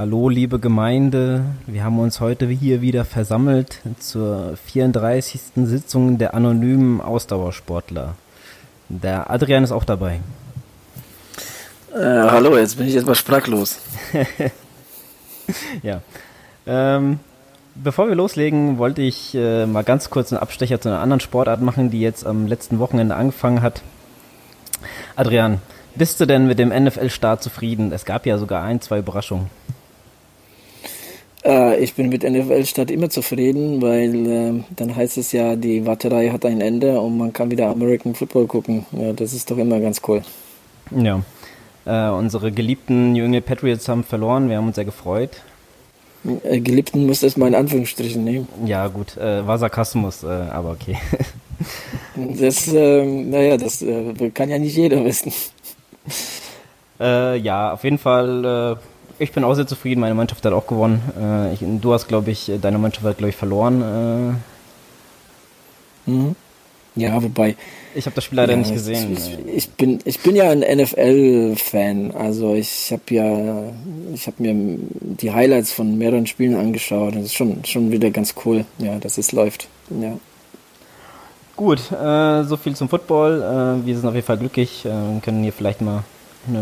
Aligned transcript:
Hallo, 0.00 0.30
liebe 0.30 0.58
Gemeinde. 0.58 1.44
Wir 1.66 1.84
haben 1.84 1.98
uns 1.98 2.20
heute 2.20 2.48
hier 2.48 2.80
wieder 2.80 3.04
versammelt 3.04 3.82
zur 3.98 4.56
34. 4.64 5.66
Sitzung 5.66 6.16
der 6.16 6.32
anonymen 6.32 7.02
Ausdauersportler. 7.02 8.14
Der 8.88 9.28
Adrian 9.28 9.62
ist 9.62 9.72
auch 9.72 9.84
dabei. 9.84 10.20
Äh, 11.92 11.98
hallo, 11.98 12.56
jetzt 12.56 12.78
bin 12.78 12.88
ich 12.88 12.96
etwas 12.96 13.18
sprachlos. 13.18 13.78
ja. 15.82 16.00
Ähm, 16.66 17.20
bevor 17.74 18.08
wir 18.08 18.14
loslegen, 18.14 18.78
wollte 18.78 19.02
ich 19.02 19.34
äh, 19.34 19.66
mal 19.66 19.84
ganz 19.84 20.08
kurz 20.08 20.32
einen 20.32 20.40
Abstecher 20.40 20.80
zu 20.80 20.88
einer 20.88 21.00
anderen 21.00 21.20
Sportart 21.20 21.60
machen, 21.60 21.90
die 21.90 22.00
jetzt 22.00 22.24
am 22.24 22.46
letzten 22.46 22.78
Wochenende 22.78 23.16
angefangen 23.16 23.60
hat. 23.60 23.82
Adrian, 25.14 25.60
bist 25.94 26.18
du 26.20 26.24
denn 26.24 26.46
mit 26.46 26.58
dem 26.58 26.70
NFL-Start 26.70 27.42
zufrieden? 27.42 27.92
Es 27.92 28.06
gab 28.06 28.24
ja 28.24 28.38
sogar 28.38 28.62
ein, 28.62 28.80
zwei 28.80 29.00
Überraschungen. 29.00 29.50
Äh, 31.44 31.82
ich 31.82 31.94
bin 31.94 32.08
mit 32.08 32.22
NFL-Start 32.22 32.90
immer 32.90 33.08
zufrieden, 33.08 33.80
weil 33.80 34.26
äh, 34.26 34.62
dann 34.76 34.94
heißt 34.94 35.18
es 35.18 35.32
ja, 35.32 35.56
die 35.56 35.86
Warterei 35.86 36.30
hat 36.30 36.44
ein 36.44 36.60
Ende 36.60 37.00
und 37.00 37.16
man 37.16 37.32
kann 37.32 37.50
wieder 37.50 37.68
American 37.68 38.14
Football 38.14 38.46
gucken. 38.46 38.86
Ja, 38.92 39.12
das 39.12 39.32
ist 39.32 39.50
doch 39.50 39.58
immer 39.58 39.80
ganz 39.80 40.02
cool. 40.06 40.22
Ja. 40.90 41.22
Äh, 41.86 42.10
unsere 42.10 42.52
geliebten 42.52 43.12
New 43.12 43.24
England 43.24 43.46
Patriots 43.46 43.88
haben 43.88 44.04
verloren. 44.04 44.50
Wir 44.50 44.58
haben 44.58 44.66
uns 44.66 44.76
sehr 44.76 44.84
gefreut. 44.84 45.30
Äh, 46.44 46.60
geliebten 46.60 47.06
muss 47.06 47.20
das 47.20 47.38
mal 47.38 47.48
in 47.48 47.54
Anführungsstrichen 47.54 48.22
nehmen. 48.22 48.48
Ja, 48.66 48.88
gut. 48.88 49.16
Äh, 49.16 49.46
war 49.46 49.58
Sarkasmus, 49.58 50.22
äh, 50.22 50.26
aber 50.26 50.72
okay. 50.72 50.98
das, 52.38 52.68
ähm, 52.68 53.30
naja, 53.30 53.56
das 53.56 53.80
äh, 53.80 54.30
kann 54.34 54.50
ja 54.50 54.58
nicht 54.58 54.76
jeder 54.76 55.02
wissen. 55.04 55.32
Äh, 57.00 57.38
ja, 57.38 57.72
auf 57.72 57.84
jeden 57.84 57.98
Fall. 57.98 58.76
Ich 59.20 59.32
bin 59.32 59.44
auch 59.44 59.54
sehr 59.54 59.66
zufrieden. 59.66 60.00
Meine 60.00 60.14
Mannschaft 60.14 60.44
hat 60.44 60.52
auch 60.52 60.66
gewonnen. 60.66 61.00
Ich, 61.54 61.60
du 61.62 61.92
hast, 61.92 62.08
glaube 62.08 62.30
ich, 62.30 62.50
deine 62.60 62.78
Mannschaft 62.78 63.06
hat, 63.06 63.18
glaube 63.18 63.30
ich, 63.30 63.36
verloren. 63.36 64.40
Mhm. 66.06 66.34
Ja, 66.96 67.22
wobei. 67.22 67.56
Ich 67.94 68.06
habe 68.06 68.14
das 68.14 68.24
Spiel 68.24 68.36
leider 68.36 68.52
ja, 68.52 68.58
nicht 68.58 68.72
gesehen. 68.72 69.12
Ich, 69.12 69.54
ich, 69.54 69.70
bin, 69.70 70.00
ich 70.04 70.20
bin 70.20 70.36
ja 70.36 70.50
ein 70.50 70.60
NFL-Fan. 70.60 72.12
Also 72.12 72.54
ich 72.54 72.92
habe 72.92 73.02
ja, 73.10 73.62
ich 74.12 74.26
habe 74.26 74.42
mir 74.42 74.78
die 75.00 75.32
Highlights 75.32 75.72
von 75.72 75.96
mehreren 75.98 76.26
Spielen 76.26 76.56
angeschaut. 76.56 77.14
Das 77.14 77.24
ist 77.24 77.34
schon, 77.34 77.64
schon 77.64 77.90
wieder 77.92 78.10
ganz 78.10 78.34
cool, 78.44 78.64
ja, 78.78 78.98
dass 78.98 79.18
es 79.18 79.32
läuft. 79.32 79.68
Ja. 79.88 80.18
Gut, 81.56 81.80
äh, 81.92 82.44
so 82.44 82.56
viel 82.56 82.74
zum 82.74 82.88
Football. 82.88 83.42
Äh, 83.82 83.86
wir 83.86 83.96
sind 83.96 84.06
auf 84.06 84.14
jeden 84.14 84.26
Fall 84.26 84.38
glücklich. 84.38 84.84
Äh, 84.84 85.20
können 85.20 85.42
hier 85.42 85.52
vielleicht 85.52 85.80
mal 85.80 86.04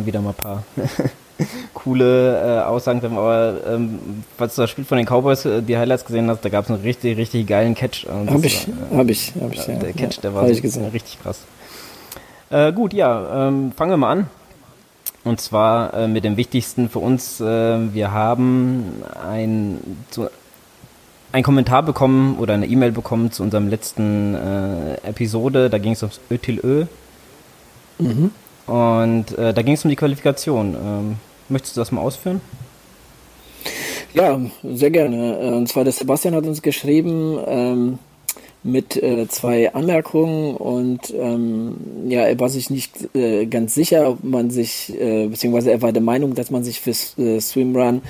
wieder 0.05 0.21
mal 0.21 0.31
ein 0.31 0.35
paar 0.35 0.65
coole 1.75 2.59
äh, 2.59 2.61
Aussagen 2.63 3.01
treffen. 3.01 3.19
Aber 3.19 3.57
ähm, 3.67 3.99
falls 4.37 4.55
du 4.55 4.63
das 4.63 4.71
Spiel 4.71 4.85
von 4.85 4.99
den 4.99 5.07
Cowboys, 5.07 5.45
äh, 5.45 5.63
die 5.63 5.77
Highlights 5.77 6.05
gesehen 6.05 6.29
hast, 6.29 6.45
da 6.45 6.49
gab 6.49 6.65
es 6.65 6.71
einen 6.71 6.83
richtig, 6.83 7.17
richtig 7.17 7.47
geilen 7.47 7.75
Catch. 7.75 8.07
Habe 8.09 8.47
ich, 8.47 8.69
äh, 8.69 8.97
habe 8.97 9.11
ich, 9.11 9.33
habe 9.41 9.55
ich. 9.55 9.67
Ja, 9.67 9.75
der 9.75 9.93
Catch, 9.93 10.17
ja, 10.17 10.23
der 10.23 10.35
war 10.35 10.47
so, 10.47 10.85
richtig 10.93 11.19
krass. 11.23 11.41
Äh, 12.51 12.73
gut, 12.73 12.93
ja, 12.93 13.49
ähm, 13.49 13.73
fangen 13.73 13.91
wir 13.91 13.97
mal 13.97 14.13
an. 14.13 14.27
Und 15.25 15.41
zwar 15.41 15.93
äh, 15.95 16.09
mit 16.09 16.25
dem 16.25 16.37
Wichtigsten 16.37 16.89
für 16.89 17.01
uns. 17.01 17.41
Äh, 17.41 17.45
wir 17.93 18.13
haben 18.13 19.03
ein, 19.31 19.79
zu, 20.11 20.29
ein 21.33 21.43
Kommentar 21.43 21.83
bekommen 21.83 22.39
oder 22.39 22.55
eine 22.55 22.67
E-Mail 22.67 22.93
bekommen 22.93 23.31
zu 23.31 23.43
unserem 23.43 23.69
letzten 23.69 24.35
äh, 24.35 24.95
Episode. 25.07 25.69
Da 25.69 25.79
ging 25.79 25.93
es 25.93 26.03
ums 26.03 26.21
Ötilö. 26.31 26.87
Mhm. 27.99 28.31
Und 28.67 29.37
äh, 29.37 29.53
da 29.53 29.63
ging 29.63 29.75
es 29.75 29.85
um 29.85 29.91
die 29.91 29.97
Qualifikation. 29.97 30.75
Ähm, 30.75 31.17
Möchtest 31.49 31.77
du 31.77 31.81
das 31.81 31.93
mal 31.93 32.01
ausführen? 32.01 32.41
Ja, 34.15 34.41
sehr 34.63 34.91
gerne. 34.91 35.39
Äh, 35.39 35.51
und 35.53 35.69
zwar 35.69 35.85
der 35.85 35.93
Sebastian 35.93 36.35
hat 36.35 36.47
uns 36.47 36.63
geschrieben 36.63 37.39
ähm, 37.47 37.99
mit 38.63 38.97
äh, 38.97 39.29
zwei 39.29 39.73
Anmerkungen 39.73 40.57
und 40.57 41.13
ähm, 41.15 41.77
ja, 42.09 42.23
er 42.23 42.39
war 42.41 42.49
sich 42.49 42.71
nicht 42.71 43.15
äh, 43.15 43.47
ganz 43.47 43.75
sicher, 43.75 44.11
ob 44.11 44.25
man 44.25 44.51
sich, 44.51 44.93
äh, 44.99 45.29
beziehungsweise 45.29 45.71
er 45.71 45.83
war 45.83 45.93
der 45.93 46.03
Meinung, 46.03 46.35
dass 46.35 46.51
man 46.51 46.65
sich 46.65 46.81
für 46.81 46.91
äh, 47.23 47.41
Swimrun 47.41 48.03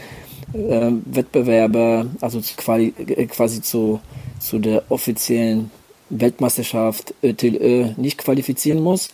äh, 0.54 0.90
Wettbewerbe, 1.04 2.06
also 2.20 2.40
quasi, 2.56 2.94
äh, 3.06 3.26
quasi 3.26 3.60
zu, 3.60 4.00
zu 4.40 4.58
der 4.58 4.84
offiziellen 4.88 5.70
Weltmeisterschaft 6.10 7.14
ÖTLÖ 7.22 7.90
nicht 7.96 8.18
qualifizieren 8.18 8.82
muss. 8.82 9.10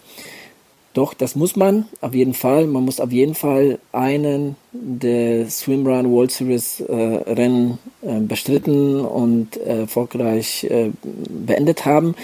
Doch, 0.94 1.12
das 1.12 1.34
muss 1.34 1.56
man 1.56 1.86
auf 2.00 2.14
jeden 2.14 2.34
Fall. 2.34 2.68
Man 2.68 2.84
muss 2.84 3.00
auf 3.00 3.10
jeden 3.10 3.34
Fall 3.34 3.80
einen 3.90 4.54
der 4.70 5.50
Swimrun 5.50 6.08
World 6.08 6.30
Series 6.30 6.80
äh, 6.80 6.94
Rennen 6.94 7.78
äh, 8.02 8.20
bestritten 8.20 9.00
und 9.00 9.56
äh, 9.56 9.80
erfolgreich 9.80 10.62
äh, 10.70 10.92
beendet 11.02 11.84
haben. 11.84 12.14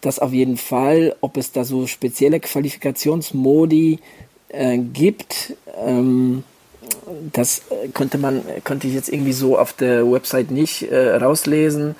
Das 0.00 0.18
auf 0.18 0.32
jeden 0.32 0.56
Fall, 0.56 1.14
ob 1.20 1.36
es 1.36 1.52
da 1.52 1.62
so 1.62 1.86
spezielle 1.86 2.40
Qualifikationsmodi 2.40 4.00
äh, 4.48 4.78
gibt, 4.78 5.54
ähm, 5.86 6.42
das 7.32 7.62
konnte 7.94 8.18
man, 8.18 8.42
konnte 8.64 8.88
ich 8.88 8.94
jetzt 8.94 9.08
irgendwie 9.08 9.32
so 9.32 9.56
auf 9.56 9.72
der 9.72 10.10
Website 10.10 10.50
nicht 10.50 10.90
äh, 10.90 11.14
rauslesen. 11.14 11.94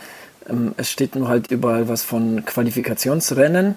Ähm, 0.50 0.74
es 0.76 0.90
steht 0.90 1.14
nur 1.14 1.28
halt 1.28 1.52
überall 1.52 1.88
was 1.88 2.02
von 2.02 2.44
Qualifikationsrennen 2.44 3.76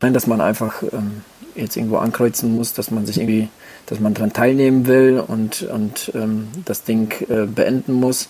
Nein, 0.00 0.12
dass 0.12 0.26
man 0.26 0.40
einfach 0.40 0.82
ähm, 0.92 1.22
jetzt 1.54 1.76
irgendwo 1.76 1.96
ankreuzen 1.96 2.54
muss, 2.54 2.74
dass 2.74 2.90
man 2.90 3.06
sich 3.06 3.18
irgendwie, 3.18 3.48
dass 3.86 3.98
man 4.00 4.14
daran 4.14 4.32
teilnehmen 4.32 4.86
will 4.86 5.22
und, 5.26 5.62
und 5.62 6.12
ähm, 6.14 6.48
das 6.64 6.84
Ding 6.84 7.12
äh, 7.28 7.46
beenden 7.46 7.94
muss, 7.94 8.28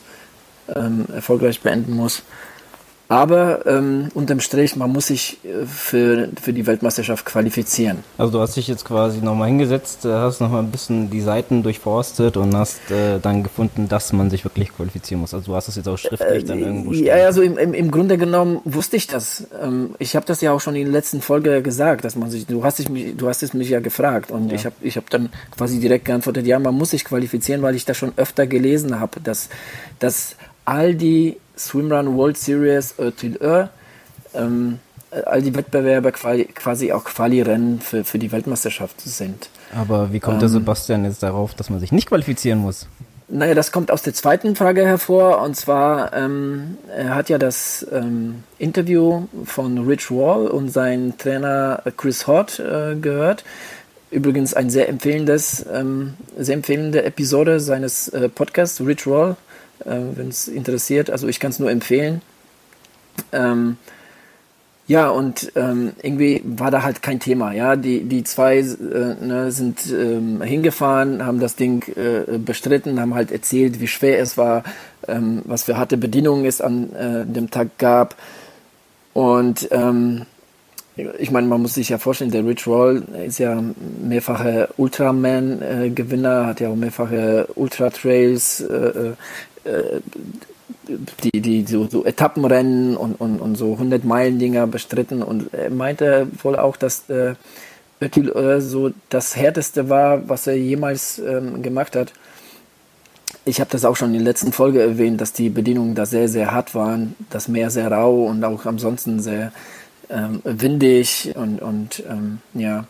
ähm, 0.74 1.06
erfolgreich 1.12 1.60
beenden 1.60 1.94
muss. 1.94 2.22
Aber 3.08 3.64
ähm, 3.66 4.08
unterm 4.14 4.40
Strich, 4.40 4.74
man 4.74 4.90
muss 4.90 5.06
sich 5.06 5.38
äh, 5.44 5.64
für, 5.64 6.28
für 6.40 6.52
die 6.52 6.66
Weltmeisterschaft 6.66 7.24
qualifizieren. 7.24 7.98
Also 8.18 8.32
du 8.32 8.40
hast 8.40 8.56
dich 8.56 8.66
jetzt 8.66 8.84
quasi 8.84 9.20
nochmal 9.20 9.46
hingesetzt, 9.48 10.04
äh, 10.04 10.12
hast 10.12 10.40
nochmal 10.40 10.62
ein 10.62 10.72
bisschen 10.72 11.08
die 11.08 11.20
Seiten 11.20 11.62
durchforstet 11.62 12.36
und 12.36 12.56
hast 12.56 12.90
äh, 12.90 13.20
dann 13.20 13.44
gefunden, 13.44 13.88
dass 13.88 14.12
man 14.12 14.28
sich 14.28 14.44
wirklich 14.44 14.74
qualifizieren 14.74 15.20
muss. 15.20 15.34
Also 15.34 15.52
du 15.52 15.56
hast 15.56 15.68
es 15.68 15.76
jetzt 15.76 15.88
auch 15.88 15.96
schriftlich 15.98 16.42
äh, 16.42 16.46
dann 16.46 16.58
irgendwo 16.58 16.92
stehen. 16.92 17.06
Ja, 17.06 17.14
also 17.26 17.42
im, 17.42 17.56
im, 17.58 17.74
im 17.74 17.90
Grunde 17.92 18.18
genommen 18.18 18.60
wusste 18.64 18.96
ich 18.96 19.06
das. 19.06 19.46
Ähm, 19.62 19.94
ich 20.00 20.16
habe 20.16 20.26
das 20.26 20.40
ja 20.40 20.50
auch 20.50 20.60
schon 20.60 20.74
in 20.74 20.84
der 20.84 20.92
letzten 20.92 21.20
Folge 21.20 21.62
gesagt, 21.62 22.04
dass 22.04 22.16
man 22.16 22.28
sich, 22.30 22.46
du 22.46 22.64
hast, 22.64 22.80
dich, 22.80 22.88
du 23.16 23.28
hast 23.28 23.42
es 23.44 23.54
mich 23.54 23.68
ja 23.68 23.78
gefragt 23.78 24.32
und 24.32 24.48
ja. 24.48 24.54
ich 24.56 24.66
habe 24.66 24.74
ich 24.80 24.96
hab 24.96 25.10
dann 25.10 25.30
quasi 25.56 25.78
direkt 25.78 26.06
geantwortet, 26.06 26.44
ja, 26.46 26.58
man 26.58 26.74
muss 26.74 26.90
sich 26.90 27.04
qualifizieren, 27.04 27.62
weil 27.62 27.76
ich 27.76 27.84
das 27.84 27.96
schon 27.96 28.12
öfter 28.16 28.48
gelesen 28.48 28.98
habe, 28.98 29.20
dass, 29.20 29.48
dass 30.00 30.34
all 30.64 30.96
die 30.96 31.36
Swimrun 31.56 32.16
World 32.16 32.36
Series 32.36 32.94
Ötil 32.98 33.38
Ö, 33.40 33.66
ähm, 34.34 34.78
all 35.24 35.40
die 35.42 35.54
Wettbewerbe 35.54 36.12
quasi 36.12 36.92
auch 36.92 37.04
Quali-Rennen 37.04 37.80
für, 37.80 38.04
für 38.04 38.18
die 38.18 38.32
Weltmeisterschaft 38.32 39.00
sind. 39.00 39.48
Aber 39.74 40.12
wie 40.12 40.20
kommt 40.20 40.34
ähm, 40.34 40.40
der 40.40 40.48
Sebastian 40.48 41.04
jetzt 41.04 41.22
darauf, 41.22 41.54
dass 41.54 41.70
man 41.70 41.80
sich 41.80 41.92
nicht 41.92 42.08
qualifizieren 42.08 42.58
muss? 42.58 42.86
Naja, 43.28 43.54
das 43.54 43.72
kommt 43.72 43.90
aus 43.90 44.02
der 44.02 44.14
zweiten 44.14 44.54
Frage 44.54 44.84
hervor. 44.86 45.42
Und 45.42 45.56
zwar, 45.56 46.12
ähm, 46.12 46.78
er 46.94 47.14
hat 47.14 47.28
ja 47.28 47.38
das 47.38 47.84
ähm, 47.90 48.44
Interview 48.58 49.26
von 49.44 49.78
Rich 49.78 50.10
Wall 50.10 50.46
und 50.46 50.68
seinem 50.68 51.18
Trainer 51.18 51.82
Chris 51.96 52.26
Hort 52.26 52.60
äh, 52.60 52.94
gehört. 52.94 53.44
Übrigens 54.12 54.54
ein 54.54 54.70
sehr 54.70 54.88
empfehlendes, 54.88 55.66
ähm, 55.72 56.14
sehr 56.38 56.54
empfehlende 56.54 57.02
Episode 57.02 57.58
seines 57.58 58.08
äh, 58.08 58.28
Podcasts, 58.28 58.80
Rich 58.80 59.08
Wall, 59.08 59.36
äh, 59.84 59.96
wenn 60.14 60.28
es 60.28 60.48
interessiert. 60.48 61.10
Also 61.10 61.28
ich 61.28 61.40
kann 61.40 61.50
es 61.50 61.58
nur 61.58 61.70
empfehlen. 61.70 62.22
Ähm, 63.32 63.76
ja, 64.88 65.08
und 65.08 65.50
ähm, 65.56 65.92
irgendwie 66.00 66.42
war 66.44 66.70
da 66.70 66.82
halt 66.82 67.02
kein 67.02 67.18
Thema. 67.18 67.52
Ja, 67.52 67.74
die, 67.74 68.04
die 68.04 68.22
zwei 68.22 68.58
äh, 68.58 68.64
ne, 68.64 69.50
sind 69.50 69.80
ähm, 69.90 70.40
hingefahren, 70.42 71.26
haben 71.26 71.40
das 71.40 71.56
Ding 71.56 71.82
äh, 71.96 72.38
bestritten, 72.38 73.00
haben 73.00 73.14
halt 73.14 73.32
erzählt, 73.32 73.80
wie 73.80 73.88
schwer 73.88 74.20
es 74.20 74.38
war, 74.38 74.62
ähm, 75.08 75.42
was 75.44 75.64
für 75.64 75.76
harte 75.76 75.96
Bedingungen 75.96 76.44
es 76.44 76.60
an 76.60 76.94
äh, 76.94 77.26
dem 77.26 77.50
Tag 77.50 77.78
gab. 77.78 78.14
Und 79.12 79.68
ähm, 79.72 80.26
ich 81.18 81.30
meine, 81.30 81.46
man 81.46 81.60
muss 81.60 81.74
sich 81.74 81.88
ja 81.88 81.98
vorstellen, 81.98 82.30
der 82.30 82.46
Rich 82.46 82.66
Roll 82.66 83.02
ist 83.26 83.38
ja 83.38 83.62
mehrfacher 84.00 84.68
Ultraman-Gewinner, 84.76 86.46
hat 86.46 86.60
ja 86.60 86.70
auch 86.70 86.76
mehrfache 86.76 87.48
Ultra-Trails 87.54 88.60
äh, 88.60 88.74
äh, 88.74 89.12
die, 91.22 91.40
die 91.40 91.64
so, 91.66 91.86
so 91.86 92.04
Etappenrennen 92.04 92.96
und, 92.96 93.20
und, 93.20 93.40
und 93.40 93.56
so 93.56 93.74
100-Meilen-Dinger 93.74 94.66
bestritten 94.66 95.22
und 95.22 95.52
er 95.52 95.70
meinte 95.70 96.28
wohl 96.42 96.56
auch, 96.56 96.76
dass 96.76 97.08
äh, 97.10 97.34
Ötil 98.00 98.30
äh, 98.30 98.60
so 98.60 98.90
das 99.08 99.36
härteste 99.36 99.88
war, 99.88 100.28
was 100.28 100.46
er 100.46 100.56
jemals 100.56 101.18
ähm, 101.18 101.62
gemacht 101.62 101.96
hat. 101.96 102.12
Ich 103.44 103.60
habe 103.60 103.70
das 103.70 103.84
auch 103.84 103.96
schon 103.96 104.08
in 104.08 104.14
der 104.14 104.22
letzten 104.22 104.52
Folge 104.52 104.82
erwähnt, 104.82 105.20
dass 105.20 105.32
die 105.32 105.50
Bedingungen 105.50 105.94
da 105.94 106.04
sehr, 106.04 106.28
sehr 106.28 106.52
hart 106.52 106.74
waren, 106.74 107.14
das 107.30 107.48
Meer 107.48 107.70
sehr 107.70 107.90
rau 107.90 108.24
und 108.26 108.44
auch 108.44 108.66
ansonsten 108.66 109.20
sehr 109.20 109.52
ähm, 110.10 110.40
windig 110.44 111.32
und, 111.36 111.60
und 111.62 112.02
ähm, 112.08 112.38
ja, 112.54 112.86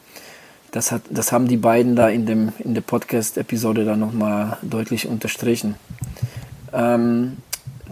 das, 0.72 0.93
hat, 0.93 1.02
das 1.11 1.32
haben 1.32 1.49
die 1.49 1.56
beiden 1.56 1.94
da 1.96 2.08
in, 2.08 2.26
dem, 2.26 2.52
in 2.58 2.75
der 2.75 2.81
Podcast-Episode 2.82 3.84
dann 3.84 4.00
nochmal 4.00 4.58
deutlich 4.62 5.06
unterstrichen. 5.06 5.76
Ähm, 6.76 7.38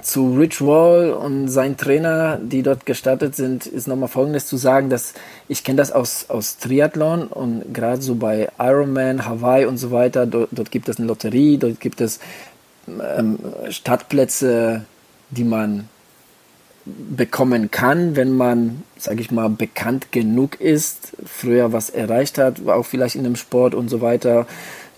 zu 0.03 0.37
Rich 0.37 0.61
Wall 0.61 1.13
und 1.13 1.49
sein 1.49 1.77
Trainer, 1.79 2.39
die 2.43 2.63
dort 2.63 2.85
gestartet 2.85 3.35
sind, 3.35 3.67
ist 3.67 3.89
nochmal 3.89 4.09
Folgendes 4.09 4.47
zu 4.47 4.59
sagen, 4.59 4.91
dass 4.91 5.15
ich 5.49 5.65
kenne 5.65 5.79
das 5.79 5.93
aus, 5.93 6.27
aus 6.29 6.59
Triathlon 6.59 7.29
und 7.29 7.73
gerade 7.73 8.03
so 8.03 8.15
bei 8.15 8.49
Ironman, 8.59 9.25
Hawaii 9.25 9.65
und 9.65 9.79
so 9.79 9.91
weiter, 9.91 10.27
dort, 10.27 10.51
dort 10.53 10.71
gibt 10.71 10.89
es 10.91 10.99
eine 10.99 11.07
Lotterie, 11.07 11.57
dort 11.57 11.81
gibt 11.81 12.03
es 12.03 12.21
ähm, 12.89 13.39
Startplätze, 13.71 14.85
die 15.31 15.45
man 15.45 15.89
bekommen 16.85 17.71
kann, 17.71 18.15
wenn 18.15 18.37
man, 18.37 18.83
sage 18.99 19.23
ich 19.23 19.31
mal, 19.31 19.49
bekannt 19.49 20.13
genug 20.13 20.61
ist, 20.61 21.17
früher 21.25 21.73
was 21.73 21.89
erreicht 21.89 22.37
hat, 22.37 22.67
auch 22.67 22.85
vielleicht 22.85 23.17
in 23.17 23.25
dem 23.25 23.37
Sport 23.37 23.75
und 23.75 23.89
so 23.89 24.03
weiter. 24.03 24.47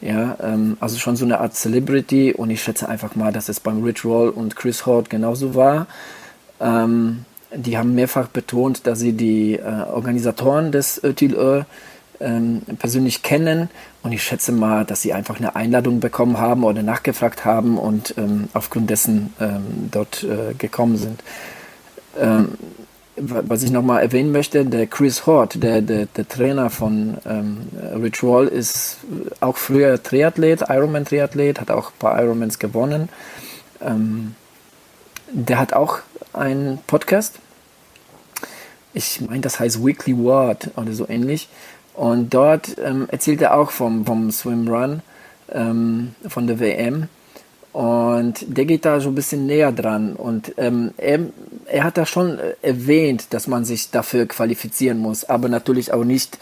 Ja, 0.01 0.37
ähm, 0.43 0.77
also 0.81 0.99
schon 0.99 1.17
so 1.17 1.25
eine 1.25 1.41
Art 1.41 1.55
Celebrity 1.55 2.33
und 2.33 2.51
ich 2.51 2.63
schätze 2.63 2.89
einfach 2.89 3.15
mal, 3.15 3.33
dass 3.33 3.49
es 3.49 3.61
beim 3.61 3.83
Rich 3.83 4.05
Roll 4.05 4.29
und 4.29 4.57
Chris 4.57 4.85
Hort 4.87 5.09
genauso 5.09 5.55
war. 5.55 5.87
Ähm, 6.61 7.25
die 7.55 7.79
haben 7.79 7.95
mehrfach 7.95 8.29
betont, 8.29 8.87
dass 8.87 8.99
sie 8.99 9.13
die 9.13 9.55
äh, 9.55 9.63
Organisatoren 9.63 10.73
des 10.73 11.03
ÖTILÖ 11.03 11.63
ähm, 12.21 12.63
persönlich 12.79 13.23
kennen 13.23 13.69
und 14.03 14.13
ich 14.13 14.23
schätze 14.23 14.53
mal, 14.53 14.85
dass 14.85 15.03
sie 15.03 15.13
einfach 15.13 15.39
eine 15.39 15.57
Einladung 15.57 16.01
bekommen 16.01 16.39
haben 16.39 16.65
oder 16.65 16.83
nachgefragt 16.83 17.45
haben 17.45 17.79
und 17.79 18.15
ähm, 18.19 18.49
aufgrund 18.53 18.91
dessen 18.91 19.35
ähm, 19.41 19.89
dort 19.91 20.25
äh, 20.25 20.55
gekommen 20.55 20.97
sind. 20.97 21.23
Was 23.19 23.63
ich 23.63 23.71
nochmal 23.71 24.03
erwähnen 24.03 24.31
möchte, 24.31 24.67
der 24.67 24.87
Chris 24.87 25.25
Hort, 25.25 25.63
der, 25.63 25.81
der, 25.81 26.05
der 26.05 26.29
Trainer 26.29 26.69
von 26.69 27.17
ähm, 27.25 27.69
Rich 28.03 28.23
Roll, 28.23 28.47
ist 28.47 28.99
auch 29.41 29.57
früher 29.57 30.03
Triathlet, 30.03 30.65
Ironman-Triathlet, 30.69 31.59
hat 31.59 31.71
auch 31.71 31.93
ein 31.93 31.99
paar 31.99 32.23
Ironmans 32.23 32.59
gewonnen. 32.59 33.09
Ähm, 33.81 34.35
der 35.33 35.59
hat 35.59 35.73
auch 35.73 36.01
einen 36.35 36.79
Podcast. 36.87 37.39
Ich 38.93 39.23
meine, 39.23 39.41
das 39.41 39.61
heißt 39.61 39.85
Weekly 39.85 40.17
Word 40.19 40.71
oder 40.77 40.93
so 40.93 41.09
ähnlich. 41.09 41.49
Und 41.95 42.35
dort 42.35 42.77
ähm, 42.85 43.09
erzählt 43.11 43.41
er 43.41 43.55
auch 43.55 43.71
vom, 43.71 44.05
vom 44.05 44.31
Swim 44.31 44.69
Run 44.69 45.01
ähm, 45.51 46.15
von 46.29 46.47
der 46.47 46.61
WM. 46.61 47.09
Und 47.77 48.57
der 48.57 48.65
geht 48.65 48.87
da 48.87 49.01
so 49.01 49.11
ein 49.11 49.15
bisschen 49.15 49.45
näher 49.45 49.71
dran. 49.71 50.17
Und 50.17 50.55
ähm, 50.57 50.93
er, 50.97 51.19
er 51.67 51.85
hat 51.85 51.99
da 51.99 52.07
schon 52.07 52.39
erwähnt, 52.63 53.35
dass 53.35 53.49
man 53.49 53.67
sich 53.67 53.91
dafür 53.91 54.25
qualifizieren 54.25 54.97
muss, 54.97 55.25
aber 55.25 55.51
natürlich 55.51 55.93
auch 55.93 56.05
nicht, 56.05 56.39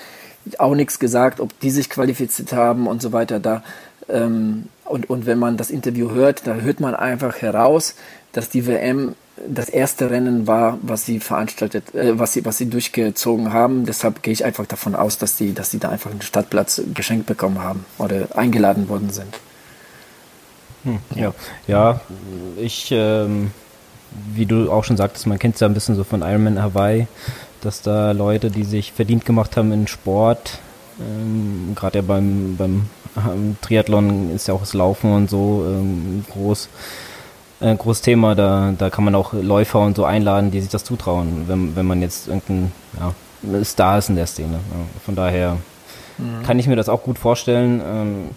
auch 0.59 0.77
nichts 0.77 1.01
gesagt, 1.01 1.41
ob 1.41 1.59
die 1.59 1.71
sich 1.71 1.91
qualifiziert 1.91 2.53
haben 2.53 2.87
und 2.87 3.03
so 3.03 3.11
weiter. 3.11 3.41
Da, 3.41 3.65
ähm, 4.09 4.69
und, 4.85 5.11
und 5.11 5.27
wenn 5.27 5.41
man 5.41 5.57
das 5.57 5.71
Interview 5.71 6.13
hört, 6.13 6.47
da 6.47 6.55
hört 6.55 6.79
man 6.79 6.95
einfach 6.95 7.43
heraus, 7.43 7.97
dass 8.31 8.49
die 8.49 8.69
WM 8.69 9.17
das 9.49 9.69
erste 9.69 10.11
Rennen 10.11 10.47
war, 10.47 10.79
was 10.83 11.05
sie 11.05 11.19
veranstaltet, 11.19 11.97
äh, 11.97 12.17
was 12.17 12.35
sie, 12.35 12.45
was 12.45 12.59
sie 12.59 12.71
durchgezogen 12.71 13.53
haben. 13.53 13.87
Deshalb 13.87 14.23
gehe 14.23 14.33
ich 14.33 14.45
einfach 14.45 14.67
davon 14.67 14.95
aus, 14.95 15.19
dass 15.19 15.37
die, 15.37 15.53
dass 15.53 15.73
sie 15.73 15.81
da 15.81 15.89
einfach 15.89 16.13
einen 16.13 16.23
Stadtplatz 16.23 16.81
geschenkt 16.95 17.27
bekommen 17.27 17.61
haben 17.61 17.85
oder 17.99 18.29
eingeladen 18.37 18.89
worden 18.89 19.11
sind. 19.11 19.35
Hm, 20.85 20.99
ja, 21.15 21.35
ja, 21.67 22.01
ich, 22.57 22.91
ähm, 22.93 23.51
wie 24.33 24.47
du 24.47 24.71
auch 24.71 24.85
schon 24.85 24.97
sagtest, 24.97 25.27
man 25.27 25.39
kennt 25.39 25.55
es 25.55 25.61
ja 25.61 25.67
ein 25.67 25.75
bisschen 25.75 25.97
so 25.97 26.05
von 26.05 26.23
Ironman 26.23 26.63
Hawaii, 26.63 27.07
dass 27.61 27.83
da 27.83 28.13
Leute, 28.13 28.51
die 28.51 28.65
sich 28.65 28.93
verdient 28.93 29.25
gemacht 29.25 29.57
haben 29.57 29.73
in 29.73 29.87
Sport, 29.87 30.59
ähm, 31.01 31.75
gerade 31.75 31.99
ja 31.99 32.03
beim, 32.03 32.57
beim 32.57 32.87
ähm, 33.17 33.57
Triathlon 33.61 34.31
ist 34.35 34.49
ja 34.49 34.55
auch 34.55 34.61
das 34.61 34.75
Laufen 34.75 35.13
und 35.13 35.31
so 35.31 35.65
ähm, 35.67 36.25
groß 36.31 36.69
äh, 37.61 37.75
großes 37.75 38.03
Thema. 38.03 38.35
Da, 38.35 38.75
da 38.77 38.91
kann 38.91 39.05
man 39.05 39.15
auch 39.15 39.33
Läufer 39.33 39.81
und 39.81 39.97
so 39.97 40.05
einladen, 40.05 40.51
die 40.51 40.61
sich 40.61 40.71
das 40.71 40.85
zutrauen, 40.85 41.45
wenn, 41.47 41.77
wenn 41.77 41.87
man 41.87 42.03
jetzt 42.03 42.29
irgendein 42.29 42.73
ja, 42.99 43.65
Star 43.65 43.99
ist 43.99 44.09
in 44.09 44.17
der 44.17 44.27
Szene. 44.27 44.55
Ja, 44.55 45.01
von 45.05 45.15
daher 45.15 45.59
mhm. 46.19 46.43
kann 46.45 46.59
ich 46.59 46.67
mir 46.67 46.77
das 46.77 46.89
auch 46.89 47.03
gut 47.03 47.19
vorstellen. 47.19 47.81
Ähm, 47.85 48.29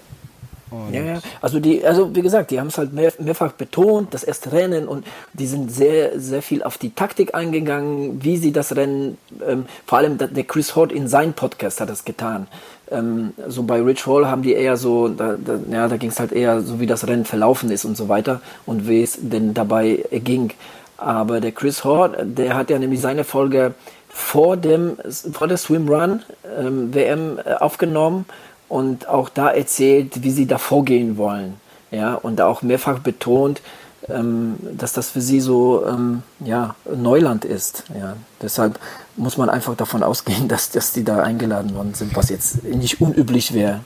ja, 0.92 1.02
ja, 1.02 1.20
also 1.42 1.60
die, 1.60 1.86
also 1.86 2.14
wie 2.16 2.22
gesagt, 2.22 2.52
die 2.52 2.60
haben 2.60 2.68
es 2.68 2.78
halt 2.78 2.92
mehr, 2.92 3.14
mehrfach 3.20 3.54
betont, 3.54 4.14
das 4.14 4.24
erste 4.24 4.52
Rennen 4.52 4.88
und 4.88 5.06
die 5.34 5.48
sind 5.48 5.72
sehr, 5.72 6.20
sehr 6.20 6.42
viel 6.42 6.62
auf 6.64 6.78
die 6.78 6.94
Taktik 6.94 7.36
eingegangen, 7.36 8.24
wie 8.24 8.38
sie 8.38 8.52
das 8.52 8.76
Rennen, 8.76 9.18
ähm, 9.48 9.66
vor 9.86 10.00
allem 10.00 10.18
der 10.18 10.44
Chris 10.44 10.76
Hort 10.76 10.92
in 10.92 11.08
seinem 11.08 11.34
Podcast 11.34 11.80
hat 11.80 11.90
das 11.90 12.04
getan. 12.04 12.48
Ähm, 12.90 13.34
so 13.48 13.64
bei 13.64 13.82
Rich 13.82 14.08
Hall 14.08 14.28
haben 14.28 14.42
die 14.42 14.54
eher 14.54 14.78
so, 14.78 15.10
da, 15.10 15.36
da, 15.38 15.60
ja, 15.70 15.88
da 15.88 15.98
ging 15.98 16.10
es 16.10 16.20
halt 16.20 16.32
eher 16.32 16.62
so, 16.62 16.80
wie 16.80 16.88
das 16.88 17.08
Rennen 17.08 17.26
verlaufen 17.26 17.70
ist 17.72 17.86
und 17.86 17.98
so 17.98 18.08
weiter 18.10 18.42
und 18.66 18.88
wie 18.88 19.04
es 19.04 19.18
denn 19.20 19.54
dabei 19.54 20.04
ging. 20.12 20.52
Aber 20.98 21.42
der 21.42 21.52
Chris 21.52 21.84
Hort, 21.84 22.16
der 22.22 22.56
hat 22.56 22.70
ja 22.70 22.80
nämlich 22.80 23.02
seine 23.02 23.24
Folge 23.24 23.74
vor 24.10 24.58
dem, 24.58 24.98
vor 25.32 25.48
der 25.48 25.58
Swim 25.58 25.88
Run 25.88 26.22
ähm, 26.58 26.94
WM 26.94 27.38
äh, 27.38 27.54
aufgenommen 27.54 28.26
und 28.70 29.08
auch 29.08 29.30
da 29.30 29.50
erzählt, 29.50 30.24
wie 30.24 30.32
sie 30.32 30.46
da 30.46 30.58
vorgehen 30.58 31.18
wollen. 31.18 31.56
Ja, 31.92 32.16
und 32.16 32.42
auch 32.42 32.62
mehrfach 32.62 33.00
betont, 33.00 33.62
ähm, 34.10 34.56
dass 34.78 34.94
das 34.94 35.10
für 35.10 35.22
sie 35.22 35.40
so 35.40 35.86
ähm, 35.88 36.24
ja, 36.40 36.76
Neuland 36.94 37.46
ist. 37.46 37.84
Ja. 37.98 38.16
Deshalb 38.42 38.80
muss 39.16 39.38
man 39.38 39.50
einfach 39.50 39.76
davon 39.76 40.04
ausgehen, 40.04 40.48
dass, 40.50 40.70
dass 40.70 40.94
die 40.94 41.04
da 41.04 41.20
eingeladen 41.20 41.76
worden 41.76 41.94
sind, 41.94 42.16
was 42.16 42.30
jetzt 42.30 42.64
nicht 42.64 43.02
unüblich 43.02 43.54
wäre. 43.54 43.82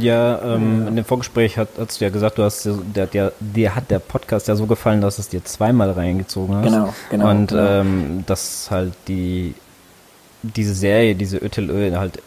Ja, 0.00 0.40
ähm, 0.42 0.82
ja. 0.82 0.88
in 0.88 0.96
dem 0.96 1.04
Vorgespräch 1.04 1.58
hat, 1.58 1.68
hast 1.78 2.00
du 2.00 2.06
ja 2.06 2.10
gesagt, 2.10 2.38
du 2.38 2.42
hast 2.42 2.66
der, 2.94 3.06
der, 3.06 3.32
dir 3.40 3.74
hat 3.74 3.90
der 3.90 3.98
Podcast 3.98 4.48
ja 4.48 4.56
so 4.56 4.64
gefallen, 4.66 5.02
dass 5.02 5.18
es 5.18 5.28
dir 5.28 5.44
zweimal 5.44 5.90
reingezogen 5.90 6.56
hast. 6.56 6.64
Genau, 6.64 6.94
genau. 7.10 7.30
Und 7.30 7.48
genau. 7.48 7.62
Ähm, 7.62 8.24
dass 8.26 8.70
halt 8.70 8.94
die 9.06 9.54
diese 10.54 10.74
Serie, 10.74 11.14
diese 11.14 11.38
ÖTLÖ 11.38 11.96
halt 11.96 12.22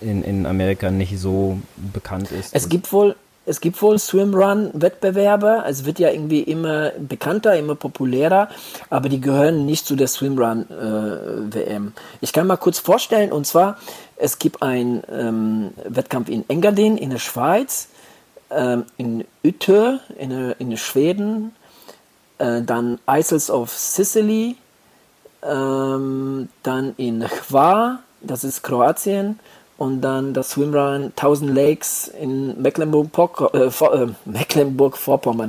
in, 0.00 0.22
in 0.22 0.46
Amerika 0.46 0.90
nicht 0.90 1.18
so 1.18 1.58
bekannt 1.76 2.30
ist. 2.32 2.54
Es 2.54 2.68
gibt 2.68 2.92
wohl, 2.92 3.16
es 3.46 3.60
gibt 3.60 3.80
wohl 3.82 3.98
Swimrun-Wettbewerbe. 3.98 5.64
Es 5.66 5.84
wird 5.84 5.98
ja 5.98 6.10
irgendwie 6.10 6.40
immer 6.40 6.92
bekannter, 6.98 7.56
immer 7.56 7.74
populärer, 7.74 8.48
aber 8.90 9.08
die 9.08 9.20
gehören 9.20 9.66
nicht 9.66 9.86
zu 9.86 9.96
der 9.96 10.08
Swimrun-WM. 10.08 11.86
Äh, 11.88 12.00
ich 12.20 12.32
kann 12.32 12.46
mal 12.46 12.56
kurz 12.56 12.78
vorstellen, 12.78 13.32
und 13.32 13.46
zwar, 13.46 13.78
es 14.16 14.38
gibt 14.38 14.62
einen 14.62 15.02
ähm, 15.12 15.70
Wettkampf 15.86 16.28
in 16.28 16.48
Engadin 16.48 16.96
in 16.96 17.10
der 17.10 17.18
Schweiz, 17.18 17.88
ähm, 18.50 18.84
in 18.96 19.24
Utö 19.44 19.98
in, 20.18 20.54
in 20.58 20.76
Schweden, 20.76 21.52
äh, 22.38 22.62
dann 22.62 22.98
Isles 23.06 23.50
of 23.50 23.70
Sicily, 23.70 24.56
ähm, 25.48 26.48
dann 26.62 26.94
in 26.96 27.22
Chwa, 27.22 28.00
das 28.22 28.44
ist 28.44 28.62
Kroatien, 28.62 29.38
und 29.76 30.02
dann 30.02 30.34
das 30.34 30.50
Swimrun 30.50 31.12
1000 31.16 31.52
Lakes 31.52 32.08
in 32.08 32.60
Mecklenburg-Vorpommern, 32.62 34.04
äh, 34.04 34.04
äh, 34.04 34.14
Mecklenburg 34.24 34.98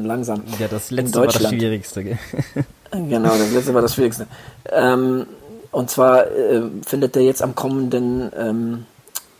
langsam. 0.03 0.43
Ja, 0.59 0.67
das 0.67 0.89
letzte 0.91 1.19
war 1.19 1.27
das 1.27 1.47
Schwierigste. 1.47 2.03
Gell? 2.03 2.17
genau, 2.91 3.29
das 3.29 3.51
letzte 3.51 3.73
war 3.73 3.81
das 3.81 3.93
Schwierigste. 3.93 4.27
Ähm, 4.71 5.27
und 5.71 5.89
zwar 5.89 6.27
äh, 6.27 6.63
findet 6.85 7.15
der 7.15 7.23
jetzt 7.23 7.41
am 7.41 7.53
kommenden, 7.53 8.31
ähm, 8.35 8.85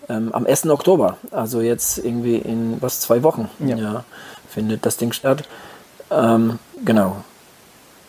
ähm, 0.08 0.32
am 0.34 0.46
1. 0.46 0.68
Oktober, 0.68 1.18
also 1.32 1.62
jetzt 1.62 1.98
irgendwie 1.98 2.36
in 2.36 2.78
was, 2.82 3.00
zwei 3.00 3.24
Wochen, 3.24 3.50
ja, 3.60 3.76
ja 3.76 4.04
findet 4.50 4.86
das 4.86 4.98
Ding 4.98 5.12
statt. 5.12 5.44
Ähm, 6.12 6.60
genau. 6.84 7.18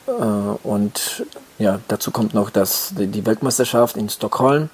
Äh, 0.06 0.10
und 0.10 1.26
ja, 1.58 1.80
dazu 1.88 2.10
kommt 2.10 2.34
noch 2.34 2.50
das, 2.50 2.92
die 2.96 3.26
Weltmeisterschaft 3.26 3.96
in 3.96 4.08
Stockholm. 4.08 4.70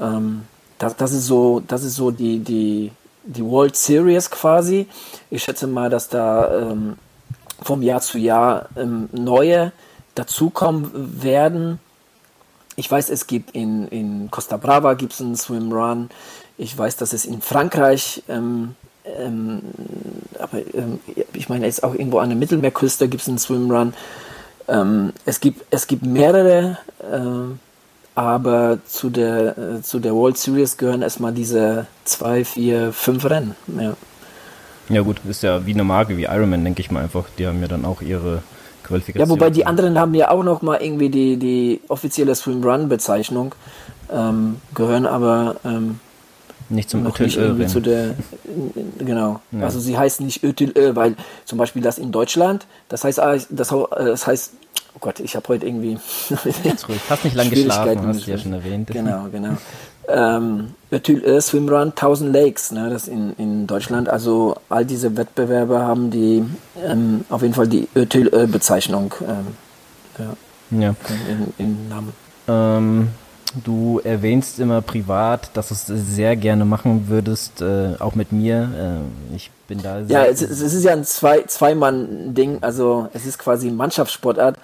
Ähm, 0.00 0.42
das, 0.78 0.96
das, 0.96 1.12
ist 1.12 1.26
so, 1.26 1.60
das 1.60 1.84
ist 1.84 1.96
so 1.96 2.10
die, 2.10 2.38
die, 2.38 2.92
die 3.24 3.44
World 3.44 3.76
Series 3.76 4.30
quasi. 4.30 4.86
Ich 5.30 5.42
schätze 5.42 5.66
mal, 5.66 5.90
dass 5.90 6.08
da 6.08 6.70
ähm, 6.70 6.96
vom 7.62 7.82
Jahr 7.82 8.00
zu 8.00 8.18
Jahr 8.18 8.68
ähm, 8.76 9.08
neue 9.12 9.72
dazukommen 10.14 11.22
werden. 11.22 11.78
Ich 12.76 12.90
weiß, 12.90 13.10
es 13.10 13.26
gibt 13.26 13.54
in, 13.54 13.88
in 13.88 14.30
Costa 14.30 14.56
Brava 14.56 14.94
gibt's 14.94 15.20
einen 15.20 15.36
Swim 15.36 15.72
Run. 15.72 16.08
Ich 16.56 16.76
weiß, 16.76 16.96
dass 16.96 17.12
es 17.12 17.24
in 17.24 17.42
Frankreich, 17.42 18.22
ähm, 18.28 18.74
ähm, 19.04 19.60
aber 20.38 20.58
ähm, 20.74 21.00
ich 21.34 21.48
meine, 21.48 21.66
jetzt 21.66 21.82
auch 21.82 21.94
irgendwo 21.94 22.18
an 22.18 22.30
der 22.30 22.38
Mittelmeerküste 22.38 23.08
gibt 23.08 23.22
es 23.22 23.28
einen 23.28 23.38
Swim 23.38 23.70
Run. 23.70 23.92
Ähm, 24.70 25.12
es, 25.26 25.40
gibt, 25.40 25.64
es 25.70 25.86
gibt 25.86 26.04
mehrere, 26.04 26.78
äh, 27.00 27.54
aber 28.14 28.78
zu 28.86 29.10
der, 29.10 29.58
äh, 29.58 29.82
zu 29.82 29.98
der 29.98 30.14
World 30.14 30.38
Series 30.38 30.76
gehören 30.76 31.02
erstmal 31.02 31.32
diese 31.32 31.86
zwei, 32.04 32.44
vier, 32.44 32.92
fünf 32.92 33.24
Rennen. 33.24 33.56
Ja. 33.78 33.94
ja, 34.88 35.00
gut, 35.02 35.20
ist 35.28 35.42
ja 35.42 35.66
wie 35.66 35.74
eine 35.74 35.84
Marke 35.84 36.16
wie 36.16 36.24
Ironman, 36.24 36.62
denke 36.62 36.80
ich 36.80 36.90
mal 36.90 37.02
einfach. 37.02 37.24
Die 37.36 37.46
haben 37.46 37.60
ja 37.60 37.68
dann 37.68 37.84
auch 37.84 38.00
ihre 38.00 38.42
Qualifikation. 38.84 39.28
Ja, 39.28 39.32
wobei 39.32 39.50
die 39.50 39.66
anderen 39.66 39.98
haben 39.98 40.14
ja 40.14 40.30
auch 40.30 40.44
noch 40.44 40.62
mal 40.62 40.80
irgendwie 40.80 41.08
die, 41.08 41.36
die 41.36 41.80
offizielle 41.88 42.34
Swim 42.36 42.62
Run 42.62 42.88
Bezeichnung, 42.88 43.54
ähm, 44.12 44.56
gehören 44.74 45.06
aber 45.06 45.56
ähm, 45.64 45.98
nicht 46.70 46.90
zum 46.90 47.02
nicht 47.02 47.36
irgendwie 47.36 47.66
zu 47.66 47.80
der, 47.80 48.14
genau. 48.98 49.40
Ja. 49.52 49.64
Also 49.64 49.80
sie 49.80 49.98
heißt 49.98 50.20
nicht 50.20 50.42
Ötülö, 50.44 50.94
weil 50.94 51.16
zum 51.44 51.58
Beispiel 51.58 51.82
das 51.82 51.98
in 51.98 52.12
Deutschland, 52.12 52.66
das 52.88 53.04
heißt, 53.04 53.20
ah, 53.20 53.36
das, 53.50 53.74
das 53.90 54.26
heißt, 54.26 54.52
oh 54.94 54.98
Gott, 55.00 55.20
ich 55.20 55.36
habe 55.36 55.48
heute 55.48 55.66
irgendwie. 55.66 55.98
Jetzt 56.64 56.88
ruhig, 56.88 57.00
hast 57.08 57.24
nicht 57.24 57.36
lange 57.36 57.50
geschlafen, 57.50 58.06
hast 58.06 58.26
du 58.26 58.30
ja 58.30 58.38
schon 58.38 58.52
erwähnt. 58.52 58.88
Genau, 58.88 59.26
genau. 59.30 59.56
Ähm, 60.08 60.74
Ötülö 60.90 61.40
Swimrun 61.40 61.90
1000 61.90 62.32
Lakes, 62.32 62.72
ne, 62.72 62.90
das 62.90 63.06
in, 63.06 63.32
in 63.36 63.66
Deutschland. 63.66 64.08
Also 64.08 64.56
all 64.68 64.84
diese 64.84 65.16
Wettbewerbe 65.16 65.80
haben 65.80 66.10
die 66.10 66.44
ähm, 66.84 67.24
auf 67.28 67.42
jeden 67.42 67.54
Fall 67.54 67.68
die 67.68 67.88
Ötülö-Bezeichnung. 67.94 69.14
Ähm, 69.22 69.46
ja. 70.18 70.80
ja. 70.80 70.94
In, 71.28 71.54
in 71.58 71.88
Namen. 71.88 72.12
Ähm, 72.48 73.08
Du 73.64 74.00
erwähnst 74.02 74.58
immer 74.60 74.80
privat, 74.80 75.50
dass 75.54 75.68
du 75.68 75.74
es 75.74 75.86
sehr 75.86 76.36
gerne 76.36 76.64
machen 76.64 77.08
würdest, 77.08 77.60
äh, 77.60 77.94
auch 77.98 78.14
mit 78.14 78.32
mir. 78.32 79.02
Äh, 79.32 79.36
ich 79.36 79.50
bin 79.66 79.82
da 79.82 80.04
sehr. 80.04 80.20
Ja, 80.20 80.26
es, 80.26 80.40
es 80.42 80.60
ist 80.60 80.84
ja 80.84 80.92
ein 80.92 81.04
Zwei, 81.04 81.42
Zwei-Mann-Ding, 81.42 82.58
also 82.60 83.08
es 83.12 83.26
ist 83.26 83.38
quasi 83.38 83.68
ein 83.68 83.76
Mannschaftssportart. 83.76 84.56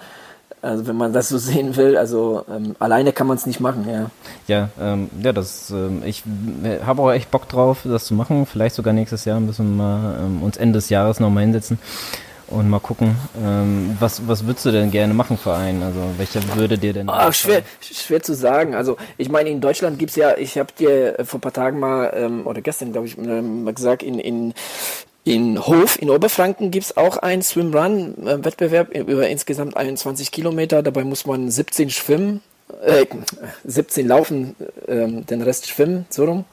Also 0.61 0.87
wenn 0.87 0.95
man 0.95 1.13
das 1.13 1.29
so 1.29 1.37
sehen 1.37 1.75
will, 1.75 1.97
also 1.97 2.45
ähm, 2.49 2.75
alleine 2.79 3.13
kann 3.13 3.27
man 3.27 3.37
es 3.37 3.45
nicht 3.45 3.59
machen, 3.59 3.87
ja. 3.89 4.09
Ja, 4.47 4.69
ähm, 4.79 5.09
ja, 5.21 5.33
das, 5.33 5.69
ähm, 5.69 6.01
ich 6.05 6.23
habe 6.85 7.01
auch 7.01 7.11
echt 7.11 7.29
Bock 7.29 7.47
drauf, 7.47 7.79
das 7.83 8.05
zu 8.05 8.13
machen. 8.13 8.45
Vielleicht 8.45 8.75
sogar 8.75 8.93
nächstes 8.93 9.25
Jahr 9.25 9.39
müssen 9.39 9.77
wir 9.77 9.83
mal, 9.83 10.15
ähm, 10.19 10.43
uns 10.43 10.57
Ende 10.57 10.77
des 10.77 10.89
Jahres 10.89 11.19
nochmal 11.19 11.43
hinsetzen 11.43 11.77
und 12.47 12.69
mal 12.69 12.79
gucken, 12.79 13.15
ähm, 13.41 13.97
was, 13.99 14.27
was 14.27 14.45
würdest 14.45 14.65
du 14.65 14.71
denn 14.71 14.89
gerne 14.91 15.13
machen 15.13 15.37
für 15.37 15.53
einen? 15.53 15.83
Also 15.83 15.99
welcher 16.17 16.41
würde 16.55 16.77
dir 16.77 16.93
denn... 16.93 17.09
Ach, 17.09 17.33
schwer, 17.33 17.61
schwer 17.81 18.21
zu 18.23 18.33
sagen. 18.33 18.73
Also 18.73 18.97
ich 19.17 19.29
meine, 19.29 19.49
in 19.49 19.61
Deutschland 19.61 19.99
gibt's 19.99 20.15
ja, 20.15 20.37
ich 20.37 20.57
habe 20.57 20.69
dir 20.77 21.17
vor 21.25 21.41
paar 21.41 21.53
Tagen 21.53 21.79
mal, 21.79 22.11
ähm, 22.15 22.47
oder 22.47 22.61
gestern 22.61 22.91
glaube 22.91 23.07
ich, 23.07 23.17
ähm, 23.17 23.63
mal 23.63 23.73
gesagt, 23.73 24.01
in, 24.01 24.19
in, 24.19 24.53
in 25.25 25.67
Hof 25.67 26.01
in 26.01 26.09
Oberfranken 26.09 26.71
gibt's 26.71 26.95
auch 26.95 27.17
einen 27.17 27.41
Swim-Run-Wettbewerb 27.41 28.95
über 28.95 29.27
insgesamt 29.27 29.75
21 29.75 30.31
Kilometer. 30.31 30.81
Dabei 30.81 31.03
muss 31.03 31.25
man 31.25 31.51
17 31.51 31.89
schwimmen, 31.89 32.41
äh, 32.81 33.05
17 33.65 34.07
laufen, 34.07 34.55
äh, 34.87 35.07
den 35.07 35.41
Rest 35.41 35.67
schwimmen, 35.67 36.05
so 36.09 36.23
rum. 36.23 36.45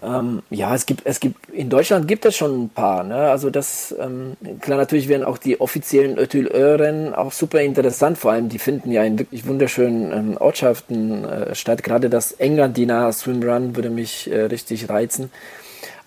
Ähm, 0.00 0.42
ja, 0.50 0.74
es 0.76 0.86
gibt, 0.86 1.02
es 1.06 1.18
gibt, 1.18 1.50
in 1.50 1.70
Deutschland 1.70 2.06
gibt 2.06 2.24
es 2.24 2.36
schon 2.36 2.64
ein 2.64 2.68
paar, 2.68 3.02
ne? 3.02 3.30
Also 3.30 3.50
das, 3.50 3.92
ähm, 3.98 4.36
klar, 4.60 4.78
natürlich 4.78 5.08
werden 5.08 5.24
auch 5.24 5.38
die 5.38 5.60
offiziellen 5.60 6.18
Ötül-Rennen 6.18 7.14
auch 7.14 7.32
super 7.32 7.60
interessant, 7.62 8.16
vor 8.16 8.30
allem 8.30 8.48
die 8.48 8.60
finden 8.60 8.92
ja 8.92 9.02
in 9.02 9.18
wirklich 9.18 9.46
wunderschönen 9.46 10.12
ähm, 10.12 10.36
Ortschaften 10.38 11.24
äh, 11.24 11.54
statt. 11.56 11.82
Gerade 11.82 12.08
das 12.10 12.30
Engadiner 12.30 13.12
Swimrun 13.12 13.74
würde 13.74 13.90
mich 13.90 14.30
äh, 14.30 14.42
richtig 14.42 14.88
reizen. 14.88 15.32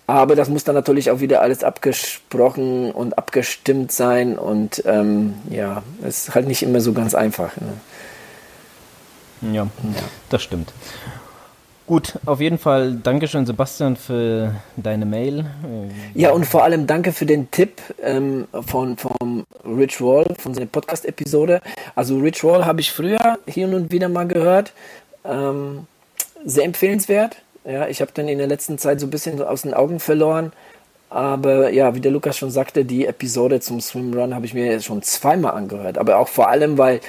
Aber 0.06 0.36
das 0.36 0.48
muss 0.48 0.64
dann 0.64 0.74
natürlich 0.74 1.10
auch 1.10 1.20
wieder 1.20 1.42
alles 1.42 1.62
abgesprochen 1.62 2.90
und 2.92 3.18
abgestimmt 3.18 3.92
sein 3.92 4.36
und 4.38 4.82
ähm, 4.86 5.34
ja, 5.48 5.82
ist 6.06 6.34
halt 6.34 6.46
nicht 6.48 6.62
immer 6.62 6.80
so 6.80 6.92
ganz 6.92 7.14
einfach. 7.14 7.52
Ne? 7.56 9.52
Ja, 9.52 9.62
ja, 9.62 9.70
das 10.28 10.42
stimmt. 10.42 10.72
Gut, 11.92 12.14
auf 12.24 12.40
jeden 12.40 12.56
Fall 12.56 12.94
Dankeschön, 13.02 13.44
Sebastian, 13.44 13.96
für 13.96 14.54
deine 14.76 15.04
Mail. 15.04 15.44
Ja, 16.14 16.30
und 16.30 16.46
vor 16.46 16.64
allem 16.64 16.86
danke 16.86 17.12
für 17.12 17.26
den 17.26 17.50
Tipp 17.50 17.82
ähm, 18.02 18.48
von, 18.66 18.96
von 18.96 19.44
Rich 19.62 20.00
Roll, 20.00 20.24
von 20.38 20.54
seiner 20.54 20.68
Podcast-Episode. 20.68 21.60
Also 21.94 22.16
Rich 22.16 22.42
Roll 22.44 22.64
habe 22.64 22.80
ich 22.80 22.90
früher 22.90 23.38
hier 23.46 23.68
und 23.68 23.92
wieder 23.92 24.08
mal 24.08 24.26
gehört. 24.26 24.72
Ähm, 25.26 25.86
sehr 26.46 26.64
empfehlenswert. 26.64 27.42
Ja, 27.66 27.86
ich 27.86 28.00
habe 28.00 28.10
dann 28.14 28.26
in 28.26 28.38
der 28.38 28.46
letzten 28.46 28.78
Zeit 28.78 28.98
so 28.98 29.06
ein 29.06 29.10
bisschen 29.10 29.42
aus 29.42 29.60
den 29.60 29.74
Augen 29.74 30.00
verloren. 30.00 30.52
Aber 31.10 31.68
ja, 31.72 31.94
wie 31.94 32.00
der 32.00 32.10
Lukas 32.10 32.38
schon 32.38 32.50
sagte, 32.50 32.86
die 32.86 33.04
Episode 33.04 33.60
zum 33.60 33.82
Swimrun 33.82 34.34
habe 34.34 34.46
ich 34.46 34.54
mir 34.54 34.80
schon 34.80 35.02
zweimal 35.02 35.52
angehört. 35.52 35.98
Aber 35.98 36.16
auch 36.16 36.28
vor 36.28 36.48
allem, 36.48 36.78
weil 36.78 37.00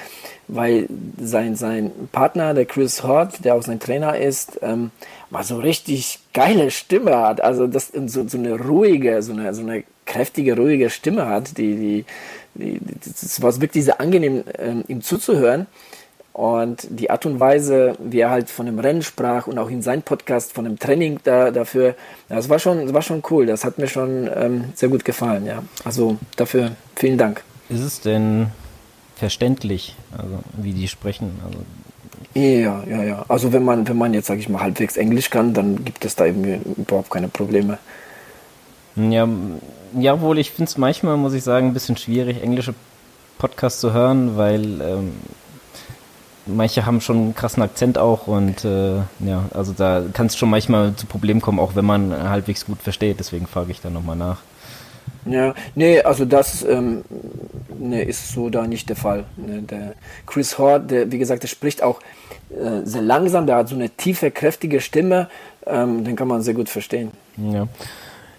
weil 0.47 0.87
sein, 1.19 1.55
sein 1.55 1.91
Partner, 2.11 2.53
der 2.53 2.65
Chris 2.65 3.03
Hort, 3.03 3.43
der 3.45 3.55
auch 3.55 3.63
sein 3.63 3.79
Trainer 3.79 4.17
ist, 4.17 4.59
ähm, 4.61 4.91
mal 5.29 5.43
so 5.43 5.57
richtig 5.57 6.19
geile 6.33 6.71
Stimme 6.71 7.17
hat. 7.17 7.41
Also 7.41 7.67
das 7.67 7.91
so, 8.07 8.27
so 8.27 8.37
eine 8.37 8.59
ruhige, 8.59 9.21
so 9.21 9.33
eine, 9.33 9.53
so 9.53 9.61
eine 9.61 9.83
kräftige, 10.05 10.55
ruhige 10.55 10.89
Stimme 10.89 11.27
hat, 11.27 11.57
die, 11.57 11.75
die, 11.75 12.05
die 12.55 12.79
das 13.05 13.41
war 13.41 13.59
wirklich 13.61 13.85
sehr 13.85 13.99
angenehm, 13.99 14.43
ähm, 14.57 14.83
ihm 14.87 15.01
zuzuhören. 15.01 15.67
Und 16.33 16.87
die 16.89 17.11
Art 17.11 17.27
und 17.27 17.39
Weise, 17.39 17.93
wie 17.99 18.19
er 18.19 18.31
halt 18.31 18.49
von 18.49 18.65
dem 18.65 18.79
Rennen 18.79 19.03
sprach 19.03 19.45
und 19.45 19.59
auch 19.59 19.69
in 19.69 19.83
seinem 19.83 20.01
Podcast 20.01 20.51
von 20.51 20.65
dem 20.65 20.79
Training 20.79 21.19
da, 21.23 21.51
dafür, 21.51 21.93
das 22.27 22.49
war 22.49 22.57
schon, 22.57 22.85
das 22.85 22.93
war 22.93 23.03
schon 23.03 23.21
cool. 23.29 23.45
Das 23.45 23.63
hat 23.63 23.77
mir 23.77 23.87
schon 23.87 24.27
ähm, 24.35 24.65
sehr 24.73 24.89
gut 24.89 25.05
gefallen, 25.05 25.45
ja. 25.45 25.61
Also 25.85 26.17
dafür 26.35 26.71
vielen 26.95 27.19
Dank. 27.19 27.43
Ist 27.69 27.81
es 27.81 28.01
denn 28.01 28.47
verständlich, 29.23 29.95
also 30.17 30.39
wie 30.57 30.73
die 30.73 30.89
sprechen. 30.89 31.39
Also 31.45 31.59
ja, 32.33 32.83
ja, 32.85 33.03
ja. 33.03 33.25
Also 33.29 33.53
wenn 33.53 33.63
man, 33.63 33.87
wenn 33.87 33.97
man 33.97 34.13
jetzt, 34.13 34.27
sage 34.27 34.41
ich 34.41 34.49
mal, 34.49 34.59
halbwegs 34.59 34.97
Englisch 34.97 35.29
kann, 35.29 35.53
dann 35.53 35.85
gibt 35.85 36.03
es 36.03 36.17
da 36.17 36.25
eben 36.25 36.43
überhaupt 36.75 37.09
keine 37.09 37.29
Probleme. 37.29 37.77
Ja, 38.97 39.25
ja 39.97 40.19
wohl, 40.19 40.39
ich 40.39 40.51
finde 40.51 40.69
es 40.69 40.77
manchmal, 40.77 41.15
muss 41.15 41.33
ich 41.33 41.43
sagen, 41.43 41.67
ein 41.67 41.73
bisschen 41.73 41.95
schwierig, 41.95 42.43
englische 42.43 42.75
Podcasts 43.37 43.79
zu 43.79 43.93
hören, 43.93 44.35
weil 44.35 44.81
ähm, 44.81 45.13
manche 46.45 46.85
haben 46.85 46.99
schon 46.99 47.17
einen 47.17 47.35
krassen 47.35 47.63
Akzent 47.63 47.97
auch 47.97 48.27
und 48.27 48.65
äh, 48.65 48.97
ja, 49.19 49.45
also 49.53 49.71
da 49.71 50.03
kann 50.11 50.25
es 50.25 50.35
schon 50.35 50.49
manchmal 50.49 50.95
zu 50.95 51.05
Problemen 51.05 51.39
kommen, 51.39 51.59
auch 51.59 51.75
wenn 51.75 51.85
man 51.85 52.11
halbwegs 52.29 52.65
gut 52.65 52.81
versteht. 52.81 53.21
Deswegen 53.21 53.47
frage 53.47 53.71
ich 53.71 53.79
da 53.79 53.89
nochmal 53.89 54.17
nach. 54.17 54.41
Ja, 55.25 55.53
nee, 55.75 56.01
also 56.01 56.25
das 56.25 56.63
ähm, 56.63 57.03
nee, 57.77 58.03
ist 58.03 58.31
so 58.31 58.49
da 58.49 58.67
nicht 58.67 58.89
der 58.89 58.95
Fall. 58.95 59.25
Ne, 59.37 59.61
der 59.61 59.93
Chris 60.25 60.57
Hort, 60.57 60.91
der, 60.91 61.11
wie 61.11 61.17
gesagt, 61.17 61.43
der 61.43 61.47
spricht 61.47 61.81
auch 61.81 61.99
äh, 62.49 62.85
sehr 62.85 63.01
langsam, 63.01 63.47
der 63.47 63.57
hat 63.57 63.69
so 63.69 63.75
eine 63.75 63.89
tiefe, 63.89 64.31
kräftige 64.31 64.81
Stimme, 64.81 65.29
ähm, 65.65 66.03
den 66.03 66.15
kann 66.15 66.27
man 66.27 66.41
sehr 66.41 66.53
gut 66.53 66.69
verstehen. 66.69 67.11
Ja. 67.37 67.67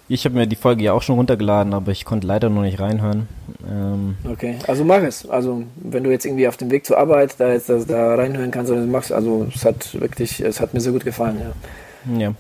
Ich 0.07 0.27
habe 0.27 0.35
mir 0.35 0.47
die 0.47 0.57
Folge 0.57 0.85
ja 0.85 0.93
auch 0.93 1.01
schon 1.01 1.17
runtergeladen, 1.17 1.73
aber 1.73 1.91
ich 1.91 2.05
konnte 2.05 2.27
leider 2.27 2.51
noch 2.51 2.61
nicht 2.61 2.79
reinhören. 2.79 3.27
Ähm 3.67 4.17
okay, 4.31 4.57
also 4.67 4.85
mach 4.85 5.03
es. 5.03 5.27
Also 5.29 5.63
wenn 5.77 6.05
du 6.05 6.11
jetzt 6.11 6.27
irgendwie 6.27 6.47
auf 6.47 6.59
dem 6.59 6.71
Weg 6.71 6.85
zur 6.85 6.99
Arbeit 6.99 7.37
da 7.39 7.51
jetzt 7.51 7.71
das, 7.71 7.87
da 7.87 8.15
reinhören 8.15 8.51
kannst, 8.51 8.71
dann 8.71 8.91
machst 8.91 9.13
Also 9.13 9.47
es 9.55 9.65
hat 9.65 9.99
wirklich, 9.99 10.41
es 10.41 10.61
hat 10.61 10.75
mir 10.75 10.81
sehr 10.81 10.93
gut 10.93 11.07
gefallen, 11.07 11.41
ja. 11.41 12.19
Ja. 12.19 12.35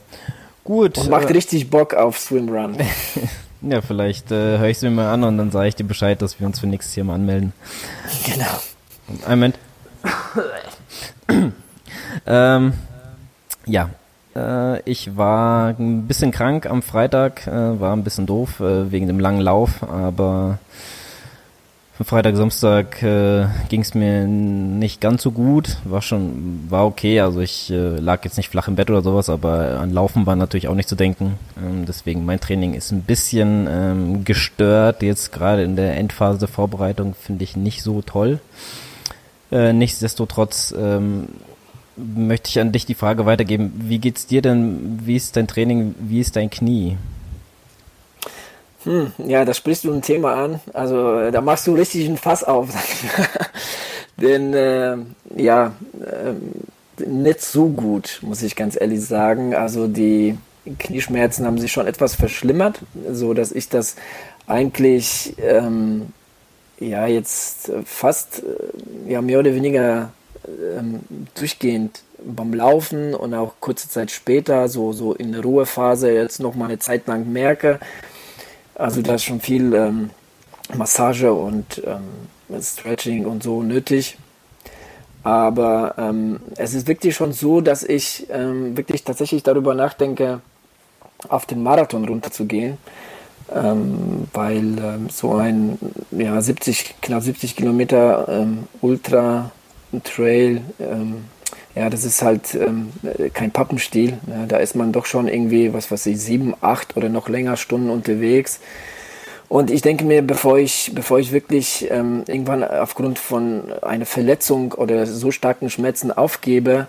Gut. 0.62 0.98
Und 0.98 1.08
macht 1.08 1.30
äh, 1.30 1.32
richtig 1.32 1.70
Bock 1.70 1.94
auf 1.94 2.18
Swimrun. 2.18 2.76
Ja, 3.66 3.80
vielleicht 3.80 4.30
äh, 4.30 4.58
höre 4.58 4.68
ich 4.68 4.76
es 4.76 4.82
mir 4.82 4.90
mal 4.90 5.10
an 5.12 5.24
und 5.24 5.38
dann 5.38 5.50
sage 5.50 5.68
ich 5.68 5.74
dir 5.74 5.84
Bescheid, 5.84 6.20
dass 6.20 6.38
wir 6.38 6.46
uns 6.46 6.60
für 6.60 6.66
nächstes 6.66 6.96
Jahr 6.96 7.06
mal 7.06 7.14
anmelden. 7.14 7.54
Genau. 8.26 9.24
Einen 9.26 9.40
Moment. 9.40 9.58
ähm, 12.26 12.74
ja, 13.64 13.88
äh, 14.36 14.80
ich 14.82 15.16
war 15.16 15.68
ein 15.78 16.06
bisschen 16.06 16.30
krank 16.30 16.66
am 16.66 16.82
Freitag, 16.82 17.46
äh, 17.46 17.80
war 17.80 17.94
ein 17.94 18.04
bisschen 18.04 18.26
doof 18.26 18.60
äh, 18.60 18.92
wegen 18.92 19.06
dem 19.06 19.18
langen 19.18 19.40
Lauf, 19.40 19.82
aber 19.82 20.58
Freitag, 22.02 22.34
Samstag 22.34 23.04
äh, 23.04 23.46
ging 23.68 23.82
es 23.82 23.94
mir 23.94 24.26
nicht 24.26 25.00
ganz 25.00 25.22
so 25.22 25.30
gut. 25.30 25.76
War 25.84 26.02
schon, 26.02 26.66
war 26.68 26.86
okay. 26.86 27.20
Also 27.20 27.40
ich 27.40 27.70
äh, 27.70 27.96
lag 27.98 28.24
jetzt 28.24 28.36
nicht 28.36 28.48
flach 28.48 28.66
im 28.66 28.74
Bett 28.74 28.90
oder 28.90 29.00
sowas, 29.00 29.28
aber 29.28 29.78
an 29.78 29.92
Laufen 29.92 30.26
war 30.26 30.34
natürlich 30.34 30.66
auch 30.66 30.74
nicht 30.74 30.88
zu 30.88 30.96
denken. 30.96 31.38
Ähm, 31.56 31.86
deswegen 31.86 32.24
mein 32.24 32.40
Training 32.40 32.74
ist 32.74 32.90
ein 32.90 33.02
bisschen 33.02 33.68
ähm, 33.70 34.24
gestört. 34.24 35.04
Jetzt 35.04 35.30
gerade 35.30 35.62
in 35.62 35.76
der 35.76 35.96
Endphase 35.96 36.40
der 36.40 36.48
Vorbereitung 36.48 37.14
finde 37.14 37.44
ich 37.44 37.56
nicht 37.56 37.84
so 37.84 38.02
toll. 38.02 38.40
Äh, 39.52 39.72
nichtsdestotrotz 39.72 40.74
ähm, 40.76 41.28
möchte 41.96 42.48
ich 42.48 42.58
an 42.58 42.72
dich 42.72 42.86
die 42.86 42.96
Frage 42.96 43.24
weitergeben. 43.24 43.72
Wie 43.84 44.00
geht's 44.00 44.26
dir 44.26 44.42
denn? 44.42 44.98
Wie 45.04 45.14
ist 45.14 45.36
dein 45.36 45.46
Training? 45.46 45.94
Wie 46.00 46.18
ist 46.18 46.34
dein 46.34 46.50
Knie? 46.50 46.96
Hm, 48.84 49.12
ja, 49.18 49.44
da 49.44 49.54
sprichst 49.54 49.84
du 49.84 49.92
ein 49.92 50.02
Thema 50.02 50.34
an. 50.34 50.60
Also 50.72 51.30
da 51.30 51.40
machst 51.40 51.66
du 51.66 51.74
richtig 51.74 52.06
ein 52.06 52.16
Fass 52.16 52.44
auf. 52.44 52.68
Denn 54.16 54.54
äh, 54.54 54.96
ja, 55.36 55.72
äh, 56.00 57.04
nicht 57.04 57.40
so 57.40 57.68
gut, 57.68 58.20
muss 58.22 58.42
ich 58.42 58.54
ganz 58.56 58.80
ehrlich 58.80 59.04
sagen. 59.04 59.54
Also 59.54 59.88
die 59.88 60.38
Knieschmerzen 60.78 61.46
haben 61.46 61.58
sich 61.58 61.72
schon 61.72 61.86
etwas 61.86 62.14
verschlimmert, 62.14 62.80
so 63.10 63.34
dass 63.34 63.52
ich 63.52 63.68
das 63.68 63.96
eigentlich 64.46 65.34
ähm, 65.38 66.12
ja 66.78 67.06
jetzt 67.06 67.72
fast 67.84 68.42
äh, 68.42 69.12
ja 69.12 69.22
mehr 69.22 69.40
oder 69.40 69.54
weniger 69.54 70.12
ähm, 70.46 71.00
durchgehend 71.34 72.02
beim 72.24 72.54
Laufen 72.54 73.14
und 73.14 73.34
auch 73.34 73.54
kurze 73.60 73.88
Zeit 73.88 74.10
später 74.10 74.68
so 74.68 74.92
so 74.92 75.12
in 75.14 75.32
der 75.32 75.42
Ruhephase 75.42 76.10
jetzt 76.12 76.40
noch 76.40 76.54
mal 76.54 76.66
eine 76.66 76.78
Zeit 76.78 77.06
lang 77.06 77.30
merke, 77.32 77.80
also 78.74 79.02
da 79.02 79.14
ist 79.14 79.24
schon 79.24 79.40
viel 79.40 79.72
ähm, 79.74 80.10
Massage 80.74 81.32
und 81.32 81.82
ähm, 81.86 82.60
Stretching 82.60 83.26
und 83.26 83.42
so 83.42 83.62
nötig. 83.62 84.18
Aber 85.22 85.94
ähm, 85.96 86.40
es 86.56 86.74
ist 86.74 86.86
wirklich 86.86 87.14
schon 87.16 87.32
so, 87.32 87.60
dass 87.60 87.82
ich 87.82 88.26
ähm, 88.30 88.76
wirklich 88.76 89.04
tatsächlich 89.04 89.42
darüber 89.42 89.74
nachdenke, 89.74 90.40
auf 91.28 91.46
den 91.46 91.62
Marathon 91.62 92.04
runterzugehen. 92.04 92.76
Ähm, 93.54 94.26
weil 94.32 94.78
ähm, 94.78 95.08
so 95.10 95.34
ein 95.34 95.78
ja, 96.10 96.40
70, 96.40 96.96
knapp 97.02 97.22
70 97.22 97.56
Kilometer 97.56 98.46
Ultra 98.80 99.50
Trail, 100.02 100.62
ja, 101.74 101.90
das 101.90 102.04
ist 102.04 102.22
halt 102.22 102.54
ähm, 102.54 102.92
kein 103.32 103.50
Pappenstiel. 103.50 104.18
Ja, 104.26 104.46
da 104.46 104.58
ist 104.58 104.76
man 104.76 104.92
doch 104.92 105.06
schon 105.06 105.28
irgendwie, 105.28 105.72
was 105.72 105.90
weiß 105.90 106.06
ich, 106.06 106.20
sieben, 106.20 106.54
acht 106.60 106.96
oder 106.96 107.08
noch 107.08 107.28
länger 107.28 107.56
Stunden 107.56 107.90
unterwegs. 107.90 108.60
Und 109.48 109.70
ich 109.70 109.82
denke 109.82 110.04
mir, 110.04 110.22
bevor 110.22 110.58
ich, 110.58 110.92
bevor 110.94 111.18
ich 111.18 111.32
wirklich 111.32 111.88
ähm, 111.90 112.24
irgendwann 112.26 112.64
aufgrund 112.64 113.18
von 113.18 113.72
einer 113.82 114.06
Verletzung 114.06 114.72
oder 114.72 115.06
so 115.06 115.30
starken 115.30 115.70
Schmerzen 115.70 116.10
aufgebe, 116.10 116.86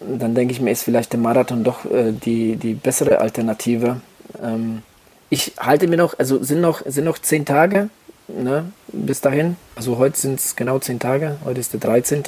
dann 0.00 0.34
denke 0.34 0.52
ich 0.52 0.60
mir, 0.60 0.72
ist 0.72 0.82
vielleicht 0.82 1.12
der 1.12 1.20
Marathon 1.20 1.64
doch 1.64 1.84
äh, 1.84 2.12
die, 2.12 2.56
die 2.56 2.74
bessere 2.74 3.20
Alternative. 3.20 4.00
Ähm, 4.42 4.82
ich 5.30 5.52
halte 5.58 5.88
mir 5.88 5.96
noch, 5.96 6.18
also 6.18 6.42
sind 6.42 6.60
noch, 6.60 6.82
sind 6.84 7.04
noch 7.04 7.18
zehn 7.18 7.44
Tage 7.44 7.88
ne, 8.28 8.72
bis 8.88 9.20
dahin. 9.20 9.56
Also 9.74 9.98
heute 9.98 10.18
sind 10.18 10.40
es 10.40 10.56
genau 10.56 10.78
zehn 10.78 10.98
Tage, 10.98 11.36
heute 11.44 11.60
ist 11.60 11.72
der 11.72 11.80
13. 11.80 12.22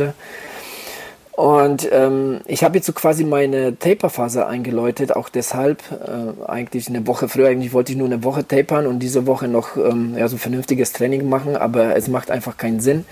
Und 1.36 1.88
ähm, 1.90 2.42
ich 2.46 2.62
habe 2.62 2.76
jetzt 2.76 2.86
so 2.86 2.92
quasi 2.92 3.24
meine 3.24 3.76
Taper-Phase 3.76 4.46
eingeläutet, 4.46 5.16
auch 5.16 5.28
deshalb 5.28 5.82
äh, 5.90 6.48
eigentlich 6.48 6.88
eine 6.88 7.08
Woche 7.08 7.28
früher. 7.28 7.48
Eigentlich 7.48 7.72
wollte 7.72 7.90
ich 7.90 7.98
nur 7.98 8.06
eine 8.06 8.22
Woche 8.22 8.46
tapern 8.46 8.86
und 8.86 9.00
diese 9.00 9.26
Woche 9.26 9.48
noch 9.48 9.76
ähm, 9.76 10.14
ja, 10.16 10.28
so 10.28 10.36
vernünftiges 10.36 10.92
Training 10.92 11.28
machen, 11.28 11.56
aber 11.56 11.96
es 11.96 12.06
macht 12.06 12.30
einfach 12.30 12.56
keinen 12.56 12.78
Sinn. 12.78 13.04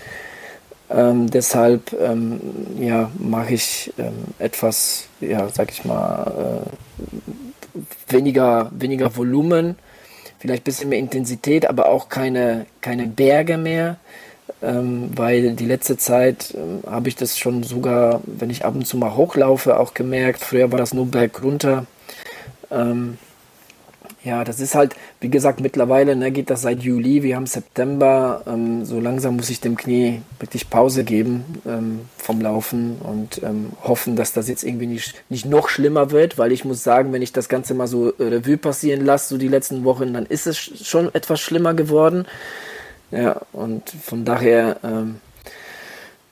Ähm, 0.89 1.31
deshalb 1.31 1.93
ähm, 2.01 2.41
ja, 2.79 3.11
mache 3.19 3.55
ich 3.55 3.93
ähm, 3.99 4.13
etwas, 4.39 5.09
ja, 5.21 5.49
sag 5.49 5.73
ich 5.73 5.85
mal, 5.85 6.63
äh, 7.75 8.13
weniger, 8.13 8.71
weniger 8.73 9.17
Volumen, 9.17 9.77
vielleicht 10.39 10.63
ein 10.63 10.65
bisschen 10.65 10.91
mehr 10.91 10.99
Intensität, 11.01 11.67
aber 11.67 11.89
auch 11.89 12.09
keine, 12.09 12.67
keine 12.83 13.07
Berge 13.07 13.57
mehr 13.57 13.97
ähm, 14.63 15.11
weil 15.17 15.55
die 15.55 15.67
letzte 15.67 15.97
Zeit 15.97 16.55
ähm, 16.55 16.83
habe 16.91 17.09
ich 17.09 17.17
das 17.17 17.39
schon 17.39 17.63
sogar, 17.63 18.21
wenn 18.27 18.51
ich 18.51 18.65
ab 18.65 18.75
und 18.75 18.87
zu 18.87 18.97
mal 18.97 19.17
hochlaufe, 19.17 19.79
auch 19.79 19.95
gemerkt. 19.95 20.45
Früher 20.45 20.71
war 20.71 20.79
das 20.79 20.95
nur 20.95 21.07
Berg 21.07 21.43
runter. 21.43 21.87
Ähm, 22.71 23.19
ja, 24.25 24.45
das 24.45 24.61
ist 24.61 24.77
halt, 24.77 24.95
wie 25.21 25.31
gesagt, 25.31 25.61
mittlerweile 25.61 26.15
ne, 26.15 26.31
geht 26.31 26.49
das 26.49 26.63
seit 26.63 26.81
Juli, 26.81 27.25
wir 27.25 27.35
haben 27.35 27.47
September. 27.47 28.43
Ähm, 28.47 28.85
so 28.85 29.01
langsam 29.01 29.37
muss 29.37 29.51
ich 29.51 29.61
dem 29.61 29.77
Knie 29.77 30.23
wirklich 30.39 30.71
Pause 30.71 31.03
geben 31.03 31.45
ähm, 31.67 32.03
vom 32.19 32.41
Laufen 32.41 32.99
und 33.03 33.43
ähm, 33.43 33.73
hoffen, 33.83 34.15
dass 34.15 34.33
das 34.33 34.49
jetzt 34.49 34.63
irgendwie 34.63 34.87
nicht, 34.87 35.15
nicht 35.29 35.45
noch 35.45 35.69
schlimmer 35.69 36.13
wird, 36.13 36.39
weil 36.39 36.53
ich 36.53 36.65
muss 36.65 36.85
sagen, 36.85 37.13
wenn 37.13 37.23
ich 37.23 37.33
das 37.33 37.49
Ganze 37.49 37.75
mal 37.75 37.89
so 37.89 38.13
Revue 38.19 38.59
passieren 38.59 39.05
lasse, 39.05 39.31
so 39.31 39.39
die 39.39 39.49
letzten 39.49 39.83
Wochen, 39.85 40.15
dann 40.15 40.27
ist 40.27 40.47
es 40.47 40.57
schon 40.59 41.13
etwas 41.13 41.41
schlimmer 41.41 41.75
geworden. 41.75 42.27
Ja, 43.13 43.43
und 43.53 43.91
von 43.91 44.25
daher, 44.25 44.79
ähm, 44.83 45.21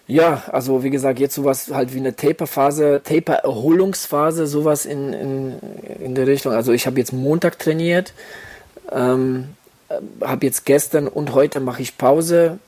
ja, 0.06 0.42
also 0.50 0.82
wie 0.82 0.90
gesagt, 0.90 1.20
jetzt 1.20 1.34
sowas 1.34 1.70
halt 1.72 1.94
wie 1.94 1.98
eine 1.98 2.16
Taper-Phase, 2.16 3.02
Taper-Erholungsphase, 3.04 4.46
sowas 4.46 4.86
in, 4.86 5.12
in, 5.12 5.54
in 6.02 6.14
der 6.14 6.26
Richtung. 6.26 6.52
Also 6.52 6.72
ich 6.72 6.86
habe 6.86 6.98
jetzt 6.98 7.12
Montag 7.12 7.58
trainiert, 7.58 8.14
ähm, 8.90 9.50
habe 10.22 10.46
jetzt 10.46 10.64
gestern 10.64 11.06
und 11.06 11.34
heute 11.34 11.60
mache 11.60 11.82
ich 11.82 11.98
Pause, 11.98 12.58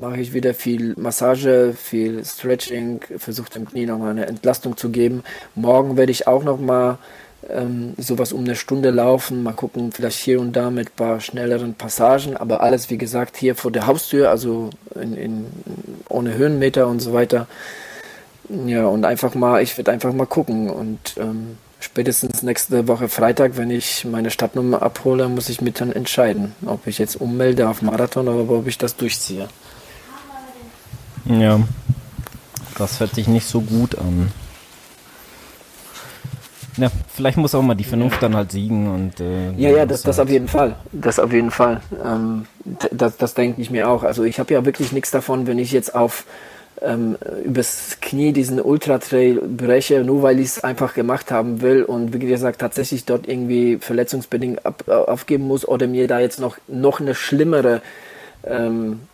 mache 0.00 0.20
ich 0.20 0.34
wieder 0.34 0.52
viel 0.52 0.94
Massage, 0.98 1.72
viel 1.72 2.22
Stretching, 2.24 3.00
versuche 3.16 3.50
dem 3.50 3.66
Knie 3.66 3.86
nochmal 3.86 4.10
eine 4.10 4.26
Entlastung 4.26 4.76
zu 4.76 4.90
geben. 4.90 5.24
Morgen 5.54 5.96
werde 5.96 6.12
ich 6.12 6.26
auch 6.26 6.44
nochmal 6.44 6.98
ähm, 7.50 7.94
sowas 7.98 8.32
um 8.32 8.40
eine 8.44 8.56
Stunde 8.56 8.90
laufen, 8.90 9.42
mal 9.42 9.52
gucken, 9.52 9.92
vielleicht 9.92 10.18
hier 10.18 10.40
und 10.40 10.52
da 10.54 10.70
mit 10.70 10.88
ein 10.88 10.96
paar 10.96 11.20
schnelleren 11.20 11.74
Passagen, 11.74 12.36
aber 12.36 12.60
alles 12.60 12.90
wie 12.90 12.98
gesagt 12.98 13.36
hier 13.36 13.54
vor 13.54 13.70
der 13.70 13.86
Haustür, 13.86 14.30
also 14.30 14.70
in, 14.94 15.16
in, 15.16 15.46
ohne 16.08 16.34
Höhenmeter 16.34 16.86
und 16.86 17.00
so 17.00 17.12
weiter. 17.12 17.46
Ja, 18.66 18.86
und 18.86 19.04
einfach 19.04 19.34
mal, 19.34 19.62
ich 19.62 19.76
werde 19.78 19.92
einfach 19.92 20.12
mal 20.12 20.26
gucken 20.26 20.68
und 20.68 21.14
ähm, 21.18 21.56
spätestens 21.80 22.42
nächste 22.42 22.88
Woche 22.88 23.08
Freitag, 23.08 23.56
wenn 23.56 23.70
ich 23.70 24.04
meine 24.04 24.30
Stadtnummer 24.30 24.82
abhole, 24.82 25.28
muss 25.28 25.48
ich 25.48 25.60
mich 25.60 25.74
dann 25.74 25.92
entscheiden, 25.92 26.52
ob 26.66 26.86
ich 26.86 26.98
jetzt 26.98 27.20
ummelde 27.20 27.68
auf 27.68 27.82
Marathon 27.82 28.28
oder 28.28 28.50
ob 28.52 28.66
ich 28.66 28.78
das 28.78 28.96
durchziehe. 28.96 29.48
Ja, 31.24 31.60
das 32.76 33.00
hört 33.00 33.14
sich 33.14 33.28
nicht 33.28 33.46
so 33.46 33.62
gut 33.62 33.96
an. 33.96 34.30
Ja, 36.76 36.90
vielleicht 37.08 37.36
muss 37.36 37.54
auch 37.54 37.62
mal 37.62 37.74
die 37.74 37.84
Vernunft 37.84 38.22
dann 38.22 38.34
halt 38.34 38.50
siegen 38.52 38.88
und 38.88 39.20
äh, 39.20 39.52
ja, 39.56 39.70
ja, 39.70 39.86
das, 39.86 40.02
das 40.02 40.18
halt 40.18 40.28
auf 40.28 40.32
jeden 40.32 40.48
Fall, 40.48 40.74
das 40.92 41.18
auf 41.18 41.32
jeden 41.32 41.50
Fall. 41.50 41.80
Ähm, 42.04 42.46
das, 42.90 43.16
das 43.16 43.34
denke 43.34 43.60
ich 43.60 43.70
mir 43.70 43.88
auch. 43.88 44.02
Also 44.02 44.24
ich 44.24 44.40
habe 44.40 44.52
ja 44.54 44.64
wirklich 44.64 44.92
nichts 44.92 45.10
davon, 45.10 45.46
wenn 45.46 45.58
ich 45.58 45.70
jetzt 45.72 45.94
auf 45.94 46.24
ähm, 46.82 47.16
übers 47.44 47.98
Knie 48.00 48.32
diesen 48.32 48.60
Ultra 48.60 48.98
Trail 48.98 49.40
breche, 49.40 50.02
nur 50.02 50.22
weil 50.22 50.40
ich 50.40 50.46
es 50.46 50.64
einfach 50.64 50.94
gemacht 50.94 51.30
haben 51.30 51.60
will 51.62 51.84
und 51.84 52.12
wie 52.12 52.18
gesagt 52.18 52.60
tatsächlich 52.60 53.04
dort 53.04 53.28
irgendwie 53.28 53.78
verletzungsbedingt 53.80 54.66
ab, 54.66 54.88
aufgeben 54.88 55.46
muss 55.46 55.66
oder 55.66 55.86
mir 55.86 56.08
da 56.08 56.20
jetzt 56.20 56.40
noch 56.40 56.56
noch 56.66 57.00
eine 57.00 57.14
schlimmere 57.14 57.82
ähm, 58.44 58.92
äh, 58.92 59.13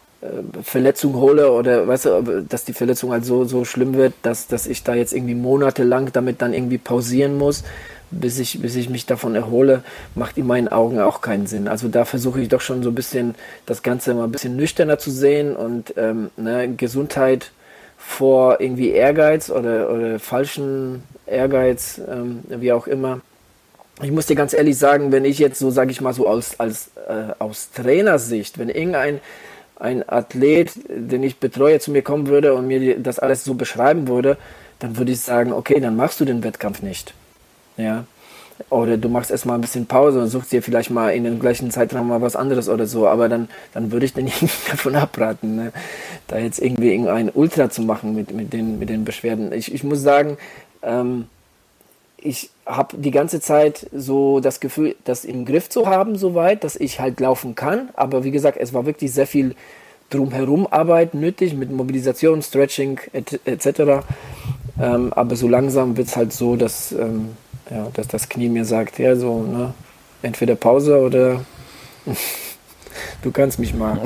Verletzung 0.62 1.14
hole 1.14 1.50
oder 1.50 1.88
weißt 1.88 2.04
du, 2.04 2.44
dass 2.46 2.64
die 2.64 2.74
Verletzung 2.74 3.10
halt 3.10 3.24
so, 3.24 3.44
so 3.44 3.64
schlimm 3.64 3.94
wird, 3.94 4.12
dass, 4.22 4.46
dass 4.48 4.66
ich 4.66 4.84
da 4.84 4.94
jetzt 4.94 5.14
irgendwie 5.14 5.34
monatelang 5.34 6.12
damit 6.12 6.42
dann 6.42 6.52
irgendwie 6.52 6.76
pausieren 6.76 7.38
muss, 7.38 7.64
bis 8.10 8.38
ich, 8.38 8.60
bis 8.60 8.76
ich 8.76 8.90
mich 8.90 9.06
davon 9.06 9.34
erhole, 9.34 9.82
macht 10.14 10.36
in 10.36 10.46
meinen 10.46 10.68
Augen 10.68 11.00
auch 11.00 11.22
keinen 11.22 11.46
Sinn. 11.46 11.68
Also 11.68 11.88
da 11.88 12.04
versuche 12.04 12.40
ich 12.40 12.48
doch 12.48 12.60
schon 12.60 12.82
so 12.82 12.90
ein 12.90 12.94
bisschen 12.94 13.34
das 13.64 13.82
Ganze 13.82 14.12
mal 14.12 14.24
ein 14.24 14.32
bisschen 14.32 14.56
nüchterner 14.56 14.98
zu 14.98 15.10
sehen 15.10 15.56
und 15.56 15.94
ähm, 15.96 16.30
ne, 16.36 16.74
Gesundheit 16.76 17.50
vor 17.96 18.60
irgendwie 18.60 18.90
Ehrgeiz 18.90 19.50
oder, 19.50 19.90
oder 19.90 20.18
falschen 20.18 21.02
Ehrgeiz, 21.26 21.98
ähm, 22.10 22.40
wie 22.48 22.72
auch 22.72 22.86
immer. 22.86 23.20
Ich 24.02 24.10
muss 24.10 24.26
dir 24.26 24.36
ganz 24.36 24.52
ehrlich 24.52 24.76
sagen, 24.76 25.12
wenn 25.12 25.24
ich 25.24 25.38
jetzt 25.38 25.58
so, 25.58 25.70
sage 25.70 25.90
ich 25.90 26.00
mal 26.00 26.12
so 26.12 26.26
aus, 26.26 26.58
als, 26.58 26.90
äh, 27.08 27.32
aus 27.38 27.70
Trainersicht, 27.70 28.58
wenn 28.58 28.68
irgendein 28.68 29.20
ein 29.80 30.08
Athlet, 30.08 30.72
den 30.88 31.22
ich 31.22 31.38
betreue, 31.38 31.80
zu 31.80 31.90
mir 31.90 32.02
kommen 32.02 32.26
würde 32.26 32.54
und 32.54 32.66
mir 32.66 32.98
das 32.98 33.18
alles 33.18 33.44
so 33.44 33.54
beschreiben 33.54 34.08
würde, 34.08 34.36
dann 34.78 34.96
würde 34.96 35.12
ich 35.12 35.20
sagen, 35.20 35.52
okay, 35.52 35.80
dann 35.80 35.96
machst 35.96 36.20
du 36.20 36.24
den 36.24 36.44
Wettkampf 36.44 36.82
nicht. 36.82 37.14
Ja. 37.76 38.04
Oder 38.68 38.98
du 38.98 39.08
machst 39.08 39.30
erstmal 39.30 39.56
ein 39.56 39.62
bisschen 39.62 39.86
Pause 39.86 40.20
und 40.20 40.28
suchst 40.28 40.52
dir 40.52 40.62
vielleicht 40.62 40.90
mal 40.90 41.10
in 41.10 41.24
dem 41.24 41.40
gleichen 41.40 41.70
Zeitraum 41.70 42.08
mal 42.08 42.20
was 42.20 42.36
anderes 42.36 42.68
oder 42.68 42.86
so. 42.86 43.08
Aber 43.08 43.30
dann, 43.30 43.48
dann 43.72 43.90
würde 43.90 44.04
ich 44.04 44.12
den 44.12 44.26
davon 44.70 44.96
abraten, 44.96 45.56
ne? 45.56 45.72
da 46.28 46.38
jetzt 46.38 46.60
irgendwie 46.60 46.90
irgendein 46.90 47.30
Ultra 47.32 47.70
zu 47.70 47.80
machen 47.82 48.14
mit, 48.14 48.32
mit, 48.32 48.52
den, 48.52 48.78
mit 48.78 48.90
den 48.90 49.04
Beschwerden. 49.04 49.52
Ich, 49.52 49.72
ich 49.72 49.82
muss 49.82 50.02
sagen, 50.02 50.36
ähm, 50.82 51.26
ich 52.22 52.50
habe 52.66 52.96
die 52.96 53.10
ganze 53.10 53.40
Zeit 53.40 53.86
so 53.92 54.40
das 54.40 54.60
Gefühl, 54.60 54.94
das 55.04 55.24
im 55.24 55.44
Griff 55.44 55.68
zu 55.68 55.86
haben, 55.86 56.16
soweit, 56.16 56.64
dass 56.64 56.76
ich 56.76 57.00
halt 57.00 57.20
laufen 57.20 57.54
kann. 57.54 57.90
Aber 57.94 58.24
wie 58.24 58.30
gesagt, 58.30 58.58
es 58.60 58.72
war 58.72 58.86
wirklich 58.86 59.12
sehr 59.12 59.26
viel 59.26 59.54
drumherum 60.10 60.66
Arbeit 60.70 61.14
nötig 61.14 61.54
mit 61.54 61.70
Mobilisation, 61.70 62.42
Stretching 62.42 63.00
etc. 63.12 64.04
Ähm, 64.80 65.12
aber 65.12 65.36
so 65.36 65.48
langsam 65.48 65.96
wird 65.96 66.08
es 66.08 66.16
halt 66.16 66.32
so, 66.32 66.56
dass, 66.56 66.92
ähm, 66.92 67.30
ja, 67.70 67.88
dass 67.94 68.08
das 68.08 68.28
Knie 68.28 68.48
mir 68.48 68.64
sagt, 68.64 68.98
ja, 68.98 69.16
so, 69.16 69.42
ne, 69.42 69.72
entweder 70.22 70.56
Pause 70.56 71.00
oder 71.00 71.44
du 73.22 73.30
kannst 73.30 73.58
mich 73.58 73.74
mal. 73.74 73.98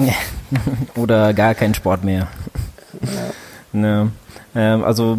oder 0.97 1.33
gar 1.33 1.55
kein 1.55 1.75
Sport 1.75 2.05
mehr. 2.05 2.29
Ja. 3.03 3.09
Ne, 3.77 4.13
ähm, 4.55 4.85
also 4.85 5.19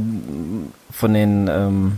von 0.90 1.14
den 1.14 1.50
ähm, 1.50 1.98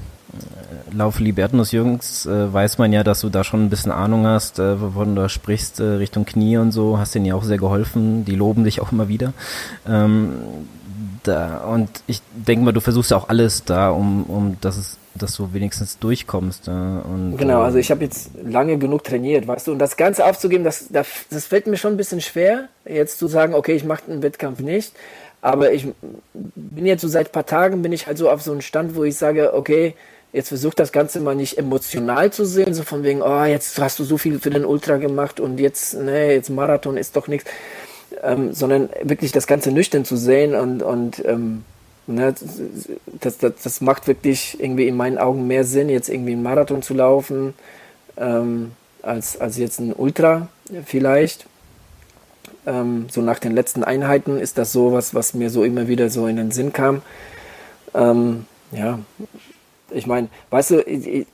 Laufe 0.91 1.23
Libertnus 1.23 1.71
Jürgens 1.71 2.25
äh, 2.25 2.53
weiß 2.53 2.77
man 2.77 2.93
ja, 2.93 3.03
dass 3.03 3.21
du 3.21 3.29
da 3.29 3.43
schon 3.43 3.65
ein 3.65 3.69
bisschen 3.69 3.91
Ahnung 3.91 4.25
hast, 4.25 4.59
äh, 4.59 4.81
wovon 4.81 5.15
du 5.15 5.29
sprichst, 5.29 5.79
äh, 5.79 5.83
Richtung 5.83 6.25
Knie 6.25 6.57
und 6.57 6.71
so, 6.71 6.97
hast 6.97 7.15
denen 7.15 7.25
ja 7.25 7.35
auch 7.35 7.43
sehr 7.43 7.57
geholfen, 7.57 8.25
die 8.25 8.35
loben 8.35 8.63
dich 8.63 8.81
auch 8.81 8.91
immer 8.91 9.07
wieder. 9.07 9.33
Ähm, 9.87 10.33
da, 11.23 11.57
und 11.65 11.89
ich 12.07 12.21
denke 12.33 12.65
mal, 12.65 12.71
du 12.71 12.79
versuchst 12.79 13.11
ja 13.11 13.17
auch 13.17 13.29
alles 13.29 13.65
da, 13.65 13.89
um, 13.89 14.23
um 14.23 14.57
dass 14.61 14.77
es 14.77 14.97
dass 15.17 15.35
du 15.35 15.51
wenigstens 15.53 15.97
durchkommst. 15.99 16.67
Ja, 16.67 16.99
und, 16.99 17.37
genau, 17.37 17.61
also 17.61 17.77
ich 17.77 17.91
habe 17.91 18.03
jetzt 18.03 18.31
lange 18.43 18.77
genug 18.77 19.03
trainiert, 19.03 19.47
weißt 19.47 19.67
du, 19.67 19.71
und 19.71 19.79
das 19.79 19.97
Ganze 19.97 20.25
aufzugeben, 20.25 20.63
das, 20.63 20.89
das, 20.89 21.07
das 21.29 21.45
fällt 21.45 21.67
mir 21.67 21.77
schon 21.77 21.93
ein 21.93 21.97
bisschen 21.97 22.21
schwer, 22.21 22.69
jetzt 22.85 23.19
zu 23.19 23.27
sagen, 23.27 23.53
okay, 23.53 23.73
ich 23.73 23.83
mache 23.83 24.03
den 24.07 24.21
Wettkampf 24.21 24.59
nicht, 24.59 24.93
aber 25.41 25.71
ich 25.71 25.87
bin 26.33 26.85
jetzt 26.85 27.01
so 27.01 27.07
seit 27.07 27.29
ein 27.29 27.31
paar 27.31 27.45
Tagen, 27.45 27.81
bin 27.81 27.91
ich 27.91 28.07
halt 28.07 28.17
so 28.17 28.29
auf 28.29 28.41
so 28.41 28.51
einem 28.51 28.61
Stand, 28.61 28.95
wo 28.95 29.03
ich 29.03 29.17
sage, 29.17 29.53
okay, 29.53 29.95
jetzt 30.37 30.49
versucht 30.49 30.79
das 30.79 30.91
Ganze 30.91 31.19
mal 31.19 31.35
nicht 31.35 31.57
emotional 31.57 32.31
zu 32.31 32.45
sehen, 32.45 32.73
so 32.73 32.83
von 32.83 33.03
wegen, 33.03 33.21
oh, 33.21 33.43
jetzt 33.43 33.77
hast 33.79 33.99
du 33.99 34.03
so 34.03 34.17
viel 34.17 34.39
für 34.39 34.51
den 34.51 34.65
Ultra 34.65 34.97
gemacht 34.97 35.39
und 35.39 35.59
jetzt, 35.59 35.95
ne, 35.95 36.31
jetzt 36.31 36.49
Marathon 36.49 36.95
ist 36.95 37.15
doch 37.15 37.27
nichts, 37.27 37.49
ähm, 38.23 38.53
sondern 38.53 38.89
wirklich 39.01 39.31
das 39.31 39.47
Ganze 39.47 39.71
nüchtern 39.71 40.05
zu 40.05 40.15
sehen 40.15 40.55
und, 40.55 40.83
und 40.83 41.25
ähm, 41.25 41.65
ne, 42.05 42.33
das, 43.19 43.39
das, 43.39 43.55
das 43.63 43.81
macht 43.81 44.07
wirklich 44.07 44.57
irgendwie 44.59 44.87
in 44.87 44.95
meinen 44.95 45.17
Augen 45.17 45.47
mehr 45.47 45.63
Sinn, 45.63 45.89
jetzt 45.89 46.07
irgendwie 46.07 46.33
einen 46.33 46.43
Marathon 46.43 46.83
zu 46.83 46.93
laufen, 46.93 47.55
ähm, 48.15 48.73
als, 49.01 49.41
als 49.41 49.57
jetzt 49.57 49.79
ein 49.79 49.91
Ultra 49.91 50.49
vielleicht. 50.85 51.47
Ähm, 52.67 53.07
so 53.09 53.21
nach 53.21 53.39
den 53.39 53.53
letzten 53.53 53.83
Einheiten 53.83 54.39
ist 54.39 54.59
das 54.59 54.71
so 54.71 54.91
was, 54.91 55.15
was 55.15 55.33
mir 55.33 55.49
so 55.49 55.63
immer 55.63 55.87
wieder 55.87 56.09
so 56.09 56.27
in 56.27 56.35
den 56.35 56.51
Sinn 56.51 56.73
kam. 56.73 57.01
Ähm, 57.95 58.45
ja, 58.71 58.99
ich 59.91 60.07
meine, 60.07 60.29
weißt 60.49 60.71
du, 60.71 60.81
ich, 60.81 61.25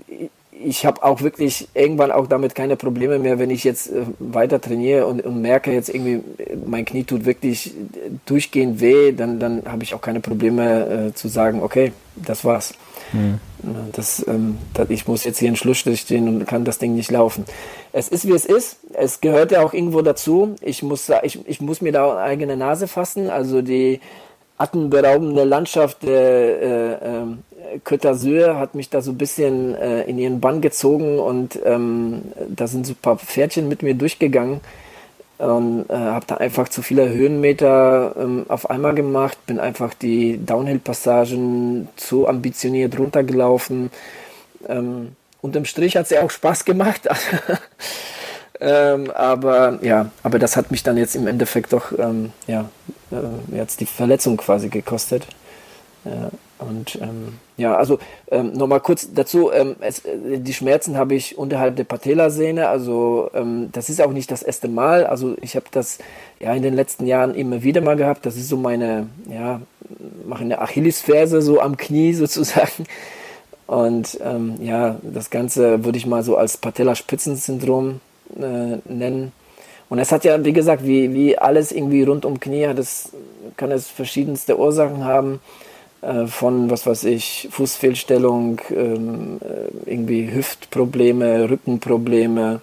ich 0.52 0.86
habe 0.86 1.04
auch 1.04 1.22
wirklich 1.22 1.68
irgendwann 1.74 2.12
auch 2.12 2.28
damit 2.28 2.56
keine 2.56 2.76
Probleme 2.76 3.20
mehr, 3.20 3.40
wenn 3.40 3.50
ich 3.50 3.64
jetzt 3.64 3.92
äh, 3.92 4.04
weiter 4.20 4.62
trainiere 4.62 5.08
und, 5.08 5.22
und, 5.26 5.42
merke 5.42 5.72
jetzt 5.72 5.90
irgendwie, 5.90 6.22
mein 6.66 6.86
Knie 6.86 7.04
tut 7.04 7.26
wirklich 7.26 7.74
durchgehend 8.26 8.80
weh, 8.80 9.12
dann, 9.12 9.40
dann 9.40 9.64
habe 9.66 9.84
ich 9.84 9.94
auch 9.94 10.02
keine 10.02 10.20
Probleme 10.20 11.10
äh, 11.10 11.14
zu 11.14 11.28
sagen, 11.28 11.62
okay, 11.62 11.92
das 12.16 12.46
war's. 12.46 12.74
Mhm. 13.12 13.40
Das, 13.94 14.26
ähm, 14.28 14.58
das, 14.74 14.90
ich 14.90 15.08
muss 15.08 15.24
jetzt 15.24 15.40
hier 15.40 15.48
einen 15.48 15.56
Schlussstrich 15.56 16.02
stehen 16.02 16.28
und 16.28 16.46
kann 16.46 16.66
das 16.66 16.80
Ding 16.80 16.96
nicht 16.96 17.12
laufen. 17.12 17.46
Es 17.94 18.10
ist, 18.10 18.28
wie 18.28 18.34
es 18.34 18.46
ist. 18.46 18.78
Es 18.94 19.22
gehört 19.22 19.52
ja 19.52 19.64
auch 19.64 19.74
irgendwo 19.74 20.02
dazu. 20.02 20.56
Ich 20.62 20.84
muss, 20.84 21.10
ich, 21.24 21.40
ich 21.48 21.62
muss 21.62 21.82
mir 21.82 21.92
da 21.92 22.12
eine 22.12 22.22
eigene 22.22 22.58
Nase 22.58 22.88
fassen. 22.88 23.30
Also 23.30 23.62
die 23.62 24.02
atemberaubende 24.58 25.44
Landschaft 25.44 26.04
der 26.04 26.62
äh, 26.62 26.92
äh, 26.94 27.26
Côte 27.84 28.08
d'Azur 28.08 28.58
hat 28.58 28.76
mich 28.76 28.90
da 28.90 29.02
so 29.02 29.12
ein 29.12 29.18
bisschen 29.18 29.76
äh, 29.76 30.04
in 30.04 30.18
ihren 30.18 30.40
Bann 30.40 30.62
gezogen 30.62 31.20
und 31.20 31.60
ähm, 31.66 32.24
da 32.50 32.68
sind 32.68 32.86
so 32.86 32.94
ein 32.94 33.02
paar 33.02 33.18
Pferdchen 33.18 33.68
mit 33.68 33.84
mir 33.84 33.94
durchgegangen 33.94 34.62
und 35.38 35.90
äh, 35.90 35.94
habe 35.96 36.26
da 36.28 36.36
einfach 36.36 36.70
zu 36.70 36.82
viele 36.82 37.10
Höhenmeter 37.10 38.16
ähm, 38.18 38.46
auf 38.48 38.70
einmal 38.70 38.94
gemacht, 38.94 39.38
bin 39.46 39.60
einfach 39.60 39.94
die 39.94 40.40
Downhill-Passagen 40.46 41.90
zu 41.96 42.28
ambitioniert 42.28 42.98
runtergelaufen. 42.98 43.90
Ähm, 44.68 45.16
unterm 45.42 45.66
Strich 45.66 45.98
hat 45.98 46.06
es 46.06 46.12
ja 46.12 46.22
auch 46.22 46.32
Spaß 46.32 46.66
gemacht. 46.66 47.10
ähm, 48.62 49.12
aber 49.12 49.80
ja, 49.82 50.12
aber 50.22 50.40
das 50.40 50.56
hat 50.56 50.72
mich 50.72 50.84
dann 50.84 50.98
jetzt 50.98 51.16
im 51.16 51.28
Endeffekt 51.28 51.74
doch 51.74 51.92
ähm, 51.98 52.32
ja, 52.48 52.70
äh, 53.12 53.58
jetzt 53.58 53.82
die 53.82 53.86
Verletzung 53.86 54.38
quasi 54.38 54.70
gekostet. 54.70 55.28
Ja, 56.06 56.30
und 56.60 56.98
ähm, 57.02 57.40
ja, 57.56 57.76
also 57.76 57.98
ähm, 58.30 58.54
nochmal 58.54 58.82
kurz 58.82 59.14
dazu, 59.14 59.52
ähm, 59.52 59.76
es, 59.80 60.00
äh, 60.00 60.40
die 60.40 60.54
Schmerzen 60.54 60.98
habe 60.98 61.16
ich 61.16 61.38
unterhalb 61.38 61.78
der 61.78 61.86
Patellasehne, 61.86 62.68
also 62.68 63.30
ähm, 63.34 63.70
das 63.72 63.90
ist 63.90 64.02
auch 64.02 64.12
nicht 64.12 64.30
das 64.30 64.44
erste 64.44 64.68
Mal, 64.68 65.06
also 65.06 65.36
ich 65.42 65.56
habe 65.56 65.66
das 65.72 66.00
ja 66.40 66.54
in 66.54 66.62
den 66.62 66.74
letzten 66.74 67.06
Jahren 67.06 67.36
immer 67.36 67.64
wieder 67.64 67.82
mal 67.82 67.96
gehabt, 67.96 68.26
das 68.26 68.36
ist 68.36 68.50
so 68.50 68.58
meine, 68.58 69.08
ja, 69.30 69.62
mache 70.26 70.44
eine 70.44 70.60
Achillesferse 70.60 71.42
so 71.42 71.62
am 71.62 71.78
Knie 71.78 72.14
sozusagen 72.14 72.86
und 73.68 74.20
ähm, 74.22 74.56
ja, 74.62 74.98
das 75.02 75.30
Ganze 75.30 75.86
würde 75.86 75.98
ich 75.98 76.06
mal 76.06 76.24
so 76.24 76.38
als 76.38 76.58
Patellaspitzensyndrom 76.58 78.02
äh, 78.38 78.78
nennen. 78.86 79.32
Und 79.90 80.00
es 80.00 80.12
hat 80.12 80.26
ja, 80.26 80.44
wie 80.44 80.54
gesagt, 80.54 80.86
wie, 80.86 81.14
wie 81.14 81.38
alles 81.38 81.72
irgendwie 81.72 82.04
rund 82.04 82.26
um 82.26 82.40
Knie, 82.40 82.74
das 82.76 83.12
kann 83.58 83.72
es 83.72 83.88
verschiedenste 83.88 84.58
Ursachen 84.58 85.06
haben. 85.06 85.40
Äh, 86.04 86.28
von, 86.28 86.70
was 86.70 86.86
weiß 86.86 87.06
ich, 87.06 87.48
Fußfehlstellung, 87.52 88.60
ähm, 88.72 89.40
äh, 89.42 89.90
irgendwie 89.90 90.34
Hüftprobleme, 90.34 91.50
Rückenprobleme, 91.50 92.60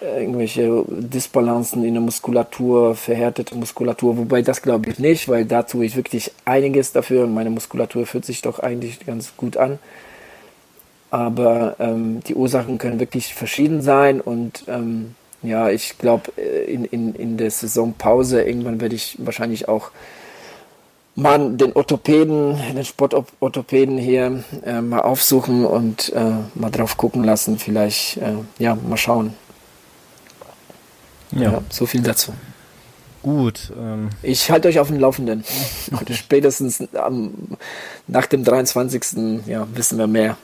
äh, 0.00 0.20
irgendwelche 0.20 0.84
Disbalancen 0.86 1.84
in 1.84 1.94
der 1.94 2.02
Muskulatur, 2.02 2.94
verhärtete 2.94 3.56
Muskulatur, 3.56 4.18
wobei 4.18 4.42
das 4.42 4.62
glaube 4.62 4.90
ich 4.90 5.00
nicht, 5.00 5.28
weil 5.28 5.46
da 5.46 5.64
tue 5.64 5.84
ich 5.84 5.96
wirklich 5.96 6.30
einiges 6.44 6.92
dafür 6.92 7.24
und 7.24 7.34
meine 7.34 7.50
Muskulatur 7.50 8.06
fühlt 8.06 8.24
sich 8.24 8.40
doch 8.40 8.60
eigentlich 8.60 9.04
ganz 9.04 9.32
gut 9.36 9.56
an. 9.56 9.80
Aber 11.10 11.74
ähm, 11.80 12.20
die 12.28 12.36
Ursachen 12.36 12.78
können 12.78 13.00
wirklich 13.00 13.34
verschieden 13.34 13.82
sein 13.82 14.20
und 14.20 14.62
ähm, 14.68 15.16
ja, 15.42 15.70
ich 15.70 15.98
glaube, 15.98 16.30
in, 16.68 16.84
in, 16.84 17.16
in 17.16 17.36
der 17.36 17.50
Saisonpause 17.50 18.42
irgendwann 18.42 18.80
werde 18.80 18.94
ich 18.94 19.16
wahrscheinlich 19.18 19.68
auch 19.68 19.90
mal 21.20 21.56
den 21.56 21.72
Orthopäden, 21.72 22.58
den 22.74 22.84
Sportorthopäden 22.84 23.98
hier 23.98 24.42
äh, 24.64 24.80
mal 24.80 25.00
aufsuchen 25.00 25.64
und 25.64 26.12
äh, 26.12 26.32
mal 26.54 26.70
drauf 26.70 26.96
gucken 26.96 27.24
lassen. 27.24 27.58
Vielleicht, 27.58 28.16
äh, 28.18 28.34
ja, 28.58 28.74
mal 28.74 28.96
schauen. 28.96 29.34
Ja. 31.32 31.52
ja 31.52 31.62
so 31.68 31.86
viel 31.86 32.02
dazu. 32.02 32.32
Gut. 33.22 33.72
Ähm. 33.78 34.10
Ich 34.22 34.50
halte 34.50 34.68
euch 34.68 34.78
auf 34.78 34.88
dem 34.88 34.98
Laufenden. 34.98 35.44
Spätestens 36.10 36.82
am, 36.94 37.32
nach 38.06 38.26
dem 38.26 38.44
23. 38.44 39.46
Ja, 39.46 39.66
wissen 39.74 39.98
wir 39.98 40.06
mehr. 40.06 40.36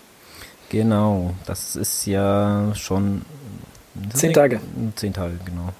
Genau, 0.68 1.34
das 1.46 1.76
ist 1.76 2.06
ja 2.06 2.72
schon 2.74 3.22
zehn 4.12 4.32
Tage. 4.32 4.60
Zehn 4.96 5.12
Tage, 5.12 5.38
genau. 5.44 5.72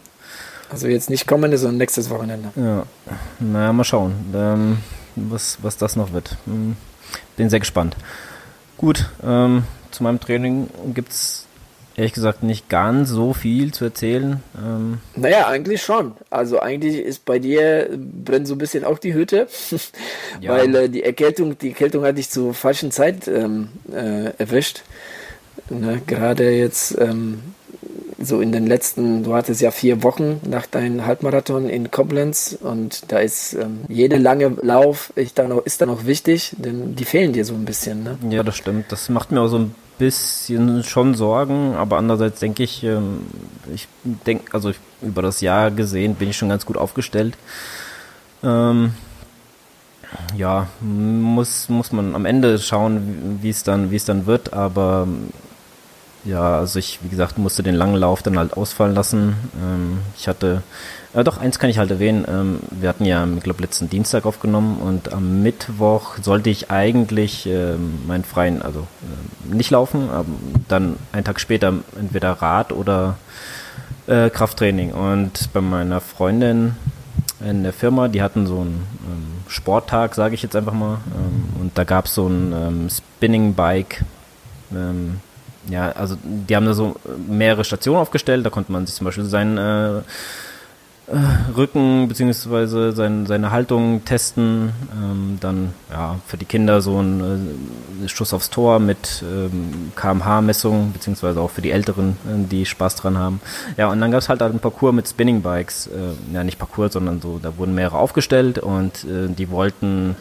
Also 0.71 0.89
jetzt 0.89 1.11
nicht 1.11 1.27
kommende, 1.27 1.59
sondern 1.59 1.79
nächstes 1.79 2.11
Wochenende. 2.11 2.51
Ja, 2.57 2.85
naja, 3.39 3.73
mal 3.73 3.85
schauen, 3.85 4.15
ähm, 4.35 4.79
was, 5.15 5.59
was 5.63 5.77
das 5.77 5.97
noch 5.97 6.13
wird. 6.13 6.37
Hm, 6.47 6.77
bin 7.37 7.51
sehr 7.51 7.61
gespannt. 7.61 7.97
Gut, 8.77 9.09
ähm, 9.25 9.65
zu 9.91 10.03
meinem 10.03 10.21
Training 10.21 10.69
gibt 10.93 11.13
es 11.13 11.47
ehrlich 11.97 12.13
gesagt 12.13 12.43
nicht 12.43 12.69
ganz 12.69 13.09
so 13.09 13.33
viel 13.33 13.73
zu 13.73 13.87
erzählen. 13.87 14.43
Ähm, 14.57 14.99
naja, 15.15 15.47
eigentlich 15.49 15.83
schon. 15.83 16.13
Also 16.31 16.61
eigentlich 16.61 16.99
ist 16.99 17.25
bei 17.25 17.39
dir 17.39 17.89
brennt 17.97 18.47
so 18.47 18.55
ein 18.55 18.59
bisschen 18.59 18.85
auch 18.85 18.99
die 18.99 19.15
Hütte, 19.15 19.49
ja. 20.41 20.53
weil 20.53 20.75
äh, 20.75 20.89
die 20.89 21.03
Erkältung, 21.03 21.57
die 21.59 21.71
Erkältung 21.71 22.05
hat 22.05 22.19
dich 22.19 22.29
zur 22.29 22.53
falschen 22.53 22.91
Zeit 22.91 23.27
ähm, 23.29 23.71
äh, 23.91 24.31
erwischt. 24.39 24.83
Ne, 25.71 26.01
gerade 26.07 26.51
jetzt 26.51 26.97
ähm, 27.01 27.41
so 28.19 28.41
in 28.41 28.53
den 28.53 28.67
letzten, 28.67 29.23
du 29.23 29.35
hattest 29.35 29.61
ja 29.61 29.71
vier 29.71 30.03
Wochen 30.03 30.41
nach 30.49 30.67
deinem 30.67 31.05
Halbmarathon 31.05 31.69
in 31.69 31.91
Koblenz 31.91 32.57
und 32.61 33.11
da 33.13 33.19
ist 33.19 33.55
ähm, 33.55 33.81
jede 33.89 34.17
lange 34.17 34.49
Lauf 34.63 35.13
ist 35.17 35.39
da, 35.39 35.47
noch, 35.47 35.65
ist 35.67 35.81
da 35.81 35.87
noch 35.87 36.07
wichtig, 36.07 36.55
denn 36.59 36.97
die 36.97 37.05
fehlen 37.05 37.33
dir 37.33 37.45
so 37.45 37.55
ein 37.55 37.65
bisschen. 37.65 38.05
Ne? 38.05 38.19
Ja, 38.31 38.43
das 38.43 38.57
stimmt. 38.57 38.91
Das 38.91 39.09
macht 39.09 39.33
mir 39.33 39.41
auch 39.41 39.49
so 39.49 39.59
ein 39.59 39.75
bisschen 39.99 40.83
schon 40.83 41.15
Sorgen, 41.15 41.75
aber 41.75 41.99
andererseits 41.99 42.41
denke 42.41 42.63
ich, 42.63 42.83
ähm, 42.85 43.27
ich 43.75 43.89
denke, 44.05 44.55
also 44.55 44.71
ich, 44.71 44.79
über 45.03 45.23
das 45.23 45.41
Jahr 45.41 45.71
gesehen 45.71 46.15
bin 46.15 46.31
ich 46.31 46.37
schon 46.37 46.49
ganz 46.49 46.65
gut 46.65 46.77
aufgestellt. 46.77 47.37
Ähm, 48.43 48.93
ja, 50.37 50.69
muss, 50.81 51.69
muss 51.69 51.93
man 51.93 52.15
am 52.15 52.25
Ende 52.25 52.59
schauen, 52.59 53.41
wie 53.43 53.51
es 53.51 53.63
dann, 53.63 53.91
wie 53.91 53.97
es 53.97 54.05
dann 54.05 54.27
wird, 54.27 54.53
aber 54.53 55.07
ja, 56.27 56.59
also 56.59 56.79
ich, 56.79 56.99
wie 57.03 57.09
gesagt, 57.09 57.39
musste 57.39 57.63
den 57.63 57.75
langen 57.75 57.97
Lauf 57.97 58.23
dann 58.23 58.39
halt 58.39 58.57
ausfallen 58.57 58.95
lassen. 58.95 59.37
Ähm, 59.63 59.99
ich 60.17 60.29
hatte, 60.29 60.63
äh, 61.15 61.25
doch, 61.25 61.39
eins 61.39 61.59
kann 61.59 61.71
ich 61.71 61.79
halt 61.79 61.91
erwähnen. 61.91 62.25
Ähm, 62.29 62.61
wir 62.71 62.89
hatten 62.89 63.05
ja, 63.05 63.27
ich 63.27 63.43
glaube, 63.43 63.63
letzten 63.63 63.89
Dienstag 63.89 64.27
aufgenommen 64.27 64.79
und 64.79 65.13
am 65.13 65.43
Mittwoch 65.43 66.17
sollte 66.21 66.51
ich 66.51 66.71
eigentlich 66.71 67.47
ähm, 67.47 68.07
meinen 68.07 68.25
freien, 68.25 68.61
also 68.63 68.81
äh, 68.81 69.55
nicht 69.55 69.71
laufen, 69.71 70.11
aber 70.11 70.27
dann 70.69 70.97
einen 71.13 71.25
Tag 71.25 71.41
später 71.41 71.73
entweder 71.99 72.33
Rad 72.33 72.73
oder 72.73 73.17
äh, 74.07 74.29
Krafttraining. 74.31 74.93
Und 74.93 75.53
bei 75.53 75.61
meiner 75.61 76.01
Freundin 76.01 76.75
in 77.41 77.63
der 77.63 77.73
Firma, 77.73 78.09
die 78.09 78.23
hatten 78.23 78.47
so 78.47 78.61
einen 78.61 78.87
ähm, 79.07 79.27
Sporttag, 79.49 80.15
sage 80.15 80.35
ich 80.35 80.43
jetzt 80.43 80.57
einfach 80.57 80.73
mal. 80.73 80.99
Ähm, 81.15 81.61
und 81.61 81.79
da 81.79 81.85
gab 81.85 82.07
es 82.07 82.15
so 82.15 82.27
ein 82.27 82.53
ähm, 82.53 82.89
Spinning 82.91 83.55
Bike. 83.55 84.05
Ja, 85.69 85.91
also 85.93 86.17
die 86.23 86.55
haben 86.55 86.67
da 86.67 86.75
so 86.75 86.97
mehrere 87.29 87.65
Stationen 87.65 88.01
aufgestellt, 88.01 88.47
da 88.47 88.51
konnte 88.51 88.73
man 88.73 88.87
sich 88.87 88.95
zum 88.95 89.05
Beispiel 89.05 89.25
seinen 89.25 89.59
äh, 89.59 90.03
äh, 91.09 91.53
Rücken 91.57 92.09
beziehungsweise 92.09 92.91
sein, 92.91 93.27
seine 93.27 93.53
Haltung 93.53 94.05
testen. 94.05 94.73
Ähm, 94.93 95.39
dann 95.41 95.73
ja 95.91 96.19
für 96.27 96.37
die 96.37 96.45
Kinder 96.45 96.81
so 96.81 97.01
ein 97.01 98.05
äh, 98.05 98.09
Schuss 98.09 98.35
aufs 98.35 98.51
Tor 98.51 98.81
mit 98.81 99.23
ähm, 99.23 99.93
kmh-Messung 99.95 100.93
beziehungsweise 100.93 101.41
auch 101.41 101.51
für 101.51 101.63
die 101.63 101.71
Älteren, 101.71 102.17
äh, 102.27 102.49
die 102.51 102.67
Spaß 102.67 102.97
dran 102.97 103.19
haben. 103.19 103.41
Ja 103.77 103.89
und 103.89 104.01
dann 104.01 104.11
gab 104.11 104.21
es 104.21 104.29
halt, 104.29 104.43
einen 104.43 104.59
Parcours 104.59 104.95
mit 104.95 105.09
Spinning 105.09 105.43
Bikes, 105.43 105.87
äh, 105.87 106.35
ja 106.35 106.43
nicht 106.43 106.59
Parcours, 106.59 106.95
sondern 106.95 107.21
so, 107.21 107.39
da 107.41 107.57
wurden 107.57 107.75
mehrere 107.75 107.99
aufgestellt 107.99 108.59
und 108.59 109.05
äh, 109.05 109.29
die 109.29 109.51
wollten 109.51 110.17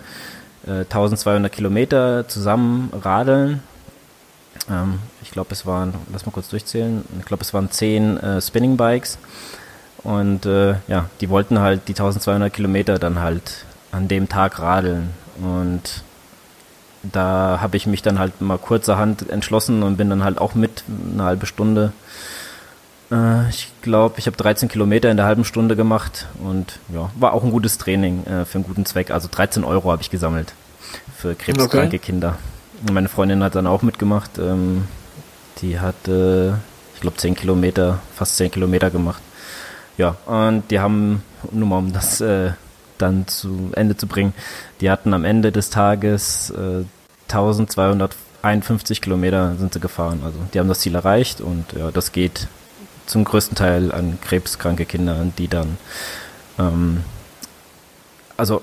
1200 0.67 1.51
äh, 1.51 1.55
Kilometer 1.55 2.27
zusammen 2.27 2.91
radeln 2.93 3.61
ähm, 4.69 4.99
ich 5.21 5.31
glaube, 5.31 5.51
es 5.51 5.65
waren, 5.65 5.93
lass 6.11 6.25
mal 6.25 6.31
kurz 6.31 6.49
durchzählen, 6.49 7.03
ich 7.19 7.25
glaube, 7.25 7.43
es 7.43 7.53
waren 7.53 7.71
zehn 7.71 8.17
äh, 8.17 8.41
Spinning 8.41 8.77
Bikes. 8.77 9.17
Und 10.03 10.45
äh, 10.45 10.75
ja, 10.87 11.09
die 11.19 11.29
wollten 11.29 11.59
halt 11.59 11.87
die 11.87 11.93
1200 11.93 12.53
Kilometer 12.53 12.99
dann 12.99 13.19
halt 13.19 13.65
an 13.91 14.07
dem 14.07 14.29
Tag 14.29 14.59
radeln. 14.59 15.09
Und 15.39 16.03
da 17.01 17.59
habe 17.61 17.77
ich 17.77 17.87
mich 17.87 18.01
dann 18.01 18.19
halt 18.19 18.39
mal 18.41 18.57
kurzerhand 18.57 19.29
entschlossen 19.29 19.83
und 19.83 19.97
bin 19.97 20.09
dann 20.09 20.23
halt 20.23 20.37
auch 20.37 20.53
mit 20.53 20.83
eine 21.13 21.23
halbe 21.23 21.45
Stunde. 21.47 21.91
Äh, 23.11 23.49
ich 23.49 23.71
glaube, 23.81 24.15
ich 24.19 24.27
habe 24.27 24.37
13 24.37 24.69
Kilometer 24.69 25.09
in 25.09 25.17
der 25.17 25.25
halben 25.25 25.45
Stunde 25.45 25.75
gemacht 25.75 26.27
und 26.43 26.79
ja, 26.93 27.09
war 27.15 27.33
auch 27.33 27.43
ein 27.43 27.51
gutes 27.51 27.77
Training 27.77 28.25
äh, 28.25 28.45
für 28.45 28.59
einen 28.59 28.63
guten 28.65 28.85
Zweck. 28.85 29.11
Also 29.11 29.27
13 29.29 29.63
Euro 29.63 29.91
habe 29.91 30.01
ich 30.01 30.11
gesammelt. 30.11 30.53
für 31.17 31.35
krebskranke 31.35 31.87
okay. 31.87 31.99
Kinder. 31.99 32.37
Meine 32.91 33.09
Freundin 33.09 33.43
hat 33.43 33.55
dann 33.55 33.67
auch 33.67 33.81
mitgemacht. 33.81 34.37
Ähm, 34.37 34.87
die 35.61 35.79
hat, 35.79 36.07
äh, 36.07 36.49
ich 36.49 37.01
glaube, 37.01 37.17
10 37.17 37.35
Kilometer, 37.35 37.99
fast 38.13 38.37
10 38.37 38.51
Kilometer 38.51 38.89
gemacht. 38.89 39.21
Ja, 39.97 40.17
und 40.25 40.69
die 40.71 40.79
haben, 40.79 41.23
nur 41.51 41.67
mal 41.67 41.77
um 41.77 41.93
das 41.93 42.21
äh, 42.21 42.51
dann 42.97 43.27
zu 43.27 43.71
Ende 43.75 43.97
zu 43.97 44.07
bringen, 44.07 44.33
die 44.81 44.89
hatten 44.89 45.13
am 45.13 45.25
Ende 45.25 45.51
des 45.51 45.69
Tages 45.69 46.49
äh, 46.51 46.83
1251 47.29 49.01
Kilometer 49.01 49.55
sind 49.55 49.73
sie 49.73 49.79
gefahren. 49.79 50.21
Also 50.23 50.37
die 50.53 50.59
haben 50.59 50.67
das 50.67 50.79
Ziel 50.79 50.95
erreicht 50.95 51.41
und 51.41 51.73
ja, 51.73 51.91
das 51.91 52.11
geht 52.11 52.47
zum 53.05 53.23
größten 53.23 53.55
Teil 53.55 53.91
an 53.91 54.17
krebskranke 54.21 54.85
Kinder, 54.85 55.25
die 55.37 55.47
dann 55.47 55.77
ähm, 56.59 57.03
also 58.37 58.61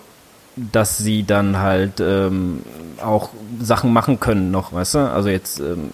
dass 0.57 0.99
sie 0.99 1.25
dann 1.25 1.59
halt 1.59 2.01
ähm, 2.01 2.63
auch 3.03 3.31
Sachen 3.61 3.93
machen 3.93 4.21
können 4.21 4.51
noch, 4.51 4.73
weißt 4.73 4.95
du? 4.95 4.99
Also 5.11 5.29
jetzt 5.29 5.61
ähm, 5.61 5.91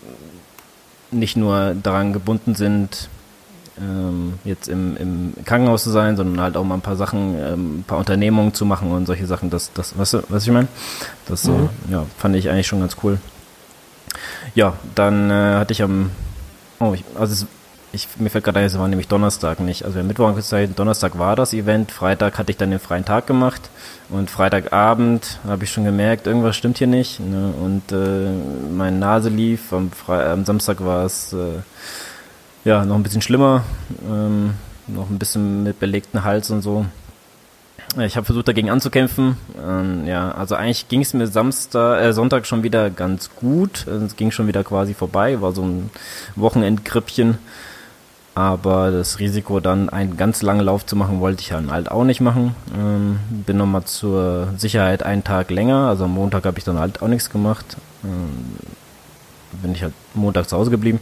nicht 1.11 1.37
nur 1.37 1.75
daran 1.75 2.13
gebunden 2.13 2.55
sind, 2.55 3.09
ähm, 3.81 4.35
jetzt 4.45 4.69
im, 4.69 4.97
im 4.97 5.35
Krankenhaus 5.45 5.85
zu 5.85 5.91
sein, 5.91 6.17
sondern 6.17 6.41
halt 6.41 6.57
auch 6.57 6.65
mal 6.65 6.75
ein 6.75 6.81
paar 6.81 6.97
Sachen, 6.97 7.37
ähm, 7.39 7.79
ein 7.79 7.85
paar 7.87 7.99
Unternehmungen 7.99 8.53
zu 8.53 8.67
machen 8.67 8.91
und 8.91 9.07
solche 9.07 9.27
Sachen. 9.27 9.51
Das, 9.51 9.73
das, 9.73 9.97
weißt 9.97 10.15
du, 10.15 10.23
was 10.29 10.45
ich 10.45 10.53
meine? 10.53 10.69
Das 11.27 11.43
so, 11.43 11.53
mhm. 11.53 11.69
ja, 11.91 12.07
fand 12.17 12.37
ich 12.37 12.51
eigentlich 12.51 12.67
schon 12.67 12.81
ganz 12.81 12.97
cool. 13.03 13.19
Ja, 14.55 14.75
dann 14.95 15.31
äh, 15.31 15.55
hatte 15.55 15.73
ich 15.73 15.83
am, 15.83 16.11
oh, 16.81 16.93
ich, 16.95 17.05
also 17.15 17.33
es 17.33 17.47
ich, 17.99 18.21
mir 18.21 18.31
fällt 18.31 18.45
gerade 18.45 18.61
ein, 18.61 18.65
es 18.65 18.79
war 18.79 18.87
nämlich 18.87 19.09
Donnerstag 19.09 19.59
nicht. 19.61 19.85
Also 19.85 20.03
Mittwoch 20.03 20.35
gesagt, 20.35 20.79
Donnerstag 20.79 21.19
war 21.19 21.35
das 21.35 21.53
Event, 21.53 21.91
Freitag 21.91 22.39
hatte 22.39 22.53
ich 22.53 22.57
dann 22.57 22.71
den 22.71 22.79
freien 22.79 23.05
Tag 23.05 23.27
gemacht 23.27 23.71
und 24.09 24.31
Freitagabend 24.31 25.39
habe 25.47 25.65
ich 25.65 25.73
schon 25.73 25.85
gemerkt, 25.85 26.27
irgendwas 26.27 26.57
stimmt 26.57 26.79
hier 26.79 26.87
nicht. 26.87 27.19
Ne? 27.19 27.53
Und 27.61 27.91
äh, 27.91 28.31
meine 28.73 28.99
Nase 28.99 29.29
lief, 29.31 29.73
am, 29.73 29.91
Fre 29.91 30.31
am 30.31 30.45
Samstag 30.45 30.85
war 30.85 31.05
es 31.05 31.33
äh, 31.33 31.61
ja 32.65 32.85
noch 32.85 32.95
ein 32.95 33.03
bisschen 33.03 33.23
schlimmer, 33.23 33.65
ähm, 34.09 34.55
noch 34.87 35.11
ein 35.11 35.19
bisschen 35.19 35.65
mit 35.65 35.81
belegten 35.81 36.23
Hals 36.23 36.51
und 36.51 36.63
so. 36.63 36.87
Ich 37.97 38.17
habe 38.17 38.27
versucht 38.27 38.47
dagegen 38.47 38.71
anzukämpfen. 38.71 39.39
Ähm, 39.67 40.07
ja, 40.07 40.31
also 40.31 40.55
eigentlich 40.55 40.89
ging 40.89 41.01
es 41.01 41.15
mir 41.15 41.27
Samstag, 41.27 42.01
äh, 42.03 42.13
Sonntag 42.13 42.47
schon 42.47 42.63
wieder 42.63 42.91
ganz 42.91 43.31
gut. 43.35 43.87
Es 43.87 44.15
ging 44.15 44.31
schon 44.31 44.47
wieder 44.47 44.63
quasi 44.63 44.95
vorbei, 44.95 45.41
war 45.41 45.53
so 45.53 45.63
ein 45.63 45.91
Wochenendgrippchen. 46.37 47.39
Aber 48.39 48.93
das 48.93 49.19
Risiko, 49.19 49.59
dann 49.59 49.89
einen 49.89 50.17
ganz 50.17 50.43
langen 50.43 50.61
Lauf 50.61 50.87
zu 50.87 50.95
machen, 50.95 51.19
wollte 51.19 51.43
ich 51.43 51.51
halt 51.51 51.91
auch 51.91 52.05
nicht 52.05 52.21
machen. 52.21 52.55
Ähm, 52.73 53.19
bin 53.29 53.57
nochmal 53.57 53.83
zur 53.83 54.53
Sicherheit 54.57 55.03
einen 55.03 55.25
Tag 55.25 55.51
länger. 55.51 55.89
Also 55.89 56.05
am 56.05 56.15
Montag 56.15 56.47
habe 56.47 56.57
ich 56.57 56.63
dann 56.63 56.79
halt 56.79 57.03
auch 57.03 57.09
nichts 57.09 57.31
gemacht. 57.31 57.77
Ähm, 58.05 58.55
bin 59.61 59.73
ich 59.73 59.83
halt 59.83 59.93
Montag 60.15 60.49
zu 60.49 60.57
Hause 60.57 60.71
geblieben. 60.71 61.01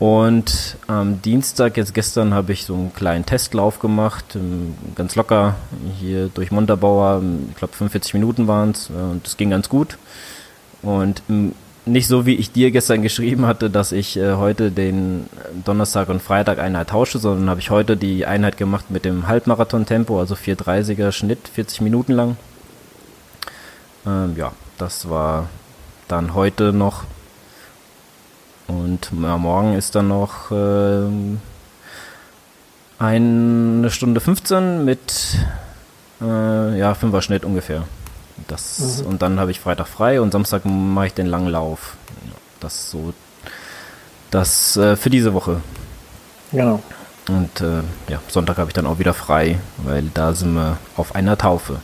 Und 0.00 0.76
am 0.88 1.22
Dienstag, 1.22 1.76
jetzt 1.76 1.94
gestern, 1.94 2.34
habe 2.34 2.52
ich 2.52 2.64
so 2.64 2.74
einen 2.74 2.92
kleinen 2.92 3.24
Testlauf 3.24 3.78
gemacht, 3.78 4.34
ähm, 4.34 4.74
ganz 4.96 5.14
locker, 5.14 5.54
hier 6.00 6.30
durch 6.34 6.50
Montabaur, 6.50 7.22
ich 7.48 7.56
glaube 7.58 7.74
45 7.74 8.12
Minuten 8.14 8.48
waren 8.48 8.72
es 8.72 8.90
und 8.90 9.24
das 9.24 9.36
ging 9.36 9.50
ganz 9.50 9.68
gut. 9.68 9.98
Und 10.82 11.22
nicht 11.86 12.08
so, 12.08 12.26
wie 12.26 12.34
ich 12.34 12.50
dir 12.52 12.72
gestern 12.72 13.02
geschrieben 13.02 13.46
hatte, 13.46 13.70
dass 13.70 13.92
ich 13.92 14.16
äh, 14.16 14.34
heute 14.34 14.70
den 14.72 15.28
Donnerstag 15.64 16.08
und 16.08 16.20
Freitag 16.20 16.58
Einheit 16.58 16.90
tausche, 16.90 17.18
sondern 17.18 17.48
habe 17.48 17.60
ich 17.60 17.70
heute 17.70 17.96
die 17.96 18.26
Einheit 18.26 18.56
gemacht 18.56 18.90
mit 18.90 19.04
dem 19.04 19.28
Halbmarathon-Tempo, 19.28 20.18
also 20.18 20.34
430er 20.34 21.12
Schnitt, 21.12 21.48
40 21.48 21.80
Minuten 21.82 22.12
lang. 22.12 22.36
Ähm, 24.04 24.34
ja, 24.36 24.52
das 24.78 25.08
war 25.08 25.48
dann 26.08 26.34
heute 26.34 26.72
noch. 26.72 27.04
Und 28.66 29.10
ja, 29.22 29.38
morgen 29.38 29.74
ist 29.74 29.94
dann 29.94 30.08
noch 30.08 30.50
äh, 30.50 31.06
eine 32.98 33.90
Stunde 33.90 34.20
15 34.20 34.84
mit 34.84 35.38
äh, 36.20 36.78
ja, 36.78 36.92
5er 36.92 37.22
Schnitt 37.22 37.44
ungefähr. 37.44 37.84
Das, 38.48 39.00
mhm. 39.00 39.06
Und 39.06 39.22
dann 39.22 39.40
habe 39.40 39.50
ich 39.50 39.60
Freitag 39.60 39.88
frei 39.88 40.20
und 40.20 40.32
Samstag 40.32 40.64
mache 40.64 41.08
ich 41.08 41.14
den 41.14 41.26
langen 41.26 41.48
Lauf. 41.48 41.96
Das 42.60 42.90
so 42.90 43.12
das 44.30 44.76
äh, 44.76 44.96
für 44.96 45.10
diese 45.10 45.34
Woche. 45.34 45.60
Genau. 46.52 46.80
Und 47.28 47.60
äh, 47.60 47.82
ja, 48.08 48.20
Sonntag 48.28 48.58
habe 48.58 48.70
ich 48.70 48.74
dann 48.74 48.86
auch 48.86 48.98
wieder 48.98 49.14
frei, 49.14 49.58
weil 49.78 50.04
da 50.14 50.32
sind 50.32 50.54
wir 50.54 50.78
auf 50.96 51.14
einer 51.14 51.36
Taufe. 51.36 51.80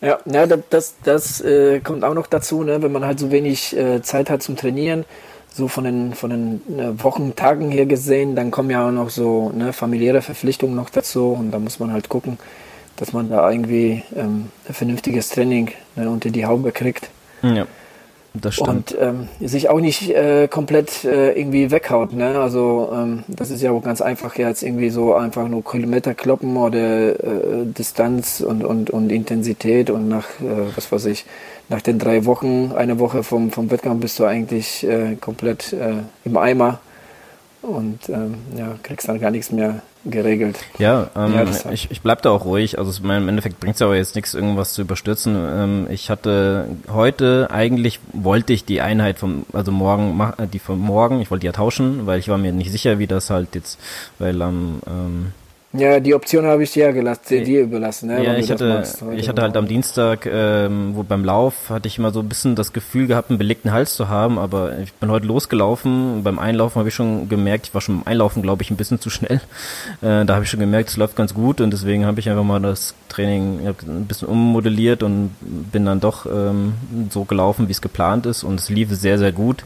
Ja, 0.00 0.18
ja 0.26 0.46
das, 0.46 0.96
das 1.02 1.40
äh, 1.40 1.80
kommt 1.80 2.04
auch 2.04 2.14
noch 2.14 2.26
dazu, 2.26 2.62
ne, 2.62 2.82
wenn 2.82 2.92
man 2.92 3.04
halt 3.04 3.18
so 3.18 3.30
wenig 3.30 3.74
äh, 3.76 4.02
Zeit 4.02 4.28
hat 4.28 4.42
zum 4.42 4.56
Trainieren, 4.56 5.06
so 5.50 5.68
von 5.68 5.84
den, 5.84 6.14
von 6.14 6.30
den 6.30 6.78
äh, 6.78 7.02
Wochen, 7.02 7.34
Tagen 7.34 7.70
her 7.70 7.86
gesehen, 7.86 8.36
dann 8.36 8.50
kommen 8.50 8.68
ja 8.68 8.86
auch 8.86 8.92
noch 8.92 9.08
so 9.08 9.50
ne, 9.54 9.72
familiäre 9.72 10.20
Verpflichtungen 10.20 10.76
noch 10.76 10.90
dazu 10.90 11.32
und 11.32 11.50
da 11.50 11.58
muss 11.58 11.80
man 11.80 11.92
halt 11.92 12.10
gucken, 12.10 12.38
dass 12.96 13.12
man 13.12 13.30
da 13.30 13.50
irgendwie 13.50 14.02
ähm, 14.14 14.50
ein 14.68 14.74
vernünftiges 14.74 15.28
Training 15.28 15.72
ne, 15.94 16.10
unter 16.10 16.30
die 16.30 16.46
Haube 16.46 16.72
kriegt. 16.72 17.10
Ja, 17.42 17.66
das 18.40 18.54
stimmt. 18.54 18.92
Und 18.92 18.96
ähm, 19.00 19.28
sich 19.40 19.68
auch 19.68 19.80
nicht 19.80 20.10
äh, 20.10 20.48
komplett 20.48 21.04
äh, 21.04 21.32
irgendwie 21.32 21.70
weghaut. 21.70 22.12
Ne? 22.12 22.38
Also 22.38 22.90
ähm, 22.92 23.24
das 23.28 23.50
ist 23.50 23.62
ja 23.62 23.70
auch 23.70 23.82
ganz 23.82 24.00
einfach 24.00 24.36
jetzt 24.36 24.62
irgendwie 24.62 24.90
so 24.90 25.14
einfach 25.14 25.48
nur 25.48 25.64
Kilometer 25.64 26.14
kloppen 26.14 26.56
oder 26.56 27.10
äh, 27.10 27.64
Distanz 27.64 28.40
und, 28.40 28.64
und, 28.64 28.90
und 28.90 29.10
Intensität 29.10 29.90
und 29.90 30.08
nach, 30.08 30.28
äh, 30.40 30.74
was 30.74 30.90
weiß 30.90 31.06
ich, 31.06 31.24
nach 31.68 31.82
den 31.82 31.98
drei 31.98 32.24
Wochen, 32.24 32.72
eine 32.76 32.98
Woche 32.98 33.22
vom, 33.22 33.50
vom 33.50 33.70
Wettkampf 33.70 34.00
bist 34.00 34.18
du 34.18 34.24
eigentlich 34.24 34.86
äh, 34.86 35.16
komplett 35.16 35.72
äh, 35.72 35.94
im 36.24 36.36
Eimer 36.36 36.80
und 37.62 38.08
ähm, 38.08 38.34
ja, 38.56 38.76
kriegst 38.82 39.08
dann 39.08 39.20
gar 39.20 39.30
nichts 39.30 39.50
mehr 39.50 39.82
geregelt. 40.10 40.58
Ja, 40.78 41.10
ähm, 41.16 41.34
ja 41.34 41.70
ich, 41.72 41.90
ich 41.90 42.00
bleib 42.00 42.22
da 42.22 42.30
auch 42.30 42.44
ruhig. 42.44 42.78
Also 42.78 43.02
im 43.02 43.28
Endeffekt 43.28 43.60
bringt 43.60 43.76
es 43.76 43.82
aber 43.82 43.96
jetzt 43.96 44.14
nichts, 44.14 44.34
irgendwas 44.34 44.72
zu 44.74 44.82
überstürzen. 44.82 45.36
Ähm, 45.36 45.86
ich 45.90 46.10
hatte 46.10 46.68
heute 46.88 47.48
eigentlich 47.50 48.00
wollte 48.12 48.52
ich 48.52 48.64
die 48.64 48.80
Einheit 48.80 49.18
vom, 49.18 49.44
also 49.52 49.72
morgen, 49.72 50.20
die 50.52 50.58
von 50.58 50.78
morgen, 50.78 51.20
ich 51.20 51.30
wollte 51.30 51.40
die 51.40 51.46
ja 51.46 51.52
tauschen, 51.52 52.06
weil 52.06 52.18
ich 52.18 52.28
war 52.28 52.38
mir 52.38 52.52
nicht 52.52 52.70
sicher, 52.70 52.98
wie 52.98 53.06
das 53.06 53.30
halt 53.30 53.54
jetzt, 53.54 53.78
weil 54.18 54.40
am 54.42 54.80
ähm, 54.86 55.32
ja, 55.78 56.00
die 56.00 56.14
Option 56.14 56.46
habe 56.46 56.62
ich 56.62 56.72
dir 56.72 56.92
gelassen, 56.92 57.44
dir 57.44 57.62
überlassen. 57.62 58.08
Ne, 58.08 58.24
ja, 58.24 58.36
ich 58.36 58.50
hatte, 58.50 58.84
ich 59.16 59.28
hatte 59.28 59.42
halt 59.42 59.56
am 59.56 59.66
Dienstag, 59.66 60.26
ähm, 60.26 60.92
wo 60.94 61.02
beim 61.02 61.24
Lauf 61.24 61.70
hatte 61.70 61.88
ich 61.88 61.98
immer 61.98 62.12
so 62.12 62.20
ein 62.20 62.28
bisschen 62.28 62.54
das 62.54 62.72
Gefühl 62.72 63.06
gehabt, 63.06 63.30
einen 63.30 63.38
belegten 63.38 63.72
Hals 63.72 63.94
zu 63.94 64.08
haben, 64.08 64.38
aber 64.38 64.78
ich 64.78 64.92
bin 64.94 65.10
heute 65.10 65.26
losgelaufen. 65.26 66.22
Beim 66.22 66.38
Einlaufen 66.38 66.78
habe 66.78 66.88
ich 66.88 66.94
schon 66.94 67.28
gemerkt, 67.28 67.68
ich 67.68 67.74
war 67.74 67.80
schon 67.80 67.98
beim 67.98 68.12
Einlaufen, 68.12 68.42
glaube 68.42 68.62
ich, 68.62 68.70
ein 68.70 68.76
bisschen 68.76 69.00
zu 69.00 69.10
schnell. 69.10 69.40
Äh, 70.02 70.26
da 70.26 70.34
habe 70.34 70.44
ich 70.44 70.50
schon 70.50 70.60
gemerkt, 70.60 70.90
es 70.90 70.96
läuft 70.96 71.16
ganz 71.16 71.32
gut 71.32 71.60
und 71.60 71.70
deswegen 71.70 72.04
habe 72.04 72.20
ich 72.20 72.28
einfach 72.28 72.44
mal 72.44 72.60
das 72.60 72.94
Training 73.08 73.66
ein 73.66 74.04
bisschen 74.04 74.28
ummodelliert 74.28 75.02
und 75.02 75.30
bin 75.40 75.86
dann 75.86 76.00
doch 76.00 76.26
ähm, 76.26 76.74
so 77.10 77.24
gelaufen, 77.24 77.68
wie 77.68 77.72
es 77.72 77.80
geplant 77.80 78.26
ist 78.26 78.44
und 78.44 78.60
es 78.60 78.68
lief 78.68 78.90
sehr, 78.90 79.18
sehr 79.18 79.32
gut 79.32 79.64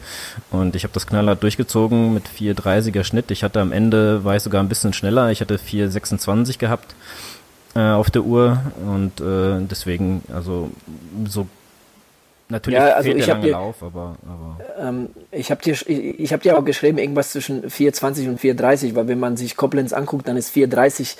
und 0.51 0.75
ich 0.75 0.83
habe 0.83 0.93
das 0.93 1.05
knallhart 1.05 1.43
durchgezogen 1.43 2.13
mit 2.13 2.23
4,30er 2.27 3.03
Schnitt. 3.03 3.29
Ich 3.31 3.43
hatte 3.43 3.59
am 3.59 3.71
Ende, 3.71 4.23
war 4.23 4.35
ich 4.35 4.43
sogar 4.43 4.63
ein 4.63 4.69
bisschen 4.69 4.93
schneller, 4.93 5.31
ich 5.31 5.41
hatte 5.41 5.57
4,26 6.03 6.57
gehabt 6.57 6.95
äh, 7.75 7.79
auf 7.79 8.09
der 8.11 8.23
Uhr 8.23 8.59
und 8.85 9.21
äh, 9.21 9.65
deswegen, 9.69 10.23
also 10.33 10.71
so 11.25 11.47
Natürlich 12.51 12.79
ja, 12.79 12.95
also 12.95 13.13
der 13.13 13.27
lange 13.27 13.45
dir, 13.45 13.51
Lauf, 13.51 13.81
aber, 13.81 14.17
aber. 14.27 14.59
Ähm, 14.77 15.09
ich 15.31 15.51
habe 15.51 15.61
dir, 15.61 15.71
ich, 15.71 15.89
ich 15.89 16.33
hab 16.33 16.41
dir 16.41 16.57
auch 16.57 16.65
geschrieben, 16.65 16.97
irgendwas 16.97 17.31
zwischen 17.31 17.63
4,20 17.63 18.27
und 18.27 18.41
4,30, 18.41 18.93
weil 18.93 19.07
wenn 19.07 19.21
man 19.21 19.37
sich 19.37 19.55
Koblenz 19.55 19.93
anguckt, 19.93 20.27
dann 20.27 20.35
ist 20.35 20.53
4,30 20.53 21.15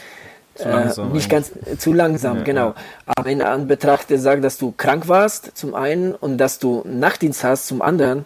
äh, 0.59 1.13
nicht 1.13 1.29
ganz 1.29 1.51
äh, 1.65 1.77
zu 1.77 1.93
langsam, 1.93 2.39
ja, 2.39 2.43
genau. 2.43 2.67
Ja. 2.67 2.75
Aber 3.05 3.29
in 3.29 3.41
Anbetracht 3.41 4.09
der 4.09 4.19
sagt, 4.19 4.43
dass 4.43 4.57
du 4.57 4.73
krank 4.75 5.07
warst, 5.07 5.57
zum 5.57 5.73
einen, 5.73 6.13
und 6.13 6.37
dass 6.37 6.59
du 6.59 6.83
Nachtdienst 6.85 7.45
hast, 7.45 7.67
zum 7.67 7.81
anderen, 7.81 8.25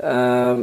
äh, 0.00 0.56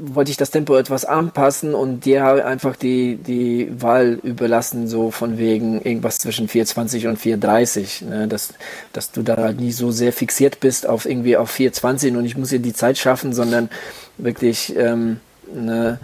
wollte 0.00 0.30
ich 0.30 0.36
das 0.36 0.50
Tempo 0.50 0.76
etwas 0.76 1.04
anpassen 1.04 1.74
und 1.74 2.04
dir 2.04 2.46
einfach 2.46 2.74
die, 2.74 3.16
die 3.16 3.70
Wahl 3.80 4.18
überlassen, 4.22 4.88
so 4.88 5.10
von 5.10 5.36
wegen 5.36 5.82
irgendwas 5.82 6.18
zwischen 6.18 6.48
420 6.48 7.06
und 7.06 7.18
430, 7.18 8.02
ne? 8.02 8.28
dass, 8.28 8.54
dass 8.92 9.10
du 9.12 9.22
da 9.22 9.36
halt 9.36 9.60
nicht 9.60 9.76
so 9.76 9.90
sehr 9.90 10.12
fixiert 10.12 10.60
bist 10.60 10.88
auf 10.88 11.04
irgendwie 11.04 11.36
auf 11.36 11.50
420 11.50 12.16
und 12.16 12.24
ich 12.24 12.36
muss 12.36 12.48
dir 12.48 12.60
die 12.60 12.72
Zeit 12.72 12.96
schaffen, 12.96 13.34
sondern 13.34 13.68
wirklich 14.16 14.74
ähm, 14.76 15.20
ne, 15.52 15.98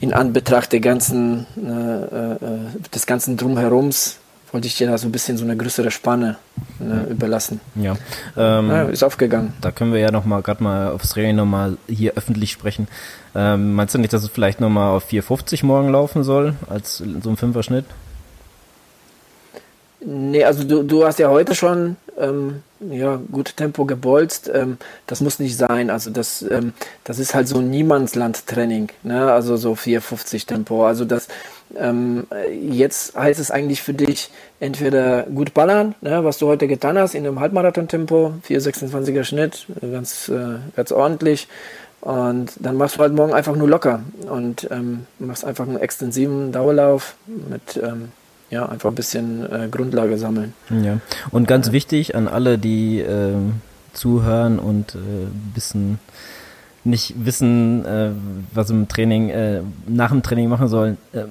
in 0.00 0.12
Anbetracht 0.12 0.72
der 0.72 0.80
ganzen, 0.80 1.46
äh, 1.56 2.34
äh, 2.34 2.90
des 2.92 3.06
ganzen 3.06 3.36
Drumherums 3.36 4.18
wollte 4.52 4.66
ich 4.66 4.76
dir 4.76 4.86
da 4.86 4.96
so 4.96 5.06
ein 5.08 5.12
bisschen 5.12 5.36
so 5.36 5.44
eine 5.44 5.56
größere 5.56 5.90
Spanne 5.90 6.36
ne, 6.78 7.06
überlassen. 7.10 7.60
Ja. 7.74 7.96
Ähm, 8.36 8.68
ja, 8.68 8.82
ist 8.84 9.02
aufgegangen. 9.02 9.52
Da 9.60 9.70
können 9.70 9.92
wir 9.92 10.00
ja 10.00 10.10
noch 10.10 10.24
mal 10.24 10.42
gerade 10.42 10.62
mal 10.62 10.92
aufs 10.92 11.10
Training 11.10 11.36
nochmal 11.36 11.76
hier 11.88 12.12
öffentlich 12.14 12.52
sprechen. 12.52 12.88
Ähm, 13.34 13.74
meinst 13.74 13.94
du 13.94 13.98
nicht, 13.98 14.12
dass 14.12 14.22
es 14.22 14.30
vielleicht 14.30 14.60
nochmal 14.60 14.96
auf 14.96 15.10
4,50 15.10 15.64
morgen 15.64 15.90
laufen 15.90 16.22
soll, 16.22 16.54
als 16.68 16.98
so 16.98 17.30
ein 17.30 17.36
Fünfer-Schnitt? 17.36 17.84
Nee, 20.00 20.44
also 20.44 20.62
du, 20.64 20.82
du 20.82 21.04
hast 21.04 21.18
ja 21.18 21.28
heute 21.28 21.54
schon 21.54 21.96
ähm, 22.18 22.62
ja, 22.80 23.20
gut 23.30 23.56
Tempo 23.56 23.84
gebolzt, 23.84 24.50
ähm, 24.52 24.78
das 25.06 25.20
muss 25.20 25.38
nicht 25.38 25.56
sein. 25.56 25.90
Also 25.90 26.10
das, 26.10 26.42
ähm, 26.42 26.72
das 27.04 27.18
ist 27.18 27.34
halt 27.34 27.48
so 27.48 27.60
Niemandsland-Training, 27.60 28.88
ne? 29.02 29.32
also 29.32 29.56
so 29.56 29.74
450 29.74 30.46
Tempo. 30.46 30.86
Also 30.86 31.04
das, 31.04 31.28
ähm, 31.76 32.26
jetzt 32.50 33.16
heißt 33.16 33.40
es 33.40 33.50
eigentlich 33.50 33.82
für 33.82 33.94
dich 33.94 34.30
entweder 34.60 35.24
gut 35.24 35.54
ballern, 35.54 35.94
ne, 36.00 36.24
was 36.24 36.38
du 36.38 36.46
heute 36.46 36.68
getan 36.68 36.98
hast, 36.98 37.14
in 37.14 37.26
einem 37.26 37.40
Halbmarathon-Tempo, 37.40 38.34
4,26er 38.46 39.24
Schnitt, 39.24 39.66
ganz, 39.80 40.28
äh, 40.28 40.58
ganz 40.74 40.92
ordentlich. 40.92 41.48
Und 42.00 42.52
dann 42.60 42.76
machst 42.76 42.96
du 42.96 43.00
halt 43.00 43.14
morgen 43.14 43.34
einfach 43.34 43.56
nur 43.56 43.68
locker 43.68 44.00
und 44.30 44.68
ähm, 44.70 45.06
machst 45.18 45.44
einfach 45.44 45.66
einen 45.66 45.78
extensiven 45.78 46.52
Dauerlauf 46.52 47.16
mit 47.26 47.82
ähm, 47.82 48.12
ja, 48.50 48.66
einfach 48.66 48.90
ein 48.90 48.94
bisschen 48.94 49.50
äh, 49.50 49.68
Grundlage 49.68 50.18
sammeln. 50.18 50.54
Ja, 50.70 50.98
und 51.30 51.48
ganz 51.48 51.72
wichtig 51.72 52.14
an 52.14 52.28
alle, 52.28 52.58
die 52.58 53.00
äh, 53.00 53.34
zuhören 53.92 54.58
und 54.58 54.94
äh, 54.94 54.98
bisschen 55.54 55.98
nicht 56.84 57.14
wissen, 57.24 57.84
äh, 57.84 58.10
was 58.52 58.70
im 58.70 58.88
Training, 58.88 59.30
äh, 59.30 59.60
nach 59.88 60.10
dem 60.10 60.22
Training 60.22 60.48
machen 60.48 60.68
sollen, 60.68 60.98
äh, 61.12 61.24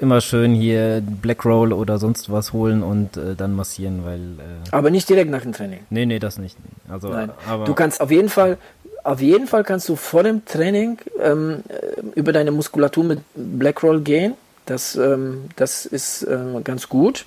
immer 0.00 0.20
schön 0.20 0.54
hier 0.54 1.02
Black 1.02 1.44
Roll 1.44 1.72
oder 1.72 1.98
sonst 1.98 2.30
was 2.30 2.52
holen 2.52 2.82
und 2.82 3.16
äh, 3.16 3.34
dann 3.34 3.54
massieren, 3.54 4.04
weil. 4.04 4.20
Äh, 4.20 4.70
aber 4.70 4.90
nicht 4.90 5.08
direkt 5.08 5.30
nach 5.30 5.42
dem 5.42 5.52
Training. 5.52 5.80
Nee, 5.90 6.06
nee, 6.06 6.18
das 6.18 6.38
nicht. 6.38 6.56
Also, 6.88 7.08
Nein. 7.08 7.30
Aber 7.48 7.64
du 7.64 7.74
kannst 7.74 8.00
auf 8.00 8.10
jeden 8.10 8.28
Fall, 8.28 8.56
auf 9.04 9.20
jeden 9.20 9.46
Fall 9.46 9.64
kannst 9.64 9.88
du 9.88 9.96
vor 9.96 10.22
dem 10.22 10.44
Training 10.44 10.98
ähm, 11.20 11.62
über 12.14 12.32
deine 12.32 12.52
Muskulatur 12.52 13.04
mit 13.04 13.20
Black 13.34 13.82
Roll 13.82 14.00
gehen. 14.00 14.34
Das, 14.66 14.96
ähm, 14.96 15.48
das 15.56 15.86
ist 15.86 16.22
äh, 16.22 16.38
ganz 16.62 16.88
gut. 16.88 17.26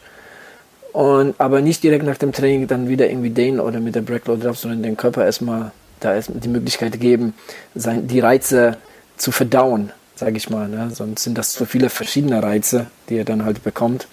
Und, 0.93 1.35
aber 1.39 1.61
nicht 1.61 1.83
direkt 1.83 2.05
nach 2.05 2.17
dem 2.17 2.31
Training 2.31 2.67
dann 2.67 2.87
wieder 2.87 3.09
irgendwie 3.09 3.29
den 3.29 3.59
oder 3.59 3.79
mit 3.79 3.95
der 3.95 4.03
Roll 4.25 4.39
drauf, 4.39 4.57
sondern 4.57 4.81
den 4.81 4.95
Körper 4.95 5.25
erstmal 5.25 5.71
da 5.99 6.13
erstmal 6.13 6.39
die 6.39 6.47
Möglichkeit 6.47 6.99
geben, 6.99 7.33
sein, 7.73 8.07
die 8.07 8.19
Reize 8.19 8.77
zu 9.17 9.31
verdauen 9.31 9.91
sage 10.15 10.37
ich 10.37 10.49
mal. 10.49 10.67
Ne? 10.67 10.89
Sonst 10.91 11.23
sind 11.23 11.37
das 11.37 11.53
so 11.53 11.65
viele 11.65 11.89
verschiedene 11.89 12.41
Reize, 12.41 12.87
die 13.09 13.17
er 13.17 13.25
dann 13.25 13.45
halt 13.45 13.63
bekommt. 13.63 14.07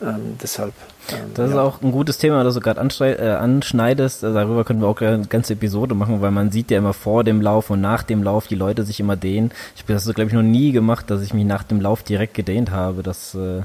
Ähm, 0.00 0.38
deshalb. 0.42 0.72
Ähm, 1.12 1.30
das 1.34 1.50
ja. 1.50 1.56
ist 1.56 1.60
auch 1.60 1.82
ein 1.82 1.92
gutes 1.92 2.18
Thema, 2.18 2.44
das 2.44 2.54
du 2.54 2.60
gerade 2.60 2.80
äh, 2.80 3.30
anschneidest. 3.30 4.24
Also 4.24 4.34
darüber 4.34 4.64
können 4.64 4.80
wir 4.80 4.88
auch 4.88 5.00
eine 5.00 5.26
ganze 5.26 5.54
Episode 5.54 5.94
machen, 5.94 6.20
weil 6.20 6.30
man 6.30 6.50
sieht 6.50 6.70
ja 6.70 6.78
immer 6.78 6.92
vor 6.92 7.24
dem 7.24 7.40
Lauf 7.40 7.70
und 7.70 7.80
nach 7.80 8.02
dem 8.02 8.22
Lauf 8.22 8.46
die 8.46 8.54
Leute 8.54 8.84
sich 8.84 9.00
immer 9.00 9.16
dehnen. 9.16 9.50
Ich 9.74 9.82
habe 9.82 9.92
das, 9.92 10.04
glaube 10.04 10.28
ich, 10.28 10.34
noch 10.34 10.42
nie 10.42 10.72
gemacht, 10.72 11.10
dass 11.10 11.22
ich 11.22 11.34
mich 11.34 11.44
nach 11.44 11.62
dem 11.62 11.80
Lauf 11.80 12.02
direkt 12.02 12.34
gedehnt 12.34 12.70
habe. 12.70 13.02
Das 13.02 13.34
äh, 13.34 13.62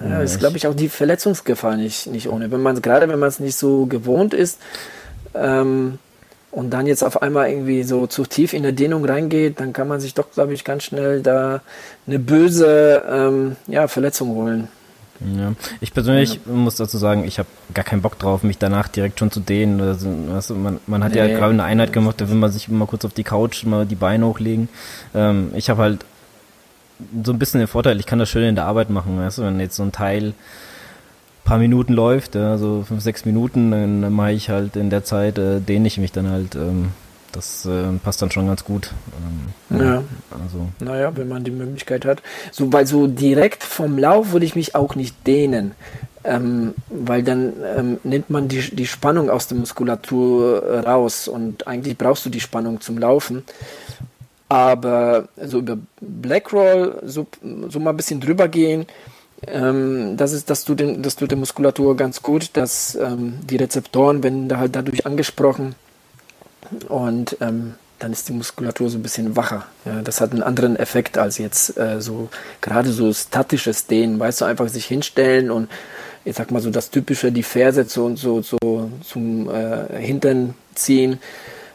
ja, 0.00 0.20
ist, 0.20 0.38
glaube 0.38 0.56
ich, 0.56 0.66
auch 0.66 0.74
die 0.74 0.88
Verletzungsgefahr 0.88 1.76
nicht, 1.76 2.08
nicht 2.08 2.28
ohne. 2.28 2.50
Wenn 2.50 2.62
man 2.62 2.80
gerade 2.82 3.08
wenn 3.08 3.18
man 3.18 3.28
es 3.28 3.40
nicht 3.40 3.56
so 3.56 3.86
gewohnt 3.86 4.34
ist, 4.34 4.58
ähm, 5.34 5.98
und 6.54 6.70
dann 6.70 6.86
jetzt 6.86 7.02
auf 7.02 7.20
einmal 7.20 7.50
irgendwie 7.50 7.82
so 7.82 8.06
zu 8.06 8.24
tief 8.24 8.52
in 8.52 8.62
der 8.62 8.70
Dehnung 8.72 9.04
reingeht, 9.04 9.58
dann 9.58 9.72
kann 9.72 9.88
man 9.88 10.00
sich 10.00 10.14
doch, 10.14 10.30
glaube 10.30 10.54
ich, 10.54 10.64
ganz 10.64 10.84
schnell 10.84 11.20
da 11.20 11.62
eine 12.06 12.20
böse 12.20 13.02
ähm, 13.10 13.56
ja, 13.66 13.88
Verletzung 13.88 14.28
holen. 14.36 14.68
Ja. 15.20 15.52
Ich 15.80 15.94
persönlich 15.94 16.40
ja. 16.44 16.52
muss 16.52 16.76
dazu 16.76 16.98
sagen, 16.98 17.24
ich 17.24 17.38
habe 17.38 17.48
gar 17.72 17.84
keinen 17.84 18.02
Bock 18.02 18.18
drauf, 18.18 18.42
mich 18.42 18.58
danach 18.58 18.88
direkt 18.88 19.18
schon 19.18 19.30
zu 19.30 19.40
dehnen. 19.40 19.80
Also, 19.80 20.08
weißt 20.10 20.50
du, 20.50 20.54
man, 20.56 20.80
man 20.86 21.04
hat 21.04 21.12
nee. 21.12 21.18
ja 21.18 21.28
gerade 21.28 21.52
eine 21.52 21.64
Einheit 21.64 21.92
gemacht, 21.92 22.20
da 22.20 22.28
will 22.28 22.36
man 22.36 22.50
sich 22.50 22.68
mal 22.68 22.86
kurz 22.86 23.04
auf 23.04 23.12
die 23.12 23.24
Couch 23.24 23.64
mal 23.64 23.86
die 23.86 23.94
Beine 23.94 24.26
hochlegen. 24.26 24.68
Ähm, 25.14 25.50
ich 25.54 25.70
habe 25.70 25.82
halt 25.82 26.04
so 27.24 27.32
ein 27.32 27.38
bisschen 27.38 27.60
den 27.60 27.68
Vorteil, 27.68 27.98
ich 28.00 28.06
kann 28.06 28.18
das 28.18 28.28
schön 28.28 28.44
in 28.44 28.54
der 28.54 28.66
Arbeit 28.66 28.90
machen, 28.90 29.18
weißt 29.18 29.38
du, 29.38 29.42
wenn 29.42 29.60
jetzt 29.60 29.76
so 29.76 29.82
ein 29.82 29.92
Teil 29.92 30.34
paar 31.44 31.58
Minuten 31.58 31.92
läuft, 31.92 32.34
ja, 32.34 32.56
so 32.58 32.84
fünf, 32.86 33.02
sechs 33.02 33.24
Minuten, 33.24 33.70
dann, 33.70 34.12
mache 34.12 34.32
ich 34.32 34.50
halt 34.50 34.76
in 34.76 34.90
der 34.90 35.04
Zeit, 35.04 35.38
äh, 35.38 35.60
dehne 35.60 35.86
ich 35.86 35.98
mich 35.98 36.10
dann 36.10 36.30
halt. 36.30 36.54
Ähm, 36.54 36.90
das 37.34 37.66
äh, 37.66 37.92
passt 38.02 38.22
dann 38.22 38.30
schon 38.30 38.46
ganz 38.46 38.64
gut. 38.64 38.92
Ähm, 39.70 39.80
ja. 39.80 40.02
Also. 40.30 40.68
Naja, 40.80 41.16
wenn 41.16 41.28
man 41.28 41.44
die 41.44 41.50
Möglichkeit 41.50 42.04
hat. 42.04 42.22
So, 42.52 42.72
weil 42.72 42.86
so 42.86 43.06
direkt 43.06 43.62
vom 43.62 43.98
Lauf 43.98 44.32
würde 44.32 44.46
ich 44.46 44.56
mich 44.56 44.74
auch 44.74 44.94
nicht 44.94 45.26
dehnen. 45.26 45.72
Ähm, 46.22 46.74
weil 46.88 47.22
dann 47.22 47.52
ähm, 47.76 47.98
nimmt 48.02 48.30
man 48.30 48.48
die, 48.48 48.74
die 48.74 48.86
Spannung 48.86 49.28
aus 49.28 49.46
der 49.46 49.58
Muskulatur 49.58 50.82
raus 50.86 51.28
und 51.28 51.66
eigentlich 51.66 51.98
brauchst 51.98 52.24
du 52.24 52.30
die 52.30 52.40
Spannung 52.40 52.80
zum 52.80 52.96
Laufen. 52.96 53.44
Aber 54.48 55.28
so 55.42 55.58
über 55.58 55.76
Blackroll 56.00 57.02
so, 57.04 57.26
so 57.68 57.78
mal 57.78 57.90
ein 57.90 57.96
bisschen 57.96 58.20
drüber 58.20 58.48
gehen, 58.48 58.86
ähm, 59.46 60.16
das 60.16 60.32
ist, 60.32 60.48
das 60.48 60.64
tut, 60.64 60.80
den, 60.80 61.02
das 61.02 61.16
tut 61.16 61.30
der 61.30 61.38
Muskulatur 61.38 61.96
ganz 61.96 62.22
gut, 62.22 62.50
dass 62.54 62.94
ähm, 62.94 63.34
die 63.42 63.56
Rezeptoren 63.56 64.22
werden 64.22 64.48
da 64.48 64.58
halt 64.58 64.76
dadurch 64.76 65.04
angesprochen 65.04 65.74
und 66.88 67.36
ähm, 67.40 67.74
dann 67.98 68.12
ist 68.12 68.28
die 68.28 68.32
Muskulatur 68.32 68.90
so 68.90 68.98
ein 68.98 69.02
bisschen 69.02 69.36
wacher. 69.36 69.66
Ja, 69.84 70.02
das 70.02 70.20
hat 70.20 70.32
einen 70.32 70.42
anderen 70.42 70.76
Effekt 70.76 71.16
als 71.16 71.38
jetzt 71.38 71.78
äh, 71.78 72.00
so 72.00 72.28
gerade 72.60 72.92
so 72.92 73.12
statisches 73.12 73.86
Dehnen, 73.86 74.18
weißt 74.18 74.40
du, 74.40 74.44
einfach 74.44 74.68
sich 74.68 74.86
hinstellen 74.86 75.50
und 75.50 75.70
ich 76.24 76.36
sag 76.36 76.50
mal 76.50 76.60
so 76.60 76.70
das 76.70 76.90
typische, 76.90 77.32
die 77.32 77.42
Ferse 77.42 77.84
so, 77.84 78.14
so, 78.16 78.42
so 78.42 78.90
zum 79.02 79.48
äh, 79.48 79.98
Hintern 79.98 80.54
ziehen 80.74 81.18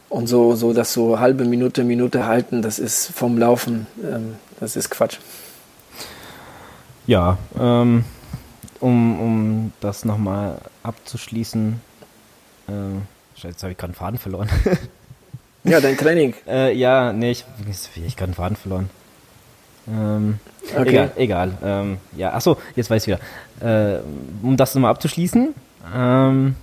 und 0.09 0.27
so, 0.27 0.55
so 0.55 0.73
das 0.73 0.93
so 0.93 1.19
halbe 1.19 1.45
Minute, 1.45 1.83
Minute 1.83 2.25
halten, 2.25 2.61
das 2.61 2.79
ist 2.79 3.11
vom 3.11 3.37
Laufen, 3.37 3.87
ähm, 4.03 4.35
das 4.59 4.75
ist 4.75 4.89
Quatsch. 4.89 5.17
Ja, 7.07 7.37
ähm, 7.59 8.03
um, 8.79 9.19
um 9.19 9.73
das 9.81 10.05
nochmal 10.05 10.59
abzuschließen, 10.83 11.81
äh, 12.67 12.71
jetzt 13.43 13.61
habe 13.63 13.71
ich 13.71 13.77
gerade 13.77 13.91
einen 13.91 13.95
Faden 13.95 14.19
verloren. 14.19 14.49
ja, 15.63 15.79
dein 15.81 15.97
Training. 15.97 16.33
Äh, 16.47 16.73
ja, 16.75 17.13
nee, 17.13 17.31
ich, 17.31 17.45
ich 17.95 18.15
gerade 18.15 18.29
einen 18.29 18.33
Faden 18.33 18.57
verloren. 18.57 18.89
Ähm, 19.87 20.39
okay. 20.75 20.89
Egal, 20.89 21.11
egal. 21.15 21.57
Ähm, 21.63 21.97
ja, 22.15 22.33
achso, 22.33 22.57
jetzt 22.75 22.89
weiß 22.89 23.07
ich 23.07 23.17
wieder. 23.61 23.95
Äh, 23.95 23.99
um 24.43 24.57
das 24.57 24.75
nochmal 24.75 24.91
abzuschließen, 24.91 25.53
ähm, 25.95 26.55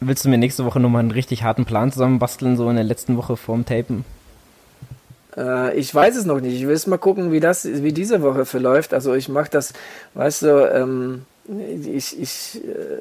willst 0.00 0.24
du 0.24 0.28
mir 0.28 0.38
nächste 0.38 0.64
Woche 0.64 0.80
nochmal 0.80 1.00
einen 1.00 1.10
richtig 1.10 1.42
harten 1.42 1.64
Plan 1.64 1.92
zusammenbasteln, 1.92 2.56
so 2.56 2.68
in 2.70 2.76
der 2.76 2.84
letzten 2.84 3.16
Woche 3.16 3.36
vorm 3.36 3.64
Tapen? 3.64 4.04
Äh, 5.36 5.76
ich 5.78 5.94
weiß 5.94 6.16
es 6.16 6.24
noch 6.24 6.40
nicht. 6.40 6.54
Ich 6.54 6.66
will 6.66 6.74
es 6.74 6.86
mal 6.86 6.98
gucken, 6.98 7.32
wie 7.32 7.40
das, 7.40 7.64
wie 7.64 7.92
diese 7.92 8.22
Woche 8.22 8.44
verläuft. 8.44 8.94
Also 8.94 9.14
ich 9.14 9.28
mache 9.28 9.50
das, 9.50 9.72
weißt 10.14 10.42
du, 10.42 10.72
ähm, 10.74 11.22
ich, 11.94 12.20
ich 12.20 12.62
äh, 12.64 13.00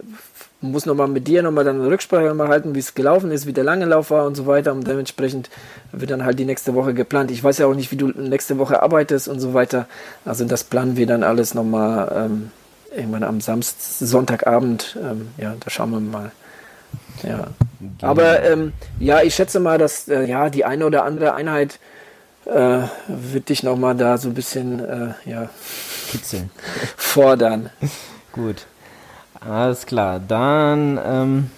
muss 0.61 0.85
nochmal 0.85 1.07
mit 1.07 1.27
dir 1.27 1.43
nochmal 1.43 1.63
dann 1.63 1.79
eine 1.79 1.89
Rücksprache 1.89 2.33
mal 2.33 2.47
halten, 2.47 2.73
wie 2.73 2.79
es 2.79 2.95
gelaufen 2.95 3.31
ist, 3.31 3.45
wie 3.45 3.53
der 3.53 3.63
lange 3.63 3.85
Lauf 3.85 4.09
war 4.09 4.25
und 4.25 4.35
so 4.35 4.47
weiter. 4.47 4.73
Und 4.73 4.87
dementsprechend 4.87 5.49
wird 5.91 6.11
dann 6.11 6.25
halt 6.25 6.39
die 6.39 6.45
nächste 6.45 6.73
Woche 6.73 6.93
geplant. 6.93 7.29
Ich 7.31 7.43
weiß 7.43 7.59
ja 7.59 7.67
auch 7.67 7.75
nicht, 7.75 7.91
wie 7.91 7.97
du 7.97 8.07
nächste 8.07 8.57
Woche 8.57 8.81
arbeitest 8.81 9.27
und 9.27 9.39
so 9.39 9.53
weiter. 9.53 9.87
Also 10.25 10.45
das 10.45 10.63
planen 10.63 10.97
wir 10.97 11.05
dann 11.05 11.23
alles 11.23 11.53
nochmal 11.53 12.11
ähm, 12.15 12.51
irgendwann 12.95 13.23
am 13.23 13.41
Samstag, 13.41 14.07
Sonntagabend. 14.07 14.97
Ähm, 15.01 15.29
ja, 15.37 15.55
da 15.59 15.69
schauen 15.69 15.91
wir 15.91 15.99
mal. 15.99 16.31
Ja. 17.23 17.47
Aber 18.01 18.43
ähm, 18.43 18.73
ja, 18.99 19.21
ich 19.21 19.35
schätze 19.35 19.59
mal, 19.59 19.77
dass 19.77 20.07
äh, 20.07 20.25
ja 20.25 20.49
die 20.49 20.65
eine 20.65 20.85
oder 20.85 21.03
andere 21.03 21.35
Einheit 21.35 21.79
äh, 22.45 22.79
wird 23.07 23.49
dich 23.49 23.63
nochmal 23.63 23.95
da 23.95 24.17
so 24.17 24.29
ein 24.29 24.33
bisschen 24.33 24.79
äh, 24.79 25.29
ja, 25.29 25.49
kitzeln. 26.09 26.49
Fordern. 26.97 27.69
Gut. 28.31 28.65
Alles 29.47 29.85
klar. 29.85 30.19
Dann 30.19 30.99
ähm, 31.03 31.49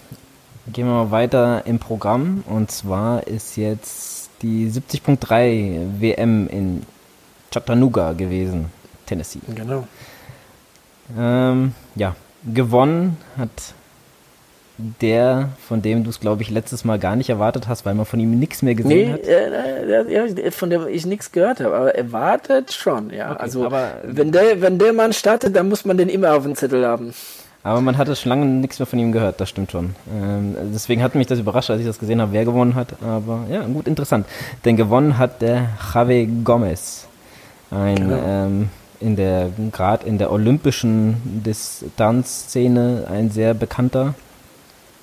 gehen 0.72 0.86
wir 0.86 0.94
mal 0.94 1.10
weiter 1.10 1.62
im 1.66 1.78
Programm. 1.78 2.44
Und 2.46 2.70
zwar 2.70 3.26
ist 3.26 3.56
jetzt 3.56 4.30
die 4.42 4.70
70.3 4.70 6.00
WM 6.00 6.46
in 6.48 6.82
Chattanooga 7.50 8.12
gewesen, 8.12 8.66
Tennessee. 9.06 9.40
Genau. 9.54 9.86
Ähm, 11.18 11.74
ja, 11.96 12.14
gewonnen 12.44 13.16
hat 13.36 13.50
der, 15.00 15.50
von 15.66 15.82
dem 15.82 16.04
du 16.04 16.10
es, 16.10 16.20
glaube 16.20 16.42
ich, 16.42 16.50
letztes 16.50 16.84
Mal 16.84 16.98
gar 16.98 17.16
nicht 17.16 17.28
erwartet 17.28 17.68
hast, 17.68 17.84
weil 17.84 17.94
man 17.94 18.06
von 18.06 18.18
ihm 18.18 18.38
nichts 18.38 18.62
mehr 18.62 18.74
gesehen 18.74 19.10
nee, 19.10 19.12
hat? 19.12 19.26
Äh, 19.26 20.30
äh, 20.30 20.50
von 20.50 20.70
dem 20.70 20.86
ich 20.88 21.04
nichts 21.04 21.32
gehört 21.32 21.60
habe, 21.60 21.76
aber 21.76 21.94
erwartet 21.94 22.72
schon, 22.72 23.10
ja. 23.10 23.32
Okay, 23.32 23.42
also, 23.42 23.70
wenn, 24.04 24.32
der, 24.32 24.62
wenn 24.62 24.78
der 24.78 24.94
Mann 24.94 25.12
startet, 25.12 25.54
dann 25.54 25.68
muss 25.68 25.84
man 25.84 25.98
den 25.98 26.08
immer 26.08 26.32
auf 26.34 26.44
dem 26.44 26.54
Zettel 26.54 26.86
haben. 26.86 27.12
Aber 27.62 27.80
man 27.80 27.98
hatte 27.98 28.16
schon 28.16 28.30
lange 28.30 28.46
nichts 28.46 28.78
mehr 28.78 28.86
von 28.86 28.98
ihm 28.98 29.12
gehört, 29.12 29.40
das 29.40 29.50
stimmt 29.50 29.70
schon. 29.70 29.94
Ähm, 30.10 30.56
deswegen 30.72 31.02
hat 31.02 31.14
mich 31.14 31.26
das 31.26 31.38
überrascht, 31.38 31.70
als 31.70 31.80
ich 31.80 31.86
das 31.86 31.98
gesehen 31.98 32.20
habe, 32.20 32.32
wer 32.32 32.44
gewonnen 32.44 32.74
hat. 32.74 32.94
Aber 33.02 33.44
ja, 33.50 33.62
gut, 33.66 33.86
interessant. 33.86 34.26
Denn 34.64 34.76
gewonnen 34.76 35.18
hat 35.18 35.42
der 35.42 35.68
Javi 35.92 36.28
Gomez. 36.42 37.06
Ein, 37.70 37.96
genau. 37.96 38.22
ähm, 38.26 38.68
in 38.98 39.16
der, 39.16 39.50
gerade 39.72 40.06
in 40.06 40.18
der 40.18 40.32
olympischen 40.32 41.42
Distanzszene 41.44 43.06
ein 43.10 43.30
sehr 43.30 43.54
bekannter 43.54 44.14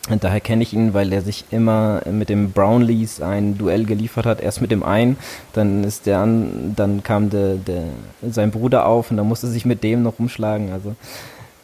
und 0.10 0.24
daher 0.24 0.39
kenne 0.39 0.64
ich 0.64 0.74
ihn, 0.74 0.93
weil 0.93 1.12
er 1.12 1.22
sich 1.22 1.45
immer 1.51 2.01
mit 2.10 2.30
dem 2.30 2.51
Brownlees 2.51 3.22
ein 3.22 3.58
Duell 3.58 3.86
geliefert 3.86 4.26
hat. 4.26 4.41
Erst 4.41 4.62
mit 4.62 4.72
dem 4.72 4.84
einen, 4.84 5.18
dann 5.53 5.84
ist 5.84 6.05
der 6.05 6.20
an, 6.20 6.74
dann 6.76 7.03
kam 7.03 7.30
der, 7.30 7.55
der, 7.55 7.84
sein 8.30 8.51
Bruder 8.51 8.86
auf 8.86 9.12
und 9.12 9.18
dann 9.18 9.28
musste 9.28 9.47
sich 9.47 9.66
mit 9.66 9.84
dem 9.84 10.03
noch 10.03 10.20
umschlagen. 10.20 10.72
Also 10.72 10.95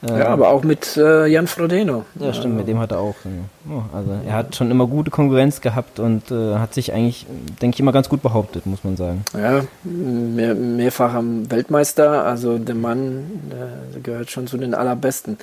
ja, 0.07 0.17
ähm, 0.17 0.21
aber 0.27 0.49
auch 0.49 0.63
mit 0.63 0.97
äh, 0.97 1.27
Jan 1.27 1.47
Frodeno. 1.47 2.05
Ja, 2.19 2.33
stimmt, 2.33 2.57
mit 2.57 2.67
dem 2.67 2.79
hat 2.79 2.91
er 2.91 2.99
auch. 2.99 3.15
also 3.93 4.11
er 4.25 4.33
hat 4.33 4.55
schon 4.55 4.69
immer 4.69 4.87
gute 4.87 5.11
Konkurrenz 5.11 5.61
gehabt 5.61 5.99
und 5.99 6.29
äh, 6.29 6.55
hat 6.55 6.73
sich 6.73 6.93
eigentlich, 6.93 7.25
denke 7.61 7.75
ich, 7.75 7.79
immer 7.79 7.93
ganz 7.93 8.09
gut 8.09 8.21
behauptet, 8.21 8.65
muss 8.65 8.83
man 8.83 8.97
sagen. 8.97 9.23
Ja, 9.33 9.63
mehr, 9.83 10.55
mehrfacher 10.55 11.23
Weltmeister, 11.23 12.25
also 12.25 12.57
der 12.57 12.75
Mann 12.75 13.41
der 13.51 14.01
gehört 14.01 14.29
schon 14.29 14.47
zu 14.47 14.57
den 14.57 14.73
allerbesten. 14.73 15.37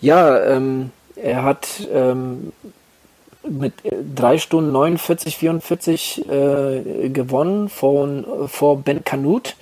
Ja, 0.00 0.38
ähm, 0.44 0.90
er 1.16 1.42
hat 1.42 1.68
ähm, 1.92 2.52
mit 3.48 3.72
3 4.14 4.38
Stunden 4.38 4.70
49, 4.72 5.36
44 5.36 6.28
äh, 6.28 7.08
gewonnen 7.08 7.68
von, 7.68 8.26
vor 8.46 8.78
Ben 8.78 9.02
Kanut, 9.02 9.56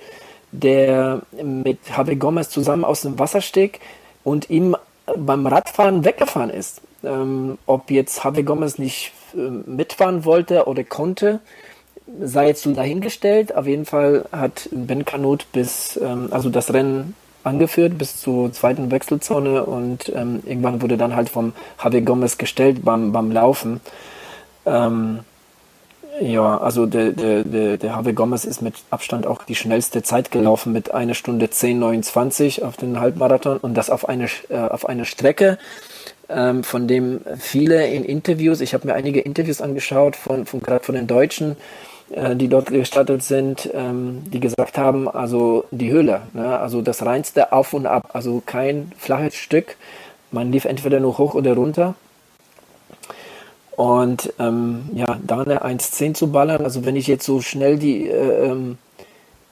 der 0.51 1.21
mit 1.41 1.79
Javi 1.95 2.17
Gomez 2.17 2.49
zusammen 2.49 2.83
aus 2.83 3.01
dem 3.01 3.17
Wasser 3.19 3.41
stieg 3.41 3.79
und 4.27 4.49
ihm 4.49 4.75
beim 5.15 5.47
Radfahren 5.47 6.03
weggefahren 6.03 6.49
ist. 6.49 6.81
Ähm, 7.01 7.57
ob 7.65 7.89
jetzt 7.89 8.21
Javi 8.25 8.43
Gomez 8.43 8.77
nicht 8.77 9.13
äh, 9.33 9.37
mitfahren 9.37 10.25
wollte 10.25 10.65
oder 10.65 10.83
konnte, 10.83 11.39
sei 12.19 12.47
jetzt 12.47 12.63
so 12.63 12.73
dahingestellt. 12.73 13.55
Auf 13.55 13.67
jeden 13.67 13.85
Fall 13.85 14.25
hat 14.33 14.67
Ben 14.71 15.05
Kanut 15.05 15.45
bis, 15.53 15.95
ähm, 16.03 16.27
also 16.31 16.49
das 16.49 16.73
Rennen 16.73 17.15
angeführt 17.45 17.97
bis 17.97 18.17
zur 18.17 18.51
zweiten 18.51 18.91
Wechselzone 18.91 19.63
und 19.63 20.09
ähm, 20.13 20.43
irgendwann 20.45 20.81
wurde 20.81 20.97
dann 20.97 21.15
halt 21.15 21.29
vom 21.29 21.53
Javi 21.81 22.01
Gomez 22.01 22.37
gestellt 22.37 22.83
beim, 22.83 23.13
beim 23.13 23.31
Laufen. 23.31 23.79
Ähm, 24.65 25.19
ja, 26.19 26.57
also 26.57 26.85
der, 26.85 27.11
der, 27.11 27.43
der, 27.43 27.77
der 27.77 27.89
Javi 27.89 28.13
Gomez 28.13 28.45
ist 28.45 28.61
mit 28.61 28.75
Abstand 28.89 29.27
auch 29.27 29.43
die 29.43 29.55
schnellste 29.55 30.03
Zeit 30.03 30.31
gelaufen 30.31 30.73
mit 30.73 30.93
einer 30.93 31.13
Stunde 31.13 31.47
10,29 31.47 32.63
auf 32.63 32.77
den 32.77 32.99
Halbmarathon 32.99 33.57
und 33.57 33.75
das 33.75 33.89
auf 33.89 34.07
eine, 34.07 34.27
äh, 34.49 34.57
auf 34.57 34.87
eine 34.87 35.05
Strecke, 35.05 35.57
ähm, 36.29 36.63
von 36.63 36.87
dem 36.87 37.21
viele 37.37 37.87
in 37.87 38.03
Interviews, 38.03 38.61
ich 38.61 38.73
habe 38.73 38.87
mir 38.87 38.93
einige 38.95 39.21
Interviews 39.21 39.61
angeschaut, 39.61 40.15
von, 40.15 40.45
von 40.45 40.59
gerade 40.59 40.83
von 40.83 40.95
den 40.95 41.07
Deutschen, 41.07 41.55
äh, 42.11 42.35
die 42.35 42.47
dort 42.47 42.67
gestattet 42.67 43.23
sind, 43.23 43.69
ähm, 43.73 44.23
die 44.25 44.39
gesagt 44.39 44.77
haben, 44.77 45.07
also 45.07 45.65
die 45.71 45.91
Höhle, 45.91 46.21
ne, 46.33 46.59
also 46.59 46.81
das 46.81 47.05
reinste 47.05 47.51
Auf 47.51 47.73
und 47.73 47.85
Ab, 47.85 48.09
also 48.13 48.41
kein 48.45 48.91
flaches 48.97 49.35
Stück. 49.35 49.77
Man 50.31 50.51
lief 50.51 50.65
entweder 50.65 50.99
nur 50.99 51.17
hoch 51.17 51.33
oder 51.35 51.53
runter. 51.53 51.95
Und 53.77 54.33
ähm, 54.39 54.89
ja, 54.95 55.19
da 55.25 55.41
eine 55.41 55.63
1,10 55.63 56.15
zu 56.15 56.31
ballern, 56.31 56.63
also 56.63 56.83
wenn 56.83 56.95
ich 56.95 57.05
jetzt 57.05 57.25
so 57.25 57.41
schnell 57.41 57.77
die 57.77 58.07
äh, 58.07 58.47
ähm, 58.47 58.79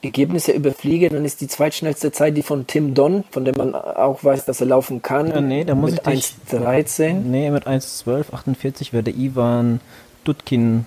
Ergebnisse 0.01 0.51
überfliege, 0.51 1.09
dann 1.09 1.23
ist 1.26 1.41
die 1.41 1.47
zweitschnellste 1.47 2.11
Zeit 2.11 2.36
die 2.36 2.41
von 2.41 2.65
Tim 2.65 2.95
Don, 2.95 3.23
von 3.30 3.45
dem 3.45 3.53
man 3.55 3.76
auch 3.76 4.23
weiß, 4.23 4.45
dass 4.45 4.61
er 4.61 4.65
laufen 4.65 5.03
kann. 5.03 5.28
Ja, 5.28 5.41
nee, 5.41 5.63
da 5.63 5.76
muss 5.76 5.91
mit 5.91 6.07
ich 6.07 6.34
1,13. 6.51 7.13
Nee, 7.21 7.51
mit 7.51 7.67
1,12,48 7.67 8.93
wäre 8.93 9.03
der 9.03 9.15
Ivan 9.15 9.80
Dutkin. 10.23 10.86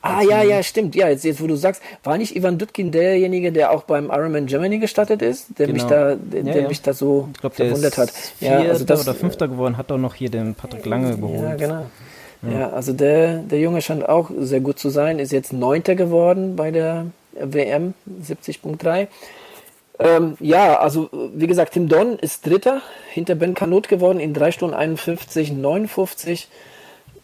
Ah, 0.00 0.22
ja, 0.28 0.42
ja, 0.42 0.60
stimmt. 0.64 0.96
Ja, 0.96 1.08
jetzt, 1.08 1.24
jetzt 1.24 1.40
wo 1.40 1.46
du 1.46 1.54
sagst, 1.54 1.82
war 2.02 2.18
nicht 2.18 2.34
Ivan 2.34 2.58
Dutkin 2.58 2.90
derjenige, 2.90 3.52
der 3.52 3.70
auch 3.70 3.84
beim 3.84 4.06
Ironman 4.06 4.46
Germany 4.46 4.80
gestartet 4.80 5.22
ist, 5.22 5.56
der 5.56 5.68
genau. 5.68 5.78
mich 5.78 5.84
da, 5.88 6.16
der, 6.16 6.42
ja, 6.42 6.62
ja. 6.62 6.68
mich 6.68 6.82
da 6.82 6.92
so 6.92 7.28
ich 7.32 7.40
glaub, 7.40 7.54
verwundert 7.54 7.96
hat. 7.96 8.12
Ja, 8.40 8.58
also 8.58 8.84
das, 8.84 9.02
oder 9.02 9.14
Fünfter 9.14 9.46
geworden, 9.46 9.76
hat 9.76 9.92
auch 9.92 9.98
noch 9.98 10.14
hier 10.14 10.30
den 10.30 10.56
Patrick 10.56 10.84
Lange 10.84 11.16
geholt. 11.16 11.42
Ja, 11.42 11.54
genau. 11.54 11.86
Ja, 12.50 12.70
also 12.70 12.92
der, 12.92 13.38
der 13.38 13.60
Junge 13.60 13.82
scheint 13.82 14.08
auch 14.08 14.30
sehr 14.36 14.60
gut 14.60 14.78
zu 14.78 14.90
sein, 14.90 15.20
ist 15.20 15.30
jetzt 15.30 15.52
Neunter 15.52 15.94
geworden 15.94 16.56
bei 16.56 16.72
der 16.72 17.06
WM 17.34 17.94
70.3. 18.20 19.06
Ähm, 19.98 20.36
ja, 20.40 20.78
also 20.78 21.08
wie 21.12 21.46
gesagt, 21.46 21.74
Tim 21.74 21.88
Don 21.88 22.18
ist 22.18 22.44
Dritter 22.44 22.82
hinter 23.12 23.36
Ben 23.36 23.54
Kanut 23.54 23.88
geworden 23.88 24.18
in 24.18 24.34
3 24.34 24.50
Stunden 24.50 24.74
51, 24.74 25.52
59. 25.52 26.48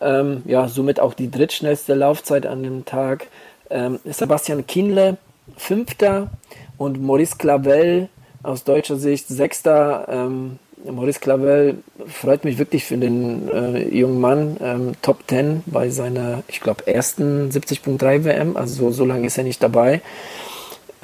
Ähm, 0.00 0.42
ja, 0.44 0.68
somit 0.68 1.00
auch 1.00 1.14
die 1.14 1.30
drittschnellste 1.30 1.94
Laufzeit 1.94 2.46
an 2.46 2.62
dem 2.62 2.84
Tag. 2.84 3.26
Ähm, 3.70 3.98
Sebastian 4.04 4.66
Kienle, 4.66 5.16
Fünfter 5.56 6.28
und 6.76 7.02
Maurice 7.02 7.36
Clavel 7.36 8.08
aus 8.44 8.62
deutscher 8.62 8.96
Sicht 8.96 9.26
Sechster. 9.26 10.06
Ähm, 10.08 10.58
Maurice 10.84 11.18
Clavel 11.18 11.78
freut 12.08 12.44
mich 12.44 12.58
wirklich 12.58 12.84
für 12.84 12.96
den 12.96 13.48
äh, 13.48 13.88
jungen 13.88 14.20
Mann. 14.20 14.56
Ähm, 14.60 14.92
Top 15.02 15.24
10 15.28 15.62
bei 15.66 15.90
seiner, 15.90 16.42
ich 16.48 16.60
glaube, 16.60 16.86
ersten 16.86 17.50
70.3 17.50 18.24
WM. 18.24 18.56
Also 18.56 18.74
so, 18.74 18.90
so 18.90 19.04
lange 19.04 19.26
ist 19.26 19.38
er 19.38 19.44
nicht 19.44 19.62
dabei. 19.62 20.00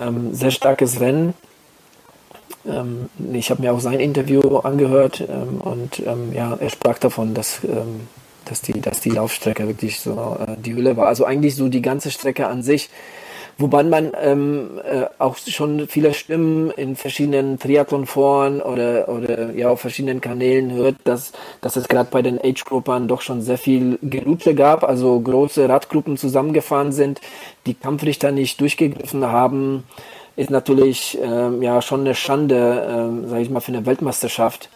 Ähm, 0.00 0.34
sehr 0.34 0.50
starkes 0.50 1.00
Rennen. 1.00 1.34
Ähm, 2.66 3.08
ich 3.32 3.50
habe 3.50 3.62
mir 3.62 3.72
auch 3.72 3.80
sein 3.80 4.00
Interview 4.00 4.58
angehört 4.58 5.22
ähm, 5.28 5.60
und 5.60 6.00
ähm, 6.00 6.32
ja, 6.32 6.56
er 6.58 6.70
sprach 6.70 6.98
davon, 6.98 7.34
dass, 7.34 7.60
ähm, 7.64 8.08
dass, 8.44 8.60
die, 8.62 8.80
dass 8.80 9.00
die 9.00 9.10
Laufstrecke 9.10 9.66
wirklich 9.66 10.00
so 10.00 10.36
äh, 10.40 10.56
die 10.58 10.74
Hülle 10.74 10.96
war. 10.96 11.06
Also 11.06 11.24
eigentlich 11.24 11.56
so 11.56 11.68
die 11.68 11.82
ganze 11.82 12.10
Strecke 12.10 12.46
an 12.46 12.62
sich 12.62 12.90
Wobei 13.56 13.84
man 13.84 14.12
ähm, 14.20 14.80
äh, 14.84 15.04
auch 15.18 15.36
schon 15.36 15.86
viele 15.86 16.12
Stimmen 16.12 16.70
in 16.72 16.96
verschiedenen 16.96 17.58
Triathlon-Foren 17.58 18.60
oder, 18.60 19.08
oder 19.08 19.52
ja 19.52 19.70
auf 19.70 19.80
verschiedenen 19.80 20.20
Kanälen 20.20 20.72
hört, 20.72 20.96
dass, 21.04 21.32
dass 21.60 21.76
es 21.76 21.86
gerade 21.86 22.08
bei 22.10 22.22
den 22.22 22.40
Age-Gruppern 22.40 23.06
doch 23.06 23.20
schon 23.20 23.42
sehr 23.42 23.58
viel 23.58 23.98
Gelutsche 24.02 24.54
gab, 24.54 24.82
also 24.82 25.20
große 25.20 25.68
Radgruppen 25.68 26.16
zusammengefahren 26.16 26.90
sind, 26.90 27.20
die 27.66 27.74
Kampfrichter 27.74 28.32
nicht 28.32 28.60
durchgegriffen 28.60 29.24
haben, 29.26 29.84
ist 30.36 30.50
natürlich 30.50 31.16
ähm, 31.22 31.62
ja 31.62 31.80
schon 31.80 32.00
eine 32.00 32.16
Schande, 32.16 32.86
ähm, 32.90 33.28
sage 33.28 33.42
ich 33.42 33.50
mal, 33.50 33.60
für 33.60 33.72
eine 33.72 33.86
Weltmeisterschaft. 33.86 34.68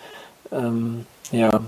Ähm, 0.53 1.05
ja, 1.33 1.61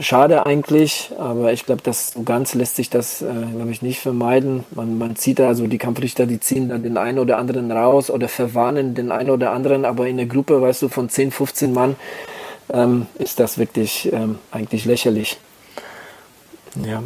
schade 0.00 0.46
eigentlich, 0.46 1.10
aber 1.18 1.52
ich 1.52 1.66
glaube, 1.66 1.82
das 1.82 2.12
so 2.12 2.22
ganz 2.22 2.54
lässt 2.54 2.76
sich 2.76 2.90
das, 2.90 3.22
äh, 3.22 3.26
glaube 3.26 3.70
ich, 3.70 3.82
nicht 3.82 4.00
vermeiden. 4.00 4.64
Man, 4.70 4.98
man 4.98 5.16
zieht 5.16 5.38
da, 5.38 5.48
also 5.48 5.66
die 5.66 5.78
Kampfrichter, 5.78 6.26
die 6.26 6.40
ziehen 6.40 6.68
dann 6.68 6.82
den 6.82 6.96
einen 6.96 7.18
oder 7.18 7.38
anderen 7.38 7.70
raus 7.70 8.10
oder 8.10 8.28
verwarnen 8.28 8.94
den 8.94 9.12
einen 9.12 9.30
oder 9.30 9.52
anderen, 9.52 9.84
aber 9.84 10.08
in 10.08 10.16
der 10.16 10.26
Gruppe, 10.26 10.60
weißt 10.60 10.82
du, 10.82 10.88
von 10.88 11.08
10, 11.08 11.30
15 11.30 11.72
Mann 11.72 11.96
ähm, 12.70 13.06
ist 13.18 13.40
das 13.40 13.58
wirklich 13.58 14.12
ähm, 14.12 14.38
eigentlich 14.50 14.84
lächerlich. 14.84 15.38
Ja. 16.84 17.02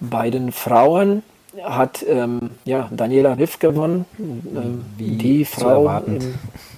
Bei 0.00 0.30
den 0.30 0.52
Frauen 0.52 1.22
hat 1.62 2.04
ähm, 2.08 2.50
ja, 2.64 2.88
Daniela 2.90 3.36
Riff 3.36 3.58
gewonnen. 3.58 4.04
Ähm, 4.18 4.84
die 4.98 5.44
Frau, 5.44 6.02
im, 6.06 6.34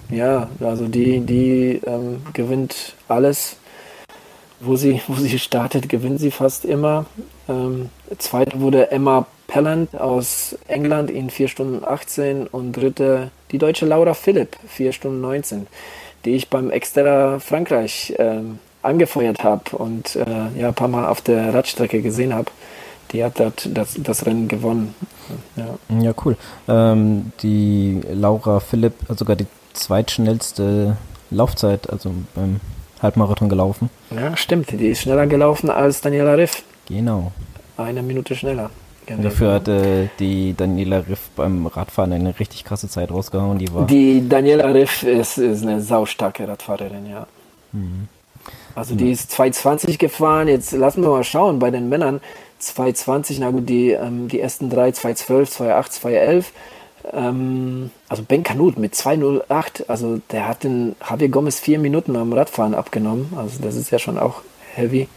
ja, 0.09 0.49
also 0.59 0.87
die, 0.87 1.19
die 1.19 1.81
ähm, 1.85 2.21
gewinnt 2.33 2.95
alles 3.07 3.57
wo 4.61 4.75
sie, 4.75 5.01
wo 5.07 5.15
sie 5.15 5.39
startet, 5.39 5.89
gewinnt 5.89 6.19
sie 6.19 6.31
fast 6.31 6.65
immer. 6.65 7.05
Ähm, 7.49 7.89
zweite 8.17 8.59
wurde 8.59 8.91
Emma 8.91 9.25
Pelland 9.47 9.99
aus 9.99 10.57
England 10.67 11.11
in 11.11 11.29
4 11.29 11.47
Stunden 11.49 11.83
18 11.85 12.47
und 12.47 12.71
dritte 12.71 13.31
die 13.51 13.57
deutsche 13.57 13.85
Laura 13.85 14.13
Philipp, 14.13 14.55
4 14.67 14.93
Stunden 14.93 15.19
19, 15.21 15.67
die 16.23 16.31
ich 16.31 16.49
beim 16.49 16.69
Extra 16.69 17.39
Frankreich 17.39 18.13
ähm, 18.17 18.59
angefeuert 18.81 19.43
habe 19.43 19.75
und 19.77 20.15
äh, 20.15 20.59
ja, 20.59 20.69
ein 20.69 20.73
paar 20.73 20.87
Mal 20.87 21.05
auf 21.05 21.21
der 21.21 21.53
Radstrecke 21.53 22.01
gesehen 22.01 22.33
habe. 22.33 22.49
Die 23.11 23.23
hat 23.23 23.39
dort 23.39 23.69
das, 23.73 23.97
das 23.97 24.25
Rennen 24.25 24.47
gewonnen. 24.47 24.95
Ja, 25.57 25.99
ja 25.99 26.13
cool. 26.23 26.37
Ähm, 26.69 27.33
die 27.43 28.01
Laura 28.09 28.61
Philipp, 28.61 28.93
sogar 29.09 29.35
die 29.35 29.47
zweitschnellste 29.73 30.95
Laufzeit, 31.29 31.89
also 31.89 32.13
beim 32.35 32.61
Halbmarathon 33.01 33.49
gelaufen. 33.49 33.89
Ja, 34.15 34.35
stimmt. 34.35 34.71
Die 34.71 34.87
ist 34.87 35.01
schneller 35.01 35.27
gelaufen 35.27 35.69
als 35.69 36.01
Daniela 36.01 36.33
Riff. 36.33 36.63
Genau. 36.87 37.31
Eine 37.77 38.03
Minute 38.03 38.35
schneller. 38.35 38.69
Genau. 39.05 39.23
Dafür 39.23 39.53
hatte 39.53 40.09
die 40.19 40.53
Daniela 40.55 41.03
Riff 41.07 41.29
beim 41.35 41.65
Radfahren 41.65 42.13
eine 42.13 42.37
richtig 42.39 42.63
krasse 42.63 42.87
Zeit 42.87 43.11
rausgehauen. 43.11 43.57
Die, 43.57 43.73
war 43.73 43.87
die 43.87 44.27
Daniela 44.27 44.73
Riff 44.73 45.03
ist, 45.03 45.37
ist 45.37 45.63
eine 45.63 45.81
saustarke 45.81 46.47
Radfahrerin, 46.47 47.09
ja. 47.09 47.25
Mhm. 47.71 48.07
Also 48.75 48.95
die 48.95 49.11
ist 49.11 49.31
2,20 49.33 49.97
gefahren. 49.97 50.47
Jetzt 50.47 50.71
lassen 50.71 51.01
wir 51.01 51.09
mal 51.09 51.23
schauen 51.23 51.59
bei 51.59 51.71
den 51.71 51.89
Männern. 51.89 52.21
2,20, 52.61 53.37
na 53.39 53.49
gut, 53.49 53.67
die, 53.67 53.91
ähm, 53.91 54.27
die 54.27 54.39
ersten 54.39 54.69
drei 54.69 54.89
2,12, 54.89 55.57
2,8, 55.57 56.01
2,11. 56.01 56.45
Ähm, 57.11 57.91
also 58.09 58.23
Ben 58.23 58.43
Kanut 58.43 58.77
mit 58.77 58.95
208, 58.95 59.89
also 59.89 60.19
der 60.31 60.47
hat 60.47 60.63
den 60.63 60.95
Javier 61.07 61.29
Gomez 61.29 61.59
vier 61.59 61.79
Minuten 61.79 62.15
am 62.15 62.33
Radfahren 62.33 62.75
abgenommen. 62.75 63.33
Also 63.35 63.61
das 63.61 63.75
ist 63.75 63.91
ja 63.91 63.99
schon 63.99 64.17
auch 64.17 64.41
heavy. 64.75 65.07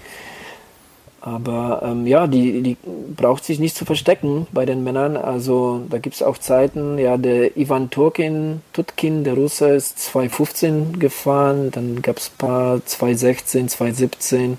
Aber 1.24 1.80
ähm, 1.82 2.06
ja, 2.06 2.26
die, 2.26 2.60
die 2.60 2.76
braucht 3.16 3.46
sich 3.46 3.58
nicht 3.58 3.74
zu 3.74 3.86
verstecken 3.86 4.46
bei 4.52 4.66
den 4.66 4.84
Männern. 4.84 5.16
Also 5.16 5.80
da 5.88 5.96
gibt 5.96 6.16
es 6.16 6.22
auch 6.22 6.36
Zeiten, 6.36 6.98
ja, 6.98 7.16
der 7.16 7.56
Ivan 7.56 7.88
Turkin, 7.88 8.60
Tutkin, 8.74 9.24
der 9.24 9.32
Russe, 9.32 9.68
ist 9.68 9.96
2,15 9.98 10.98
gefahren, 10.98 11.70
dann 11.70 12.02
gab 12.02 12.18
es 12.18 12.30
ein 12.30 12.36
paar 12.36 12.76
2,16, 12.76 13.74
2,17. 13.74 14.56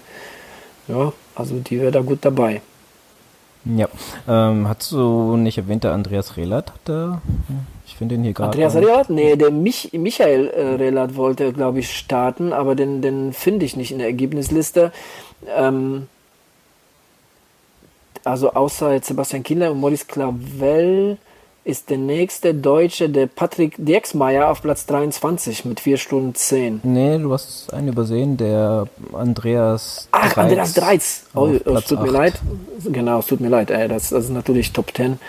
Ja, 0.88 1.13
also 1.36 1.59
die 1.59 1.80
wäre 1.80 1.91
da 1.91 2.01
gut 2.01 2.19
dabei. 2.23 2.61
Ja, 3.66 3.88
ähm, 4.28 4.68
hast 4.68 4.91
du 4.91 5.38
nicht 5.38 5.57
erwähnt, 5.57 5.84
der 5.84 5.93
Andreas 5.93 6.38
Rehlert 6.38 6.72
der, 6.88 7.22
Ich 7.88 7.95
finde 7.95 8.16
ihn 8.16 8.24
hier 8.24 8.34
gerade. 8.34 8.51
Andreas 8.51 8.76
Rehlert? 8.76 9.09
Nee, 9.09 9.36
der 9.36 9.49
Mich 9.49 9.91
Michael 9.93 10.47
äh, 10.49 10.76
Rehlert 10.76 11.16
wollte, 11.16 11.51
glaube 11.51 11.80
ich, 11.80 11.91
starten, 11.97 12.53
aber 12.53 12.76
den, 12.76 13.01
den 13.01 13.34
finde 13.34 13.66
ich 13.66 13.76
nicht 13.76 13.91
in 13.91 13.97
der 13.97 14.07
Ergebnisliste. 14.07 14.91
Ähm, 15.47 16.07
also 18.24 18.53
außer 18.53 18.99
Sebastian 19.01 19.43
Kinder 19.43 19.72
und 19.72 19.80
Maurice 19.80 20.05
Clavel 20.05 21.18
ist 21.66 21.89
der 21.89 21.97
nächste 21.97 22.53
Deutsche 22.53 23.09
der 23.09 23.26
Patrick 23.26 23.74
Dirksmeier 23.78 24.49
auf 24.49 24.61
Platz 24.61 24.86
23 24.86 25.66
mit 25.66 25.80
4 25.80 25.97
Stunden 25.97 26.36
10. 26.36 26.82
Nee, 26.84 27.18
du 27.18 27.34
hast 27.34 27.74
einen 27.74 27.88
übersehen, 27.88 28.38
der 28.38 28.88
Andreas 29.11 30.07
Ach, 30.11 30.32
Dreiz 30.32 30.38
Andreas 30.38 30.74
Dreiz. 30.74 31.24
Oh, 31.34 31.47
es 31.47 31.86
tut 31.86 31.97
8. 31.97 32.05
mir 32.05 32.11
leid. 32.11 32.34
Genau, 32.86 33.20
es 33.20 33.26
tut 33.26 33.41
mir 33.41 33.49
leid. 33.49 33.72
Ey, 33.72 33.88
das, 33.88 34.09
das 34.09 34.26
ist 34.26 34.30
natürlich 34.30 34.74
Top 34.74 34.95
10. 34.95 35.20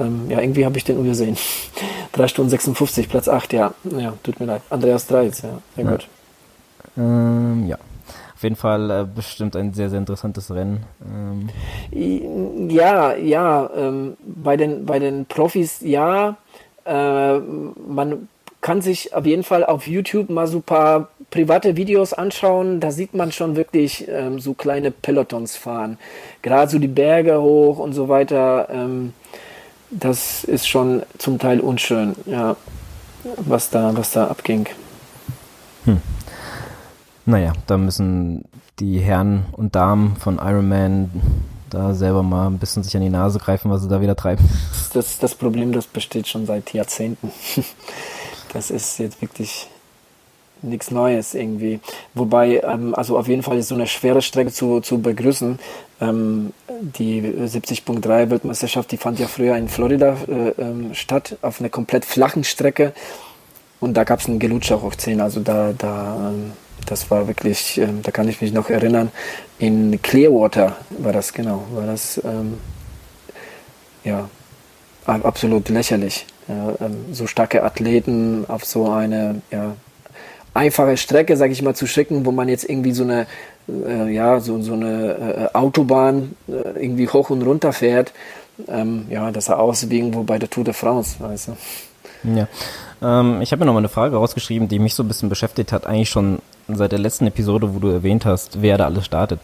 Ähm, 0.00 0.28
ja, 0.28 0.40
irgendwie 0.40 0.64
habe 0.64 0.76
ich 0.76 0.82
den 0.82 0.98
übersehen. 0.98 1.36
3 2.12 2.26
Stunden 2.26 2.50
56, 2.50 3.08
Platz 3.08 3.28
8, 3.28 3.52
ja. 3.52 3.72
Ja, 3.96 4.14
tut 4.24 4.40
mir 4.40 4.46
leid. 4.46 4.62
Andreas 4.70 5.06
Dreiz, 5.06 5.42
ja. 5.42 5.50
Sehr 5.76 5.84
ja. 5.84 5.90
gut. 5.92 6.08
Ähm, 6.98 7.66
ja. 7.68 7.78
Auf 8.40 8.44
jeden 8.44 8.56
Fall 8.56 8.90
äh, 8.90 9.04
bestimmt 9.04 9.54
ein 9.54 9.74
sehr, 9.74 9.90
sehr 9.90 9.98
interessantes 9.98 10.50
Rennen. 10.50 10.86
Ähm. 11.92 12.70
Ja, 12.70 13.14
ja, 13.14 13.68
ähm, 13.76 14.16
bei, 14.22 14.56
den, 14.56 14.86
bei 14.86 14.98
den 14.98 15.26
Profis 15.26 15.82
ja. 15.82 16.38
Äh, 16.86 17.38
man 17.38 18.28
kann 18.62 18.80
sich 18.80 19.12
auf 19.12 19.26
jeden 19.26 19.42
Fall 19.42 19.62
auf 19.62 19.86
YouTube 19.86 20.30
mal 20.30 20.46
so 20.46 20.60
ein 20.60 20.62
paar 20.62 21.08
private 21.30 21.76
Videos 21.76 22.14
anschauen. 22.14 22.80
Da 22.80 22.92
sieht 22.92 23.12
man 23.12 23.30
schon 23.30 23.56
wirklich 23.56 24.08
ähm, 24.08 24.40
so 24.40 24.54
kleine 24.54 24.90
Pelotons 24.90 25.58
fahren. 25.58 25.98
Gerade 26.40 26.70
so 26.70 26.78
die 26.78 26.88
Berge 26.88 27.42
hoch 27.42 27.78
und 27.78 27.92
so 27.92 28.08
weiter. 28.08 28.68
Ähm, 28.72 29.12
das 29.90 30.44
ist 30.44 30.66
schon 30.66 31.02
zum 31.18 31.38
Teil 31.38 31.60
unschön, 31.60 32.16
ja, 32.24 32.56
was 33.36 33.68
da, 33.68 33.94
was 33.94 34.12
da 34.12 34.28
abging. 34.28 34.66
Hm. 35.84 36.00
Naja, 37.26 37.52
da 37.66 37.76
müssen 37.76 38.44
die 38.78 38.98
Herren 38.98 39.44
und 39.52 39.74
Damen 39.74 40.16
von 40.16 40.38
Iron 40.38 40.68
Man 40.68 41.10
da 41.70 41.94
selber 41.94 42.22
mal 42.22 42.48
ein 42.48 42.58
bisschen 42.58 42.82
sich 42.82 42.96
an 42.96 43.02
die 43.02 43.10
Nase 43.10 43.38
greifen, 43.38 43.70
was 43.70 43.82
sie 43.82 43.88
da 43.88 44.00
wieder 44.00 44.16
treiben. 44.16 44.44
Das, 44.92 45.18
das 45.18 45.34
Problem, 45.34 45.72
das 45.72 45.86
besteht 45.86 46.26
schon 46.26 46.46
seit 46.46 46.72
Jahrzehnten. 46.72 47.30
Das 48.52 48.72
ist 48.72 48.98
jetzt 48.98 49.22
wirklich 49.22 49.68
nichts 50.62 50.90
Neues 50.90 51.34
irgendwie. 51.34 51.78
Wobei, 52.14 52.60
ähm, 52.64 52.96
also 52.96 53.16
auf 53.16 53.28
jeden 53.28 53.44
Fall 53.44 53.58
ist 53.58 53.68
so 53.68 53.76
eine 53.76 53.86
schwere 53.86 54.22
Strecke 54.22 54.50
zu, 54.50 54.80
zu 54.80 55.00
begrüßen. 55.00 55.60
Ähm, 56.00 56.52
die 56.80 57.22
70.3 57.22 58.30
Weltmeisterschaft, 58.30 58.90
die 58.90 58.96
fand 58.96 59.20
ja 59.20 59.28
früher 59.28 59.56
in 59.56 59.68
Florida 59.68 60.16
äh, 60.26 60.48
ähm, 60.60 60.94
statt, 60.94 61.36
auf 61.42 61.60
einer 61.60 61.68
komplett 61.68 62.04
flachen 62.04 62.42
Strecke. 62.42 62.92
Und 63.78 63.94
da 63.94 64.02
gab 64.02 64.18
es 64.18 64.26
einen 64.26 64.40
Gelutscher 64.40 64.82
hoch 64.82 64.96
10. 64.96 65.20
Also 65.20 65.40
da, 65.40 65.72
da 65.76 66.30
ähm, 66.30 66.52
das 66.86 67.10
war 67.10 67.28
wirklich, 67.28 67.78
ähm, 67.78 68.02
da 68.02 68.10
kann 68.10 68.28
ich 68.28 68.40
mich 68.40 68.52
noch 68.52 68.70
erinnern, 68.70 69.10
in 69.58 70.00
Clearwater 70.02 70.76
war 70.90 71.12
das, 71.12 71.32
genau, 71.32 71.64
war 71.72 71.86
das, 71.86 72.20
ähm, 72.24 72.58
ja, 74.04 74.28
absolut 75.04 75.68
lächerlich. 75.68 76.26
Ja, 76.48 76.74
ähm, 76.80 77.12
so 77.12 77.26
starke 77.26 77.62
Athleten 77.62 78.44
auf 78.48 78.64
so 78.64 78.90
eine, 78.90 79.42
ja, 79.50 79.76
einfache 80.54 80.96
Strecke, 80.96 81.36
sage 81.36 81.52
ich 81.52 81.62
mal, 81.62 81.74
zu 81.74 81.86
schicken, 81.86 82.24
wo 82.26 82.32
man 82.32 82.48
jetzt 82.48 82.68
irgendwie 82.68 82.92
so 82.92 83.04
eine, 83.04 83.26
äh, 83.68 84.12
ja, 84.12 84.40
so, 84.40 84.60
so 84.62 84.72
eine 84.72 85.50
äh, 85.52 85.56
Autobahn 85.56 86.34
äh, 86.48 86.82
irgendwie 86.84 87.08
hoch 87.08 87.30
und 87.30 87.42
runter 87.42 87.72
fährt. 87.72 88.12
Ähm, 88.68 89.06
ja, 89.10 89.30
das 89.30 89.46
sah 89.46 89.56
aus 89.56 89.88
wie 89.88 89.98
irgendwo 89.98 90.22
bei 90.22 90.38
der 90.38 90.50
Tour 90.50 90.64
de 90.64 90.74
France, 90.74 91.16
weißt 91.20 91.48
du. 91.48 91.56
Ja. 92.34 92.48
Ähm, 93.02 93.40
ich 93.42 93.52
habe 93.52 93.60
mir 93.60 93.66
noch 93.66 93.72
mal 93.72 93.78
eine 93.78 93.88
Frage 93.88 94.16
rausgeschrieben, 94.16 94.68
die 94.68 94.78
mich 94.78 94.94
so 94.94 95.02
ein 95.02 95.08
bisschen 95.08 95.28
beschäftigt 95.28 95.72
hat, 95.72 95.86
eigentlich 95.86 96.10
schon 96.10 96.40
seit 96.76 96.92
der 96.92 96.98
letzten 96.98 97.26
Episode, 97.26 97.74
wo 97.74 97.78
du 97.78 97.88
erwähnt 97.88 98.24
hast, 98.24 98.62
wer 98.62 98.78
da 98.78 98.86
alles 98.86 99.04
startet. 99.04 99.40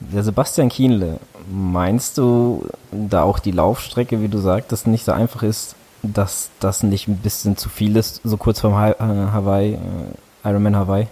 Der 0.00 0.22
Sebastian 0.22 0.68
Kienle, 0.68 1.18
meinst 1.50 2.18
du, 2.18 2.66
da 2.90 3.22
auch 3.22 3.38
die 3.38 3.50
Laufstrecke, 3.50 4.20
wie 4.20 4.28
du 4.28 4.38
sagtest, 4.38 4.86
nicht 4.86 5.04
so 5.04 5.12
einfach 5.12 5.42
ist, 5.42 5.74
dass 6.02 6.50
das 6.60 6.82
nicht 6.82 7.08
ein 7.08 7.16
bisschen 7.18 7.56
zu 7.56 7.68
viel 7.68 7.96
ist, 7.96 8.20
so 8.24 8.36
kurz 8.36 8.60
vorm 8.60 8.74
äh, 8.74 8.94
Hawaii, 8.98 9.74
äh, 9.74 10.48
Ironman 10.48 10.76
Hawaii? 10.76 11.06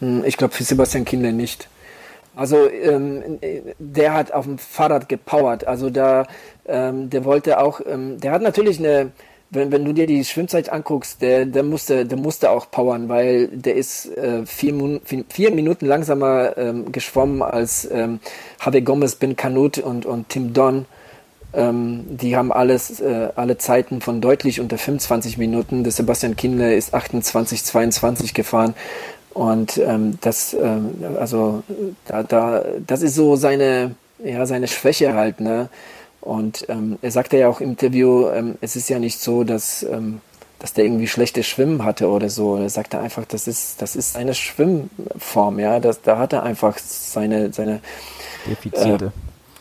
Hm, 0.00 0.24
ich 0.24 0.36
glaube 0.36 0.54
für 0.54 0.64
Sebastian 0.64 1.04
Kienle 1.04 1.32
nicht. 1.32 1.68
Also 2.36 2.68
ähm, 2.68 3.38
der 3.78 4.12
hat 4.12 4.32
auf 4.32 4.44
dem 4.44 4.58
Fahrrad 4.58 5.08
gepowert. 5.08 5.66
Also 5.66 5.90
da, 5.90 6.26
ähm, 6.66 7.08
der 7.10 7.24
wollte 7.24 7.60
auch, 7.60 7.80
ähm, 7.86 8.20
der 8.20 8.32
hat 8.32 8.42
natürlich 8.42 8.78
eine 8.80 9.12
wenn, 9.54 9.72
wenn 9.72 9.84
du 9.84 9.92
dir 9.92 10.06
die 10.06 10.24
Schwimmzeit 10.24 10.70
anguckst, 10.70 11.22
der, 11.22 11.46
der, 11.46 11.62
musste, 11.62 12.06
der 12.06 12.18
musste 12.18 12.50
auch 12.50 12.70
powern, 12.70 13.08
weil 13.08 13.48
der 13.48 13.74
ist 13.74 14.06
äh, 14.16 14.44
vier, 14.46 15.00
vier, 15.28 15.50
Minuten 15.50 15.86
langsamer 15.86 16.56
ähm, 16.56 16.92
geschwommen 16.92 17.42
als 17.42 17.88
ähm, 17.90 18.20
Javi 18.64 18.82
Gomez, 18.82 19.16
Ben 19.16 19.36
Canut 19.36 19.78
und, 19.78 20.06
und 20.06 20.28
Tim 20.28 20.52
Don. 20.52 20.86
Ähm, 21.52 22.04
die 22.08 22.36
haben 22.36 22.52
alles, 22.52 23.00
äh, 23.00 23.28
alle 23.36 23.58
Zeiten 23.58 24.00
von 24.00 24.20
deutlich 24.20 24.60
unter 24.60 24.78
25 24.78 25.38
Minuten. 25.38 25.84
Der 25.84 25.92
Sebastian 25.92 26.36
Kindler 26.36 26.74
ist 26.74 26.94
28, 26.94 27.64
22 27.64 28.34
gefahren. 28.34 28.74
Und 29.32 29.78
ähm, 29.78 30.18
das, 30.20 30.54
ähm, 30.54 30.94
also 31.18 31.62
da, 32.06 32.22
da, 32.22 32.64
das 32.86 33.02
ist 33.02 33.14
so 33.14 33.36
seine, 33.36 33.94
ja, 34.22 34.46
seine 34.46 34.68
Schwäche 34.68 35.14
halt, 35.14 35.40
ne? 35.40 35.68
Und 36.24 36.64
ähm, 36.70 36.98
er 37.02 37.10
sagte 37.10 37.36
ja 37.36 37.48
auch 37.48 37.60
im 37.60 37.70
Interview, 37.70 38.28
ähm, 38.28 38.56
es 38.62 38.76
ist 38.76 38.88
ja 38.88 38.98
nicht 38.98 39.20
so, 39.20 39.44
dass, 39.44 39.82
ähm, 39.82 40.20
dass 40.58 40.72
der 40.72 40.84
irgendwie 40.84 41.06
schlechtes 41.06 41.46
Schwimmen 41.46 41.84
hatte 41.84 42.08
oder 42.08 42.30
so. 42.30 42.56
Er 42.56 42.70
sagte 42.70 42.98
einfach, 42.98 43.26
das 43.26 43.46
ist, 43.46 43.82
das 43.82 43.94
ist 43.94 44.16
eine 44.16 44.32
Schwimmform, 44.32 45.58
ja. 45.58 45.80
Das, 45.80 46.00
da 46.00 46.18
hat 46.18 46.32
er 46.32 46.42
einfach 46.42 46.78
seine, 46.78 47.52
seine 47.52 47.80
Defizite. 48.46 49.06
Äh, 49.06 49.10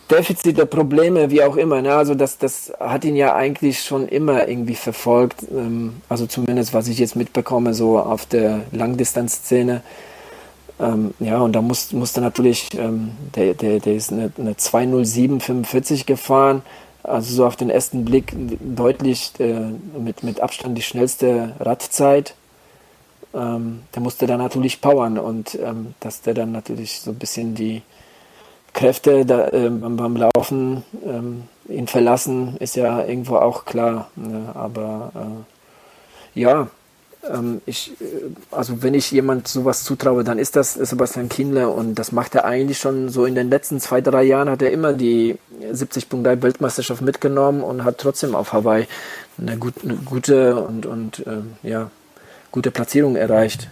Defizite, 0.10 0.66
Probleme, 0.66 1.32
wie 1.32 1.44
auch 1.44 1.58
immer. 1.58 1.82
Ne? 1.82 1.94
Also 1.94 2.16
das, 2.16 2.38
das 2.38 2.72
hat 2.80 3.04
ihn 3.04 3.16
ja 3.16 3.36
eigentlich 3.36 3.82
schon 3.82 4.08
immer 4.08 4.48
irgendwie 4.48 4.76
verfolgt. 4.76 5.44
Ähm, 5.52 6.02
also 6.08 6.28
zumindest, 6.28 6.74
was 6.74 6.88
ich 6.88 7.00
jetzt 7.00 7.16
mitbekomme, 7.16 7.74
so 7.74 8.00
auf 8.00 8.26
der 8.26 8.62
Langdistanzszene. 8.72 9.82
Ähm, 10.80 11.14
ja, 11.20 11.40
und 11.40 11.54
da 11.54 11.62
muss, 11.62 11.92
musste 11.92 12.22
natürlich, 12.22 12.70
ähm, 12.78 13.12
der, 13.36 13.54
der, 13.54 13.80
der 13.80 13.96
ist 13.96 14.12
eine, 14.12 14.32
eine 14.38 14.54
207,45 14.54 16.06
gefahren, 16.06 16.64
also 17.04 17.36
so 17.36 17.46
auf 17.46 17.56
den 17.56 17.70
ersten 17.70 18.06
Blick 18.06 18.34
deutlich 18.62 19.32
äh, 19.40 19.60
mit, 19.98 20.24
mit 20.24 20.40
Abstand 20.40 20.78
die 20.78 20.82
schnellste 20.82 21.54
Radzeit. 21.60 22.36
Ähm, 23.34 23.82
der 23.94 24.02
musste 24.02 24.26
dann 24.26 24.40
natürlich 24.40 24.80
powern 24.80 25.18
und 25.18 25.56
ähm, 25.56 25.96
dass 26.00 26.22
der 26.22 26.34
dann 26.34 26.52
natürlich 26.52 27.02
so 27.02 27.12
ein 27.12 27.18
bisschen 27.18 27.56
die 27.56 27.82
Kräfte 28.74 29.26
da, 29.26 29.50
äh, 29.50 29.70
beim, 29.70 30.18
Laufen 30.18 30.84
ähm, 31.06 31.44
ihn 31.68 31.88
verlassen, 31.88 32.58
ist 32.58 32.76
ja 32.76 33.04
irgendwo 33.04 33.38
auch 33.38 33.66
klar. 33.66 34.10
Ne? 34.16 34.50
Aber 34.54 35.12
äh, 35.16 36.40
ja, 36.40 36.68
ich, 37.66 37.92
äh, 38.02 38.06
also 38.52 38.82
wenn 38.82 38.94
ich 38.94 39.12
jemand 39.12 39.48
sowas 39.48 39.84
zutraue, 39.84 40.24
dann 40.24 40.40
ist 40.40 40.56
das 40.56 40.74
Sebastian 40.74 41.30
Kindler 41.30 41.74
und 41.74 41.96
das 41.96 42.12
macht 42.12 42.36
er 42.36 42.46
eigentlich 42.46 42.80
schon 42.80 43.10
so 43.10 43.26
in 43.26 43.36
den 43.36 43.50
letzten 43.50 43.80
zwei, 43.80 44.02
drei 44.02 44.24
Jahren 44.24 44.50
hat 44.50 44.62
er 44.62 44.72
immer 44.72 44.94
die 44.94 45.38
70.3 45.62 46.42
Weltmeisterschaft 46.42 47.02
mitgenommen 47.02 47.62
und 47.62 47.86
hat 47.86 47.98
trotzdem 47.98 48.36
auf 48.36 48.54
Hawaii 48.54 48.88
eine, 49.38 49.58
gut, 49.58 49.76
eine 49.84 49.96
gute 49.96 50.56
und, 50.56 50.86
und 50.86 51.26
äh, 51.26 51.68
ja, 51.68 51.90
gute 52.52 52.72
Platzierung 52.72 53.16
erreicht. 53.16 53.70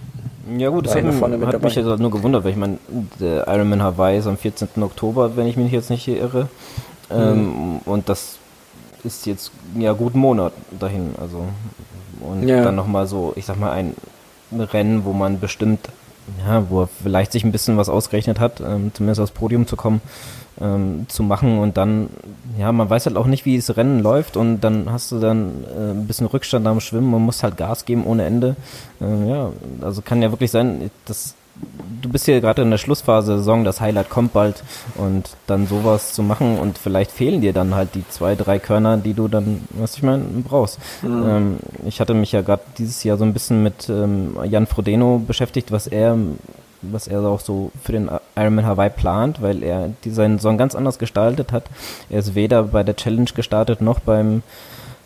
Ja 0.58 0.70
gut, 0.70 0.88
das 0.88 0.95
hat, 0.95 1.04
hat 1.04 1.64
mich 1.64 1.76
jetzt 1.76 1.99
nur 1.99 2.12
gewundert, 2.12 2.43
weil 2.43 2.52
ich 2.52 2.58
meine, 2.58 2.78
der 3.20 3.47
Ironman 3.47 3.84
Hawaii 3.84 4.18
ist 4.18 4.28
am 4.28 4.38
14. 4.38 4.70
Oktober, 4.82 5.36
wenn 5.36 5.47
ich 5.47 5.56
mich 5.56 5.72
jetzt 5.72 5.89
nicht 5.89 6.08
irre. 6.08 6.49
Mhm. 7.10 7.16
Ähm, 7.16 7.80
und 7.86 8.10
das 8.10 8.38
ist 9.04 9.26
jetzt 9.26 9.52
ja 9.78 9.93
gut 9.93 10.14
einen 10.14 10.22
Monat 10.22 10.54
dahin. 10.80 11.16
Also 11.20 11.45
und 12.22 12.48
ja. 12.48 12.64
dann 12.64 12.76
nochmal 12.76 13.08
so, 13.08 13.34
ich 13.36 13.46
sag 13.46 13.60
mal, 13.60 13.72
ein 13.72 13.96
Rennen, 14.52 15.06
wo 15.06 15.14
man 15.14 15.40
bestimmt, 15.40 15.90
ja, 16.46 16.70
wo 16.70 16.82
er 16.82 16.90
vielleicht 17.02 17.32
sich 17.32 17.44
ein 17.44 17.52
bisschen 17.52 17.78
was 17.78 17.90
ausgerechnet 17.90 18.40
hat, 18.40 18.62
ähm, 18.62 18.92
zumindest 18.94 19.22
aufs 19.22 19.32
Podium 19.32 19.68
zu 19.68 19.76
kommen, 19.76 20.02
ähm, 20.60 21.06
zu 21.08 21.24
machen 21.24 21.60
und 21.60 21.78
dann, 21.78 22.10
ja, 22.58 22.72
man 22.72 22.90
weiß 22.90 23.06
halt 23.06 23.18
auch 23.18 23.28
nicht, 23.28 23.46
wie 23.46 23.58
das 23.58 23.76
Rennen 23.76 24.02
läuft 24.02 24.38
und 24.38 24.62
dann 24.62 24.92
hast 24.92 25.12
du 25.12 25.20
dann 25.20 25.64
äh, 25.76 25.92
ein 25.92 26.08
bisschen 26.08 26.28
Rückstand 26.28 26.68
am 26.68 26.80
Schwimmen, 26.80 27.10
man 27.10 27.22
muss 27.22 27.44
halt 27.44 27.58
Gas 27.58 27.86
geben 27.86 28.06
ohne 28.06 28.26
Ende. 28.26 28.56
Äh, 29.00 29.30
ja, 29.30 29.52
also 29.82 30.02
kann 30.02 30.22
ja 30.22 30.32
wirklich 30.32 30.52
sein, 30.52 30.92
dass 31.06 31.36
du 32.02 32.10
bist 32.10 32.26
hier 32.26 32.41
gerade 32.41 32.62
in 32.62 32.72
der 32.72 32.78
Schlussphase 32.78 33.32
der 33.32 33.38
Saison, 33.39 33.64
das 33.64 33.80
Highlight 33.80 34.10
kommt 34.10 34.34
bald 34.34 34.64
und 34.95 35.30
dann 35.47 35.68
sowas 35.68 36.14
zu 36.14 36.24
machen 36.24 36.58
und 36.58 36.78
vielleicht 36.78 37.12
fehlen 37.12 37.41
dir 37.41 37.54
dann 37.54 37.76
halt 37.76 37.95
die 37.95 38.08
zwei, 38.10 38.36
drei 38.36 38.60
Körner, 38.60 38.97
die 38.97 39.14
du 39.14 39.28
dann, 39.28 39.68
was 39.72 39.95
ich 39.95 40.04
meine, 40.04 40.24
brauchst. 40.47 40.80
Mhm. 41.02 41.24
Ähm, 41.28 41.58
ich 41.86 41.99
hatte 41.99 42.14
mich 42.14 42.32
ja 42.32 42.41
gerade 42.41 42.64
dieses 42.78 43.04
Jahr 43.04 43.18
so 43.18 43.24
ein 43.24 43.34
bisschen 43.34 43.64
mit 43.64 43.89
ähm, 43.89 44.38
Jan 44.45 44.68
Frodeno 44.68 45.22
beschäftigt, 45.26 45.72
was 45.72 45.88
er 45.88 46.18
was 46.84 47.08
er 47.08 47.22
auch 47.22 47.39
so 47.39 47.72
für 47.84 47.91
den 47.91 48.10
Ironman 48.36 48.66
Hawaii 48.66 48.89
plant, 48.89 49.39
weil 49.41 49.62
er 49.62 49.91
die, 50.04 50.10
seinen 50.10 50.39
Song 50.39 50.58
ganz 50.58 50.74
anders 50.74 50.97
gestaltet 50.97 51.52
hat. 51.52 51.66
Er 52.10 52.20
ist 52.20 52.34
weder 52.34 52.64
bei 52.64 52.84
der 52.84 52.95
Challenge 52.95 53.30
gestartet 53.36 53.82
noch 53.82 53.99
beim, 53.99 54.41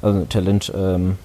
also 0.02 0.26
Challenge 0.26 0.64
ähm, 0.74 1.18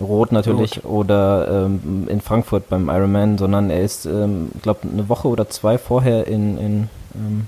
Rot 0.00 0.32
natürlich 0.32 0.84
Rot. 0.84 0.92
oder 0.92 1.66
ähm, 1.66 2.06
in 2.08 2.20
Frankfurt 2.20 2.68
beim 2.68 2.88
Ironman, 2.88 3.38
sondern 3.38 3.70
er 3.70 3.82
ist, 3.82 4.06
ähm, 4.06 4.50
glaube 4.62 4.80
eine 4.90 5.08
Woche 5.08 5.28
oder 5.28 5.48
zwei 5.48 5.78
vorher 5.78 6.26
in, 6.26 6.58
in 6.58 6.88
ähm, 7.14 7.46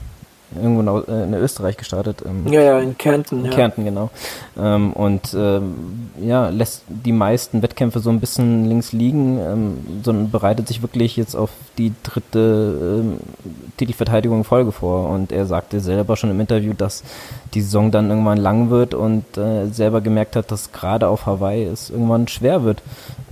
irgendwo 0.61 1.00
äh, 1.00 1.24
in 1.24 1.34
Österreich 1.34 1.76
gestartet. 1.76 2.22
Ähm, 2.26 2.53
ja, 2.53 2.61
ja, 2.61 2.78
in 2.80 2.96
Kärnten. 2.98 3.40
In 3.40 3.44
ja. 3.46 3.50
Kärnten, 3.53 3.84
genau. 3.84 4.11
Ähm, 4.59 4.92
und 4.92 5.34
ähm, 5.34 6.11
ja, 6.20 6.48
lässt 6.48 6.84
die 6.88 7.12
meisten 7.12 7.62
Wettkämpfe 7.62 8.00
so 8.00 8.11
ein 8.11 8.20
bisschen 8.20 8.66
links 8.66 8.92
liegen, 8.92 9.38
ähm, 9.38 9.78
sondern 10.03 10.30
bereitet 10.30 10.68
sich 10.68 10.82
wirklich 10.82 11.16
jetzt 11.16 11.34
auf 11.34 11.50
die 11.78 11.92
dritte 12.03 13.00
ähm, 13.03 13.16
Titelverteidigung 13.76 14.38
in 14.38 14.44
Folge 14.44 14.72
vor. 14.72 15.09
Und 15.09 15.32
er 15.32 15.46
sagte 15.46 15.80
selber 15.80 16.16
schon 16.16 16.30
im 16.30 16.40
Interview, 16.40 16.72
dass 16.72 17.03
die 17.55 17.62
Saison 17.62 17.90
dann 17.90 18.11
irgendwann 18.11 18.38
lang 18.38 18.70
wird 18.70 18.94
und 18.94 19.24
äh, 19.36 19.66
selber 19.66 20.00
gemerkt 20.00 20.36
hat, 20.36 20.50
dass 20.50 20.72
gerade 20.72 21.09
auf 21.09 21.26
Hawaii 21.26 21.64
es 21.64 21.90
irgendwann 21.90 22.28
schwer 22.28 22.64
wird, 22.64 22.82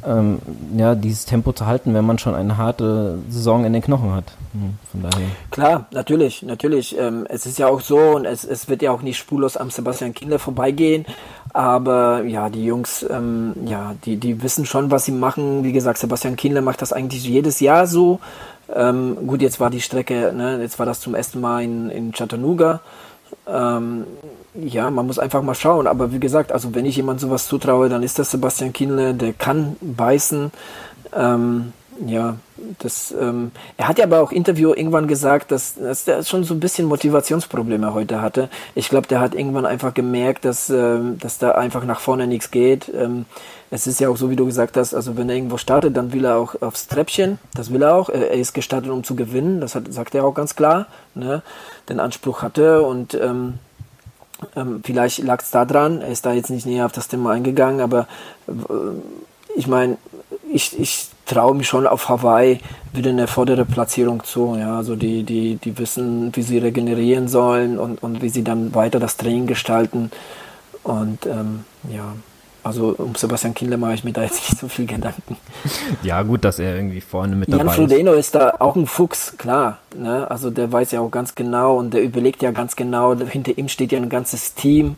ähm, 0.06 0.38
ja, 0.76 0.94
dieses 0.94 1.24
Tempo 1.24 1.52
zu 1.52 1.66
halten, 1.66 1.94
wenn 1.94 2.04
man 2.04 2.18
schon 2.18 2.34
eine 2.34 2.56
harte 2.56 3.18
Saison 3.28 3.64
in 3.64 3.72
den 3.72 3.82
Knochen 3.82 4.14
hat. 4.14 4.24
Hm, 4.52 4.74
von 4.90 5.02
daher. 5.02 5.26
Klar, 5.50 5.86
natürlich, 5.92 6.42
natürlich. 6.42 6.98
Ähm, 6.98 7.26
es 7.28 7.46
ist 7.46 7.58
ja 7.58 7.68
auch 7.68 7.80
so 7.80 7.98
und 7.98 8.24
es, 8.24 8.44
es 8.44 8.68
wird 8.68 8.82
ja 8.82 8.90
auch 8.92 9.02
nicht 9.02 9.18
spurlos 9.18 9.56
am 9.56 9.70
Sebastian 9.70 10.14
Kinder 10.14 10.38
vorbeigehen. 10.38 11.06
Aber 11.52 12.22
ja, 12.24 12.48
die 12.48 12.64
Jungs, 12.64 13.04
ähm, 13.08 13.54
ja, 13.66 13.94
die, 14.04 14.16
die 14.16 14.42
wissen 14.42 14.66
schon, 14.66 14.90
was 14.90 15.04
sie 15.04 15.12
machen. 15.12 15.64
Wie 15.64 15.72
gesagt, 15.72 15.98
Sebastian 15.98 16.36
Kinder 16.36 16.62
macht 16.62 16.82
das 16.82 16.92
eigentlich 16.92 17.24
jedes 17.24 17.60
Jahr 17.60 17.86
so. 17.86 18.20
Ähm, 18.74 19.16
gut, 19.26 19.42
jetzt 19.42 19.60
war 19.60 19.70
die 19.70 19.80
Strecke, 19.80 20.32
ne, 20.34 20.60
jetzt 20.60 20.78
war 20.78 20.86
das 20.86 21.00
zum 21.00 21.14
ersten 21.14 21.40
Mal 21.40 21.64
in, 21.64 21.90
in 21.90 22.12
Chattanooga. 22.12 22.80
Ähm, 23.48 24.04
ja, 24.54 24.90
man 24.90 25.06
muss 25.06 25.18
einfach 25.18 25.42
mal 25.42 25.54
schauen. 25.54 25.86
Aber 25.86 26.12
wie 26.12 26.20
gesagt, 26.20 26.52
also 26.52 26.74
wenn 26.74 26.86
ich 26.86 26.96
jemand 26.96 27.20
sowas 27.20 27.46
zutraue, 27.46 27.88
dann 27.88 28.02
ist 28.02 28.18
das 28.18 28.30
Sebastian 28.30 28.72
Kienle, 28.72 29.14
der 29.14 29.32
kann 29.32 29.76
beißen. 29.80 30.50
Ähm, 31.14 31.72
ja, 32.06 32.36
das, 32.78 33.14
ähm, 33.18 33.50
er 33.76 33.88
hat 33.88 33.98
ja 33.98 34.04
aber 34.04 34.20
auch 34.20 34.32
Interview 34.32 34.72
irgendwann 34.72 35.06
gesagt, 35.06 35.50
dass, 35.50 35.74
dass 35.74 36.04
der 36.04 36.22
schon 36.22 36.44
so 36.44 36.54
ein 36.54 36.60
bisschen 36.60 36.86
Motivationsprobleme 36.86 37.92
heute 37.92 38.22
hatte. 38.22 38.48
Ich 38.74 38.88
glaube, 38.88 39.06
der 39.06 39.20
hat 39.20 39.34
irgendwann 39.34 39.66
einfach 39.66 39.92
gemerkt, 39.92 40.44
dass, 40.44 40.70
ähm, 40.70 41.18
dass 41.18 41.38
da 41.38 41.52
einfach 41.52 41.84
nach 41.84 42.00
vorne 42.00 42.26
nichts 42.26 42.50
geht. 42.50 42.90
Ähm, 42.94 43.26
es 43.70 43.86
ist 43.86 44.00
ja 44.00 44.08
auch 44.08 44.16
so, 44.16 44.30
wie 44.30 44.36
du 44.36 44.46
gesagt 44.46 44.76
hast, 44.76 44.94
also 44.94 45.16
wenn 45.16 45.28
er 45.28 45.36
irgendwo 45.36 45.58
startet, 45.58 45.96
dann 45.96 46.12
will 46.12 46.24
er 46.24 46.36
auch 46.36 46.60
aufs 46.62 46.88
Treppchen. 46.88 47.38
Das 47.54 47.72
will 47.72 47.82
er 47.82 47.94
auch. 47.94 48.08
Er 48.08 48.32
ist 48.32 48.54
gestartet, 48.54 48.90
um 48.90 49.04
zu 49.04 49.14
gewinnen. 49.14 49.60
Das 49.60 49.74
hat, 49.74 49.92
sagt 49.92 50.14
er 50.14 50.24
auch 50.24 50.34
ganz 50.34 50.56
klar. 50.56 50.86
Ne? 51.14 51.42
Den 51.88 52.00
Anspruch 52.00 52.42
hatte 52.42 52.82
und 52.82 53.14
ähm, 53.14 53.58
ähm, 54.56 54.80
vielleicht 54.84 55.18
lag 55.18 55.42
es 55.42 55.50
da 55.50 55.64
dran. 55.64 56.00
Er 56.00 56.08
ist 56.08 56.26
da 56.26 56.32
jetzt 56.32 56.50
nicht 56.50 56.66
näher 56.66 56.86
auf 56.86 56.92
das 56.92 57.08
Thema 57.08 57.32
eingegangen, 57.32 57.80
aber 57.80 58.06
äh, 58.48 58.52
ich 59.56 59.66
meine, 59.66 59.98
ich, 60.52 60.78
ich 60.78 61.08
traue 61.26 61.54
mich 61.54 61.68
schon 61.68 61.86
auf 61.86 62.08
Hawaii 62.08 62.60
wieder 62.92 63.10
eine 63.10 63.26
vordere 63.26 63.64
Platzierung 63.64 64.24
zu. 64.24 64.56
Ja, 64.58 64.76
also 64.76 64.96
die, 64.96 65.22
die, 65.22 65.56
die 65.56 65.78
wissen, 65.78 66.34
wie 66.34 66.42
sie 66.42 66.58
regenerieren 66.58 67.28
sollen 67.28 67.78
und, 67.78 68.02
und 68.02 68.22
wie 68.22 68.28
sie 68.28 68.42
dann 68.42 68.74
weiter 68.74 68.98
das 68.98 69.16
Training 69.16 69.46
gestalten. 69.46 70.10
Und 70.82 71.26
ähm, 71.26 71.64
ja, 71.92 72.14
also 72.62 72.94
um 72.98 73.14
Sebastian 73.14 73.54
Kindler 73.54 73.76
mache 73.76 73.94
ich 73.94 74.04
mir 74.04 74.12
da 74.12 74.22
jetzt 74.22 74.48
nicht 74.48 74.58
so 74.58 74.68
viel 74.68 74.86
Gedanken. 74.86 75.36
Ja, 76.02 76.22
gut, 76.22 76.44
dass 76.44 76.58
er 76.58 76.74
irgendwie 76.76 77.00
vorne 77.00 77.36
mit 77.36 77.52
dabei 77.52 77.64
Jan 77.64 77.74
Frodeno 77.74 78.12
ist. 78.12 78.26
ist 78.26 78.34
da 78.34 78.54
auch 78.58 78.76
ein 78.76 78.86
Fuchs, 78.86 79.36
klar. 79.38 79.78
Ne? 79.96 80.30
Also 80.30 80.50
der 80.50 80.70
weiß 80.70 80.92
ja 80.92 81.00
auch 81.00 81.10
ganz 81.10 81.34
genau 81.34 81.76
und 81.76 81.94
der 81.94 82.02
überlegt 82.02 82.42
ja 82.42 82.50
ganz 82.50 82.76
genau. 82.76 83.16
Hinter 83.16 83.56
ihm 83.56 83.68
steht 83.68 83.92
ja 83.92 83.98
ein 83.98 84.08
ganzes 84.08 84.54
Team, 84.54 84.96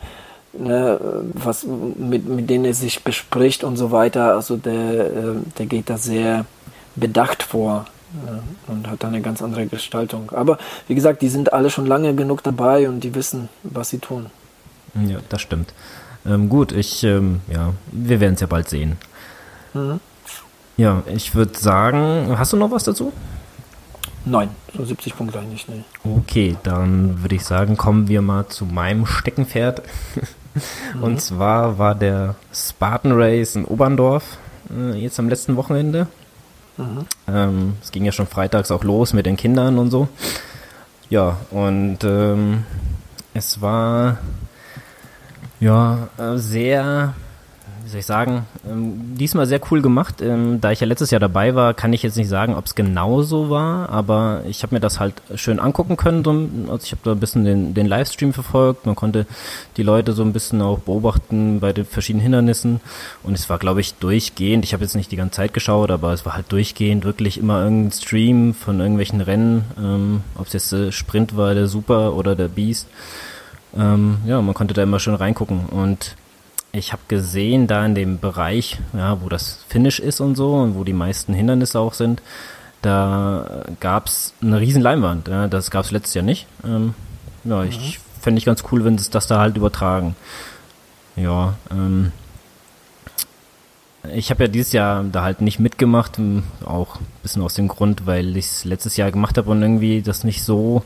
ne? 0.52 0.98
was 1.34 1.64
mit, 1.64 2.28
mit 2.28 2.50
denen 2.50 2.64
er 2.64 2.74
sich 2.74 3.04
bespricht 3.04 3.64
und 3.64 3.76
so 3.76 3.90
weiter. 3.90 4.34
Also 4.34 4.56
der, 4.56 4.72
äh, 4.74 5.34
der 5.58 5.66
geht 5.66 5.90
da 5.90 5.96
sehr 5.96 6.44
bedacht 6.96 7.42
vor 7.42 7.86
ne? 8.26 8.42
und 8.66 8.88
hat 8.88 9.02
da 9.02 9.08
eine 9.08 9.22
ganz 9.22 9.42
andere 9.42 9.66
Gestaltung. 9.66 10.30
Aber 10.32 10.58
wie 10.88 10.94
gesagt, 10.94 11.22
die 11.22 11.28
sind 11.28 11.52
alle 11.52 11.70
schon 11.70 11.86
lange 11.86 12.14
genug 12.14 12.42
dabei 12.42 12.88
und 12.88 13.00
die 13.00 13.14
wissen, 13.14 13.48
was 13.62 13.90
sie 13.90 13.98
tun. 13.98 14.26
Ja, 14.94 15.18
das 15.28 15.40
stimmt. 15.40 15.72
Ähm, 16.26 16.48
gut, 16.48 16.72
ich, 16.72 17.02
ähm, 17.04 17.40
ja, 17.52 17.72
wir 17.90 18.20
werden 18.20 18.34
es 18.34 18.40
ja 18.40 18.46
bald 18.46 18.68
sehen. 18.68 18.96
Mhm. 19.74 20.00
Ja, 20.76 21.02
ich 21.06 21.34
würde 21.34 21.58
sagen, 21.58 22.34
hast 22.38 22.52
du 22.52 22.56
noch 22.56 22.70
was 22.70 22.84
dazu? 22.84 23.12
Nein, 24.24 24.50
so 24.76 24.84
70 24.84 25.16
Punkte 25.16 25.40
eigentlich 25.40 25.68
nicht. 25.68 25.84
Okay, 26.04 26.56
dann 26.62 27.22
würde 27.22 27.34
ich 27.34 27.44
sagen, 27.44 27.76
kommen 27.76 28.08
wir 28.08 28.22
mal 28.22 28.46
zu 28.46 28.64
meinem 28.64 29.04
Steckenpferd. 29.04 29.82
mhm. 30.94 31.02
Und 31.02 31.20
zwar 31.20 31.78
war 31.78 31.94
der 31.94 32.36
Spartan 32.52 33.12
Race 33.12 33.56
in 33.56 33.64
Oberndorf 33.64 34.38
äh, 34.70 34.98
jetzt 34.98 35.18
am 35.18 35.28
letzten 35.28 35.56
Wochenende. 35.56 36.06
Mhm. 36.76 37.06
Ähm, 37.26 37.72
es 37.82 37.90
ging 37.90 38.04
ja 38.04 38.12
schon 38.12 38.26
freitags 38.26 38.70
auch 38.70 38.84
los 38.84 39.12
mit 39.12 39.26
den 39.26 39.36
Kindern 39.36 39.78
und 39.78 39.90
so. 39.90 40.08
Ja, 41.10 41.36
und 41.50 41.98
ähm, 42.04 42.64
es 43.34 43.60
war 43.60 44.18
ja, 45.62 46.08
äh, 46.18 46.38
sehr, 46.38 47.14
wie 47.84 47.88
soll 47.88 48.00
ich 48.00 48.06
sagen, 48.06 48.46
ähm, 48.68 49.16
diesmal 49.16 49.46
sehr 49.46 49.60
cool 49.70 49.80
gemacht. 49.80 50.20
Ähm, 50.20 50.60
da 50.60 50.72
ich 50.72 50.80
ja 50.80 50.88
letztes 50.88 51.12
Jahr 51.12 51.20
dabei 51.20 51.54
war, 51.54 51.72
kann 51.72 51.92
ich 51.92 52.02
jetzt 52.02 52.16
nicht 52.16 52.28
sagen, 52.28 52.56
ob 52.56 52.66
es 52.66 52.74
genau 52.74 53.22
so 53.22 53.48
war, 53.48 53.88
aber 53.88 54.42
ich 54.48 54.64
habe 54.64 54.74
mir 54.74 54.80
das 54.80 54.98
halt 54.98 55.14
schön 55.36 55.60
angucken 55.60 55.96
können. 55.96 56.68
Also 56.68 56.84
ich 56.84 56.90
habe 56.90 57.02
da 57.04 57.12
ein 57.12 57.20
bisschen 57.20 57.44
den, 57.44 57.74
den 57.74 57.86
Livestream 57.86 58.32
verfolgt. 58.32 58.86
Man 58.86 58.96
konnte 58.96 59.24
die 59.76 59.84
Leute 59.84 60.14
so 60.14 60.24
ein 60.24 60.32
bisschen 60.32 60.60
auch 60.62 60.80
beobachten 60.80 61.60
bei 61.60 61.72
den 61.72 61.84
verschiedenen 61.84 62.24
Hindernissen. 62.24 62.80
Und 63.22 63.34
es 63.34 63.48
war, 63.48 63.58
glaube 63.58 63.82
ich, 63.82 63.94
durchgehend. 63.94 64.64
Ich 64.64 64.72
habe 64.72 64.82
jetzt 64.82 64.96
nicht 64.96 65.12
die 65.12 65.16
ganze 65.16 65.36
Zeit 65.36 65.54
geschaut, 65.54 65.92
aber 65.92 66.12
es 66.12 66.26
war 66.26 66.34
halt 66.34 66.50
durchgehend 66.50 67.04
wirklich 67.04 67.38
immer 67.38 67.62
irgendein 67.62 67.92
Stream 67.92 68.52
von 68.52 68.80
irgendwelchen 68.80 69.20
Rennen. 69.20 69.64
Ähm, 69.78 70.22
ob 70.36 70.48
es 70.48 70.54
jetzt 70.54 70.72
der 70.72 70.90
Sprint 70.90 71.36
war, 71.36 71.54
der 71.54 71.68
Super 71.68 72.14
oder 72.14 72.34
der 72.34 72.48
Beast. 72.48 72.88
Ähm, 73.76 74.18
ja, 74.26 74.40
man 74.42 74.54
konnte 74.54 74.74
da 74.74 74.82
immer 74.82 75.00
schön 75.00 75.14
reingucken 75.14 75.66
und 75.66 76.16
ich 76.72 76.92
habe 76.92 77.02
gesehen, 77.08 77.66
da 77.66 77.84
in 77.84 77.94
dem 77.94 78.18
Bereich, 78.18 78.80
ja, 78.94 79.20
wo 79.20 79.28
das 79.28 79.64
Finish 79.68 79.98
ist 79.98 80.20
und 80.20 80.36
so 80.36 80.54
und 80.54 80.74
wo 80.74 80.84
die 80.84 80.94
meisten 80.94 81.34
Hindernisse 81.34 81.78
auch 81.78 81.94
sind, 81.94 82.22
da 82.80 83.64
gab's 83.78 84.34
eine 84.42 84.58
riesen 84.58 84.82
Leinwand. 84.82 85.28
Ja, 85.28 85.48
das 85.48 85.70
gab's 85.70 85.90
letztes 85.90 86.14
Jahr 86.14 86.24
nicht. 86.24 86.46
Ähm, 86.64 86.94
ja, 87.44 87.62
mhm. 87.62 87.68
ich 87.68 88.00
fände 88.20 88.38
ich 88.38 88.44
ganz 88.44 88.64
cool, 88.72 88.84
wenn 88.84 88.98
sie 88.98 89.10
das 89.10 89.26
da 89.26 89.38
halt 89.38 89.56
übertragen. 89.56 90.16
Ja, 91.14 91.54
ähm, 91.70 92.12
ich 94.14 94.30
habe 94.30 94.44
ja 94.44 94.48
dieses 94.48 94.72
Jahr 94.72 95.04
da 95.04 95.22
halt 95.22 95.42
nicht 95.42 95.60
mitgemacht, 95.60 96.18
auch 96.64 96.96
ein 96.96 97.06
bisschen 97.22 97.42
aus 97.42 97.54
dem 97.54 97.68
Grund, 97.68 98.06
weil 98.06 98.36
ich 98.36 98.46
es 98.46 98.64
letztes 98.64 98.96
Jahr 98.96 99.12
gemacht 99.12 99.38
habe 99.38 99.50
und 99.50 99.62
irgendwie 99.62 100.02
das 100.02 100.24
nicht 100.24 100.42
so, 100.42 100.82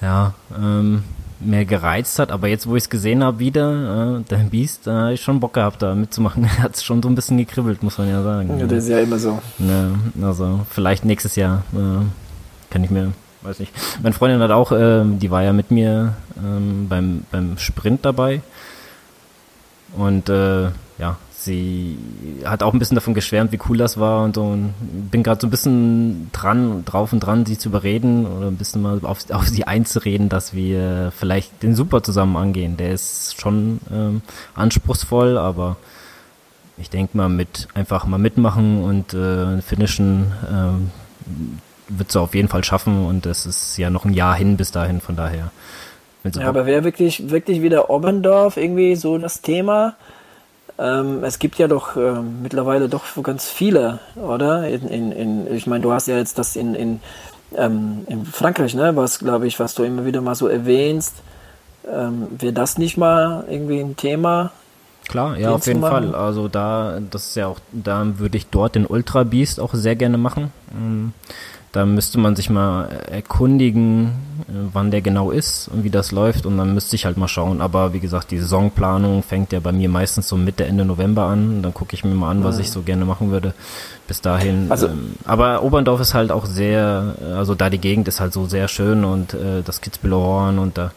ja, 0.00 0.34
ähm, 0.56 1.04
mehr 1.44 1.64
gereizt 1.64 2.18
hat, 2.18 2.30
aber 2.30 2.48
jetzt, 2.48 2.66
wo 2.66 2.76
ich 2.76 2.84
es 2.84 2.90
gesehen 2.90 3.22
habe 3.22 3.38
wieder, 3.38 4.18
äh, 4.18 4.22
der 4.30 4.36
Beast, 4.38 4.86
da 4.86 4.90
äh, 4.90 5.02
habe 5.02 5.14
ich 5.14 5.22
schon 5.22 5.40
Bock 5.40 5.54
gehabt, 5.54 5.82
da 5.82 5.94
mitzumachen. 5.94 6.44
Er 6.56 6.62
hat 6.64 6.76
es 6.76 6.84
schon 6.84 7.02
so 7.02 7.08
ein 7.08 7.14
bisschen 7.14 7.38
gekribbelt, 7.38 7.82
muss 7.82 7.98
man 7.98 8.08
ja 8.08 8.22
sagen. 8.22 8.58
Ja, 8.58 8.66
das 8.66 8.84
ist 8.84 8.90
ja 8.90 9.00
immer 9.00 9.18
so. 9.18 9.40
Ja, 9.58 9.90
also 10.26 10.60
vielleicht 10.70 11.04
nächstes 11.04 11.36
Jahr 11.36 11.64
äh, 11.72 12.04
kann 12.70 12.84
ich 12.84 12.90
mir, 12.90 13.12
weiß 13.42 13.58
nicht. 13.58 13.72
Meine 14.02 14.14
Freundin 14.14 14.40
hat 14.40 14.50
auch, 14.50 14.72
äh, 14.72 15.04
die 15.04 15.30
war 15.30 15.42
ja 15.42 15.52
mit 15.52 15.70
mir 15.70 16.14
ähm, 16.38 16.86
beim, 16.88 17.24
beim 17.30 17.58
Sprint 17.58 18.04
dabei 18.04 18.40
und 19.96 20.28
äh, 20.28 20.64
ja, 20.98 21.16
sie 21.44 21.98
hat 22.44 22.62
auch 22.62 22.72
ein 22.72 22.78
bisschen 22.78 22.94
davon 22.94 23.14
geschwärmt, 23.14 23.52
wie 23.52 23.58
cool 23.68 23.76
das 23.76 23.98
war 23.98 24.24
und. 24.24 24.36
Und 24.38 24.74
bin 25.10 25.22
gerade 25.22 25.40
so 25.40 25.46
ein 25.46 25.50
bisschen 25.50 26.30
dran, 26.32 26.84
drauf 26.84 27.12
und 27.12 27.20
dran, 27.20 27.46
sie 27.46 27.58
zu 27.58 27.68
überreden 27.68 28.26
oder 28.26 28.48
ein 28.48 28.56
bisschen 28.56 28.82
mal 28.82 29.00
auf, 29.02 29.30
auf 29.30 29.48
sie 29.48 29.64
einzureden, 29.64 30.28
dass 30.28 30.54
wir 30.54 31.12
vielleicht 31.16 31.62
den 31.62 31.74
Super 31.74 32.02
zusammen 32.02 32.36
angehen. 32.36 32.76
Der 32.76 32.92
ist 32.92 33.40
schon 33.40 33.80
ähm, 33.92 34.22
anspruchsvoll, 34.54 35.38
aber 35.38 35.76
ich 36.76 36.90
denke 36.90 37.16
mal 37.16 37.28
mit 37.28 37.68
einfach 37.74 38.06
mal 38.06 38.18
mitmachen 38.18 38.82
und 38.82 39.14
äh, 39.14 39.60
finishen 39.62 40.32
ähm, 40.50 40.90
wird 41.88 42.10
sie 42.10 42.20
auf 42.20 42.34
jeden 42.34 42.48
Fall 42.48 42.64
schaffen 42.64 43.06
und 43.06 43.26
es 43.26 43.46
ist 43.46 43.76
ja 43.76 43.90
noch 43.90 44.04
ein 44.04 44.14
Jahr 44.14 44.34
hin 44.34 44.56
bis 44.56 44.72
dahin, 44.72 45.00
von 45.00 45.16
daher. 45.16 45.50
Ja, 46.24 46.48
aber 46.48 46.64
wäre 46.64 46.84
wirklich, 46.84 47.30
wirklich 47.30 47.60
wieder 47.60 47.90
Oberndorf 47.90 48.56
irgendwie 48.56 48.96
so 48.96 49.18
das 49.18 49.42
Thema? 49.42 49.94
Ähm, 50.78 51.22
es 51.22 51.38
gibt 51.38 51.58
ja 51.58 51.68
doch 51.68 51.96
äh, 51.96 52.20
mittlerweile 52.20 52.88
doch 52.88 53.04
ganz 53.22 53.48
viele, 53.48 54.00
oder? 54.16 54.68
In, 54.68 54.88
in, 54.88 55.12
in, 55.12 55.54
ich 55.54 55.66
meine, 55.66 55.82
du 55.82 55.92
hast 55.92 56.08
ja 56.08 56.16
jetzt 56.16 56.38
das 56.38 56.56
in, 56.56 56.74
in, 56.74 57.00
ähm, 57.56 58.04
in 58.08 58.26
Frankreich, 58.26 58.74
ne? 58.74 58.96
Was, 58.96 59.20
glaube 59.20 59.46
ich, 59.46 59.60
was 59.60 59.74
du 59.74 59.84
immer 59.84 60.04
wieder 60.04 60.20
mal 60.20 60.34
so 60.34 60.48
erwähnst. 60.48 61.14
Ähm, 61.90 62.28
Wäre 62.38 62.52
das 62.52 62.78
nicht 62.78 62.96
mal 62.96 63.44
irgendwie 63.48 63.78
ein 63.80 63.96
Thema? 63.96 64.50
Klar, 65.08 65.36
ja, 65.38 65.50
auf 65.50 65.66
jeden 65.66 65.80
Fall. 65.80 66.14
Also 66.14 66.48
da, 66.48 66.98
das 67.10 67.28
ist 67.28 67.36
ja 67.36 67.46
auch, 67.46 67.58
da 67.72 68.18
würde 68.18 68.36
ich 68.38 68.46
dort 68.46 68.74
den 68.74 68.86
Ultra 68.86 69.22
Beast 69.22 69.60
auch 69.60 69.74
sehr 69.74 69.96
gerne 69.96 70.18
machen. 70.18 70.50
Ähm, 70.72 71.12
Da 71.74 71.84
müsste 71.84 72.18
man 72.18 72.36
sich 72.36 72.50
mal 72.50 72.88
erkundigen, 73.10 74.12
äh, 74.48 74.52
wann 74.72 74.92
der 74.92 75.00
genau 75.00 75.32
ist 75.32 75.66
und 75.66 75.82
wie 75.82 75.90
das 75.90 76.12
läuft 76.12 76.46
und 76.46 76.56
dann 76.56 76.72
müsste 76.72 76.94
ich 76.94 77.04
halt 77.04 77.16
mal 77.16 77.26
schauen. 77.26 77.60
Aber 77.60 77.92
wie 77.92 77.98
gesagt, 77.98 78.30
die 78.30 78.38
Saisonplanung 78.38 79.24
fängt 79.24 79.52
ja 79.52 79.58
bei 79.58 79.72
mir 79.72 79.88
meistens 79.88 80.28
so 80.28 80.36
Mitte, 80.36 80.66
Ende 80.66 80.84
November 80.84 81.24
an. 81.24 81.62
Dann 81.62 81.74
gucke 81.74 81.94
ich 81.94 82.04
mir 82.04 82.14
mal 82.14 82.30
an, 82.30 82.44
was 82.44 82.60
ich 82.60 82.70
so 82.70 82.82
gerne 82.82 83.04
machen 83.04 83.32
würde 83.32 83.54
bis 84.06 84.20
dahin. 84.20 84.70
Also, 84.70 84.86
ähm, 84.86 85.16
aber 85.24 85.64
Oberndorf 85.64 86.00
ist 86.00 86.14
halt 86.14 86.30
auch 86.30 86.46
sehr, 86.46 87.16
also 87.36 87.56
da 87.56 87.68
die 87.70 87.78
Gegend 87.78 88.06
ist 88.06 88.20
halt 88.20 88.32
so 88.32 88.46
sehr 88.46 88.68
schön 88.68 89.04
und 89.04 89.34
äh, 89.34 89.62
das 89.64 89.80
Kitzbüheler 89.80 90.18
Horn 90.18 90.58
und 90.60 90.78
da. 90.78 90.92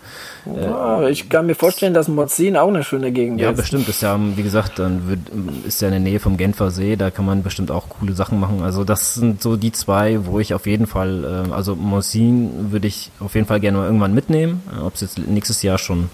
Ja, 0.45 1.07
ich 1.07 1.29
kann 1.29 1.45
mir 1.45 1.55
vorstellen, 1.55 1.93
dass 1.93 2.07
Morzin 2.07 2.55
auch 2.57 2.67
eine 2.67 2.83
schöne 2.83 3.11
Gegend 3.11 3.39
ja, 3.39 3.49
ist. 3.49 3.57
Ja, 3.57 3.61
bestimmt. 3.61 3.89
Ist 3.89 4.01
ja, 4.01 4.17
wie 4.35 4.43
gesagt, 4.43 4.79
dann 4.79 5.09
wird, 5.09 5.19
ist 5.65 5.81
ja 5.81 5.87
in 5.87 5.93
der 5.93 5.99
Nähe 5.99 6.19
vom 6.19 6.37
Genfer 6.37 6.71
See, 6.71 6.95
da 6.95 7.11
kann 7.11 7.25
man 7.25 7.43
bestimmt 7.43 7.71
auch 7.71 7.89
coole 7.89 8.13
Sachen 8.13 8.39
machen. 8.39 8.61
Also 8.61 8.83
das 8.83 9.15
sind 9.15 9.41
so 9.41 9.57
die 9.57 9.71
zwei, 9.71 10.25
wo 10.25 10.39
ich 10.39 10.53
auf 10.53 10.65
jeden 10.65 10.87
Fall, 10.87 11.45
äh, 11.49 11.53
also 11.53 11.75
Morzin 11.75 12.71
würde 12.71 12.87
ich 12.87 13.11
auf 13.19 13.35
jeden 13.35 13.47
Fall 13.47 13.59
gerne 13.59 13.79
mal 13.79 13.85
irgendwann 13.85 14.13
mitnehmen. 14.13 14.61
Ob 14.83 14.95
es 14.95 15.01
jetzt 15.01 15.17
nächstes 15.17 15.61
Jahr 15.61 15.77
schon 15.77 16.09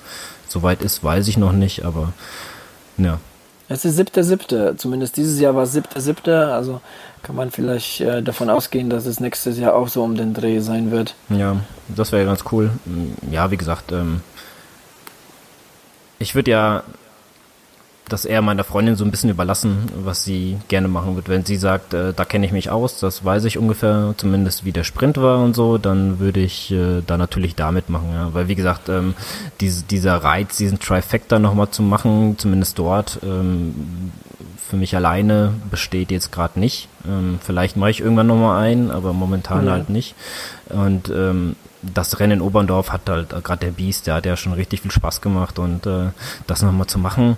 soweit 0.48 0.82
ist, 0.82 1.04
weiß 1.04 1.28
ich 1.28 1.38
noch 1.38 1.52
nicht, 1.52 1.86
aber 1.86 2.14
ja, 2.98 3.20
es 3.70 3.86
ist 3.86 3.96
siebter, 3.96 4.24
siebte. 4.24 4.76
Zumindest 4.78 5.18
dieses 5.18 5.40
Jahr 5.40 5.56
war 5.56 5.64
es 5.64 5.72
siebter, 5.72 6.02
siebte. 6.02 6.54
Also 6.54 6.82
kann 7.24 7.36
man 7.36 7.52
vielleicht 7.52 8.02
äh, 8.02 8.22
davon 8.22 8.50
ausgehen, 8.50 8.90
dass 8.90 9.06
es 9.06 9.20
nächstes 9.20 9.58
Jahr 9.58 9.74
auch 9.74 9.88
so 9.88 10.04
um 10.04 10.16
den 10.16 10.34
Dreh 10.34 10.60
sein 10.60 10.92
wird. 10.92 11.16
Ja, 11.30 11.58
das 11.88 12.12
wäre 12.12 12.26
ganz 12.26 12.44
cool. 12.52 12.70
Ja, 13.32 13.50
wie 13.50 13.58
gesagt, 13.58 13.92
ähm, 13.92 14.22
ich 16.20 16.36
würde 16.36 16.52
ja 16.52 16.84
das 18.10 18.26
eher 18.26 18.42
meiner 18.42 18.66
Freundin 18.66 18.98
so 18.98 19.06
ein 19.06 19.12
bisschen 19.12 19.30
überlassen, 19.30 19.90
was 20.04 20.26
sie 20.26 20.58
gerne 20.68 20.90
machen 20.90 21.16
wird. 21.16 21.30
Wenn 21.30 21.46
sie 21.46 21.56
sagt, 21.56 21.94
äh, 21.94 22.14
da 22.14 22.26
kenne 22.26 22.46
ich 22.46 22.52
mich 22.52 22.70
aus, 22.70 23.00
das 23.00 23.24
weiß 23.24 23.46
ich 23.46 23.58
ungefähr, 23.58 24.14
zumindest 24.18 24.66
wie 24.66 24.74
der 24.74 24.84
Sprint 24.84 25.18
war 25.18 25.40
und 25.40 25.56
so, 25.56 25.78
dann 25.78 26.20
würde 26.20 26.42
ich 26.42 26.72
äh, 26.72 27.02
da 27.08 27.18
natürlich 27.18 27.56
damit 27.56 27.90
machen. 27.90 28.10
Ja. 28.14 28.34
Weil 28.34 28.50
wie 28.50 28.56
gesagt, 28.56 28.90
ähm, 28.90 29.16
diese, 29.62 29.84
dieser 29.84 30.18
Reiz, 30.18 30.58
diesen 30.58 30.80
Trifecta 30.80 31.40
nochmal 31.40 31.70
zu 31.72 31.82
machen, 31.82 32.36
zumindest 32.38 32.78
dort, 32.78 33.20
ähm, 33.24 34.12
für 34.70 34.76
mich 34.78 34.96
alleine 34.96 35.54
besteht 35.70 36.12
jetzt 36.12 36.32
gerade 36.32 36.60
nicht. 36.60 36.88
Ähm, 37.08 37.40
vielleicht 37.42 37.78
mache 37.78 37.92
ich 37.92 38.02
irgendwann 38.02 38.28
nochmal 38.28 38.64
ein, 38.64 38.92
aber 38.92 39.14
momentan 39.14 39.66
ja. 39.66 39.74
halt 39.74 39.90
nicht. 39.90 40.16
Und 40.70 41.10
ähm, 41.10 41.56
das 41.82 42.20
Rennen 42.20 42.40
in 42.40 42.42
Oberndorf 42.42 42.92
hat 42.92 43.10
halt, 43.10 43.30
gerade 43.44 43.66
der 43.66 43.72
Biest, 43.72 44.08
der 44.08 44.16
hat 44.16 44.26
ja 44.26 44.38
schon 44.38 44.54
richtig 44.54 44.82
viel 44.82 44.92
Spaß 44.92 45.22
gemacht 45.22 45.60
und 45.60 45.86
äh, 45.86 46.12
das 46.48 46.62
nochmal 46.62 46.88
zu 46.88 46.98
machen, 46.98 47.38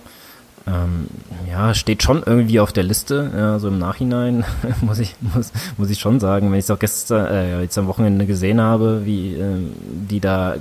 ähm, 0.67 1.07
ja, 1.49 1.73
steht 1.73 2.01
schon 2.01 2.23
irgendwie 2.26 2.59
auf 2.59 2.73
der 2.73 2.84
Liste. 2.84 3.32
Ja, 3.36 3.59
so 3.59 3.67
im 3.67 3.78
Nachhinein 3.78 4.45
muss 4.82 4.99
ich 4.99 5.15
muss, 5.21 5.51
muss 5.78 5.89
ich 5.89 5.99
schon 5.99 6.19
sagen, 6.19 6.51
wenn 6.51 6.57
ich 6.57 6.65
es 6.65 6.71
auch 6.71 6.80
gestern 6.80 7.28
äh, 7.28 7.61
jetzt 7.61 7.78
am 7.78 7.88
Wochenende 7.88 8.26
gesehen 8.26 8.59
habe, 8.59 9.01
wie 9.05 9.36
äh, 9.36 9.57
die 9.84 10.19
da 10.19 10.55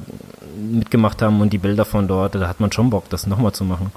mitgemacht 0.57 1.23
haben 1.23 1.41
und 1.41 1.53
die 1.53 1.59
Bilder 1.59 1.85
von 1.85 2.07
dort, 2.07 2.35
da 2.35 2.49
hat 2.49 2.61
man 2.61 2.71
schon 2.71 2.91
Bock, 2.91 3.09
das 3.09 3.27
nochmal 3.27 3.53
zu 3.53 3.65
machen. 3.65 3.93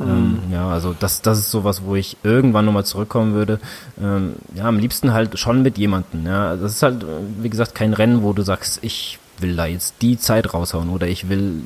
Ähm, 0.00 0.38
ja, 0.50 0.68
also 0.68 0.94
das, 0.98 1.22
das 1.22 1.38
ist 1.38 1.50
sowas, 1.50 1.82
wo 1.84 1.94
ich 1.94 2.16
irgendwann 2.22 2.64
nochmal 2.64 2.84
zurückkommen 2.84 3.34
würde. 3.34 3.60
Ähm, 4.00 4.34
ja, 4.54 4.64
am 4.64 4.78
liebsten 4.78 5.12
halt 5.12 5.38
schon 5.38 5.62
mit 5.62 5.78
jemandem. 5.78 6.26
Ja, 6.26 6.56
das 6.56 6.72
ist 6.72 6.82
halt, 6.82 7.04
wie 7.40 7.50
gesagt, 7.50 7.74
kein 7.74 7.94
Rennen, 7.94 8.22
wo 8.22 8.32
du 8.32 8.42
sagst, 8.42 8.80
ich 8.82 9.18
will 9.38 9.56
da 9.56 9.66
jetzt 9.66 9.96
die 10.02 10.18
Zeit 10.18 10.52
raushauen 10.52 10.88
oder 10.88 11.06
ich 11.06 11.28
will 11.28 11.62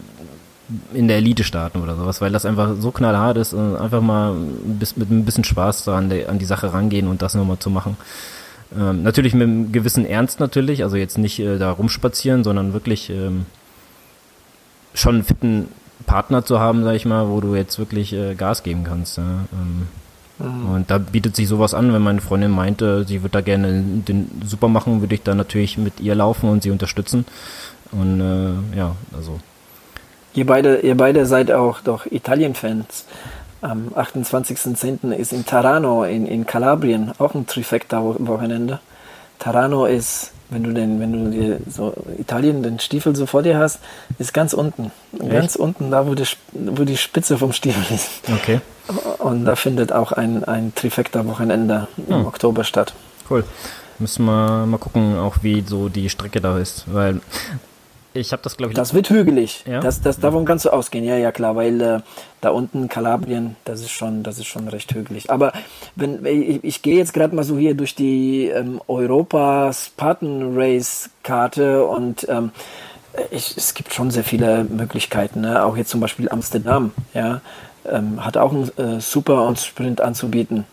in 0.92 1.08
der 1.08 1.18
Elite 1.18 1.44
starten 1.44 1.80
oder 1.80 1.96
sowas, 1.96 2.20
weil 2.20 2.30
das 2.30 2.44
einfach 2.44 2.74
so 2.78 2.90
knallhart 2.90 3.38
ist 3.38 3.54
und 3.54 3.76
einfach 3.76 4.02
mal 4.02 4.34
bis, 4.64 4.96
mit 4.96 5.10
ein 5.10 5.24
bisschen 5.24 5.44
Spaß 5.44 5.84
da 5.84 5.96
an, 5.96 6.10
die, 6.10 6.26
an 6.26 6.38
die 6.38 6.44
Sache 6.44 6.72
rangehen 6.72 7.08
und 7.08 7.22
das 7.22 7.34
nochmal 7.34 7.58
zu 7.58 7.70
machen. 7.70 7.96
Ähm, 8.78 9.02
natürlich 9.02 9.32
mit 9.32 9.44
einem 9.44 9.72
gewissen 9.72 10.04
Ernst 10.04 10.40
natürlich, 10.40 10.82
also 10.82 10.96
jetzt 10.96 11.16
nicht 11.16 11.38
äh, 11.38 11.56
da 11.56 11.70
rumspazieren, 11.70 12.44
sondern 12.44 12.74
wirklich 12.74 13.08
ähm, 13.08 13.46
schon 14.92 15.24
fitten 15.24 15.68
Partner 16.08 16.44
zu 16.44 16.58
haben, 16.58 16.82
sag 16.82 16.94
ich 16.94 17.04
mal, 17.04 17.28
wo 17.28 17.40
du 17.40 17.54
jetzt 17.54 17.78
wirklich 17.78 18.12
äh, 18.12 18.34
Gas 18.34 18.64
geben 18.64 18.82
kannst. 18.82 19.18
Ja? 19.18 19.44
Ähm, 19.52 19.86
mhm. 20.38 20.74
Und 20.74 20.90
da 20.90 20.98
bietet 20.98 21.36
sich 21.36 21.46
sowas 21.46 21.74
an, 21.74 21.92
wenn 21.92 22.02
meine 22.02 22.20
Freundin 22.20 22.50
meinte, 22.50 23.04
sie 23.06 23.22
würde 23.22 23.34
da 23.34 23.40
gerne 23.42 23.82
den 24.08 24.42
Super 24.44 24.68
machen, 24.68 25.00
würde 25.00 25.14
ich 25.14 25.22
da 25.22 25.34
natürlich 25.36 25.78
mit 25.78 26.00
ihr 26.00 26.16
laufen 26.16 26.48
und 26.48 26.64
sie 26.64 26.70
unterstützen. 26.70 27.24
Und 27.92 28.20
äh, 28.20 28.76
ja, 28.76 28.96
also 29.16 29.38
Ihr 30.34 30.46
beide, 30.46 30.78
ihr 30.80 30.96
beide 30.96 31.26
seid 31.26 31.50
auch 31.50 31.80
doch 31.80 32.06
Italien-Fans. 32.06 33.06
Am 33.60 33.88
28.10. 33.88 35.10
ist 35.12 35.32
in 35.32 35.44
Tarano 35.44 36.04
in, 36.04 36.26
in 36.26 36.46
Kalabrien 36.46 37.12
auch 37.18 37.34
ein 37.34 37.46
Trifecta-Wochenende. 37.46 38.78
Tarano 39.40 39.86
ist, 39.86 40.30
wenn 40.50 40.62
du 40.62 40.72
den, 40.72 41.00
wenn 41.00 41.12
du 41.12 41.30
dir 41.30 41.60
so 41.68 41.92
Italien 42.18 42.62
den 42.62 42.78
Stiefel 42.78 43.14
so 43.14 43.26
vor 43.26 43.42
dir 43.42 43.58
hast, 43.58 43.80
ist 44.18 44.32
ganz 44.32 44.52
unten. 44.52 44.90
Echt? 45.18 45.30
Ganz 45.30 45.56
unten, 45.56 45.90
da 45.90 46.06
wo 46.06 46.14
die, 46.14 46.24
wo 46.52 46.84
die 46.84 46.96
Spitze 46.96 47.38
vom 47.38 47.52
Stiefel 47.52 47.82
ist. 47.94 48.08
Okay. 48.32 48.60
Und 49.18 49.44
da 49.44 49.56
findet 49.56 49.92
auch 49.92 50.12
ein, 50.12 50.44
ein 50.44 50.74
Trifecta-Wochenende 50.74 51.88
im 52.08 52.16
hm. 52.16 52.26
Oktober 52.26 52.64
statt. 52.64 52.94
Cool. 53.28 53.44
Müssen 53.98 54.24
wir 54.24 54.64
mal 54.66 54.78
gucken, 54.78 55.18
auch 55.18 55.36
wie 55.42 55.62
so 55.66 55.88
die 55.88 56.08
Strecke 56.08 56.40
da 56.40 56.56
ist. 56.56 56.84
Weil 56.86 57.20
ich 58.14 58.32
habe 58.32 58.42
das, 58.42 58.56
glaube 58.56 58.72
ich. 58.72 58.76
Das 58.76 58.94
wird 58.94 59.10
hügelig. 59.10 59.64
Ja? 59.66 59.80
Das, 59.80 60.00
das, 60.00 60.18
davon 60.18 60.44
kannst 60.44 60.64
du 60.64 60.70
ausgehen, 60.70 61.04
ja, 61.04 61.16
ja, 61.16 61.32
klar, 61.32 61.56
weil 61.56 61.80
äh, 61.80 62.00
da 62.40 62.50
unten 62.50 62.88
Kalabrien, 62.88 63.56
das 63.64 63.80
ist 63.80 63.90
schon, 63.90 64.22
das 64.22 64.38
ist 64.38 64.46
schon 64.46 64.68
recht 64.68 64.92
hügelig. 64.94 65.30
Aber 65.30 65.52
wenn 65.96 66.24
ich, 66.24 66.64
ich 66.64 66.82
gehe 66.82 66.96
jetzt 66.96 67.12
gerade 67.12 67.34
mal 67.34 67.44
so 67.44 67.58
hier 67.58 67.74
durch 67.74 67.94
die 67.94 68.46
ähm, 68.46 68.80
Europa 68.88 69.72
Spartan 69.72 70.56
Race 70.56 71.10
Karte 71.22 71.84
und 71.84 72.26
ähm, 72.28 72.50
ich, 73.30 73.56
es 73.56 73.74
gibt 73.74 73.92
schon 73.92 74.10
sehr 74.10 74.24
viele 74.24 74.64
Möglichkeiten. 74.64 75.40
Ne? 75.40 75.64
Auch 75.64 75.76
jetzt 75.76 75.90
zum 75.90 76.00
Beispiel 76.00 76.28
Amsterdam, 76.28 76.92
ja, 77.14 77.40
ähm, 77.86 78.24
hat 78.24 78.36
auch 78.36 78.52
einen 78.52 78.70
äh, 78.78 79.00
Super 79.00 79.46
und 79.46 79.58
Sprint 79.58 80.00
anzubieten. 80.00 80.64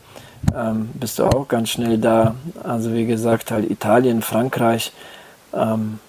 Ähm, 0.55 0.89
bist 0.93 1.19
du 1.19 1.25
auch 1.25 1.47
ganz 1.47 1.69
schnell 1.69 1.97
da. 1.97 2.35
Also 2.63 2.93
wie 2.93 3.05
gesagt, 3.05 3.51
halt 3.51 3.69
Italien, 3.69 4.21
Frankreich. 4.21 4.91
Ähm, 5.53 5.99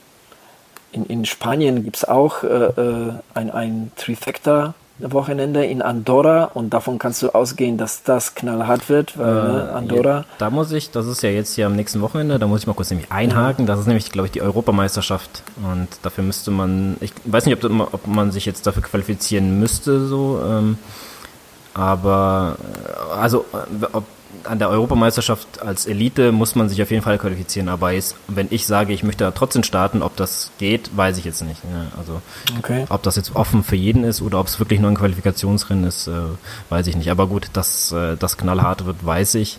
in, 0.97 1.07
in 1.07 1.25
Spanien 1.25 1.85
gibt 1.85 1.97
es 1.97 2.05
auch 2.05 2.43
äh, 2.43 2.47
äh, 2.47 3.13
ein, 3.35 3.51
ein 3.51 3.93
Trifecta 3.97 4.75
Wochenende 4.99 5.63
in 5.65 5.83
Andorra 5.83 6.45
und 6.45 6.71
davon 6.71 6.99
kannst 6.99 7.23
du 7.23 7.29
ausgehen, 7.29 7.77
dass 7.77 8.03
das 8.03 8.35
knallhart 8.35 8.89
wird, 8.89 9.19
weil 9.19 9.35
ne, 9.35 9.69
äh, 9.71 9.75
Andorra. 9.75 10.17
Ja, 10.21 10.25
da 10.39 10.49
muss 10.49 10.73
ich, 10.73 10.91
das 10.91 11.07
ist 11.07 11.23
ja 11.23 11.29
jetzt 11.29 11.55
hier 11.55 11.67
am 11.67 11.77
nächsten 11.77 12.01
Wochenende, 12.01 12.39
da 12.39 12.47
muss 12.47 12.61
ich 12.61 12.67
mal 12.67 12.73
kurz 12.73 12.91
nämlich 12.91 13.13
einhaken. 13.13 13.67
Das 13.67 13.79
ist 13.79 13.87
nämlich, 13.87 14.11
glaube 14.11 14.27
ich, 14.27 14.33
die 14.33 14.41
Europameisterschaft 14.41 15.43
und 15.71 15.89
dafür 16.03 16.25
müsste 16.25 16.51
man, 16.51 16.97
ich 17.01 17.13
weiß 17.25 17.45
nicht, 17.45 17.63
ob, 17.63 17.93
ob 17.93 18.07
man 18.07 18.33
sich 18.33 18.47
jetzt 18.47 18.67
dafür 18.67 18.83
qualifizieren 18.83 19.61
müsste, 19.61 20.07
so, 20.07 20.41
ähm, 20.43 20.79
aber 21.75 22.57
äh, 22.59 23.21
also 23.21 23.45
ob 23.93 24.05
an 24.45 24.59
der 24.59 24.69
Europameisterschaft 24.69 25.63
als 25.63 25.87
Elite 25.87 26.33
muss 26.33 26.55
man 26.55 26.69
sich 26.69 26.83
auf 26.83 26.91
jeden 26.91 27.03
Fall 27.03 27.19
qualifizieren, 27.19 27.69
aber 27.69 27.93
jetzt, 27.93 28.17
wenn 28.29 28.49
ich 28.51 28.67
sage, 28.67 28.93
ich 28.93 29.03
möchte 29.03 29.25
da 29.25 29.31
trotzdem 29.31 29.63
starten, 29.63 30.03
ob 30.03 30.17
das 30.17 30.51
geht, 30.59 30.97
weiß 30.97 31.19
ich 31.19 31.25
jetzt 31.25 31.43
nicht. 31.43 31.65
Ne? 31.65 31.89
Also 31.99 32.21
okay. 32.59 32.85
ob 32.89 33.03
das 33.03 33.17
jetzt 33.17 33.35
offen 33.35 33.65
für 33.65 33.77
jeden 33.77 34.05
ist 34.05 34.23
oder 34.23 34.41
ob 34.41 34.47
es 34.47 34.59
wirklich 34.59 34.81
nur 34.81 34.91
ein 34.91 34.97
Qualifikationsrennen 34.97 35.85
ist, 35.85 36.07
äh, 36.07 36.13
weiß 36.69 36.87
ich 36.87 36.97
nicht. 36.97 37.11
Aber 37.11 37.27
gut, 37.27 37.49
dass 37.53 37.93
äh, 37.93 38.17
das 38.17 38.37
knallhart 38.37 38.87
wird, 38.87 39.05
weiß 39.05 39.37
ich. 39.37 39.59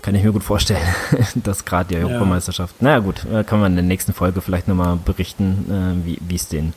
Kann 0.00 0.14
ich 0.14 0.22
mir 0.22 0.32
gut 0.32 0.44
vorstellen, 0.44 0.86
dass 1.34 1.64
gerade 1.64 1.88
die 1.88 1.96
Europameisterschaft. 1.96 2.76
Ja. 2.80 2.84
Naja 2.84 2.98
gut, 3.00 3.24
äh, 3.24 3.44
kann 3.44 3.60
man 3.60 3.72
in 3.72 3.76
der 3.76 3.84
nächsten 3.84 4.12
Folge 4.12 4.40
vielleicht 4.40 4.68
nochmal 4.68 4.96
berichten, 4.96 6.04
äh, 6.04 6.18
wie 6.28 6.34
es 6.34 6.48
den 6.48 6.72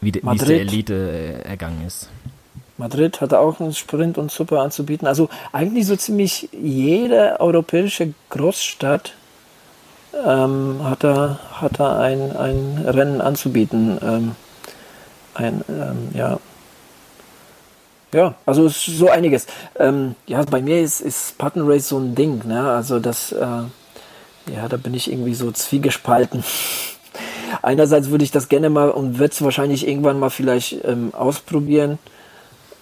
wie, 0.00 0.14
wie 0.14 0.36
es 0.36 0.44
der 0.44 0.60
Elite 0.60 0.94
äh, 0.94 1.48
ergangen 1.48 1.86
ist. 1.86 2.08
Madrid 2.80 3.20
hatte 3.20 3.38
auch 3.38 3.60
einen 3.60 3.74
Sprint 3.74 4.16
und 4.16 4.32
Super 4.32 4.60
anzubieten. 4.60 5.06
Also 5.06 5.28
eigentlich 5.52 5.86
so 5.86 5.96
ziemlich 5.96 6.48
jede 6.52 7.38
europäische 7.38 8.14
Großstadt 8.30 9.12
ähm, 10.26 10.80
hat 10.82 11.04
da, 11.04 11.38
hat 11.52 11.78
da 11.78 12.00
ein, 12.00 12.34
ein 12.34 12.82
Rennen 12.86 13.20
anzubieten. 13.20 13.98
Ähm, 14.02 14.34
ein, 15.34 15.62
ähm, 15.68 16.08
ja. 16.14 16.40
Ja, 18.12 18.34
also 18.46 18.68
so 18.68 19.10
einiges. 19.10 19.46
Ähm, 19.78 20.16
ja, 20.26 20.42
bei 20.42 20.62
mir 20.62 20.80
ist, 20.80 21.02
ist 21.02 21.36
Patten 21.36 21.60
Race 21.70 21.88
so 21.88 21.98
ein 21.98 22.14
Ding, 22.14 22.40
ne? 22.46 22.68
Also 22.72 22.98
das, 22.98 23.30
äh, 23.30 23.44
ja, 23.46 24.68
da 24.68 24.78
bin 24.78 24.94
ich 24.94 25.12
irgendwie 25.12 25.34
so 25.34 25.52
zwiegespalten. 25.52 26.42
Einerseits 27.62 28.08
würde 28.08 28.24
ich 28.24 28.30
das 28.30 28.48
gerne 28.48 28.70
mal 28.70 28.90
und 28.90 29.18
werde 29.18 29.32
es 29.32 29.42
wahrscheinlich 29.42 29.86
irgendwann 29.86 30.18
mal 30.18 30.30
vielleicht 30.30 30.82
ähm, 30.84 31.12
ausprobieren. 31.14 31.98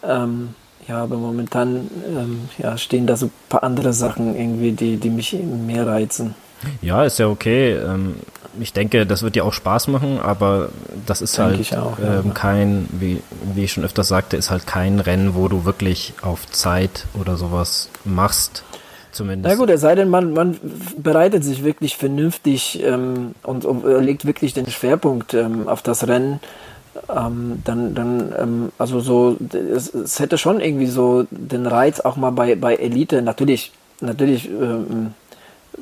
Ähm, 0.02 0.54
ja, 0.86 1.02
aber 1.02 1.16
momentan 1.16 1.90
ähm, 2.08 2.48
ja, 2.58 2.78
stehen 2.78 3.06
da 3.06 3.16
so 3.16 3.26
ein 3.26 3.32
paar 3.48 3.62
andere 3.62 3.92
Sachen 3.92 4.34
irgendwie, 4.34 4.72
die, 4.72 4.96
die 4.96 5.10
mich 5.10 5.32
mehr 5.34 5.86
reizen. 5.86 6.34
Ja, 6.80 7.04
ist 7.04 7.18
ja 7.18 7.28
okay. 7.28 7.74
Ähm, 7.74 8.16
ich 8.60 8.72
denke, 8.72 9.06
das 9.06 9.22
wird 9.22 9.34
dir 9.34 9.44
auch 9.44 9.52
Spaß 9.52 9.88
machen, 9.88 10.18
aber 10.20 10.70
das 11.06 11.20
ist 11.20 11.38
denke 11.38 11.58
halt 11.58 11.78
auch, 11.78 11.98
ähm, 11.98 12.28
ja. 12.28 12.32
kein, 12.32 12.88
wie, 12.92 13.22
wie 13.54 13.64
ich 13.64 13.72
schon 13.72 13.84
öfters 13.84 14.08
sagte, 14.08 14.36
ist 14.36 14.50
halt 14.50 14.66
kein 14.66 15.00
Rennen, 15.00 15.34
wo 15.34 15.48
du 15.48 15.64
wirklich 15.64 16.14
auf 16.22 16.46
Zeit 16.50 17.06
oder 17.20 17.36
sowas 17.36 17.90
machst. 18.04 18.64
zumindest. 19.12 19.54
Na 19.54 19.60
gut, 19.60 19.70
es 19.70 19.80
sei 19.80 19.94
denn, 19.94 20.08
man, 20.08 20.32
man 20.32 20.58
bereitet 20.96 21.44
sich 21.44 21.62
wirklich 21.62 21.96
vernünftig 21.96 22.82
ähm, 22.82 23.34
und, 23.42 23.64
und 23.64 23.84
legt 24.02 24.24
wirklich 24.24 24.54
den 24.54 24.70
Schwerpunkt 24.70 25.34
ähm, 25.34 25.68
auf 25.68 25.82
das 25.82 26.08
Rennen. 26.08 26.40
Ähm, 27.08 27.62
dann, 27.64 27.94
dann 27.94 28.34
ähm, 28.38 28.72
also 28.78 29.00
so, 29.00 29.36
es, 29.52 29.92
es, 29.94 30.18
hätte 30.18 30.38
schon 30.38 30.60
irgendwie 30.60 30.86
so 30.86 31.26
den 31.30 31.66
Reiz 31.66 32.00
auch 32.00 32.16
mal 32.16 32.30
bei, 32.30 32.54
bei 32.54 32.76
Elite, 32.76 33.22
natürlich, 33.22 33.72
natürlich, 34.00 34.48
ähm, 34.48 35.14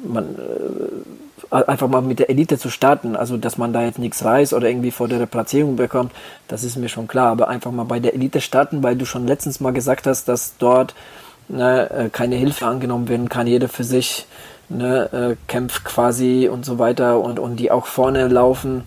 man, 0.04 0.24
äh, 0.24 1.16
einfach 1.50 1.88
mal 1.88 2.02
mit 2.02 2.18
der 2.18 2.30
Elite 2.30 2.58
zu 2.58 2.70
starten, 2.70 3.16
also 3.16 3.36
dass 3.36 3.58
man 3.58 3.72
da 3.72 3.82
jetzt 3.82 3.98
nichts 3.98 4.24
reißt 4.24 4.52
oder 4.52 4.68
irgendwie 4.68 4.90
vor 4.90 5.08
der 5.08 5.26
Platzierung 5.26 5.76
bekommt, 5.76 6.12
das 6.48 6.64
ist 6.64 6.76
mir 6.76 6.88
schon 6.88 7.08
klar, 7.08 7.30
aber 7.30 7.48
einfach 7.48 7.70
mal 7.70 7.84
bei 7.84 8.00
der 8.00 8.14
Elite 8.14 8.40
starten, 8.40 8.82
weil 8.82 8.96
du 8.96 9.06
schon 9.06 9.26
letztens 9.26 9.60
mal 9.60 9.72
gesagt 9.72 10.06
hast, 10.06 10.28
dass 10.28 10.56
dort 10.58 10.94
ne, 11.48 11.90
äh, 11.90 12.08
keine 12.08 12.36
Hilfe 12.36 12.66
angenommen 12.66 13.08
werden 13.08 13.28
kann, 13.28 13.46
jeder 13.46 13.68
für 13.68 13.84
sich 13.84 14.26
ne, 14.68 15.08
äh, 15.12 15.36
kämpft 15.46 15.84
quasi 15.84 16.48
und 16.48 16.64
so 16.64 16.78
weiter 16.78 17.20
und, 17.20 17.38
und 17.38 17.56
die 17.56 17.70
auch 17.70 17.86
vorne 17.86 18.28
laufen. 18.28 18.84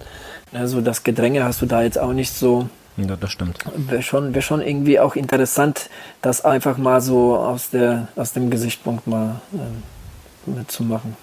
Also 0.54 0.82
das 0.82 1.04
Gedränge 1.04 1.44
hast 1.44 1.62
du 1.62 1.66
da 1.66 1.84
jetzt 1.84 2.00
auch 2.00 2.14
nicht 2.14 2.34
so. 2.34 2.70
Ja, 2.98 3.16
das 3.16 3.32
stimmt. 3.32 3.60
Wäre 3.76 4.02
schon, 4.02 4.34
wär 4.34 4.42
schon 4.42 4.62
irgendwie 4.62 5.00
auch 5.00 5.16
interessant, 5.16 5.90
das 6.22 6.44
einfach 6.44 6.78
mal 6.78 7.02
so 7.02 7.38
aus, 7.38 7.70
der, 7.70 8.08
aus 8.16 8.34
dem 8.34 8.50
Gesichtspunkt 8.50 9.08
mal 9.08 9.42
äh, 9.54 10.50
mitzumachen. 10.50 11.16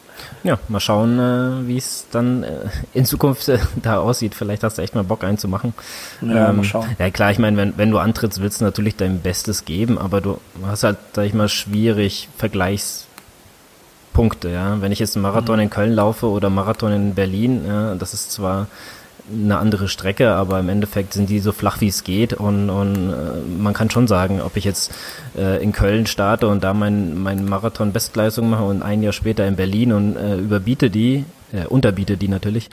Ja, 0.45 0.59
mal 0.69 0.81
schauen, 0.81 1.19
äh, 1.19 1.69
wie 1.69 1.77
es 1.77 2.07
dann 2.11 2.43
äh, 2.43 2.71
in 2.95 3.05
Zukunft 3.05 3.47
äh, 3.49 3.59
da 3.83 3.99
aussieht. 3.99 4.35
Vielleicht 4.35 4.65
hast 4.65 4.79
du 4.79 4.83
echt 4.83 4.95
mal 4.95 5.05
Bock 5.05 5.25
einzumachen. 5.25 5.75
Ja, 6.23 6.49
ähm, 6.49 6.57
mal 6.57 6.65
schauen. 6.65 6.89
Ja, 6.99 7.11
klar, 7.11 7.31
ich 7.31 7.39
meine, 7.39 7.59
wenn, 7.59 7.77
wenn 7.77 7.91
du 7.91 7.99
antrittst, 7.99 8.41
willst 8.41 8.61
du 8.61 8.65
natürlich 8.65 8.97
dein 8.97 9.21
Bestes 9.21 9.67
geben, 9.67 9.99
aber 9.99 10.23
du 10.23 10.39
hast 10.65 10.85
halt, 10.85 10.97
sag 11.13 11.27
ich 11.27 11.35
mal, 11.35 11.49
schwierig 11.49 12.31
Vergleichspunkte, 12.39 14.49
ja. 14.49 14.81
Wenn 14.81 14.93
ich 14.93 15.01
jetzt 15.01 15.17
einen 15.17 15.23
Marathon 15.23 15.57
mhm. 15.57 15.63
in 15.63 15.71
Köln 15.71 15.93
laufe 15.93 16.29
oder 16.29 16.49
Marathon 16.49 16.93
in 16.93 17.15
Berlin, 17.15 17.67
ja, 17.67 17.95
das 17.95 18.15
ist 18.15 18.33
zwar 18.33 18.69
eine 19.33 19.59
andere 19.59 19.89
Strecke, 19.89 20.33
aber 20.33 20.61
im 20.61 20.69
Endeffekt 20.69 21.13
sind 21.13 21.29
die 21.29 21.41
so 21.41 21.53
flach 21.53 21.81
wie 21.81 21.89
es 21.89 22.05
geht 22.05 22.33
und, 22.33 22.71
und 22.71 23.13
äh, 23.13 23.61
man 23.61 23.75
kann 23.75 23.91
schon 23.91 24.07
sagen, 24.07 24.41
ob 24.41 24.57
ich 24.57 24.65
jetzt 24.65 24.93
äh, 25.37 25.63
in 25.63 25.73
Köln 25.73 26.07
starte 26.07 26.49
und 26.49 26.63
da 26.63 26.75
mein, 26.75 27.23
Marathon-Bestleistung 27.23 28.49
mache 28.49 28.65
und 28.65 28.83
ein 28.83 29.03
Jahr 29.03 29.13
später 29.13 29.47
in 29.47 29.57
Berlin 29.57 29.93
und 29.93 30.17
äh, 30.17 30.37
überbiete 30.37 30.91
die, 30.91 31.25
äh, 31.53 31.67
unterbiete 31.67 32.17
die 32.17 32.29
natürlich, 32.29 32.71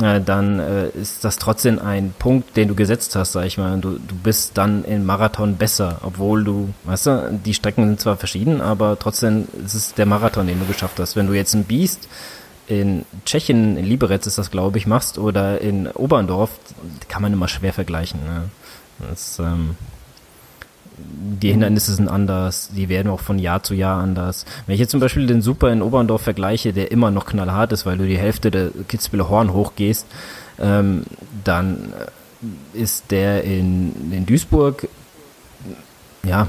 äh, 0.00 0.20
dann 0.20 0.58
äh, 0.58 0.88
ist 0.88 1.24
das 1.24 1.36
trotzdem 1.36 1.78
ein 1.78 2.14
Punkt, 2.18 2.56
den 2.56 2.68
du 2.68 2.74
gesetzt 2.74 3.14
hast, 3.16 3.32
sag 3.32 3.46
ich 3.46 3.58
mal. 3.58 3.78
Du, 3.78 3.92
du 3.92 4.14
bist 4.22 4.58
dann 4.58 4.84
im 4.84 5.04
Marathon 5.04 5.56
besser, 5.56 5.98
obwohl 6.02 6.44
du, 6.44 6.70
weißt 6.84 7.06
du, 7.06 7.40
die 7.44 7.54
Strecken 7.54 7.86
sind 7.86 8.00
zwar 8.00 8.16
verschieden, 8.16 8.60
aber 8.60 8.98
trotzdem 8.98 9.46
ist 9.64 9.74
es 9.74 9.94
der 9.94 10.06
Marathon, 10.06 10.46
den 10.46 10.58
du 10.58 10.66
geschafft 10.66 10.98
hast. 10.98 11.16
Wenn 11.16 11.26
du 11.26 11.34
jetzt 11.34 11.54
ein 11.54 11.64
Biest 11.64 12.08
in 12.80 13.04
Tschechien, 13.24 13.76
in 13.76 13.84
Liberec 13.84 14.26
ist 14.26 14.38
das, 14.38 14.50
glaube 14.50 14.78
ich, 14.78 14.86
machst 14.86 15.18
oder 15.18 15.60
in 15.60 15.86
Oberndorf, 15.86 16.50
kann 17.08 17.22
man 17.22 17.32
immer 17.32 17.48
schwer 17.48 17.72
vergleichen. 17.72 18.20
Ne? 18.24 18.44
Das, 19.08 19.38
ähm, 19.38 19.76
die 21.40 21.50
Hindernisse 21.50 21.94
sind 21.94 22.08
anders, 22.08 22.70
die 22.74 22.88
werden 22.88 23.10
auch 23.10 23.20
von 23.20 23.38
Jahr 23.38 23.62
zu 23.62 23.74
Jahr 23.74 24.00
anders. 24.00 24.44
Wenn 24.66 24.74
ich 24.74 24.80
jetzt 24.80 24.90
zum 24.90 25.00
Beispiel 25.00 25.26
den 25.26 25.42
Super 25.42 25.72
in 25.72 25.82
Oberndorf 25.82 26.22
vergleiche, 26.22 26.72
der 26.72 26.90
immer 26.90 27.10
noch 27.10 27.26
knallhart 27.26 27.72
ist, 27.72 27.86
weil 27.86 27.98
du 27.98 28.06
die 28.06 28.18
Hälfte 28.18 28.50
der 28.50 28.70
Kitzbühler 28.88 29.28
Horn 29.28 29.52
hochgehst, 29.52 30.06
ähm, 30.58 31.04
dann 31.44 31.92
ist 32.72 33.10
der 33.10 33.44
in, 33.44 34.12
in 34.12 34.26
Duisburg 34.26 34.88
ja 36.24 36.46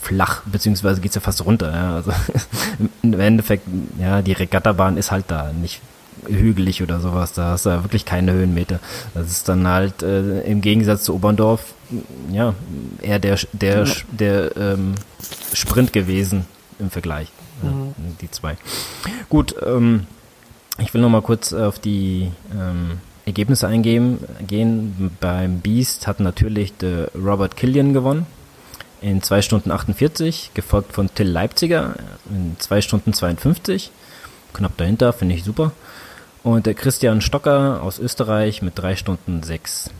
flach, 0.00 0.42
beziehungsweise 0.44 1.00
geht's 1.00 1.14
ja 1.14 1.20
fast 1.20 1.44
runter. 1.44 1.72
Ja. 1.72 1.94
Also 1.96 2.12
im 3.02 3.20
Endeffekt, 3.20 3.66
ja, 3.98 4.22
die 4.22 4.32
Regattabahn 4.32 4.96
ist 4.96 5.10
halt 5.10 5.26
da 5.28 5.52
nicht 5.52 5.80
hügelig 6.26 6.82
oder 6.82 7.00
sowas. 7.00 7.32
Da 7.32 7.52
hast 7.52 7.66
du 7.66 7.70
ja 7.70 7.84
wirklich 7.84 8.04
keine 8.04 8.32
Höhenmeter. 8.32 8.80
Das 9.14 9.28
ist 9.28 9.48
dann 9.48 9.66
halt 9.66 10.02
äh, 10.02 10.40
im 10.42 10.60
Gegensatz 10.60 11.04
zu 11.04 11.14
Oberndorf 11.14 11.74
ja 12.30 12.54
eher 13.00 13.18
der 13.18 13.38
der 13.52 13.84
ja. 13.84 13.94
der, 14.12 14.56
ähm, 14.56 14.94
Sprint 15.52 15.92
gewesen 15.92 16.44
im 16.78 16.90
Vergleich. 16.90 17.28
Ja, 17.62 17.70
mhm. 17.70 17.94
Die 18.20 18.30
zwei. 18.30 18.56
Gut, 19.28 19.54
ähm, 19.64 20.06
ich 20.78 20.92
will 20.94 21.00
noch 21.00 21.08
mal 21.08 21.22
kurz 21.22 21.52
auf 21.52 21.78
die 21.78 22.30
ähm, 22.52 23.00
Ergebnisse 23.26 23.66
eingehen. 23.66 24.18
Gehen. 24.46 25.10
Beim 25.20 25.60
Beast 25.60 26.06
hat 26.06 26.20
natürlich 26.20 26.76
der 26.76 27.10
Robert 27.14 27.56
Killian 27.56 27.92
gewonnen 27.92 28.26
in 29.00 29.22
2 29.22 29.42
Stunden 29.42 29.70
48, 29.70 30.50
gefolgt 30.54 30.92
von 30.92 31.12
Till 31.14 31.28
Leipziger 31.28 31.94
in 32.30 32.56
2 32.58 32.80
Stunden 32.80 33.12
52. 33.12 33.90
Knapp 34.52 34.76
dahinter, 34.76 35.12
finde 35.12 35.34
ich 35.34 35.44
super. 35.44 35.72
Und 36.42 36.66
der 36.66 36.74
Christian 36.74 37.20
Stocker 37.20 37.82
aus 37.82 37.98
Österreich 37.98 38.62
mit 38.62 38.78
3 38.78 38.96
Stunden 38.96 39.42
6. 39.42 39.90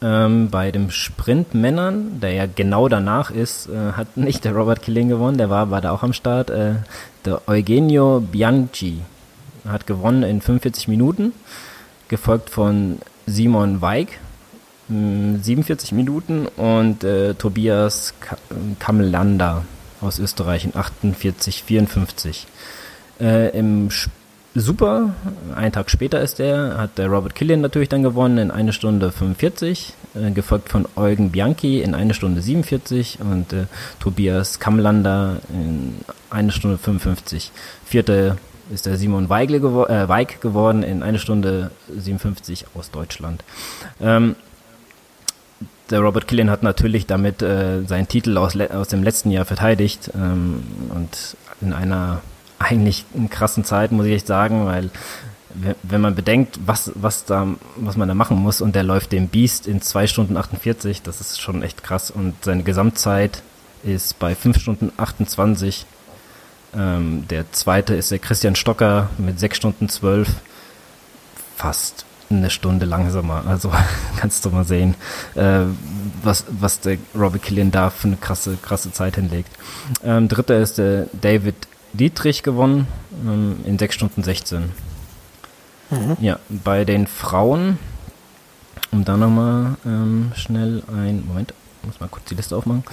Ähm, 0.00 0.48
bei 0.50 0.70
dem 0.70 0.90
Sprint 0.90 1.54
Männern, 1.54 2.20
der 2.20 2.32
ja 2.32 2.46
genau 2.46 2.88
danach 2.88 3.30
ist, 3.30 3.68
äh, 3.68 3.92
hat 3.92 4.16
nicht 4.16 4.44
der 4.44 4.54
Robert 4.54 4.82
Killing 4.82 5.08
gewonnen, 5.08 5.38
der 5.38 5.50
war, 5.50 5.70
war 5.70 5.80
da 5.80 5.90
auch 5.90 6.02
am 6.02 6.12
Start. 6.12 6.50
Äh, 6.50 6.76
der 7.24 7.42
Eugenio 7.48 8.20
Bianchi 8.20 9.00
hat 9.66 9.86
gewonnen 9.86 10.22
in 10.22 10.40
45 10.40 10.88
Minuten, 10.88 11.32
gefolgt 12.08 12.50
von 12.50 12.98
Simon 13.26 13.82
Weig 13.82 14.18
47 14.88 15.92
Minuten 15.92 16.46
und 16.46 17.04
äh, 17.04 17.34
Tobias 17.34 18.14
Kamelander 18.78 19.64
aus 20.00 20.18
Österreich 20.18 20.64
in 20.64 20.74
48, 20.74 21.62
54. 21.62 22.46
Äh, 23.20 23.58
Im 23.58 23.90
Super, 24.54 25.14
einen 25.54 25.72
Tag 25.72 25.90
später 25.90 26.20
ist 26.20 26.38
der, 26.38 26.78
hat 26.78 26.98
der 26.98 27.08
Robert 27.08 27.34
Killian 27.34 27.60
natürlich 27.60 27.90
dann 27.90 28.02
gewonnen 28.02 28.38
in 28.38 28.50
eine 28.50 28.72
Stunde 28.72 29.12
45, 29.12 29.92
äh, 30.14 30.30
gefolgt 30.30 30.70
von 30.70 30.88
Eugen 30.96 31.30
Bianchi 31.30 31.80
in 31.80 31.94
eine 31.94 32.14
Stunde 32.14 32.40
47 32.40 33.18
und 33.20 33.52
äh, 33.52 33.66
Tobias 34.00 34.58
Kamlander 34.58 35.36
in 35.50 35.96
eine 36.30 36.50
Stunde 36.50 36.78
55. 36.78 37.52
Vierte 37.84 38.36
ist 38.72 38.86
der 38.86 38.96
Simon 38.96 39.28
Weigle 39.28 39.60
gewo 39.60 39.84
äh, 39.84 40.08
Weig 40.08 40.40
geworden 40.40 40.82
in 40.82 41.02
eine 41.02 41.18
Stunde 41.18 41.70
57 41.94 42.66
aus 42.74 42.90
Deutschland. 42.90 43.44
Ähm, 44.00 44.34
der 45.90 46.00
Robert 46.00 46.28
Killian 46.28 46.50
hat 46.50 46.62
natürlich 46.62 47.06
damit 47.06 47.42
äh, 47.42 47.84
seinen 47.84 48.08
Titel 48.08 48.36
aus, 48.36 48.58
aus 48.58 48.88
dem 48.88 49.02
letzten 49.02 49.30
Jahr 49.30 49.44
verteidigt 49.44 50.10
ähm, 50.14 50.62
und 50.90 51.36
in 51.60 51.72
einer 51.72 52.20
eigentlich 52.58 53.04
krassen 53.30 53.64
Zeit, 53.64 53.92
muss 53.92 54.06
ich 54.06 54.14
echt 54.14 54.26
sagen, 54.26 54.66
weil 54.66 54.90
wenn 55.82 56.00
man 56.00 56.14
bedenkt, 56.14 56.60
was, 56.66 56.92
was 56.94 57.24
da, 57.24 57.46
was 57.76 57.96
man 57.96 58.08
da 58.08 58.14
machen 58.14 58.36
muss 58.36 58.60
und 58.60 58.74
der 58.74 58.82
läuft 58.82 59.12
dem 59.12 59.28
Beast 59.28 59.66
in 59.66 59.80
2 59.80 60.06
Stunden 60.06 60.36
48, 60.36 61.02
das 61.02 61.20
ist 61.20 61.40
schon 61.40 61.62
echt 61.62 61.82
krass 61.82 62.10
und 62.10 62.34
seine 62.44 62.62
Gesamtzeit 62.62 63.42
ist 63.82 64.18
bei 64.18 64.34
5 64.34 64.60
Stunden 64.60 64.92
28. 64.96 65.86
Ähm, 66.76 67.26
der 67.28 67.50
zweite 67.52 67.94
ist 67.94 68.10
der 68.10 68.18
Christian 68.18 68.56
Stocker 68.56 69.08
mit 69.18 69.40
6 69.40 69.56
Stunden 69.56 69.88
12. 69.88 70.28
Fast 71.56 72.04
eine 72.30 72.50
Stunde 72.50 72.86
langsamer. 72.86 73.44
Also 73.46 73.72
kannst 74.16 74.44
du 74.44 74.50
mal 74.50 74.64
sehen, 74.64 74.94
äh, 75.34 75.60
was, 76.22 76.44
was 76.48 76.80
der 76.80 76.98
Robert 77.14 77.42
Killian 77.42 77.70
da 77.70 77.90
für 77.90 78.08
eine 78.08 78.16
krasse, 78.16 78.56
krasse 78.60 78.92
Zeit 78.92 79.16
hinlegt. 79.16 79.50
Ähm, 80.04 80.28
dritter 80.28 80.58
ist 80.58 80.78
der 80.78 81.06
David 81.20 81.54
Dietrich 81.92 82.42
gewonnen 82.42 82.86
ähm, 83.26 83.60
in 83.64 83.78
6 83.78 83.94
Stunden 83.94 84.22
16. 84.22 84.72
Mhm. 85.90 86.16
Ja, 86.20 86.38
bei 86.48 86.84
den 86.84 87.06
Frauen, 87.06 87.78
um 88.90 89.04
da 89.04 89.16
nochmal 89.16 89.76
ähm, 89.86 90.32
schnell 90.34 90.82
ein, 90.88 91.24
Moment, 91.26 91.54
muss 91.82 92.00
mal 92.00 92.08
kurz 92.08 92.26
die 92.26 92.34
Liste 92.34 92.56
aufmachen. 92.56 92.84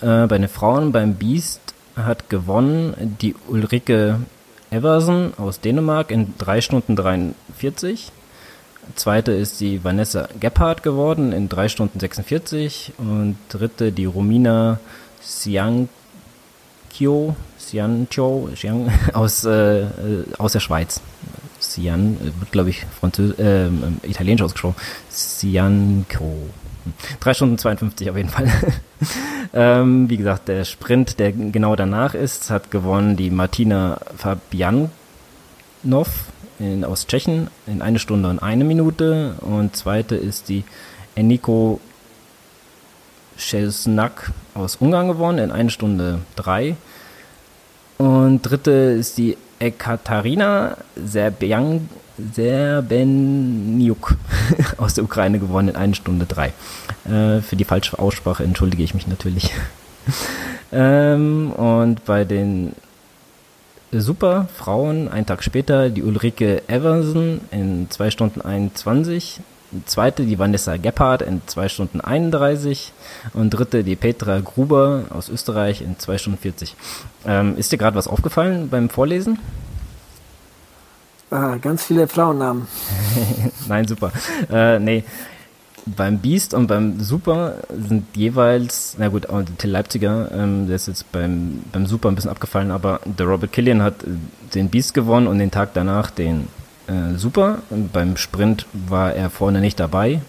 Äh, 0.00 0.26
bei 0.26 0.38
den 0.38 0.48
Frauen 0.48 0.92
beim 0.92 1.14
Beast 1.14 1.60
hat 1.96 2.28
gewonnen 2.30 3.16
die 3.20 3.34
Ulrike 3.48 4.18
Eversen 4.70 5.34
aus 5.36 5.60
Dänemark 5.60 6.10
in 6.10 6.34
3 6.38 6.60
Stunden 6.60 6.96
43. 6.96 8.12
Zweite 8.94 9.32
ist 9.32 9.60
die 9.60 9.84
Vanessa 9.84 10.28
Gebhardt 10.38 10.82
geworden 10.82 11.32
in 11.32 11.48
3 11.48 11.68
Stunden 11.68 12.00
46 12.00 12.92
und 12.98 13.36
dritte 13.48 13.92
die 13.92 14.04
Romina 14.04 14.80
Siankio, 15.20 15.86
Siancho, 17.58 18.48
Sian, 18.54 18.90
aus, 19.12 19.44
äh, 19.44 19.84
aus 20.38 20.52
der 20.52 20.60
Schweiz. 20.60 21.00
Sian 21.60 22.18
wird, 22.20 22.50
glaube 22.50 22.70
ich, 22.70 22.84
Französ 23.00 23.38
äh, 23.38 23.68
italienisch 24.02 24.42
ausgesprochen. 24.42 24.76
Sianco. 25.08 26.50
3 27.20 27.34
Stunden 27.34 27.58
52 27.58 28.10
auf 28.10 28.16
jeden 28.16 28.28
Fall. 28.28 28.50
ähm, 29.54 30.10
wie 30.10 30.16
gesagt, 30.16 30.48
der 30.48 30.64
Sprint, 30.64 31.20
der 31.20 31.30
genau 31.30 31.76
danach 31.76 32.14
ist, 32.14 32.50
hat 32.50 32.72
gewonnen 32.72 33.16
die 33.16 33.30
Martina 33.30 34.00
Fabianov 34.16 34.90
in, 36.62 36.84
aus 36.84 37.06
Tschechien 37.06 37.48
in 37.66 37.82
eine 37.82 37.98
Stunde 37.98 38.28
und 38.30 38.38
eine 38.38 38.64
Minute. 38.64 39.34
Und 39.40 39.76
zweite 39.76 40.14
ist 40.14 40.48
die 40.48 40.64
Eniko 41.14 41.80
Szesnak 43.38 44.32
aus 44.54 44.76
Ungarn 44.76 45.08
gewonnen 45.08 45.38
in 45.38 45.50
eine 45.50 45.70
Stunde 45.70 46.20
drei. 46.36 46.76
Und 47.98 48.42
dritte 48.42 48.70
ist 48.70 49.18
die 49.18 49.36
Ekaterina 49.58 50.76
Serbian, 50.96 51.88
Serbeniuk 52.34 54.16
aus 54.76 54.94
der 54.94 55.04
Ukraine 55.04 55.38
gewonnen 55.38 55.68
in 55.68 55.76
1 55.76 55.96
Stunde 55.96 56.26
3. 56.26 56.46
Äh, 56.48 57.40
für 57.40 57.56
die 57.56 57.64
falsche 57.64 57.98
Aussprache 57.98 58.44
entschuldige 58.44 58.82
ich 58.82 58.94
mich 58.94 59.06
natürlich. 59.06 59.52
ähm, 60.72 61.52
und 61.52 62.04
bei 62.04 62.24
den 62.24 62.74
Super 63.94 64.48
Frauen, 64.56 65.08
einen 65.08 65.26
Tag 65.26 65.44
später, 65.44 65.90
die 65.90 66.02
Ulrike 66.02 66.62
Everson 66.66 67.42
in 67.50 67.90
2 67.90 68.10
Stunden 68.10 68.40
21. 68.40 69.40
Zweite, 69.84 70.24
die 70.24 70.38
Vanessa 70.38 70.78
Gebhardt 70.78 71.20
in 71.20 71.42
2 71.44 71.68
Stunden 71.68 72.00
31. 72.00 72.92
Und 73.34 73.50
dritte, 73.50 73.84
die 73.84 73.96
Petra 73.96 74.40
Gruber 74.40 75.04
aus 75.10 75.28
Österreich 75.28 75.82
in 75.82 75.98
2 75.98 76.16
Stunden 76.16 76.38
40. 76.38 76.74
Ähm, 77.26 77.58
ist 77.58 77.70
dir 77.70 77.76
gerade 77.76 77.96
was 77.96 78.08
aufgefallen 78.08 78.70
beim 78.70 78.88
Vorlesen? 78.88 79.38
Ah, 81.30 81.56
ganz 81.56 81.84
viele 81.84 82.08
Frauennamen. 82.08 82.66
Nein, 83.68 83.86
super. 83.86 84.10
Äh, 84.50 84.78
nee, 84.78 85.04
beim 85.86 86.18
Beast 86.18 86.54
und 86.54 86.66
beim 86.66 87.00
Super 87.00 87.56
sind 87.70 88.16
jeweils, 88.16 88.96
na 88.98 89.08
gut, 89.08 89.26
Till 89.58 89.70
Leipziger, 89.70 90.30
ähm, 90.32 90.66
der 90.66 90.76
ist 90.76 90.88
jetzt 90.88 91.10
beim, 91.12 91.62
beim 91.72 91.86
Super 91.86 92.08
ein 92.08 92.14
bisschen 92.14 92.30
abgefallen, 92.30 92.70
aber 92.70 93.00
der 93.04 93.26
Robert 93.26 93.52
Killian 93.52 93.82
hat 93.82 94.02
äh, 94.04 94.08
den 94.54 94.68
Beast 94.68 94.94
gewonnen 94.94 95.26
und 95.26 95.38
den 95.38 95.50
Tag 95.50 95.70
danach 95.74 96.10
den 96.10 96.48
äh, 96.86 97.16
Super. 97.16 97.58
Und 97.70 97.92
beim 97.92 98.16
Sprint 98.16 98.66
war 98.72 99.12
er 99.14 99.30
vorne 99.30 99.60
nicht 99.60 99.80
dabei. 99.80 100.20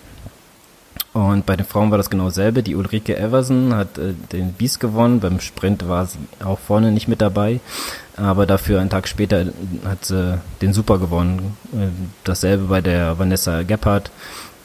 Und 1.14 1.45
bei 1.45 1.56
den 1.56 1.66
Frauen 1.66 1.91
war 1.91 1.99
das 1.99 2.10
genau 2.10 2.26
dasselbe. 2.26 2.64
Die 2.64 2.76
Ulrike 2.76 3.16
Everson 3.16 3.76
hat 3.76 3.99
äh, 3.99 4.14
den 4.32 4.54
Beast 4.54 4.80
gewonnen. 4.80 5.20
Beim 5.20 5.39
Sprint 5.39 5.88
war 5.88 6.08
sie 6.08 6.18
auch 6.43 6.58
vorne 6.58 6.91
nicht 6.91 7.08
mit 7.08 7.22
dabei. 7.22 7.60
Aber 8.16 8.45
dafür 8.47 8.80
einen 8.80 8.89
Tag 8.89 9.08
später 9.08 9.45
hat 9.86 10.06
sie 10.06 10.39
den 10.62 10.74
Super 10.74 10.97
gewonnen. 10.97 11.56
Äh, 11.72 11.88
dasselbe 12.24 12.66
bei 12.66 12.82
der 12.82 13.20
Vanessa 13.20 13.62
Gebhardt, 13.62 14.10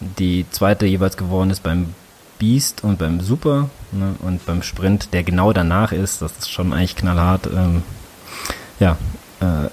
die 0.01 0.47
zweite 0.51 0.87
jeweils 0.87 1.17
gewonnen 1.17 1.51
ist 1.51 1.63
beim 1.63 1.95
Beast 2.39 2.85
und 2.85 2.99
beim 2.99 3.21
Super. 3.21 3.71
Ne? 3.93 4.15
Und 4.21 4.45
beim 4.47 4.63
Sprint, 4.63 5.13
der 5.13 5.23
genau 5.23 5.53
danach 5.53 5.93
ist, 5.93 6.23
das 6.23 6.37
ist 6.39 6.51
schon 6.51 6.73
eigentlich 6.73 6.97
knallhart. 6.97 7.47
Ähm, 7.47 7.83
ja, 8.79 8.97
äh, 9.41 9.69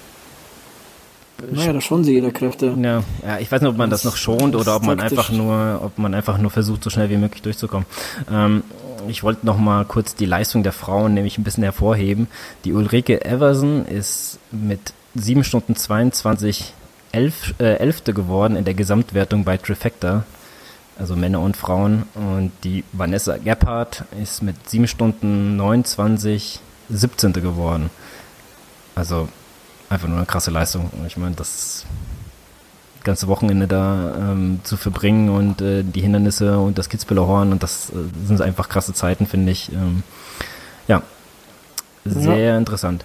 naja, 1.50 1.72
da 1.74 1.80
schonen 1.80 2.02
sie 2.02 2.12
jeder 2.12 2.30
Kräfte. 2.30 2.74
Ja, 2.80 3.02
ja, 3.24 3.38
ich 3.38 3.52
weiß 3.52 3.60
nicht, 3.60 3.70
ob 3.70 3.76
man 3.76 3.90
das, 3.90 4.02
das 4.02 4.12
noch 4.12 4.16
schont 4.16 4.56
oder 4.56 4.76
ob 4.76 4.84
man 4.84 5.00
einfach 5.00 5.30
nur, 5.30 5.80
ob 5.82 5.98
man 5.98 6.14
einfach 6.14 6.38
nur 6.38 6.50
versucht, 6.50 6.82
so 6.82 6.88
schnell 6.88 7.10
wie 7.10 7.18
möglich 7.18 7.42
durchzukommen. 7.42 7.86
Ähm, 8.30 8.64
ich 9.08 9.22
wollte 9.22 9.44
noch 9.44 9.58
mal 9.58 9.84
kurz 9.84 10.14
die 10.14 10.24
Leistung 10.24 10.62
der 10.62 10.72
Frauen 10.72 11.14
nämlich 11.14 11.36
ein 11.36 11.44
bisschen 11.44 11.62
hervorheben. 11.62 12.28
Die 12.64 12.72
Ulrike 12.72 13.24
Everson 13.24 13.84
ist 13.84 14.38
mit 14.50 14.94
7 15.14 15.44
Stunden 15.44 15.76
22 15.76 16.72
elf, 17.16 17.54
äh, 17.58 17.76
Elfte 17.76 18.12
geworden 18.12 18.56
in 18.56 18.64
der 18.64 18.74
Gesamtwertung 18.74 19.44
bei 19.44 19.56
Trifecta. 19.56 20.24
Also 20.98 21.16
Männer 21.16 21.40
und 21.40 21.56
Frauen. 21.56 22.04
Und 22.14 22.52
die 22.62 22.84
Vanessa 22.92 23.36
Gebhardt 23.38 24.04
ist 24.22 24.42
mit 24.42 24.68
7 24.68 24.86
Stunden 24.86 25.56
29 25.56 26.60
17. 26.88 27.32
geworden. 27.32 27.90
Also 28.94 29.28
einfach 29.88 30.08
nur 30.08 30.18
eine 30.18 30.26
krasse 30.26 30.50
Leistung. 30.50 30.90
Ich 31.06 31.16
meine, 31.16 31.34
das 31.34 31.84
ganze 33.04 33.28
Wochenende 33.28 33.68
da 33.68 34.14
ähm, 34.18 34.60
zu 34.64 34.76
verbringen 34.76 35.28
und 35.30 35.60
äh, 35.60 35.84
die 35.84 36.00
Hindernisse 36.00 36.58
und 36.58 36.76
das 36.76 36.88
Kitzbüheler 36.88 37.26
Horn 37.26 37.52
und 37.52 37.62
das 37.62 37.90
äh, 37.90 38.26
sind 38.26 38.40
einfach 38.40 38.68
krasse 38.68 38.94
Zeiten, 38.94 39.26
finde 39.26 39.52
ich. 39.52 39.70
Ähm, 39.72 40.02
ja, 40.88 41.02
sehr 42.04 42.36
ja. 42.36 42.58
interessant. 42.58 43.04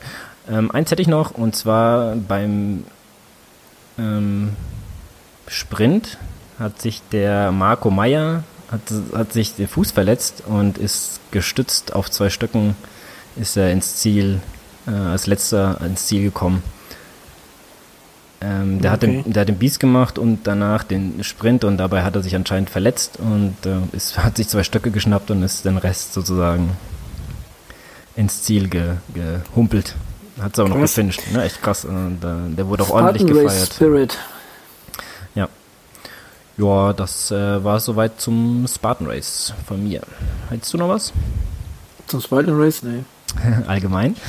Ähm, 0.49 0.71
eins 0.71 0.89
hätte 0.89 1.03
ich 1.03 1.07
noch 1.07 1.31
und 1.31 1.55
zwar 1.55 2.15
beim 2.15 2.83
ähm, 3.97 4.55
Sprint 5.47 6.17
hat 6.59 6.81
sich 6.81 7.01
der 7.11 7.51
Marco 7.51 7.89
Meyer 7.89 8.43
hat, 8.71 8.81
hat 9.13 9.33
sich 9.33 9.55
den 9.55 9.67
Fuß 9.67 9.91
verletzt 9.91 10.43
und 10.45 10.77
ist 10.77 11.19
gestützt 11.31 11.93
auf 11.93 12.09
zwei 12.09 12.29
Stöcken 12.29 12.75
ist 13.35 13.57
er 13.57 13.71
ins 13.71 13.97
Ziel 13.97 14.41
äh, 14.87 14.91
als 14.91 15.27
letzter 15.27 15.79
ins 15.81 16.07
Ziel 16.07 16.23
gekommen. 16.23 16.63
Ähm, 18.43 18.81
der, 18.81 18.93
okay. 18.93 18.93
hat 18.93 19.25
den, 19.25 19.33
der 19.33 19.41
hat 19.41 19.49
den 19.49 19.59
Beast 19.59 19.79
gemacht 19.79 20.17
und 20.17 20.47
danach 20.47 20.83
den 20.83 21.23
Sprint 21.23 21.63
und 21.63 21.77
dabei 21.77 22.01
hat 22.01 22.15
er 22.15 22.23
sich 22.23 22.35
anscheinend 22.35 22.71
verletzt 22.71 23.19
und 23.19 23.55
äh, 23.65 23.95
ist, 23.95 24.17
hat 24.23 24.37
sich 24.37 24.47
zwei 24.47 24.63
Stöcke 24.63 24.91
geschnappt 24.91 25.29
und 25.31 25.43
ist 25.43 25.65
den 25.65 25.77
Rest 25.77 26.13
sozusagen 26.13 26.71
ins 28.15 28.41
Ziel 28.43 28.67
ge, 28.67 28.95
gehumpelt. 29.13 29.95
Hat 30.41 30.53
es 30.53 30.59
aber 30.59 30.69
noch 30.69 30.79
gefinisht. 30.79 31.21
Ne? 31.31 31.43
Echt 31.43 31.61
krass. 31.61 31.85
Äh, 31.85 31.89
der 32.55 32.67
wurde 32.67 32.83
auch 32.83 32.89
ordentlich 32.89 33.27
gefeiert. 33.27 33.73
Spirit. 33.73 34.17
Ja. 35.35 35.47
Ja, 36.57 36.93
das 36.93 37.31
äh, 37.31 37.63
war 37.63 37.79
soweit 37.79 38.19
zum 38.19 38.65
Spartan 38.67 39.07
Race 39.07 39.53
von 39.67 39.83
mir. 39.83 40.01
Hättest 40.49 40.73
du 40.73 40.77
noch 40.77 40.89
was? 40.89 41.13
Zum 42.07 42.21
Spartan 42.21 42.59
Race? 42.59 42.81
Nee. 42.83 43.03
Allgemein? 43.67 44.15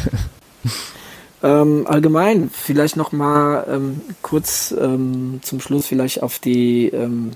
Ähm, 1.44 1.88
allgemein, 1.88 2.50
vielleicht 2.52 2.96
noch 2.96 3.10
mal 3.10 3.66
ähm, 3.68 4.00
kurz 4.22 4.72
ähm, 4.78 5.40
zum 5.42 5.58
Schluss 5.58 5.86
vielleicht 5.86 6.22
auf 6.22 6.38
die 6.38 6.86
ähm, 6.86 7.32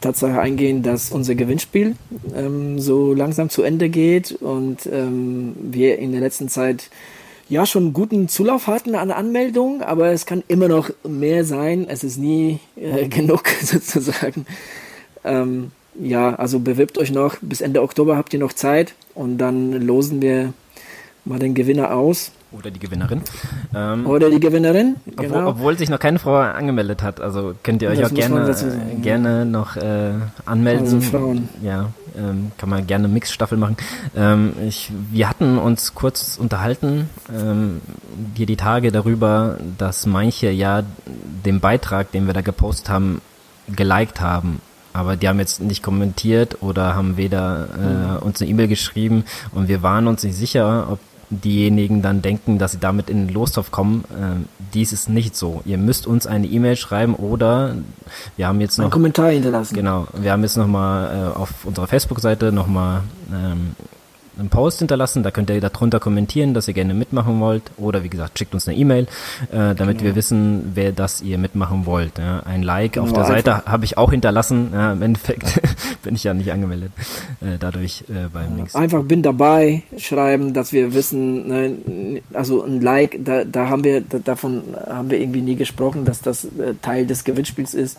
Tatsache 0.00 0.40
eingehen, 0.40 0.84
dass 0.84 1.10
unser 1.10 1.34
Gewinnspiel 1.34 1.96
ähm, 2.36 2.78
so 2.78 3.12
langsam 3.12 3.50
zu 3.50 3.62
Ende 3.62 3.88
geht 3.88 4.30
und 4.40 4.86
ähm, 4.86 5.56
wir 5.60 5.98
in 5.98 6.12
der 6.12 6.20
letzten 6.20 6.48
Zeit 6.48 6.88
ja 7.48 7.66
schon 7.66 7.84
einen 7.84 7.92
guten 7.92 8.28
Zulauf 8.28 8.66
hatten 8.66 8.94
an 8.94 9.10
Anmeldungen, 9.10 9.82
aber 9.82 10.08
es 10.08 10.26
kann 10.26 10.42
immer 10.48 10.68
noch 10.68 10.90
mehr 11.06 11.44
sein. 11.44 11.86
Es 11.88 12.04
ist 12.04 12.18
nie 12.18 12.60
äh, 12.76 13.08
genug 13.08 13.44
sozusagen. 13.62 14.46
ja, 16.00 16.34
also 16.34 16.58
bewirbt 16.58 16.98
euch 16.98 17.10
noch. 17.10 17.36
Bis 17.40 17.62
Ende 17.62 17.80
Oktober 17.80 18.16
habt 18.18 18.34
ihr 18.34 18.40
noch 18.40 18.52
Zeit 18.52 18.94
und 19.14 19.38
dann 19.38 19.72
losen 19.72 20.20
wir 20.20 20.52
mal 21.24 21.38
den 21.38 21.54
Gewinner 21.54 21.94
aus. 21.94 22.32
Oder 22.56 22.70
die 22.70 22.78
Gewinnerin. 22.78 23.22
Ähm, 23.74 24.06
Oder 24.06 24.30
die 24.30 24.38
Gewinnerin, 24.38 24.96
genau. 25.06 25.22
Obwohl, 25.22 25.44
obwohl, 25.46 25.78
sich 25.78 25.90
noch 25.90 25.98
keine 25.98 26.18
Frau 26.20 26.36
angemeldet 26.36 27.02
hat. 27.02 27.20
Also 27.20 27.54
könnt 27.62 27.82
ihr 27.82 27.90
euch 27.90 27.98
das 27.98 28.12
auch 28.12 28.14
gerne, 28.14 28.54
gerne 29.02 29.44
noch 29.44 29.76
äh, 29.76 30.12
anmelden. 30.44 30.84
Also 30.84 31.00
Frauen. 31.00 31.48
Ja, 31.62 31.90
ähm, 32.16 32.52
kann 32.58 32.68
man 32.68 32.86
gerne 32.86 33.04
eine 33.04 33.14
Mixstaffel 33.14 33.58
machen. 33.58 33.76
Ähm, 34.16 34.54
ich, 34.66 34.90
wir 35.10 35.28
hatten 35.28 35.58
uns 35.58 35.94
kurz 35.94 36.36
unterhalten, 36.36 37.08
ähm, 37.32 37.80
hier 38.34 38.46
die 38.46 38.56
Tage 38.56 38.92
darüber, 38.92 39.58
dass 39.78 40.06
manche 40.06 40.50
ja 40.50 40.82
den 41.44 41.60
Beitrag, 41.60 42.12
den 42.12 42.26
wir 42.26 42.34
da 42.34 42.40
gepostet 42.40 42.88
haben, 42.88 43.20
geliked 43.68 44.20
haben 44.20 44.60
aber 44.94 45.16
die 45.16 45.28
haben 45.28 45.40
jetzt 45.40 45.60
nicht 45.60 45.82
kommentiert 45.82 46.62
oder 46.62 46.94
haben 46.94 47.16
weder 47.16 47.68
äh, 47.76 48.16
mhm. 48.16 48.22
uns 48.22 48.40
eine 48.40 48.48
E-Mail 48.48 48.68
geschrieben 48.68 49.24
und 49.50 49.66
wir 49.66 49.82
waren 49.82 50.06
uns 50.06 50.22
nicht 50.22 50.36
sicher, 50.36 50.86
ob 50.88 51.00
diejenigen 51.30 52.02
dann 52.02 52.22
denken, 52.22 52.58
dass 52.58 52.72
sie 52.72 52.78
damit 52.78 53.10
in 53.10 53.26
den 53.26 53.34
Lostopf 53.34 53.70
kommen. 53.70 54.04
Äh, 54.10 54.46
dies 54.74 54.92
ist 54.92 55.08
nicht 55.08 55.36
so. 55.36 55.62
Ihr 55.64 55.78
müsst 55.78 56.06
uns 56.06 56.26
eine 56.26 56.46
E-Mail 56.46 56.76
schreiben 56.76 57.14
oder 57.14 57.76
wir 58.36 58.46
haben 58.46 58.60
jetzt 58.60 58.78
noch... 58.78 58.84
Einen 58.84 58.92
Kommentar 58.92 59.30
hinterlassen. 59.30 59.74
Genau. 59.74 60.06
Wir 60.14 60.32
haben 60.32 60.42
jetzt 60.42 60.56
nochmal 60.56 61.32
äh, 61.34 61.38
auf 61.38 61.64
unserer 61.64 61.86
Facebook-Seite 61.86 62.52
nochmal 62.52 63.02
ähm, 63.32 63.74
einen 64.38 64.48
Post 64.48 64.78
hinterlassen, 64.78 65.22
da 65.22 65.30
könnt 65.30 65.50
ihr 65.50 65.60
darunter 65.60 66.00
kommentieren, 66.00 66.54
dass 66.54 66.68
ihr 66.68 66.74
gerne 66.74 66.94
mitmachen 66.94 67.40
wollt 67.40 67.62
oder 67.76 68.02
wie 68.02 68.08
gesagt, 68.08 68.38
schickt 68.38 68.54
uns 68.54 68.68
eine 68.68 68.76
E-Mail, 68.76 69.06
äh, 69.52 69.74
damit 69.74 69.98
genau. 69.98 70.02
wir 70.02 70.16
wissen, 70.16 70.72
wer 70.74 70.92
das 70.92 71.22
ihr 71.22 71.38
mitmachen 71.38 71.86
wollt. 71.86 72.18
Ja. 72.18 72.40
Ein 72.40 72.62
Like 72.62 72.94
genau, 72.94 73.06
auf 73.06 73.12
der 73.12 73.24
Seite 73.24 73.64
habe 73.66 73.84
ich 73.84 73.98
auch 73.98 74.10
hinterlassen, 74.10 74.70
ja, 74.72 74.92
im 74.92 75.02
Endeffekt 75.02 75.60
bin 76.02 76.14
ich 76.14 76.24
ja 76.24 76.34
nicht 76.34 76.52
angemeldet, 76.52 76.92
äh, 77.40 77.58
dadurch 77.58 78.04
äh, 78.08 78.28
beim 78.32 78.56
Links. 78.56 78.74
Einfach 78.74 79.02
bin 79.04 79.22
dabei, 79.22 79.82
schreiben, 79.96 80.54
dass 80.54 80.72
wir 80.72 80.94
wissen, 80.94 81.48
ne, 81.48 82.22
also 82.32 82.62
ein 82.62 82.80
Like, 82.80 83.24
da, 83.24 83.44
da 83.44 83.68
haben 83.68 83.84
wir, 83.84 84.00
da, 84.00 84.18
davon 84.18 84.62
haben 84.86 85.10
wir 85.10 85.20
irgendwie 85.20 85.42
nie 85.42 85.56
gesprochen, 85.56 86.04
dass 86.04 86.20
das 86.20 86.44
äh, 86.44 86.74
Teil 86.82 87.06
des 87.06 87.24
Gewinnspiels 87.24 87.74
ist. 87.74 87.98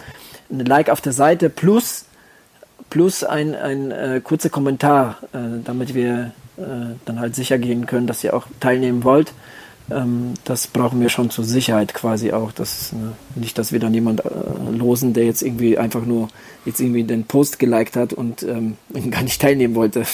Ein 0.52 0.66
Like 0.66 0.90
auf 0.90 1.02
der 1.02 1.14
Seite 1.14 1.50
plus 1.50 2.06
plus 2.96 3.26
ein, 3.26 3.56
ein 3.56 3.92
äh, 3.92 4.22
kurzer 4.24 4.48
Kommentar, 4.48 5.18
äh, 5.34 5.62
damit 5.66 5.94
wir 5.94 6.32
äh, 6.56 6.62
dann 7.04 7.20
halt 7.20 7.36
sicher 7.36 7.58
gehen 7.58 7.88
können, 7.88 8.08
dass 8.08 8.24
ihr 8.24 8.34
auch 8.34 8.48
teilnehmen 8.62 9.04
wollt. 9.04 9.34
Ähm, 9.92 10.36
das 10.46 10.68
brauchen 10.68 11.02
wir 11.02 11.10
schon 11.10 11.30
zur 11.30 11.44
Sicherheit 11.44 11.94
quasi 11.94 12.32
auch. 12.32 12.54
Dass, 12.54 12.94
äh, 12.94 12.96
nicht, 13.38 13.58
dass 13.58 13.74
wir 13.74 13.82
dann 13.82 13.94
jemand 13.94 14.24
äh, 14.24 14.30
losen, 14.72 15.12
der 15.12 15.26
jetzt 15.26 15.42
irgendwie 15.42 15.78
einfach 15.78 16.06
nur 16.06 16.30
jetzt 16.64 16.80
irgendwie 16.80 17.04
den 17.04 17.26
Post 17.26 17.60
geliked 17.60 17.98
hat 17.98 18.14
und 18.14 18.44
ähm, 18.44 18.78
gar 19.12 19.24
nicht 19.24 19.42
teilnehmen 19.42 19.76
wollte. 19.76 20.06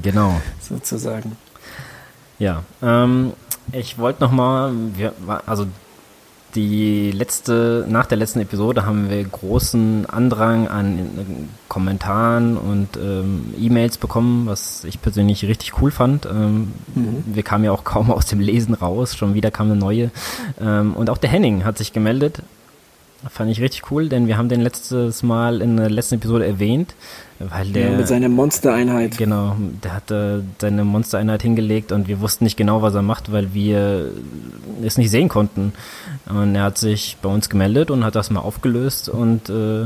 Genau. 0.00 0.40
Sozusagen. 0.60 1.32
Ja, 2.38 2.62
ähm, 2.84 3.32
ich 3.72 3.98
wollte 3.98 4.22
nochmal, 4.22 4.72
also 5.44 5.66
die 6.54 7.10
letzte, 7.10 7.86
nach 7.88 8.06
der 8.06 8.18
letzten 8.18 8.40
Episode 8.40 8.84
haben 8.84 9.08
wir 9.08 9.24
großen 9.24 10.06
Andrang 10.06 10.68
an 10.68 10.98
äh, 10.98 11.02
Kommentaren 11.68 12.56
und 12.56 12.96
ähm, 12.96 13.54
E-Mails 13.58 13.98
bekommen, 13.98 14.46
was 14.46 14.84
ich 14.84 15.00
persönlich 15.00 15.44
richtig 15.44 15.80
cool 15.80 15.90
fand. 15.90 16.26
Ähm, 16.26 16.72
mhm. 16.94 17.24
Wir 17.26 17.42
kamen 17.42 17.64
ja 17.64 17.72
auch 17.72 17.84
kaum 17.84 18.10
aus 18.10 18.26
dem 18.26 18.40
Lesen 18.40 18.74
raus, 18.74 19.16
schon 19.16 19.34
wieder 19.34 19.50
kam 19.50 19.70
eine 19.70 19.76
neue. 19.76 20.10
Ähm, 20.60 20.94
und 20.94 21.10
auch 21.10 21.18
der 21.18 21.30
Henning 21.30 21.64
hat 21.64 21.78
sich 21.78 21.92
gemeldet. 21.92 22.42
Fand 23.28 23.50
ich 23.50 23.60
richtig 23.60 23.90
cool, 23.90 24.08
denn 24.08 24.26
wir 24.26 24.36
haben 24.36 24.48
den 24.48 24.60
letztes 24.60 25.22
Mal 25.22 25.62
in 25.62 25.76
der 25.76 25.88
letzten 25.88 26.16
Episode 26.16 26.44
erwähnt, 26.44 26.94
weil 27.38 27.68
der. 27.70 27.92
Ja, 27.92 27.96
mit 27.96 28.08
seiner 28.08 28.28
Monstereinheit. 28.28 29.16
Genau, 29.16 29.56
der 29.84 29.94
hatte 29.94 30.44
seine 30.58 30.82
Monstereinheit 30.84 31.40
hingelegt 31.42 31.92
und 31.92 32.08
wir 32.08 32.20
wussten 32.20 32.42
nicht 32.44 32.56
genau, 32.56 32.82
was 32.82 32.94
er 32.94 33.02
macht, 33.02 33.30
weil 33.30 33.54
wir 33.54 34.10
es 34.82 34.98
nicht 34.98 35.10
sehen 35.10 35.28
konnten. 35.28 35.72
Und 36.26 36.56
er 36.56 36.64
hat 36.64 36.78
sich 36.78 37.16
bei 37.22 37.28
uns 37.28 37.48
gemeldet 37.48 37.92
und 37.92 38.04
hat 38.04 38.16
das 38.16 38.30
mal 38.30 38.40
aufgelöst 38.40 39.08
und 39.08 39.48
äh, 39.48 39.82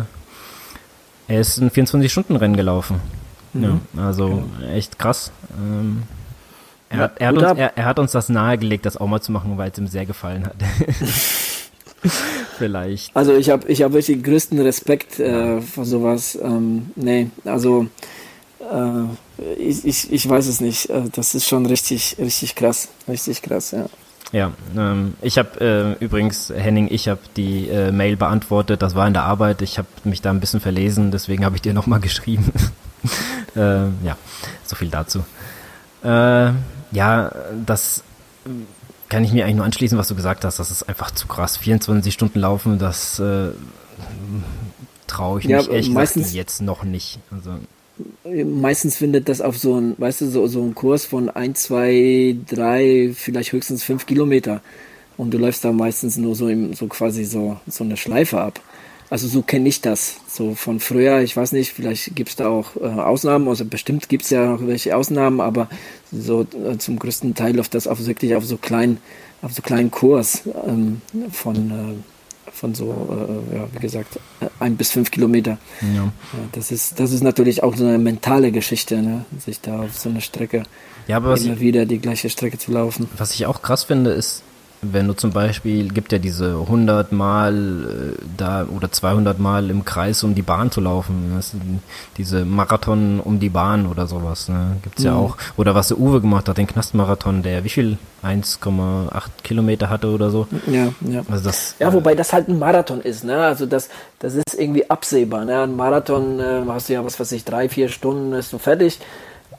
er 1.29 1.41
ist 1.41 1.59
ein 1.59 1.71
24-Stunden-Rennen 1.71 2.57
gelaufen. 2.57 3.01
Mhm. 3.53 3.81
Ja, 3.97 4.07
also 4.07 4.29
genau. 4.29 4.73
echt 4.73 4.99
krass. 4.99 5.31
Ähm, 5.59 6.05
er, 6.89 6.99
hat, 6.99 7.19
er, 7.19 7.29
hat 7.29 7.37
uns, 7.37 7.59
er, 7.59 7.77
er, 7.77 7.85
hat 7.85 7.99
uns 7.99 8.13
das 8.13 8.31
nahegelegt, 8.31 8.87
das 8.87 8.97
auch 8.97 9.09
mal 9.09 9.21
zu 9.21 9.33
machen, 9.33 9.59
weil 9.59 9.71
es 9.71 9.79
ihm 9.79 9.89
sehr 9.89 10.07
gefallen 10.07 10.47
hat. 10.47 10.55
Vielleicht. 12.57 13.15
Also 13.15 13.35
ich 13.35 13.51
habe 13.51 13.69
ich 13.69 13.83
hab 13.83 13.93
wirklich 13.93 14.23
größten 14.23 14.59
Respekt 14.61 15.21
äh, 15.21 15.61
vor 15.61 15.85
sowas. 15.85 16.39
Ähm, 16.43 16.91
nee, 16.97 17.29
also 17.45 17.87
äh, 18.61 19.53
ich, 19.59 19.85
ich, 19.85 20.13
ich 20.13 20.29
weiß 20.29 20.47
es 20.47 20.61
nicht. 20.61 20.89
Äh, 20.91 21.03
das 21.13 21.35
ist 21.35 21.49
schon 21.49 21.67
richtig, 21.67 22.17
richtig 22.19 22.55
krass. 22.55 22.89
Richtig 23.09 23.43
krass, 23.43 23.73
ja. 23.73 23.87
Ja, 24.33 24.53
ähm, 24.77 25.15
ich 25.23 25.39
habe 25.39 25.97
äh, 26.01 26.05
übrigens, 26.05 26.53
Henning, 26.55 26.89
ich 26.91 27.09
habe 27.09 27.21
die 27.37 27.69
äh, 27.69 27.93
Mail 27.93 28.17
beantwortet, 28.17 28.83
das 28.83 28.97
war 28.97 29.07
in 29.07 29.13
der 29.13 29.23
Arbeit, 29.23 29.63
ich 29.63 29.79
habe 29.79 29.87
mich 30.03 30.21
da 30.21 30.31
ein 30.31 30.41
bisschen 30.41 30.59
verlesen, 30.59 31.13
deswegen 31.13 31.45
habe 31.45 31.55
ich 31.55 31.63
dir 31.63 31.73
nochmal 31.73 32.01
geschrieben. 32.01 32.53
äh, 33.55 33.87
ja, 34.05 34.17
so 34.65 34.75
viel 34.75 34.89
dazu. 34.89 35.25
Äh, 36.03 36.51
ja, 36.91 37.33
das 37.65 38.03
kann 39.09 39.25
ich 39.25 39.33
mir 39.33 39.45
eigentlich 39.45 39.57
nur 39.57 39.65
anschließen, 39.65 39.99
was 39.99 40.09
du 40.09 40.15
gesagt 40.15 40.45
hast, 40.45 40.59
das 40.59 40.71
ist 40.71 40.89
einfach 40.89 41.11
zu 41.11 41.27
krass. 41.27 41.57
24 41.57 42.13
Stunden 42.13 42.41
laufen, 42.41 42.79
das 42.79 43.19
äh, 43.19 43.49
traue 45.07 45.41
ich 45.41 45.47
ja, 45.47 45.59
mich 45.59 45.71
echt 45.71 45.91
meistens, 45.91 46.35
jetzt 46.35 46.61
noch 46.61 46.85
nicht. 46.85 47.19
Also 47.31 47.59
meistens 48.45 48.97
findet 48.97 49.29
das 49.29 49.41
auf 49.41 49.57
so 49.57 49.79
ein, 49.79 49.95
weißt 49.99 50.23
du, 50.23 50.31
so, 50.31 50.47
so 50.47 50.63
ein 50.63 50.75
Kurs 50.75 51.07
von 51.07 51.31
ein, 51.31 51.55
zwei, 51.55 52.37
drei, 52.47 53.13
vielleicht 53.15 53.53
höchstens 53.53 53.83
fünf 53.83 54.07
Kilometer. 54.07 54.61
Und 55.17 55.33
du 55.33 55.39
läufst 55.39 55.65
da 55.65 55.73
meistens 55.73 56.17
nur 56.17 56.35
so 56.35 56.49
im, 56.49 56.75
so 56.75 56.89
quasi 56.89 57.25
so, 57.25 57.59
so 57.67 57.85
eine 57.85 57.97
Schleife 57.97 58.41
ab. 58.41 58.61
Also 59.09 59.29
so 59.29 59.43
kenne 59.43 59.69
ich 59.69 59.81
das. 59.81 60.17
So 60.29 60.55
von 60.55 60.81
früher, 60.81 61.21
ich 61.21 61.37
weiß 61.37 61.53
nicht, 61.53 61.73
vielleicht 61.73 62.17
gibt 62.17 62.31
es 62.31 62.37
da 62.37 62.49
auch 62.49 62.77
äh, 62.77 62.87
Ausnahmen, 62.87 63.49
also 63.49 63.65
bestimmt 63.65 64.09
gibt 64.09 64.25
es 64.25 64.31
ja 64.31 64.47
noch 64.47 64.67
welche 64.67 64.97
Ausnahmen, 64.97 65.41
aber 65.41 65.69
so 66.11 66.43
äh, 66.43 66.77
zum 66.79 66.99
größten 66.99 67.35
Teil 67.35 67.57
läuft 67.57 67.75
das 67.75 67.87
auf 67.87 68.05
wirklich 68.05 68.35
auf 68.35 68.45
so 68.45 68.57
kleinen, 68.57 68.99
auf 69.43 69.53
so 69.53 69.63
kleinen 69.63 69.91
Kurs 69.91 70.43
ähm, 70.67 71.01
von 71.31 71.71
äh, 71.71 71.95
von 72.57 72.75
so, 72.75 72.87
äh, 73.53 73.57
ja, 73.57 73.69
wie 73.73 73.79
gesagt, 73.79 74.19
ein 74.59 74.77
bis 74.77 74.91
fünf 74.91 75.11
Kilometer. 75.11 75.59
Ja. 75.83 76.05
ja. 76.05 76.13
das, 76.53 76.73
ist, 76.73 76.99
das 76.99 77.13
ist 77.13 77.23
natürlich 77.23 77.63
auch 77.63 77.77
so 77.77 77.85
eine 77.85 77.99
mentale 77.99 78.51
Geschichte, 78.51 79.03
ne? 79.03 79.25
sich 79.39 79.61
da 79.61 79.83
auf 79.83 79.99
so 79.99 80.09
eine 80.09 80.21
Strecke 80.23 80.63
ja, 81.07 81.19
immer 81.19 81.35
ich, 81.35 81.61
wieder 81.61 81.87
die 81.87 81.99
gleiche 81.99 82.31
Strecke 82.31 82.59
zu 82.59 82.73
laufen. 82.73 83.09
Was 83.19 83.35
ich 83.35 83.47
auch 83.47 83.63
krass 83.63 83.85
finde, 83.85 84.11
ist, 84.13 84.43
wenn 84.93 85.09
du 85.09 85.15
zum 85.15 85.33
Beispiel, 85.33 85.89
gibt 85.89 86.13
ja 86.13 86.19
diese 86.19 86.59
100 86.61 87.13
Mal 87.13 88.15
äh, 88.15 88.23
da 88.37 88.67
oder 88.67 88.91
200 88.91 89.39
Mal 89.39 89.71
im 89.71 89.85
Kreis 89.85 90.23
um 90.25 90.35
die 90.35 90.43
Bahn 90.43 90.71
zu 90.71 90.81
laufen, 90.81 91.33
das 91.37 91.53
diese 92.17 92.45
Marathon 92.45 93.21
um 93.21 93.41
die 93.41 93.49
Bahn 93.49 93.87
oder 93.87 94.07
sowas, 94.07 94.49
ne? 94.49 94.77
gibt's 94.83 95.03
ja 95.03 95.13
mhm. 95.13 95.19
auch. 95.19 95.37
Oder 95.57 95.75
was 95.75 95.89
der 95.89 95.99
Uwe 95.99 96.21
gemacht 96.21 96.49
hat, 96.49 96.59
den 96.59 96.67
Knastmarathon, 96.67 97.43
der 97.43 97.65
wie 97.65 97.69
viel 97.69 97.99
1,8 98.25 99.23
Kilometer 99.43 99.89
hatte 99.91 100.09
oder 100.09 100.31
so. 100.31 100.47
Ja, 100.67 100.89
ja. 101.01 101.23
Also 101.31 101.45
das, 101.45 101.77
ja, 101.79 101.93
wobei 101.93 102.15
das 102.15 102.33
halt 102.33 102.49
ein 102.49 102.59
Marathon 102.59 103.01
ist, 103.01 103.25
ne? 103.25 103.39
Also 103.39 103.67
das, 103.67 103.89
das 104.19 104.35
ist 104.35 104.55
irgendwie 104.59 104.89
absehbar, 104.91 105.45
ne? 105.45 105.63
Ein 105.63 105.77
Marathon 105.77 106.41
äh, 106.41 106.63
hast 106.69 106.89
du 106.89 106.95
ja 106.95 107.05
was 107.05 107.19
weiß 107.21 107.33
ich, 107.33 107.45
drei, 107.45 107.69
vier 107.69 107.89
Stunden 107.89 108.33
ist 108.33 108.53
du 108.53 108.59
fertig. 108.59 108.99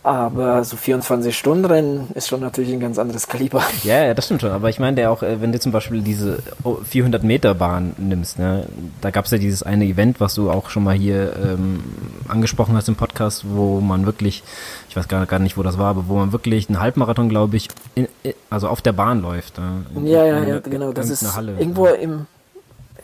Aber 0.08 0.64
so 0.64 0.78
24-Stunden-Rennen 0.78 2.12
ist 2.14 2.30
schon 2.30 2.39
natürlich 2.39 2.72
ein 2.72 2.80
ganz 2.80 2.97
anderes 2.97 3.28
Kaliber. 3.28 3.62
Ja, 3.84 4.05
ja, 4.05 4.14
das 4.14 4.24
stimmt 4.24 4.39
schon. 4.39 4.51
Aber 4.51 4.70
ich 4.70 4.80
meine 4.80 5.01
ja 5.01 5.10
auch, 5.10 5.22
äh, 5.22 5.41
wenn 5.41 5.51
du 5.51 5.60
zum 5.60 5.74
Beispiel 5.74 6.01
diese 6.01 6.39
400-Meter-Bahn 6.64 7.93
nimmst, 7.97 8.39
ne, 8.39 8.68
da 9.01 9.12
gab 9.12 9.26
es 9.26 9.32
ja 9.32 9.38
dieses 9.38 9.64
eine 9.64 9.84
Event, 9.84 10.22
was 10.22 10.34
du 10.34 10.49
auch 10.49 10.70
schon 10.70 10.86
mal 10.86 10.95
hier 10.95 11.34
ähm, 11.36 11.84
angesprochen 12.30 12.74
hast 12.78 12.88
im 12.88 12.95
Podcast, 12.95 13.43
wo 13.49 13.82
man 13.82 14.05
wirklich, 14.05 14.43
ich 14.88 14.95
weiß 14.95 15.10
gar, 15.10 15.26
gar 15.26 15.39
nicht, 15.39 15.58
wo 15.58 15.64
das 15.64 15.78
war, 15.78 15.89
aber 15.89 16.08
wo 16.08 16.16
man 16.16 16.32
wirklich 16.32 16.70
einen 16.70 16.80
Halbmarathon, 16.80 17.28
glaube 17.28 17.58
ich, 17.58 17.68
in, 17.95 18.08
also 18.49 18.70
auf 18.70 18.82
der 18.82 18.93
Bahn 18.93 19.22
läuft. 19.22 19.58
Ne, 19.58 20.10
ja, 20.10 20.24
ja, 20.24 20.41
ja, 20.41 20.60
genau. 20.60 20.93
Das 20.93 21.10
ist 21.10 21.36
Halle. 21.36 21.58
irgendwo 21.60 21.88
im, 21.88 22.28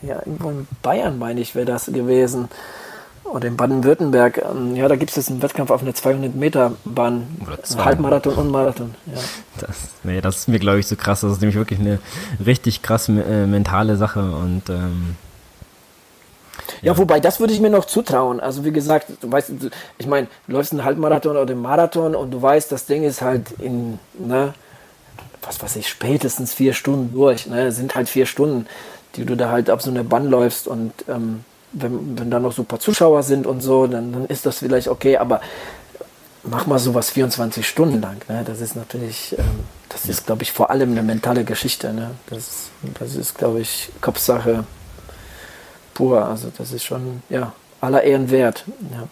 ja, 0.00 0.20
irgendwo 0.24 0.48
in 0.48 0.66
Bayern, 0.80 1.18
meine 1.18 1.42
ich, 1.42 1.54
wäre 1.54 1.66
das 1.66 1.84
gewesen 1.84 2.48
oder 3.34 3.48
in 3.48 3.56
Baden-Württemberg, 3.56 4.42
ähm, 4.48 4.76
ja, 4.76 4.86
da 4.86 4.94
gibt 4.94 5.10
es 5.10 5.16
jetzt 5.16 5.28
einen 5.28 5.42
Wettkampf 5.42 5.72
auf 5.72 5.82
einer 5.82 5.92
200 5.92 6.36
Meter 6.36 6.74
Bahn, 6.84 7.26
Halbmarathon 7.76 8.34
und 8.34 8.48
Marathon. 8.48 8.94
Ja. 9.06 9.20
Das, 9.58 9.76
nee, 10.04 10.20
das 10.20 10.36
ist 10.36 10.48
mir 10.48 10.60
glaube 10.60 10.78
ich 10.78 10.86
so 10.86 10.94
krass. 10.94 11.22
Das 11.22 11.32
ist 11.32 11.40
nämlich 11.40 11.56
wirklich 11.56 11.80
eine 11.80 11.98
richtig 12.46 12.82
krass 12.82 13.08
äh, 13.08 13.46
mentale 13.46 13.96
Sache 13.96 14.20
und 14.20 14.70
ähm, 14.70 15.16
ja. 16.80 16.92
ja, 16.92 16.98
wobei 16.98 17.18
das 17.18 17.40
würde 17.40 17.52
ich 17.52 17.60
mir 17.60 17.70
noch 17.70 17.86
zutrauen. 17.86 18.38
Also 18.38 18.64
wie 18.64 18.70
gesagt, 18.70 19.08
du 19.20 19.32
weißt, 19.32 19.50
ich 19.98 20.06
meine, 20.06 20.28
du 20.46 20.52
läufst 20.52 20.70
einen 20.70 20.84
Halbmarathon 20.84 21.36
oder 21.36 21.50
einen 21.50 21.60
Marathon 21.60 22.14
und 22.14 22.30
du 22.30 22.40
weißt, 22.40 22.70
das 22.70 22.86
Ding 22.86 23.02
ist 23.02 23.20
halt 23.20 23.50
in, 23.58 23.98
ne, 24.16 24.54
was 25.42 25.60
weiß 25.60 25.74
ich, 25.74 25.88
spätestens 25.88 26.54
vier 26.54 26.72
Stunden 26.72 27.12
durch. 27.12 27.48
Ne, 27.48 27.72
sind 27.72 27.96
halt 27.96 28.08
vier 28.08 28.26
Stunden, 28.26 28.68
die 29.16 29.24
du 29.24 29.36
da 29.36 29.50
halt 29.50 29.70
auf 29.70 29.82
so 29.82 29.90
eine 29.90 30.04
Bahn 30.04 30.30
läufst 30.30 30.68
und 30.68 30.92
ähm, 31.08 31.44
wenn, 31.74 32.18
wenn 32.18 32.30
da 32.30 32.40
noch 32.40 32.54
paar 32.66 32.80
Zuschauer 32.80 33.22
sind 33.22 33.46
und 33.46 33.60
so, 33.60 33.86
dann, 33.86 34.12
dann 34.12 34.26
ist 34.26 34.46
das 34.46 34.58
vielleicht 34.58 34.88
okay, 34.88 35.16
aber 35.16 35.40
mach 36.44 36.66
mal 36.66 36.78
sowas 36.78 37.10
24 37.10 37.66
Stunden 37.66 38.00
lang. 38.00 38.20
Ne? 38.28 38.42
Das 38.44 38.60
ist 38.60 38.76
natürlich, 38.76 39.34
ähm, 39.38 39.44
das 39.88 40.06
ist, 40.06 40.26
glaube 40.26 40.42
ich, 40.42 40.52
vor 40.52 40.70
allem 40.70 40.92
eine 40.92 41.02
mentale 41.02 41.44
Geschichte. 41.44 41.92
Ne? 41.92 42.10
Das, 42.28 42.70
das 42.98 43.16
ist, 43.16 43.36
glaube 43.36 43.60
ich, 43.60 43.90
Kopfsache 44.00 44.64
pur. 45.94 46.24
Also 46.24 46.50
das 46.56 46.72
ist 46.72 46.84
schon, 46.84 47.22
ja, 47.28 47.52
aller 47.80 48.02
Ehren 48.02 48.30
wert. 48.30 48.64
Ja. 48.92 49.08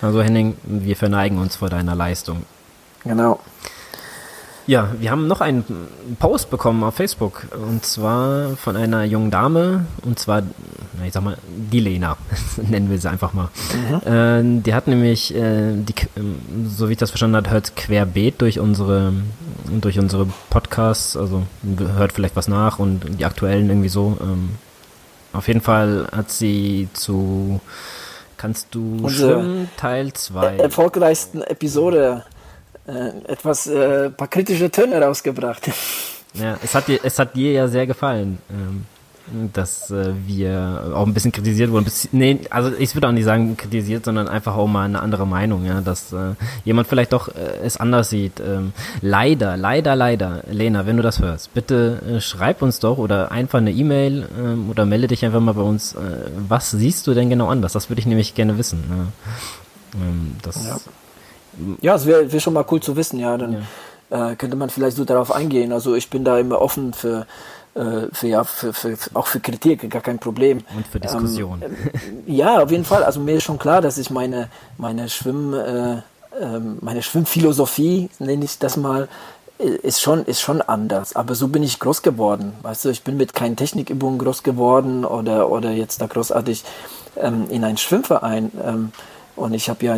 Also 0.00 0.22
Henning, 0.22 0.56
wir 0.64 0.96
verneigen 0.96 1.38
uns 1.38 1.56
vor 1.56 1.70
deiner 1.70 1.94
Leistung. 1.94 2.44
Genau. 3.04 3.38
Ja, 4.66 4.90
wir 4.98 5.10
haben 5.10 5.26
noch 5.26 5.40
einen 5.40 5.64
Post 6.18 6.50
bekommen 6.50 6.84
auf 6.84 6.94
Facebook 6.94 7.46
und 7.52 7.84
zwar 7.84 8.56
von 8.56 8.76
einer 8.76 9.04
jungen 9.04 9.30
Dame 9.30 9.86
und 10.04 10.18
zwar, 10.18 10.42
ich 11.04 11.12
sag 11.12 11.24
mal, 11.24 11.36
die 11.48 11.80
Lena, 11.80 12.16
nennen 12.56 12.90
wir 12.90 12.98
sie 12.98 13.10
einfach 13.10 13.32
mal. 13.32 13.48
Mhm. 14.04 14.58
Äh, 14.58 14.62
die 14.62 14.74
hat 14.74 14.86
nämlich, 14.86 15.34
äh, 15.34 15.72
die, 15.74 15.94
so 16.66 16.88
wie 16.88 16.92
ich 16.92 16.98
das 16.98 17.10
verstanden 17.10 17.36
habe, 17.36 17.50
hört 17.50 17.74
querbeet 17.74 18.40
durch 18.40 18.60
unsere, 18.60 19.12
durch 19.80 19.98
unsere 19.98 20.26
Podcasts, 20.50 21.16
also 21.16 21.42
hört 21.96 22.12
vielleicht 22.12 22.36
was 22.36 22.48
nach 22.48 22.78
und 22.78 23.18
die 23.18 23.24
aktuellen 23.24 23.68
irgendwie 23.68 23.88
so. 23.88 24.16
Ähm, 24.20 24.50
auf 25.32 25.48
jeden 25.48 25.62
Fall 25.62 26.08
hat 26.12 26.30
sie 26.30 26.88
zu 26.92 27.60
Kannst 28.42 28.74
du 28.74 28.98
Unsere 29.02 29.34
schwimmen 29.34 29.70
Teil 29.76 30.12
2 30.12 30.56
erfolgreichsten 30.56 31.42
Episode 31.42 32.24
äh, 32.86 33.08
etwas 33.30 33.66
äh, 33.66 34.10
paar 34.10 34.28
kritische 34.28 34.70
Töne 34.70 35.00
rausgebracht. 35.00 35.70
Ja, 36.34 36.56
es 36.62 36.74
hat 36.74 36.88
dir, 36.88 36.98
es 37.02 37.18
hat 37.18 37.36
dir 37.36 37.52
ja 37.52 37.68
sehr 37.68 37.86
gefallen, 37.86 38.38
ähm, 38.50 38.86
dass 39.52 39.90
äh, 39.90 40.14
wir 40.26 40.92
auch 40.94 41.06
ein 41.06 41.12
bisschen 41.12 41.30
kritisiert 41.30 41.70
wurden. 41.70 41.86
Nee, 42.12 42.40
also 42.48 42.72
ich 42.78 42.94
würde 42.94 43.08
auch 43.08 43.12
nicht 43.12 43.24
sagen 43.24 43.56
kritisiert, 43.56 44.06
sondern 44.06 44.28
einfach 44.28 44.56
auch 44.56 44.66
mal 44.66 44.84
eine 44.84 45.00
andere 45.00 45.26
Meinung, 45.26 45.66
ja, 45.66 45.82
dass 45.82 46.12
äh, 46.14 46.34
jemand 46.64 46.88
vielleicht 46.88 47.12
doch 47.12 47.28
äh, 47.28 47.58
es 47.62 47.76
anders 47.76 48.08
sieht. 48.08 48.40
Ähm, 48.40 48.72
leider, 49.02 49.58
leider, 49.58 49.94
leider, 49.94 50.42
Lena, 50.50 50.86
wenn 50.86 50.96
du 50.96 51.02
das 51.02 51.20
hörst, 51.20 51.52
bitte 51.52 52.00
äh, 52.08 52.20
schreib 52.22 52.62
uns 52.62 52.78
doch 52.80 52.96
oder 52.96 53.30
einfach 53.30 53.58
eine 53.58 53.72
E-Mail 53.72 54.26
ähm, 54.38 54.70
oder 54.70 54.86
melde 54.86 55.08
dich 55.08 55.24
einfach 55.26 55.40
mal 55.40 55.52
bei 55.54 55.60
uns. 55.62 55.92
Äh, 55.94 55.98
was 56.48 56.70
siehst 56.70 57.06
du 57.06 57.12
denn 57.12 57.28
genau 57.28 57.48
anders? 57.48 57.74
Das 57.74 57.90
würde 57.90 58.00
ich 58.00 58.06
nämlich 58.06 58.34
gerne 58.34 58.56
wissen. 58.56 58.84
Ja. 58.88 60.00
Ähm, 60.00 60.36
das 60.42 60.64
ja. 60.66 60.78
Ja, 61.80 61.94
es 61.94 62.06
wäre 62.06 62.32
wär 62.32 62.40
schon 62.40 62.54
mal 62.54 62.64
cool 62.70 62.80
zu 62.80 62.96
wissen, 62.96 63.18
ja. 63.18 63.36
Dann 63.36 63.52
ja. 64.10 64.30
Äh, 64.30 64.36
könnte 64.36 64.56
man 64.56 64.68
vielleicht 64.68 64.96
so 64.96 65.04
darauf 65.04 65.32
eingehen. 65.32 65.72
Also 65.72 65.94
ich 65.94 66.10
bin 66.10 66.24
da 66.24 66.38
immer 66.38 66.60
offen 66.60 66.92
für, 66.92 67.26
äh, 67.74 68.08
für 68.12 68.26
ja, 68.26 68.44
für, 68.44 68.72
für, 68.72 68.96
auch 69.14 69.26
für 69.26 69.40
Kritik, 69.40 69.88
gar 69.90 70.02
kein 70.02 70.18
Problem. 70.18 70.58
Und 70.76 70.86
für 70.86 71.00
Diskussion. 71.00 71.62
Ähm, 71.62 71.76
äh, 72.26 72.32
ja, 72.32 72.62
auf 72.62 72.70
jeden 72.70 72.84
Fall. 72.84 73.04
Also 73.04 73.20
mir 73.20 73.36
ist 73.36 73.44
schon 73.44 73.58
klar, 73.58 73.80
dass 73.80 73.96
ich 73.96 74.10
meine, 74.10 74.48
meine 74.76 75.08
Schwimm, 75.08 75.54
äh, 75.54 76.02
ähm, 76.40 76.78
meine 76.80 77.02
Schwimmphilosophie, 77.02 78.10
nenne 78.18 78.44
ich 78.44 78.58
das 78.58 78.76
mal, 78.76 79.08
ist 79.58 80.02
schon, 80.02 80.24
ist 80.24 80.40
schon 80.40 80.60
anders. 80.60 81.16
Aber 81.16 81.34
so 81.34 81.48
bin 81.48 81.62
ich 81.62 81.78
groß 81.78 82.02
geworden. 82.02 82.52
Weißt 82.62 82.84
du, 82.84 82.88
ich 82.90 83.04
bin 83.04 83.16
mit 83.16 83.32
keinen 83.32 83.56
Technikübungen 83.56 84.18
groß 84.18 84.42
geworden 84.42 85.04
oder, 85.04 85.50
oder 85.50 85.70
jetzt 85.70 86.00
da 86.00 86.06
großartig 86.06 86.64
ähm, 87.16 87.46
in 87.48 87.64
einen 87.64 87.78
Schwimmverein. 87.78 88.50
Ähm, 88.62 88.92
und 89.36 89.54
ich 89.54 89.68
habe 89.68 89.84
ja 89.84 89.94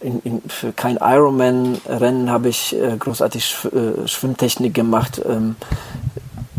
in, 0.00 0.20
in, 0.20 0.42
für 0.48 0.72
kein 0.72 0.98
Ironman-Rennen 1.00 2.30
habe 2.30 2.48
ich 2.48 2.76
äh, 2.76 2.96
großartig 2.96 3.44
Sch 3.44 3.64
äh, 3.66 4.06
Schwimmtechnik 4.06 4.72
gemacht. 4.72 5.20
Ähm, 5.28 5.56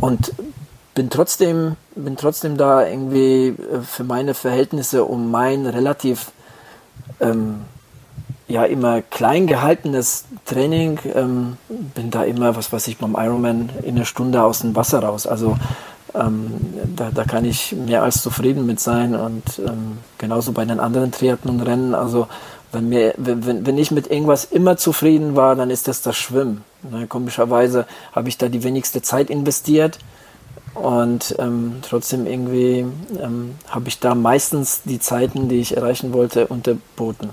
und 0.02 0.34
bin 0.96 1.10
trotzdem, 1.10 1.76
bin 1.96 2.18
trotzdem 2.18 2.58
da 2.58 2.86
irgendwie 2.86 3.48
äh, 3.48 3.82
für 3.82 4.04
meine 4.04 4.34
Verhältnisse 4.34 5.06
um 5.06 5.32
mein 5.32 5.66
relativ 5.66 6.32
ähm, 7.22 7.62
ja 8.50 8.66
immer 8.66 9.02
klein 9.02 9.48
gehaltenes 9.48 10.26
Training, 10.46 11.00
ähm, 11.14 11.58
bin 11.70 12.12
da 12.12 12.24
immer, 12.24 12.56
was 12.56 12.74
weiß 12.74 12.88
ich, 12.88 12.98
beim 12.98 13.16
Ironman 13.16 13.70
in 13.84 13.96
einer 13.96 14.06
Stunde 14.06 14.44
aus 14.44 14.60
dem 14.60 14.76
Wasser 14.76 15.02
raus. 15.02 15.28
Also 15.28 15.56
ähm, 16.14 16.52
da, 16.96 17.12
da 17.12 17.24
kann 17.24 17.46
ich 17.46 17.74
mehr 17.74 18.04
als 18.04 18.22
zufrieden 18.22 18.66
mit 18.66 18.80
sein 18.80 19.16
und 19.16 19.44
ähm, 19.60 20.00
genauso 20.18 20.52
bei 20.52 20.66
den 20.66 20.80
anderen 20.80 21.12
Triathlon-Rennen. 21.12 21.94
Also 21.94 22.28
wenn, 22.72 22.90
mir, 22.90 23.14
wenn, 23.18 23.66
wenn 23.66 23.78
ich 23.78 23.92
mit 23.92 24.10
irgendwas 24.10 24.46
immer 24.46 24.78
zufrieden 24.78 25.36
war, 25.36 25.56
dann 25.56 25.70
ist 25.70 25.88
das 25.88 26.02
das 26.02 26.18
Schwimmen. 26.18 26.64
Ne, 26.90 27.08
komischerweise 27.08 27.86
habe 28.12 28.30
ich 28.30 28.38
da 28.38 28.48
die 28.48 28.64
wenigste 28.64 29.02
Zeit 29.02 29.30
investiert 29.30 30.00
und 30.74 31.36
ähm, 31.40 31.78
trotzdem 31.82 32.26
irgendwie 32.26 32.86
ähm, 33.22 33.56
habe 33.70 33.88
ich 33.88 34.00
da 34.00 34.16
meistens 34.16 34.82
die 34.84 35.00
Zeiten, 35.00 35.50
die 35.50 35.60
ich 35.60 35.76
erreichen 35.76 36.14
wollte, 36.14 36.48
unterboten. 36.48 37.32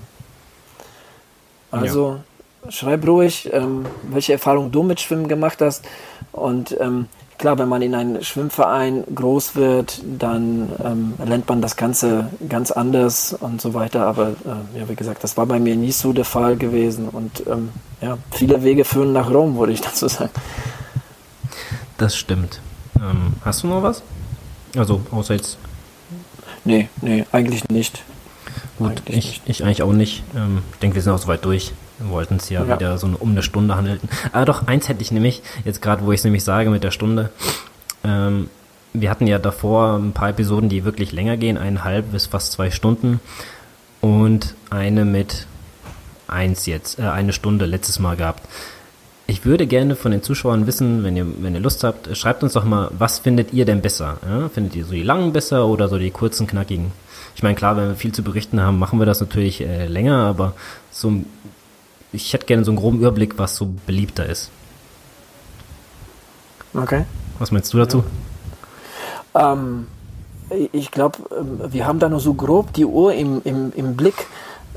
Also 1.71 2.19
ja. 2.65 2.71
schreib 2.71 3.07
ruhig, 3.07 3.49
ähm, 3.53 3.85
welche 4.03 4.33
Erfahrungen 4.33 4.71
du 4.71 4.83
mit 4.83 4.99
Schwimmen 4.99 5.27
gemacht 5.27 5.61
hast. 5.61 5.85
Und 6.31 6.75
ähm, 6.79 7.07
klar, 7.37 7.57
wenn 7.57 7.69
man 7.69 7.81
in 7.81 7.95
einem 7.95 8.23
Schwimmverein 8.23 9.03
groß 9.13 9.55
wird, 9.55 10.01
dann 10.17 10.69
ähm, 10.83 11.13
lernt 11.23 11.47
man 11.47 11.61
das 11.61 11.75
Ganze 11.75 12.29
ganz 12.49 12.71
anders 12.71 13.33
und 13.33 13.61
so 13.61 13.73
weiter. 13.73 14.05
Aber 14.05 14.29
äh, 14.29 14.79
ja, 14.79 14.89
wie 14.89 14.95
gesagt, 14.95 15.23
das 15.23 15.37
war 15.37 15.45
bei 15.45 15.59
mir 15.59 15.75
nie 15.75 15.91
so 15.91 16.13
der 16.13 16.25
Fall 16.25 16.57
gewesen. 16.57 17.09
Und 17.09 17.45
ähm, 17.47 17.69
ja, 18.01 18.17
viele 18.31 18.63
Wege 18.63 18.85
führen 18.85 19.13
nach 19.13 19.29
Rom, 19.29 19.57
würde 19.57 19.73
ich 19.73 19.81
dazu 19.87 20.07
sagen. 20.07 20.31
Das 21.97 22.15
stimmt. 22.15 22.61
Ähm, 22.95 23.33
hast 23.43 23.63
du 23.63 23.67
noch 23.67 23.83
was? 23.83 24.03
Also, 24.75 25.01
außer 25.11 25.35
jetzt. 25.35 25.57
Nee, 26.65 26.89
nee, 27.01 27.25
eigentlich 27.31 27.67
nicht. 27.69 28.03
Gut, 28.77 29.01
ich, 29.05 29.41
ich 29.45 29.63
eigentlich 29.63 29.81
auch 29.81 29.93
nicht. 29.93 30.23
Ähm, 30.35 30.59
ich 30.73 30.79
denke, 30.79 30.95
wir 30.95 31.01
sind 31.01 31.13
auch 31.13 31.19
soweit 31.19 31.43
durch. 31.45 31.73
Wir 31.99 32.09
wollten 32.09 32.35
es 32.35 32.49
ja, 32.49 32.63
ja, 32.63 32.75
wieder 32.75 32.97
so 32.97 33.07
um 33.07 33.31
eine 33.31 33.43
Stunde 33.43 33.75
handeln. 33.75 33.99
Aber 34.31 34.45
doch, 34.45 34.67
eins 34.67 34.87
hätte 34.87 35.01
ich 35.01 35.11
nämlich, 35.11 35.41
jetzt 35.65 35.81
gerade 35.81 36.05
wo 36.05 36.11
ich 36.11 36.19
es 36.19 36.23
nämlich 36.23 36.43
sage 36.43 36.69
mit 36.69 36.83
der 36.83 36.91
Stunde, 36.91 37.31
ähm, 38.03 38.49
wir 38.93 39.09
hatten 39.09 39.27
ja 39.27 39.39
davor 39.39 39.95
ein 39.97 40.13
paar 40.13 40.29
Episoden, 40.29 40.69
die 40.69 40.85
wirklich 40.85 41.11
länger 41.11 41.37
gehen, 41.37 41.57
eineinhalb 41.57 42.11
bis 42.11 42.27
fast 42.27 42.51
zwei 42.51 42.71
Stunden 42.71 43.19
und 44.01 44.55
eine 44.69 45.05
mit 45.05 45.47
eins 46.27 46.65
jetzt, 46.65 46.99
äh, 46.99 47.03
eine 47.03 47.33
Stunde 47.33 47.65
letztes 47.65 47.99
Mal 47.99 48.15
gehabt. 48.15 48.43
Ich 49.29 49.43
würde 49.43 49.67
gerne 49.67 49.97
von 49.97 50.11
den 50.11 50.23
Zuschauern 50.23 50.67
wissen, 50.67 51.03
wenn 51.03 51.17
ihr, 51.17 51.25
wenn 51.41 51.53
ihr 51.53 51.59
Lust 51.59 51.83
habt, 51.83 52.15
schreibt 52.15 52.43
uns 52.43 52.53
doch 52.53 52.63
mal, 52.63 52.89
was 52.97 53.19
findet 53.19 53.51
ihr 53.53 53.65
denn 53.65 53.81
besser? 53.81 54.17
Ja? 54.25 54.47
Findet 54.47 54.75
ihr 54.75 54.85
so 54.85 54.93
die 54.93 55.03
langen 55.03 55.33
besser 55.33 55.67
oder 55.67 55.89
so 55.89 55.97
die 55.97 56.11
kurzen, 56.11 56.47
knackigen? 56.47 56.93
Ich 57.35 57.43
meine, 57.43 57.55
klar, 57.55 57.75
wenn 57.75 57.89
wir 57.89 57.95
viel 57.95 58.13
zu 58.13 58.23
berichten 58.23 58.61
haben, 58.61 58.79
machen 58.79 58.99
wir 58.99 59.05
das 59.05 59.19
natürlich 59.19 59.61
äh, 59.61 59.85
länger, 59.87 60.25
aber 60.25 60.53
so, 60.91 61.11
ich 62.11 62.33
hätte 62.33 62.45
gerne 62.45 62.63
so 62.63 62.71
einen 62.71 62.79
groben 62.79 62.99
Überblick, 62.99 63.37
was 63.37 63.55
so 63.55 63.73
beliebter 63.85 64.25
ist. 64.25 64.49
Okay. 66.73 67.05
Was 67.39 67.51
meinst 67.51 67.73
du 67.73 67.77
dazu? 67.77 68.03
Ähm, 69.35 69.87
ich 70.71 70.91
glaube, 70.91 71.19
ähm, 71.37 71.59
wir 71.71 71.85
haben 71.85 71.99
da 71.99 72.09
nur 72.09 72.19
so 72.19 72.33
grob 72.33 72.73
die 72.73 72.85
Uhr 72.85 73.13
im, 73.13 73.41
im, 73.43 73.73
im 73.75 73.95
Blick. 73.95 74.27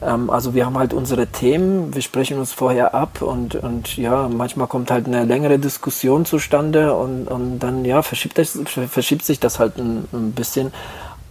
Ähm, 0.03 0.31
also 0.31 0.55
wir 0.55 0.67
haben 0.67 0.79
halt 0.79 0.93
unsere 0.93 1.27
Themen, 1.27 1.95
wir 1.95 2.03
sprechen 2.03 2.39
uns 2.39 2.53
vorher 2.53 2.95
ab 2.95 3.23
und, 3.23 3.55
und 3.55 3.97
ja, 3.97 4.29
manchmal 4.29 4.67
kommt 4.67 4.91
halt 4.91 5.07
eine 5.07 5.25
längere 5.25 5.59
Diskussion 5.59 6.25
zustande 6.25 6.95
und, 6.95 7.29
und 7.29 7.59
dann 7.59 7.85
ja, 7.85 8.03
verschiebt, 8.03 8.39
das, 8.39 8.59
verschiebt 8.67 9.25
sich 9.25 9.41
das 9.41 9.59
halt 9.59 9.77
ein, 9.79 10.07
ein 10.13 10.33
bisschen. 10.33 10.73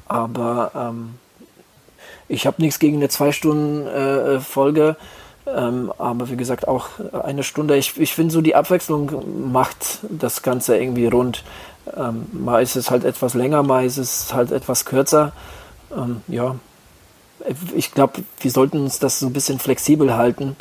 Aber 0.07 0.71
ähm, 0.75 1.15
ich 2.27 2.45
habe 2.47 2.61
nichts 2.61 2.79
gegen 2.79 2.97
eine 2.97 3.09
zwei 3.09 3.31
Stunden 3.31 3.87
äh, 3.87 4.39
Folge. 4.39 4.95
Ähm, 5.55 5.91
aber 5.97 6.29
wie 6.29 6.35
gesagt, 6.35 6.67
auch 6.67 6.89
eine 7.23 7.43
Stunde. 7.43 7.75
Ich, 7.77 7.99
ich 7.99 8.13
finde 8.13 8.33
so, 8.33 8.41
die 8.41 8.55
Abwechslung 8.55 9.51
macht 9.51 9.99
das 10.09 10.41
Ganze 10.41 10.77
irgendwie 10.77 11.07
rund. 11.07 11.43
Ähm, 11.95 12.27
mal 12.31 12.61
ist 12.61 12.75
es 12.75 12.91
halt 12.91 13.03
etwas 13.03 13.33
länger, 13.33 13.63
mal 13.63 13.85
ist 13.85 13.97
es 13.97 14.33
halt 14.33 14.51
etwas 14.51 14.85
kürzer. 14.85 15.31
Ähm, 15.95 16.21
ja, 16.27 16.55
ich 17.75 17.93
glaube, 17.93 18.21
wir 18.41 18.51
sollten 18.51 18.79
uns 18.79 18.99
das 18.99 19.19
so 19.19 19.27
ein 19.27 19.33
bisschen 19.33 19.59
flexibel 19.59 20.15
halten 20.15 20.55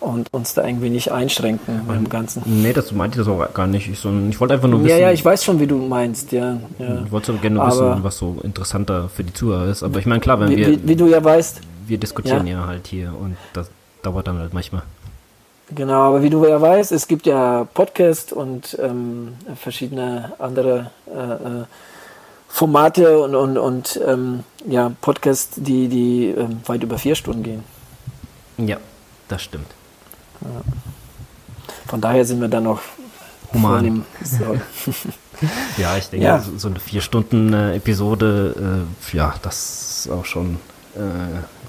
und 0.00 0.32
uns 0.32 0.54
da 0.54 0.66
irgendwie 0.66 0.88
nicht 0.88 1.12
einschränken 1.12 1.82
beim 1.86 2.08
Ganzen. 2.08 2.42
Nee, 2.46 2.72
das 2.72 2.92
meinte 2.92 3.20
ich 3.20 3.26
das 3.26 3.34
auch 3.34 3.52
gar 3.52 3.66
nicht. 3.66 3.88
Ich, 3.88 3.98
so, 3.98 4.10
ich 4.28 4.40
wollte 4.40 4.54
einfach 4.54 4.68
nur 4.68 4.82
wissen. 4.82 4.90
Ja, 4.90 5.08
ja, 5.08 5.12
ich 5.12 5.24
weiß 5.24 5.44
schon, 5.44 5.60
wie 5.60 5.66
du 5.66 5.76
meinst, 5.76 6.32
ja. 6.32 6.58
ja. 6.78 7.02
Ich 7.04 7.12
wollte 7.12 7.34
gerne 7.34 7.60
aber 7.60 7.90
wissen, 7.90 8.04
was 8.04 8.16
so 8.16 8.38
interessanter 8.42 9.08
für 9.08 9.24
die 9.24 9.34
Zuhörer 9.34 9.66
ist. 9.66 9.82
Aber 9.82 9.98
ich 9.98 10.06
meine, 10.06 10.20
klar, 10.20 10.40
wenn 10.40 10.50
wie, 10.50 10.56
wir. 10.56 10.68
Wie, 10.68 10.88
wie, 10.88 10.96
du 10.96 11.06
ja 11.06 11.22
weißt. 11.22 11.60
Wir 11.86 11.98
diskutieren 11.98 12.46
ja. 12.46 12.60
ja 12.60 12.66
halt 12.66 12.86
hier 12.86 13.12
und 13.20 13.36
das 13.52 13.70
dauert 14.02 14.26
dann 14.26 14.38
halt 14.38 14.52
manchmal. 14.52 14.82
Genau, 15.72 16.08
aber 16.08 16.22
wie 16.22 16.30
du 16.30 16.44
ja 16.44 16.60
weißt, 16.60 16.90
es 16.92 17.06
gibt 17.06 17.26
ja 17.26 17.64
Podcast 17.74 18.32
und 18.32 18.76
ähm, 18.80 19.34
verschiedene 19.56 20.32
andere 20.38 20.90
äh, 21.06 21.60
äh 21.60 21.64
Formate 22.52 23.20
und, 23.20 23.36
und, 23.36 23.56
und 23.56 24.00
ähm, 24.04 24.42
ja, 24.66 24.90
Podcasts, 25.00 25.52
die, 25.54 25.86
die 25.86 26.26
ähm, 26.36 26.60
weit 26.66 26.82
über 26.82 26.98
vier 26.98 27.14
Stunden 27.14 27.44
gehen. 27.44 27.64
Ja, 28.58 28.78
das 29.28 29.42
stimmt. 29.42 29.68
Ja. 30.40 30.60
Von 31.86 32.00
daher 32.00 32.24
sind 32.24 32.40
wir 32.40 32.48
dann 32.48 32.64
noch 32.64 32.80
human. 33.54 34.04
ja, 35.76 35.96
ich 35.96 36.10
denke, 36.10 36.26
ja. 36.26 36.40
so 36.40 36.68
eine 36.68 36.80
vier 36.80 37.00
Stunden 37.00 37.52
äh, 37.52 37.76
Episode, 37.76 38.84
äh, 39.12 39.16
ja, 39.16 39.34
das 39.42 40.06
ist 40.06 40.10
auch 40.10 40.24
schon 40.24 40.56
äh, 40.96 41.59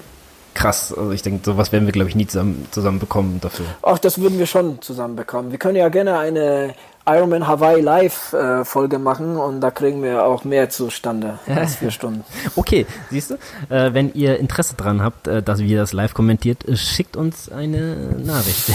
krass. 0.62 0.94
Also 0.96 1.12
ich 1.12 1.22
denke, 1.22 1.42
sowas 1.44 1.72
werden 1.72 1.86
wir, 1.86 1.92
glaube 1.92 2.10
ich, 2.10 2.16
nie 2.16 2.28
zusammen, 2.28 2.68
zusammen 2.72 3.00
bekommen 3.00 3.40
dafür. 3.42 3.66
Ach, 3.82 3.98
das 3.98 4.20
würden 4.22 4.38
wir 4.38 4.46
schon 4.46 4.82
zusammen 4.82 5.16
bekommen. 5.16 5.52
Wir 5.52 5.58
können 5.58 5.76
ja 5.76 5.90
gerne 5.90 6.18
eine 6.20 6.76
Ironman 7.06 7.48
Hawaii 7.48 7.82
Live 7.82 8.34
äh, 8.34 8.64
Folge 8.64 9.00
machen 9.00 9.38
und 9.38 9.60
da 9.62 9.72
kriegen 9.72 10.04
wir 10.04 10.24
auch 10.24 10.44
mehr 10.44 10.70
zustande 10.70 11.40
als 11.48 11.76
vier 11.78 11.90
Stunden. 11.98 12.24
okay, 12.56 12.86
siehst 13.10 13.32
du, 13.32 13.36
äh, 13.74 13.94
wenn 13.94 14.14
ihr 14.14 14.38
Interesse 14.38 14.76
dran 14.76 15.02
habt, 15.02 15.28
äh, 15.28 15.42
dass 15.42 15.60
wir 15.60 15.78
das 15.80 15.94
live 15.94 16.14
kommentiert, 16.14 16.68
äh, 16.68 16.78
schickt 16.78 17.18
uns 17.18 17.52
eine 17.52 17.96
Nachricht. 18.24 18.72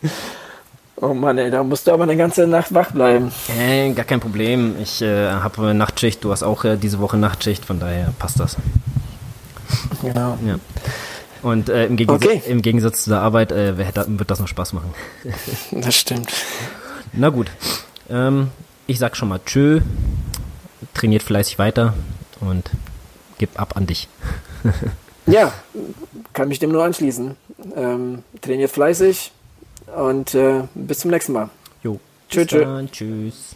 oh 0.96 1.12
Mann, 1.12 1.38
ey, 1.38 1.50
da 1.50 1.64
musst 1.64 1.88
du 1.88 1.92
aber 1.92 2.04
eine 2.04 2.16
ganze 2.16 2.46
Nacht 2.46 2.72
wach 2.72 2.92
bleiben. 2.92 3.32
Äh, 3.58 3.90
gar 3.92 4.04
kein 4.04 4.20
Problem. 4.20 4.76
Ich 4.80 5.02
äh, 5.02 5.28
habe 5.28 5.74
Nachtschicht, 5.74 6.22
du 6.22 6.30
hast 6.30 6.44
auch 6.44 6.64
diese 6.80 7.00
Woche 7.00 7.16
Nachtschicht, 7.16 7.64
von 7.64 7.80
daher 7.80 8.12
passt 8.20 8.38
das. 8.38 8.56
Genau. 10.02 10.38
Ja. 10.44 10.58
Und 11.42 11.68
äh, 11.68 11.86
im, 11.86 11.96
Gegensatz, 11.96 12.24
okay. 12.24 12.42
im, 12.46 12.62
Gegensatz, 12.62 13.04
zu 13.04 13.10
der 13.10 13.20
Arbeit 13.20 13.52
äh, 13.52 13.76
wird 13.78 14.30
das 14.30 14.40
noch 14.40 14.48
Spaß 14.48 14.72
machen. 14.72 14.92
das 15.70 15.94
stimmt. 15.94 16.32
Na 17.12 17.28
gut. 17.28 17.50
Ähm, 18.08 18.50
ich 18.86 18.98
sag 18.98 19.16
schon 19.16 19.28
mal 19.28 19.40
Tschö. 19.44 19.80
Trainiert 20.94 21.22
fleißig 21.22 21.58
weiter 21.58 21.94
und 22.40 22.70
gib 23.38 23.60
ab 23.60 23.76
an 23.76 23.86
dich. 23.86 24.08
ja, 25.26 25.52
kann 26.32 26.48
mich 26.48 26.58
dem 26.58 26.72
nur 26.72 26.84
anschließen. 26.84 27.36
Ähm, 27.74 28.22
trainiert 28.40 28.70
fleißig 28.70 29.32
und 29.94 30.34
äh, 30.34 30.62
bis 30.74 31.00
zum 31.00 31.10
nächsten 31.10 31.32
Mal. 31.32 31.50
Jo. 31.82 32.00
Tschö, 32.28 32.46
tschö. 32.46 32.86
Tschüss. 32.90 33.54